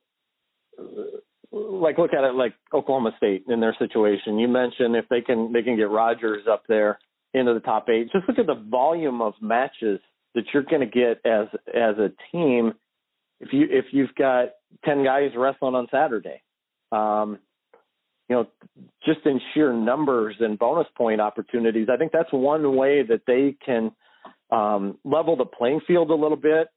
like 1.51 1.97
look 1.97 2.13
at 2.13 2.23
it 2.23 2.36
like 2.36 2.53
Oklahoma 2.71 3.13
State 3.17 3.45
in 3.47 3.59
their 3.59 3.75
situation. 3.80 4.38
You 4.38 4.47
mentioned 4.47 4.95
if 4.95 5.05
they 5.09 5.21
can 5.21 5.51
they 5.53 5.63
can 5.63 5.75
get 5.75 5.89
Rogers 5.89 6.43
up 6.47 6.63
there 6.69 6.99
into 7.34 7.55
the 7.55 7.61
top 7.61 7.89
eight. 7.89 8.11
Just 8.11 8.27
look 8.27 8.38
at 8.38 8.45
the 8.45 8.63
volume 8.69 9.21
of 9.21 9.34
matches 9.41 9.99
that 10.36 10.43
you're 10.53 10.63
going 10.63 10.82
to 10.82 10.86
get 10.86 11.25
as 11.25 11.47
as 11.73 11.97
a 11.97 12.11
team 12.32 12.73
if 13.39 13.53
you 13.53 13.65
if 13.71 13.86
you've 13.91 14.13
got 14.15 14.49
ten 14.86 15.03
guys 15.03 15.32
wrestling 15.36 15.73
on 15.73 15.88
Saturday, 15.89 16.43
um, 16.91 17.39
you 18.30 18.36
know, 18.36 18.47
just 19.05 19.25
in 19.25 19.41
sheer 19.53 19.73
numbers 19.73 20.36
and 20.39 20.57
bonus 20.57 20.88
point 20.95 21.19
opportunities, 21.19 21.88
I 21.91 21.97
think 21.97 22.11
that's 22.11 22.32
one 22.32 22.75
way 22.75 23.03
that 23.03 23.21
they 23.25 23.55
can 23.65 23.91
um, 24.51 24.97
level 25.03 25.36
the 25.36 25.45
playing 25.45 25.82
field 25.88 26.11
a 26.11 26.15
little 26.15 26.38
bit. 26.38 26.67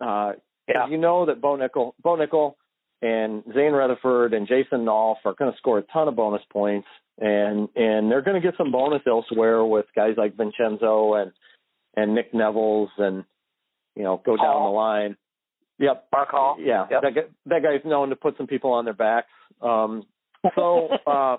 Uh, 0.00 0.32
yeah. 0.68 0.86
You 0.88 0.98
know 0.98 1.26
that 1.26 1.40
Bo 1.40 1.56
Nickal, 1.56 1.92
Bo 2.02 2.16
Nickal 2.16 2.54
and 3.00 3.42
Zain 3.54 3.72
Retherford 3.72 4.34
and 4.34 4.46
Jason 4.46 4.84
Nolf 4.84 5.16
are 5.24 5.34
going 5.34 5.50
to 5.50 5.56
score 5.58 5.78
a 5.78 5.82
ton 5.82 6.08
of 6.08 6.16
bonus 6.16 6.42
points, 6.52 6.88
and 7.18 7.68
and 7.74 8.10
they're 8.10 8.22
going 8.22 8.40
to 8.40 8.46
get 8.46 8.58
some 8.58 8.72
bonus 8.72 9.02
elsewhere 9.06 9.64
with 9.64 9.86
guys 9.94 10.14
like 10.16 10.36
Vincenzo 10.36 11.14
and 11.14 11.32
and 11.96 12.14
Nick 12.14 12.32
Nevills 12.32 12.88
and 12.98 13.24
you 13.94 14.02
know 14.02 14.20
go 14.24 14.36
down 14.36 14.64
the 14.64 14.70
line. 14.70 15.16
Yep. 15.78 16.08
Mark 16.12 16.30
Hall. 16.30 16.56
Yeah. 16.58 16.86
Yep. 16.90 17.02
That 17.02 17.14
guy, 17.14 17.20
that 17.46 17.62
guy's 17.62 17.88
known 17.88 18.10
to 18.10 18.16
put 18.16 18.36
some 18.36 18.46
people 18.46 18.72
on 18.72 18.84
their 18.84 18.94
backs. 18.94 19.28
Um, 19.60 20.04
so, 20.54 20.88
uh, 21.06 21.36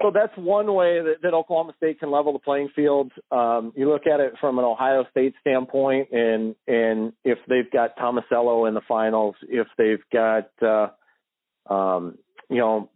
so 0.00 0.10
that's 0.12 0.36
one 0.36 0.72
way 0.74 1.00
that, 1.00 1.16
that 1.22 1.34
Oklahoma 1.34 1.74
State 1.76 2.00
can 2.00 2.10
level 2.10 2.32
the 2.32 2.38
playing 2.38 2.70
field. 2.74 3.12
Um, 3.30 3.72
you 3.76 3.88
look 3.88 4.06
at 4.06 4.20
it 4.20 4.34
from 4.40 4.58
an 4.58 4.64
Ohio 4.64 5.04
State 5.10 5.34
standpoint, 5.40 6.10
and 6.12 6.54
and 6.66 7.12
if 7.24 7.38
they've 7.48 7.70
got 7.70 7.96
Tomasello 7.96 8.68
in 8.68 8.74
the 8.74 8.80
finals, 8.86 9.36
if 9.48 9.66
they've 9.78 10.02
got 10.12 10.50
uh, 10.60 11.72
um, 11.72 12.18
you 12.50 12.58
know 12.58 12.90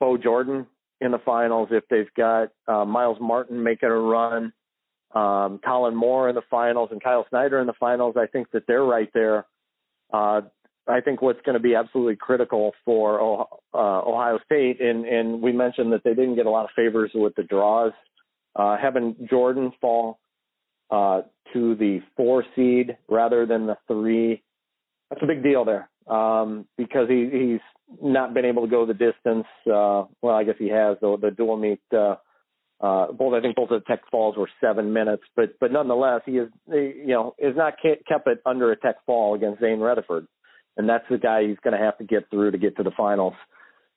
Bo 0.00 0.16
Jordan 0.16 0.66
in 1.00 1.12
the 1.12 1.18
finals, 1.18 1.68
if 1.70 1.84
they've 1.88 2.12
got 2.16 2.50
uh, 2.66 2.84
Myles 2.84 3.18
Martin 3.20 3.62
making 3.62 3.88
a 3.88 3.94
run, 3.94 4.52
um, 5.14 5.60
Kollin 5.64 5.94
Moore 5.94 6.28
in 6.28 6.34
the 6.34 6.42
finals 6.50 6.90
and 6.92 7.02
Kyle 7.02 7.26
Snyder 7.30 7.60
in 7.60 7.66
the 7.66 7.72
finals. 7.78 8.16
I 8.18 8.26
think 8.26 8.50
that 8.52 8.64
they're 8.66 8.84
right 8.84 9.10
there. 9.14 9.46
Uh, 10.12 10.42
I 10.88 11.00
think 11.00 11.22
what's 11.22 11.40
going 11.42 11.54
to 11.54 11.62
be 11.62 11.74
absolutely 11.74 12.16
critical 12.16 12.72
for 12.84 13.46
uh, 13.74 13.78
Ohio 13.78 14.38
State, 14.44 14.80
and, 14.80 15.04
and 15.04 15.42
we 15.42 15.52
mentioned 15.52 15.92
that 15.92 16.02
they 16.04 16.14
didn't 16.14 16.36
get 16.36 16.46
a 16.46 16.50
lot 16.50 16.64
of 16.64 16.70
favors 16.74 17.10
with 17.14 17.34
the 17.36 17.42
draws. 17.42 17.92
Uh, 18.56 18.76
having 18.76 19.14
Jordan 19.28 19.72
fall 19.80 20.18
uh, 20.90 21.22
to 21.52 21.74
the 21.76 22.00
four 22.16 22.44
seed 22.56 22.96
rather 23.08 23.46
than 23.46 23.66
the 23.66 23.76
three, 23.86 24.42
that's 25.10 25.22
a 25.22 25.26
big 25.26 25.42
deal 25.42 25.64
there 25.64 25.88
um, 26.08 26.66
because 26.76 27.08
he, 27.08 27.28
he's 27.30 27.60
not 28.02 28.34
been 28.34 28.44
able 28.44 28.64
to 28.64 28.70
go 28.70 28.86
the 28.86 28.94
distance. 28.94 29.46
Uh, 29.66 30.04
well, 30.22 30.34
I 30.34 30.44
guess 30.44 30.56
he 30.58 30.68
has 30.68 30.96
though 31.00 31.16
the 31.16 31.30
dual 31.30 31.56
meet 31.56 31.80
uh, 31.94 32.16
uh, 32.80 33.10
both 33.12 33.34
I 33.34 33.40
think 33.40 33.56
both 33.56 33.70
of 33.70 33.82
the 33.82 33.86
tech 33.86 34.02
falls 34.10 34.36
were 34.36 34.48
seven 34.60 34.92
minutes, 34.92 35.24
but 35.34 35.58
but 35.60 35.72
nonetheless 35.72 36.22
he 36.24 36.32
is 36.32 36.48
he, 36.70 36.92
you 37.00 37.08
know 37.08 37.34
is 37.38 37.56
not 37.56 37.74
kept 37.82 38.28
it 38.28 38.40
under 38.46 38.70
a 38.70 38.76
tech 38.76 38.96
fall 39.04 39.34
against 39.34 39.60
Zain 39.60 39.78
Retherford, 39.78 40.26
and 40.78 40.88
that's 40.88 41.04
the 41.10 41.18
guy 41.18 41.46
he's 41.46 41.58
going 41.62 41.76
to 41.78 41.84
have 41.84 41.98
to 41.98 42.04
get 42.04 42.30
through 42.30 42.52
to 42.52 42.58
get 42.58 42.76
to 42.76 42.82
the 42.82 42.92
finals. 42.96 43.34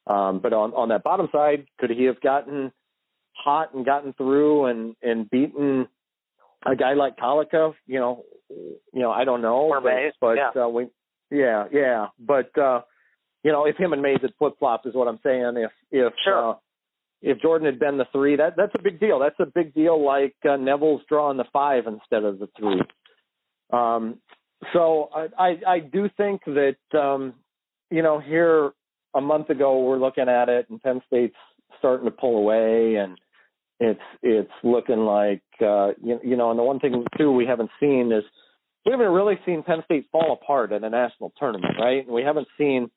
Um, 0.07 0.39
but 0.41 0.51
on 0.51 0.73
on 0.73 0.89
that 0.89 1.03
bottom 1.03 1.29
side, 1.31 1.67
could 1.79 1.91
he 1.91 2.05
have 2.05 2.19
gotten 2.21 2.71
hot 3.33 3.73
and 3.73 3.85
gotten 3.85 4.13
through 4.13 4.65
and 4.65 4.95
and 5.01 5.29
beaten 5.29 5.87
a 6.65 6.75
guy 6.75 6.93
like 6.93 7.17
Kolekov? 7.17 7.75
You 7.85 7.99
know, 7.99 8.25
you 8.49 9.01
know 9.01 9.11
I 9.11 9.23
don't 9.23 9.41
know, 9.41 9.57
or 9.57 9.79
but, 9.79 9.93
Mayes, 9.93 10.13
but 10.19 10.35
yeah. 10.35 10.63
Uh, 10.63 10.69
we 10.69 10.87
yeah 11.29 11.65
yeah, 11.71 12.07
but 12.19 12.57
uh, 12.57 12.81
you 13.43 13.51
know 13.51 13.65
if 13.65 13.77
him 13.77 13.93
and 13.93 14.01
Mayes 14.01 14.19
had 14.21 14.33
flip 14.39 14.55
flop 14.57 14.87
is 14.87 14.95
what 14.95 15.07
I'm 15.07 15.19
saying. 15.23 15.53
If 15.57 15.71
if 15.91 16.13
sure. 16.23 16.51
uh, 16.51 16.53
if 17.21 17.39
Jordan 17.39 17.67
had 17.67 17.79
been 17.79 17.99
the 17.99 18.07
three, 18.11 18.35
that 18.37 18.55
that's 18.57 18.73
a 18.73 18.81
big 18.81 18.99
deal. 18.99 19.19
That's 19.19 19.39
a 19.39 19.45
big 19.45 19.75
deal. 19.75 20.03
Like 20.03 20.35
uh, 20.43 20.57
Nevills 20.57 21.05
drawing 21.07 21.37
the 21.37 21.45
five 21.53 21.85
instead 21.85 22.23
of 22.23 22.39
the 22.39 22.49
three. 22.57 22.81
Um, 23.71 24.17
so 24.73 25.09
I, 25.15 25.27
I 25.37 25.57
I 25.67 25.79
do 25.79 26.09
think 26.17 26.41
that 26.45 26.77
um, 26.97 27.33
you 27.89 28.01
know 28.01 28.19
here 28.19 28.71
a 29.15 29.21
month 29.21 29.49
ago 29.49 29.79
we're 29.79 29.97
looking 29.97 30.29
at 30.29 30.49
it 30.49 30.69
and 30.69 30.81
Penn 30.81 31.01
State's 31.07 31.35
starting 31.79 32.05
to 32.05 32.11
pull 32.11 32.37
away 32.37 32.95
and 32.95 33.17
it's 33.79 33.99
it's 34.21 34.51
looking 34.63 34.99
like 34.99 35.41
uh, 35.61 35.89
you, 36.03 36.19
you 36.23 36.35
know 36.35 36.51
and 36.51 36.59
the 36.59 36.63
one 36.63 36.79
thing 36.79 37.03
too 37.17 37.31
we 37.31 37.45
haven't 37.45 37.71
seen 37.79 38.11
is 38.11 38.23
we 38.85 38.91
haven't 38.91 39.11
really 39.11 39.39
seen 39.45 39.63
Penn 39.63 39.81
State 39.85 40.07
fall 40.11 40.33
apart 40.41 40.71
in 40.71 40.83
a 40.83 40.89
national 40.89 41.33
tournament, 41.37 41.75
right? 41.79 42.03
And 42.03 42.13
we 42.15 42.23
haven't 42.23 42.47
seen 42.57 42.89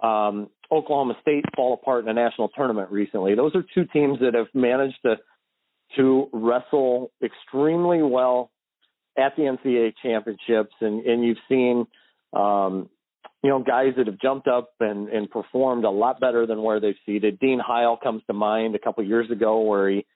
um, 0.00 0.48
Oklahoma 0.70 1.16
State 1.22 1.44
fall 1.56 1.74
apart 1.74 2.04
in 2.04 2.10
a 2.10 2.14
national 2.14 2.50
tournament 2.50 2.90
recently. 2.90 3.34
Those 3.34 3.54
are 3.56 3.64
two 3.74 3.84
teams 3.86 4.18
that 4.20 4.34
have 4.34 4.46
managed 4.54 4.98
to 5.04 5.16
to 5.96 6.28
wrestle 6.32 7.12
extremely 7.22 8.02
well 8.02 8.50
at 9.16 9.36
the 9.36 9.42
NCAA 9.42 9.94
championships, 10.02 10.74
and 10.80 11.04
and 11.04 11.24
you've 11.24 11.38
seen 11.48 11.86
um, 12.32 12.88
you 13.42 13.50
know 13.50 13.62
guys 13.62 13.92
that 13.96 14.06
have 14.06 14.20
jumped 14.20 14.48
up 14.48 14.72
and 14.80 15.08
and 15.08 15.30
performed 15.30 15.84
a 15.84 15.90
lot 15.90 16.20
better 16.20 16.46
than 16.46 16.62
where 16.62 16.80
they've 16.80 16.94
seeded. 17.06 17.38
Dean 17.38 17.60
Heil 17.64 17.96
comes 17.96 18.22
to 18.26 18.32
mind 18.32 18.74
a 18.74 18.78
couple 18.78 19.04
years 19.04 19.30
ago 19.30 19.60
where 19.60 19.90
he 19.90 20.06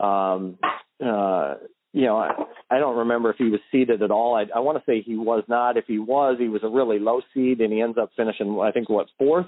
um, 0.00 0.58
uh, 1.04 1.54
you 1.94 2.06
know, 2.06 2.16
I, 2.16 2.32
I 2.70 2.78
don't 2.80 2.98
remember 2.98 3.30
if 3.30 3.36
he 3.36 3.44
was 3.44 3.60
seeded 3.70 4.02
at 4.02 4.10
all. 4.10 4.34
I, 4.34 4.46
I 4.54 4.58
want 4.58 4.78
to 4.78 4.84
say 4.84 5.00
he 5.00 5.16
was 5.16 5.44
not. 5.48 5.76
If 5.76 5.84
he 5.86 6.00
was, 6.00 6.36
he 6.40 6.48
was 6.48 6.62
a 6.64 6.68
really 6.68 6.98
low 6.98 7.20
seed, 7.32 7.60
and 7.60 7.72
he 7.72 7.80
ends 7.80 7.96
up 7.96 8.10
finishing, 8.16 8.58
I 8.60 8.72
think, 8.72 8.90
what 8.90 9.06
fourth? 9.16 9.46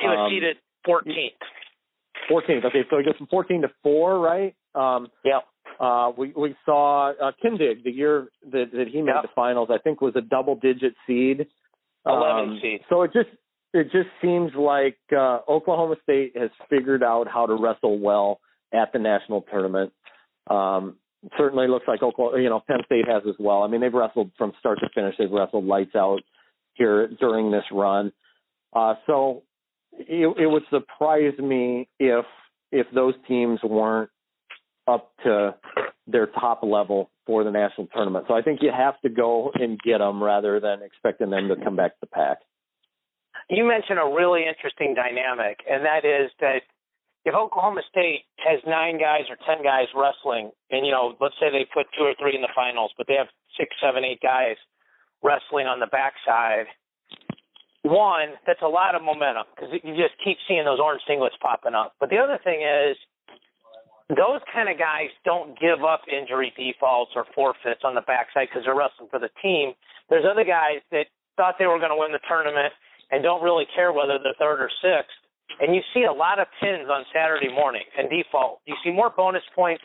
He 0.00 0.06
was 0.06 0.26
um, 0.26 0.32
seeded 0.32 0.56
14th. 0.88 1.36
14th. 2.30 2.64
Okay, 2.64 2.82
so 2.88 2.96
he 2.96 3.04
goes 3.04 3.16
from 3.18 3.26
14 3.26 3.62
to 3.62 3.68
four, 3.82 4.18
right? 4.18 4.54
Um, 4.74 5.08
yeah. 5.22 5.40
Uh, 5.80 6.12
we 6.16 6.32
we 6.36 6.54
saw 6.66 7.10
uh, 7.12 7.32
Kindig 7.42 7.82
the 7.84 7.90
year 7.90 8.28
that, 8.52 8.66
that 8.72 8.88
he 8.92 9.00
made 9.00 9.14
yep. 9.14 9.22
the 9.22 9.28
finals. 9.34 9.70
I 9.72 9.78
think 9.78 10.02
was 10.02 10.14
a 10.14 10.20
double 10.20 10.56
digit 10.56 10.94
seed. 11.06 11.46
Eleven 12.06 12.50
um, 12.50 12.58
seed. 12.60 12.80
So 12.90 13.02
it 13.02 13.12
just 13.14 13.30
it 13.72 13.84
just 13.84 14.08
seems 14.20 14.52
like 14.54 14.98
uh, 15.16 15.38
Oklahoma 15.48 15.96
State 16.02 16.36
has 16.36 16.50
figured 16.68 17.02
out 17.02 17.28
how 17.28 17.46
to 17.46 17.54
wrestle 17.54 17.98
well 17.98 18.40
at 18.74 18.92
the 18.92 18.98
national 18.98 19.42
tournament. 19.50 19.92
Um, 20.50 20.96
certainly 21.38 21.68
looks 21.68 21.86
like 21.86 22.02
Oklahoma, 22.02 22.42
you 22.42 22.48
know, 22.48 22.62
Penn 22.66 22.80
State 22.86 23.06
has 23.08 23.22
as 23.28 23.34
well. 23.38 23.62
I 23.62 23.68
mean, 23.68 23.80
they've 23.80 23.92
wrestled 23.92 24.32
from 24.36 24.52
start 24.58 24.78
to 24.80 24.88
finish. 24.94 25.14
They've 25.18 25.30
wrestled 25.30 25.64
lights 25.64 25.94
out 25.94 26.20
here 26.74 27.08
during 27.20 27.50
this 27.50 27.64
run. 27.72 28.12
Uh, 28.74 28.94
so 29.06 29.42
it, 29.92 30.36
it 30.38 30.46
would 30.46 30.62
surprise 30.70 31.36
me 31.38 31.88
if 31.98 32.24
if 32.72 32.86
those 32.94 33.14
teams 33.26 33.58
weren't 33.62 34.10
up 34.90 35.12
to 35.24 35.54
their 36.06 36.26
top 36.26 36.62
level 36.62 37.10
for 37.26 37.44
the 37.44 37.50
national 37.50 37.86
tournament. 37.94 38.24
So 38.28 38.34
I 38.34 38.42
think 38.42 38.60
you 38.62 38.72
have 38.76 39.00
to 39.02 39.08
go 39.08 39.52
and 39.54 39.78
get 39.78 39.98
them 39.98 40.22
rather 40.22 40.58
than 40.60 40.82
expecting 40.82 41.30
them 41.30 41.48
to 41.48 41.56
come 41.62 41.76
back 41.76 41.92
to 41.92 42.00
the 42.02 42.06
pack. 42.08 42.38
You 43.48 43.64
mentioned 43.66 43.98
a 43.98 44.06
really 44.06 44.42
interesting 44.46 44.94
dynamic, 44.94 45.58
and 45.68 45.84
that 45.84 46.04
is 46.04 46.30
that 46.40 46.62
if 47.24 47.34
Oklahoma 47.34 47.82
State 47.90 48.24
has 48.38 48.60
nine 48.66 48.98
guys 48.98 49.28
or 49.28 49.36
ten 49.46 49.62
guys 49.62 49.86
wrestling, 49.94 50.50
and 50.70 50.86
you 50.86 50.92
know, 50.92 51.14
let's 51.20 51.34
say 51.38 51.50
they 51.50 51.66
put 51.72 51.86
two 51.96 52.04
or 52.04 52.14
three 52.18 52.34
in 52.34 52.42
the 52.42 52.54
finals, 52.54 52.92
but 52.96 53.06
they 53.06 53.14
have 53.14 53.28
six, 53.58 53.74
seven, 53.82 54.04
eight 54.04 54.20
guys 54.22 54.56
wrestling 55.22 55.66
on 55.66 55.80
the 55.80 55.90
backside. 55.90 56.66
One, 57.82 58.36
that's 58.46 58.62
a 58.62 58.68
lot 58.68 58.94
of 58.94 59.02
momentum 59.02 59.44
because 59.54 59.72
you 59.82 59.96
just 59.96 60.16
keep 60.24 60.36
seeing 60.46 60.64
those 60.64 60.80
orange 60.80 61.02
singlets 61.08 61.36
popping 61.40 61.74
up. 61.74 61.94
But 61.98 62.10
the 62.10 62.18
other 62.18 62.38
thing 62.42 62.62
is, 62.62 62.96
those 64.16 64.42
kind 64.52 64.68
of 64.68 64.78
guys 64.78 65.10
don't 65.24 65.58
give 65.58 65.84
up 65.86 66.02
injury 66.10 66.52
defaults 66.58 67.12
or 67.14 67.26
forfeits 67.34 67.82
on 67.84 67.94
the 67.94 68.02
backside 68.02 68.48
because 68.50 68.66
they're 68.66 68.76
wrestling 68.76 69.08
for 69.10 69.18
the 69.18 69.30
team. 69.42 69.72
There's 70.08 70.26
other 70.26 70.44
guys 70.44 70.82
that 70.90 71.06
thought 71.36 71.56
they 71.58 71.66
were 71.66 71.78
going 71.78 71.94
to 71.94 71.98
win 71.98 72.12
the 72.12 72.22
tournament 72.26 72.74
and 73.10 73.22
don't 73.22 73.42
really 73.42 73.66
care 73.74 73.92
whether 73.92 74.18
they're 74.18 74.38
third 74.38 74.58
or 74.58 74.70
sixth. 74.82 75.14
And 75.60 75.74
you 75.74 75.82
see 75.94 76.04
a 76.04 76.12
lot 76.12 76.38
of 76.38 76.46
pins 76.60 76.88
on 76.90 77.04
Saturday 77.12 77.52
morning 77.52 77.84
and 77.98 78.08
default. 78.10 78.60
You 78.66 78.74
see 78.82 78.90
more 78.90 79.10
bonus 79.10 79.42
points 79.54 79.82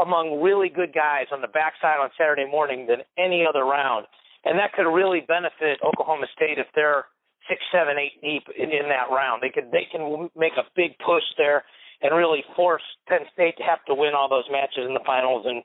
among 0.00 0.40
really 0.40 0.68
good 0.68 0.94
guys 0.94 1.26
on 1.32 1.40
the 1.40 1.48
backside 1.48 1.98
on 1.98 2.10
Saturday 2.16 2.46
morning 2.46 2.86
than 2.86 3.02
any 3.18 3.44
other 3.48 3.64
round. 3.64 4.06
And 4.44 4.58
that 4.58 4.72
could 4.72 4.86
really 4.88 5.20
benefit 5.26 5.80
Oklahoma 5.82 6.26
State 6.36 6.58
if 6.58 6.66
they're 6.74 7.04
six, 7.48 7.60
seven, 7.72 7.96
eight 7.98 8.20
deep 8.22 8.44
in, 8.56 8.70
in 8.70 8.88
that 8.88 9.10
round. 9.10 9.42
They 9.42 9.50
could 9.50 9.72
they 9.72 9.88
can 9.90 10.30
make 10.36 10.54
a 10.56 10.68
big 10.76 10.96
push 11.04 11.24
there 11.36 11.64
and 12.02 12.14
really 12.14 12.44
force 12.56 12.82
Penn 13.08 13.20
State 13.32 13.56
to 13.58 13.64
have 13.64 13.84
to 13.86 13.94
win 13.94 14.12
all 14.16 14.28
those 14.28 14.44
matches 14.50 14.84
in 14.86 14.94
the 14.94 15.04
finals 15.04 15.44
and 15.46 15.62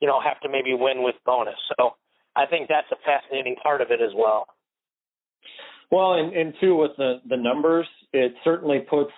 you 0.00 0.08
know 0.08 0.20
have 0.20 0.40
to 0.40 0.48
maybe 0.48 0.74
win 0.74 1.02
with 1.02 1.14
bonus. 1.24 1.56
So 1.78 1.96
I 2.34 2.46
think 2.46 2.68
that's 2.68 2.90
a 2.92 2.96
fascinating 3.04 3.56
part 3.62 3.80
of 3.80 3.90
it 3.90 4.00
as 4.00 4.10
well. 4.16 4.46
Well, 5.90 6.14
and, 6.14 6.34
and 6.34 6.54
two 6.60 6.76
with 6.76 6.92
the 6.96 7.20
the 7.28 7.36
numbers, 7.36 7.86
it 8.12 8.34
certainly 8.44 8.80
puts 8.80 9.12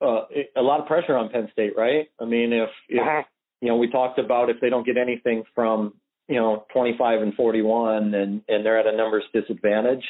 uh, 0.00 0.24
a 0.56 0.62
lot 0.62 0.80
of 0.80 0.86
pressure 0.86 1.16
on 1.16 1.30
Penn 1.30 1.48
State, 1.52 1.72
right? 1.76 2.08
I 2.20 2.24
mean, 2.24 2.52
if, 2.52 2.70
if 2.88 3.00
uh-huh. 3.00 3.22
you 3.60 3.68
know, 3.68 3.76
we 3.76 3.90
talked 3.90 4.18
about 4.18 4.50
if 4.50 4.56
they 4.60 4.70
don't 4.70 4.86
get 4.86 4.96
anything 4.96 5.44
from 5.54 5.94
you 6.28 6.36
know 6.36 6.64
25 6.72 7.22
and 7.22 7.34
41, 7.34 8.14
and 8.14 8.42
and 8.48 8.64
they're 8.64 8.78
at 8.78 8.86
a 8.86 8.96
numbers 8.96 9.24
disadvantage 9.32 10.04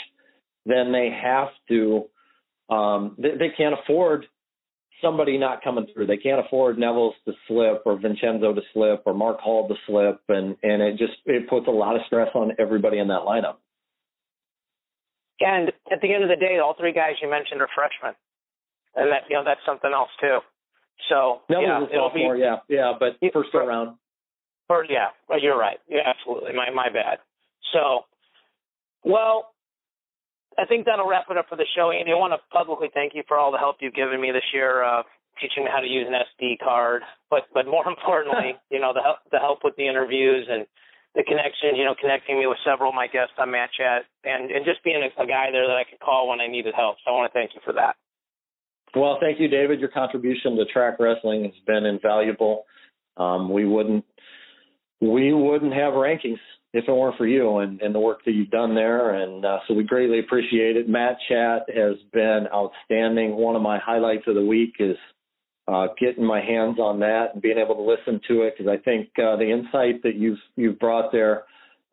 then 0.67 0.93
they 0.93 1.11
have 1.11 1.49
to 1.69 2.05
um, 2.69 3.17
they, 3.19 3.31
they 3.31 3.49
can't 3.57 3.75
afford 3.75 4.27
somebody 5.03 5.39
not 5.39 5.63
coming 5.63 5.87
through. 5.93 6.07
They 6.07 6.17
can't 6.17 6.45
afford 6.45 6.77
Nevills 6.77 7.13
to 7.27 7.33
slip 7.47 7.83
or 7.85 7.99
Vincenzo 7.99 8.55
to 8.55 8.61
slip 8.73 9.03
or 9.07 9.15
Mark 9.15 9.41
Hall 9.41 9.69
to 9.69 9.75
slip, 9.87 10.21
and 10.29 10.57
and 10.63 10.83
it 10.83 10.99
just 10.99 11.15
it 11.27 11.49
puts 11.49 11.67
a 11.67 11.71
lot 11.71 11.97
of 11.97 12.03
stress 12.07 12.29
on 12.35 12.53
everybody 12.59 12.99
in 12.99 13.09
that 13.09 13.23
lineup. 13.23 13.57
And 15.41 15.69
at 15.91 16.01
the 16.03 16.13
end 16.13 16.23
of 16.23 16.29
the 16.29 16.37
day, 16.37 16.59
all 16.59 16.75
three 16.79 16.93
guys 16.93 17.15
you 17.23 17.31
mentioned 17.31 17.61
are 17.63 17.69
freshmen, 17.75 18.15
and 18.95 19.11
that 19.11 19.23
you 19.29 19.37
know 19.37 19.45
that's 19.45 19.61
something 19.67 19.91
else 19.93 20.11
too. 20.21 20.39
So 21.09 21.41
Nevills 21.51 21.91
yeah, 21.91 21.99
a 21.99 22.09
sophomore, 22.09 22.35
be, 22.35 22.41
yeah, 22.41 22.57
yeah, 22.69 22.93
but 22.99 23.17
first 23.33 23.53
go 23.53 23.67
around. 23.67 23.97
Or, 24.69 24.85
yeah, 24.89 25.09
you're 25.41 25.59
right. 25.59 25.79
Yeah, 25.89 26.03
absolutely. 26.07 26.53
My 26.53 26.71
my 26.71 26.89
bad. 26.91 27.19
So, 27.73 28.05
well, 29.05 29.50
I 30.59 30.67
think 30.67 30.87
that'll 30.87 31.09
wrap 31.09 31.27
it 31.31 31.39
up 31.39 31.49
for 31.49 31.57
the 31.57 31.67
show. 31.77 31.91
Andy, 31.91 32.13
I 32.13 32.19
want 32.19 32.33
to 32.33 32.43
publicly 32.51 32.89
thank 32.93 33.15
you 33.15 33.23
for 33.29 33.39
all 33.39 33.53
the 33.53 33.59
help 33.59 33.77
you've 33.81 33.95
given 33.95 34.21
me 34.21 34.31
this 34.33 34.47
year, 34.53 34.83
uh, 34.83 35.03
teaching 35.41 35.65
me 35.65 35.71
how 35.73 35.81
to 35.81 35.87
use 35.87 36.07
an 36.09 36.15
SD 36.15 36.59
card. 36.59 37.03
But 37.31 37.47
but 37.55 37.67
more 37.67 37.87
importantly, 37.95 38.57
you 38.71 38.81
know, 38.81 38.93
the 38.93 39.03
help, 39.03 39.19
the 39.31 39.39
help 39.39 39.61
with 39.65 39.77
the 39.77 39.87
interviews 39.87 40.47
and 40.51 40.67
the 41.15 41.25
connection, 41.25 41.75
you 41.75 41.85
know, 41.85 41.95
connecting 41.99 42.39
me 42.39 42.47
with 42.47 42.59
several 42.65 42.91
of 42.91 42.95
my 42.95 43.07
guests 43.07 43.35
on 43.39 43.51
Mat 43.51 43.71
Chat 43.77 44.07
and, 44.23 44.51
and 44.51 44.65
just 44.65 44.83
being 44.85 45.03
a, 45.03 45.11
a 45.23 45.27
guy 45.27 45.51
there 45.51 45.67
that 45.67 45.75
I 45.75 45.83
could 45.83 45.99
call 45.99 46.29
when 46.29 46.41
I 46.41 46.47
needed 46.47 46.75
help. 46.75 46.97
So 47.05 47.11
I 47.11 47.15
want 47.15 47.33
to 47.33 47.35
thank 47.35 47.51
you 47.55 47.61
for 47.65 47.73
that. 47.75 47.97
Well, 48.95 49.19
thank 49.21 49.41
you, 49.41 49.49
David. 49.49 49.81
Your 49.81 49.89
contribution 49.89 50.57
to 50.57 50.65
track 50.67 50.99
wrestling 50.99 51.45
has 51.45 51.55
been 51.67 51.85
invaluable. 51.85 52.65
Um, 53.17 53.53
we 53.53 53.67
wouldn't 53.67 54.05
we 55.01 55.33
wouldn't 55.33 55.73
have 55.73 55.95
rankings 55.95 56.39
if 56.73 56.85
it 56.87 56.93
weren't 56.93 57.17
for 57.17 57.27
you 57.27 57.59
and, 57.59 57.81
and 57.81 57.95
the 57.95 58.01
work 58.01 58.25
that 58.25 58.33
you've 58.33 58.51
done 58.51 58.75
there. 58.75 59.15
And 59.15 59.45
uh, 59.45 59.59
so 59.67 59.75
we 59.75 59.83
greatly 59.83 60.21
appreciate 60.21 60.77
it. 60.77 60.89
Mat 60.89 61.17
Chat 61.29 61.63
has 61.75 61.97
been 62.13 62.47
outstanding. 62.55 63.37
One 63.37 63.57
of 63.57 63.63
my 63.63 63.79
highlights 63.79 64.25
of 64.29 64.37
the 64.37 64.45
week 64.45 64.75
is 64.79 64.97
uh, 65.67 65.89
getting 66.01 66.25
my 66.25 66.41
hands 66.41 66.79
on 66.79 67.01
that 67.01 67.35
and 67.35 67.43
being 67.43 67.59
able 67.59 67.75
to 67.75 67.83
listen 67.83 68.21
to 68.29 68.43
it 68.43 68.55
because 68.57 68.71
I 68.73 68.83
think 68.83 69.09
uh, 69.19 69.37
the 69.37 69.51
insight 69.51 70.03
that 70.03 70.17
you've 70.17 70.39
you've 70.57 70.79
brought 70.79 71.13
there 71.13 71.45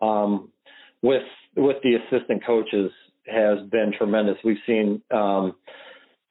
um, 0.02 0.50
with 1.02 1.24
with 1.56 1.78
the 1.84 1.96
assistant 1.96 2.46
coaches 2.46 2.92
has 3.28 3.60
been 3.70 3.94
tremendous. 3.98 4.38
We've 4.44 4.58
seen 4.66 5.02
um, 5.12 5.56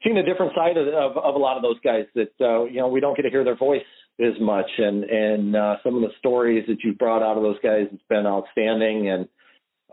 seen 0.05 0.16
a 0.16 0.24
different 0.24 0.52
side 0.55 0.77
of, 0.77 0.89
of, 0.89 1.16
of 1.16 1.35
a 1.35 1.39
lot 1.39 1.56
of 1.56 1.62
those 1.62 1.78
guys 1.81 2.05
that 2.14 2.32
uh, 2.40 2.64
you 2.64 2.78
know 2.78 2.89
we 2.89 3.01
don't 3.01 3.16
get 3.16 3.23
to 3.23 3.31
hear 3.31 3.44
their 3.44 3.56
voice 3.56 3.82
as 4.21 4.35
much. 4.41 4.71
And 4.79 5.05
and 5.05 5.57
uh, 5.57 5.77
some 5.83 5.97
of 5.97 6.03
the 6.03 6.15
stories 6.19 6.65
that 6.69 6.83
you 6.83 6.95
brought 6.95 7.23
out 7.23 7.37
of 7.37 7.43
those 7.43 7.59
guys 7.63 7.87
has 7.91 8.01
been 8.09 8.27
outstanding, 8.27 9.09
and 9.11 9.29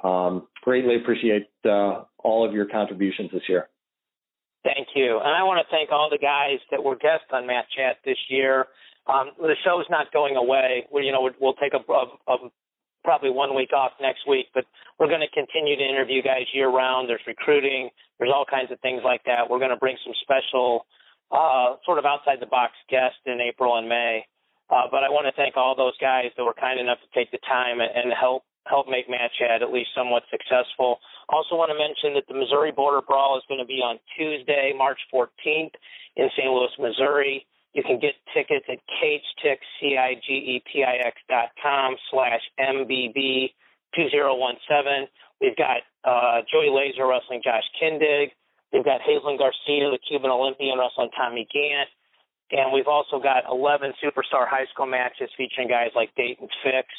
um, 0.04 0.48
greatly 0.62 0.96
appreciate 0.96 1.50
uh, 1.66 2.04
all 2.20 2.48
of 2.48 2.54
your 2.54 2.66
contributions 2.66 3.32
this 3.32 3.44
year. 3.48 3.70
Thank 4.64 4.88
you, 4.96 5.20
and 5.20 5.36
I 5.36 5.44
want 5.44 5.66
to 5.66 5.70
thank 5.70 5.92
all 5.92 6.10
the 6.10 6.18
guys 6.18 6.60
that 6.72 6.82
were 6.82 6.96
guests 6.96 7.28
on 7.34 7.46
Mat 7.48 7.66
Chat 7.76 7.98
this 8.06 8.18
year. 8.30 8.68
Um, 9.08 9.32
the 9.38 9.56
show's 9.66 9.86
not 9.90 10.14
going 10.14 10.38
away. 10.38 10.88
We, 10.92 11.04
you 11.04 11.12
know, 11.12 11.30
we'll 11.42 11.56
take 11.56 11.74
a, 11.74 11.92
a, 11.92 12.34
a 12.34 12.38
probably 13.04 13.30
one 13.30 13.54
week 13.54 13.74
off 13.74 13.92
next 14.02 14.28
week, 14.28 14.48
but 14.54 14.64
we're 14.98 15.10
going 15.10 15.20
to 15.20 15.32
continue 15.36 15.76
to 15.76 15.84
interview 15.84 16.24
guys 16.24 16.48
year 16.54 16.70
round. 16.70 17.10
There's 17.10 17.22
recruiting. 17.28 17.90
There's 18.18 18.32
all 18.34 18.46
kinds 18.50 18.72
of 18.72 18.80
things 18.80 19.02
like 19.04 19.22
that. 19.26 19.50
We're 19.50 19.60
going 19.60 19.76
to 19.76 19.78
bring 19.78 19.98
some 20.06 20.14
special 20.22 20.86
uh, 21.32 21.76
sort 21.86 22.00
of 22.00 22.06
outside 22.06 22.40
the 22.40 22.48
box 22.48 22.74
guest 22.90 23.16
in 23.26 23.40
April 23.42 23.78
and 23.78 23.88
May. 23.88 24.26
Uh, 24.70 24.88
but 24.90 25.04
I 25.04 25.10
want 25.10 25.28
to 25.28 25.36
thank 25.36 25.58
all 25.58 25.76
those 25.76 25.98
guys 26.00 26.32
that 26.38 26.44
were 26.44 26.56
kind 26.56 26.80
enough 26.80 26.98
to 27.04 27.10
take 27.14 27.32
the 27.32 27.40
time 27.46 27.80
and, 27.82 28.14
help 28.14 28.44
help 28.66 28.88
make 28.88 29.10
Mat 29.10 29.30
Chat 29.38 29.62
at 29.62 29.74
least 29.74 29.90
somewhat 29.94 30.24
successful. 30.32 30.98
Also 31.28 31.56
want 31.56 31.68
to 31.70 31.78
mention 31.78 32.16
that 32.16 32.24
the 32.32 32.34
Missouri 32.34 32.72
Border 32.72 33.02
Brawl 33.06 33.38
is 33.38 33.44
going 33.50 33.60
to 33.60 33.68
be 33.68 33.84
on 33.84 34.00
Tuesday, 34.16 34.72
March 34.72 35.00
14th 35.14 35.76
in 36.16 36.30
St. 36.32 36.48
Louis, 36.48 36.72
Missouri. 36.80 37.46
You 37.74 37.84
can 37.84 38.00
get 38.00 38.16
tickets 38.34 38.66
at 38.70 38.80
cagetix, 39.04 39.58
C-I-G-E-T-I-X 39.82 41.16
dot 41.28 41.50
com 41.62 41.96
slash 42.10 42.42
MBB 42.58 43.52
2017. 43.96 45.08
We've 45.42 45.58
got 45.58 45.84
uh, 46.06 46.42
Joey 46.52 46.72
Lazor 46.72 47.10
wrestling 47.10 47.42
Josh 47.44 47.64
Kindig. 47.82 48.32
We've 48.74 48.84
got 48.84 49.06
Hazelin 49.06 49.38
Garcia, 49.38 49.94
the 49.94 50.02
Cuban 50.02 50.32
Olympian, 50.34 50.82
wrestling 50.82 51.14
Tommy 51.16 51.48
Gant. 51.54 51.88
And 52.52 52.74
we've 52.74 52.90
also 52.90 53.22
got 53.22 53.46
11 53.50 53.94
superstar 54.02 54.50
high 54.50 54.66
school 54.74 54.90
matches 54.90 55.30
featuring 55.38 55.70
guys 55.70 55.94
like 55.96 56.10
Dayton 56.18 56.50
Fix 56.66 56.90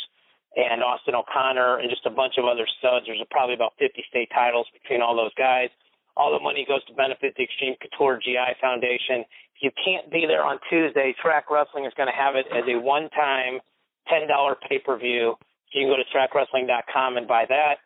and 0.56 0.82
Austin 0.82 1.14
O'Connor 1.14 1.78
and 1.82 1.90
just 1.90 2.06
a 2.06 2.14
bunch 2.14 2.38
of 2.38 2.46
other 2.46 2.66
studs. 2.78 3.06
There's 3.06 3.22
probably 3.30 3.54
about 3.54 3.74
50 3.78 4.02
state 4.08 4.30
titles 4.32 4.66
between 4.72 5.02
all 5.02 5.14
those 5.18 5.34
guys. 5.34 5.68
All 6.16 6.30
the 6.30 6.38
money 6.38 6.64
goes 6.66 6.84
to 6.86 6.94
benefit 6.94 7.34
the 7.36 7.42
Extreme 7.42 7.74
Couture 7.82 8.22
GI 8.22 8.54
Foundation. 8.62 9.26
If 9.58 9.66
you 9.66 9.70
can't 9.74 10.10
be 10.10 10.26
there 10.26 10.46
on 10.46 10.58
Tuesday, 10.70 11.14
Track 11.20 11.50
Wrestling 11.50 11.86
is 11.86 11.92
going 11.98 12.06
to 12.06 12.14
have 12.14 12.38
it 12.38 12.46
as 12.54 12.62
a 12.70 12.78
one-time 12.78 13.58
$10 14.06 14.30
pay-per-view. 14.68 15.34
You 15.74 15.80
can 15.82 15.90
go 15.90 15.98
to 15.98 16.06
trackwrestling.com 16.14 17.16
and 17.16 17.26
buy 17.26 17.46
that. 17.48 17.82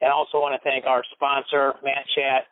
And 0.00 0.12
I 0.12 0.12
also 0.12 0.40
want 0.40 0.60
to 0.60 0.62
thank 0.64 0.84
our 0.84 1.02
sponsor, 1.12 1.72
Mat 1.84 2.04
Chat, 2.14 2.44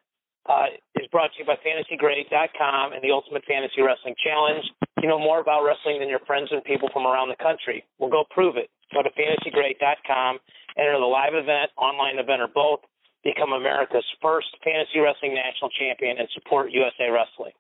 uh, 0.47 0.73
is 0.97 1.07
brought 1.11 1.33
to 1.35 1.39
you 1.41 1.47
by 1.47 1.57
FantasyGreat.com 1.61 2.93
and 2.93 3.03
the 3.03 3.11
Ultimate 3.11 3.45
Fantasy 3.47 3.83
Wrestling 3.83 4.15
Challenge. 4.23 4.65
You 5.03 5.09
know 5.09 5.19
more 5.19 5.41
about 5.41 5.63
wrestling 5.65 6.01
than 6.01 6.09
your 6.09 6.21
friends 6.27 6.49
and 6.51 6.65
people 6.65 6.89
from 6.93 7.07
around 7.07 7.29
the 7.29 7.41
country. 7.43 7.85
Well, 7.99 8.11
go 8.11 8.25
prove 8.31 8.57
it. 8.57 8.71
Go 8.93 9.03
to 9.03 9.11
FantasyGreat.com, 9.11 10.39
enter 10.77 10.99
the 10.99 11.07
live 11.07 11.35
event, 11.35 11.71
online 11.77 12.19
event, 12.19 12.41
or 12.41 12.49
both. 12.49 12.81
Become 13.25 13.53
America's 13.53 14.07
first 14.23 14.49
fantasy 14.63 15.01
wrestling 15.01 15.35
national 15.35 15.71
champion 15.71 16.19
and 16.19 16.29
support 16.33 16.71
USA 16.71 17.11
Wrestling. 17.11 17.53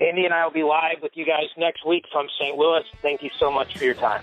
Andy 0.00 0.24
and 0.24 0.34
I 0.34 0.44
will 0.44 0.52
be 0.52 0.64
live 0.64 1.00
with 1.00 1.12
you 1.14 1.24
guys 1.24 1.46
next 1.56 1.86
week 1.86 2.04
from 2.12 2.26
St. 2.38 2.56
Louis. 2.56 2.82
Thank 3.00 3.22
you 3.22 3.30
so 3.38 3.50
much 3.50 3.78
for 3.78 3.84
your 3.84 3.94
time. 3.94 4.22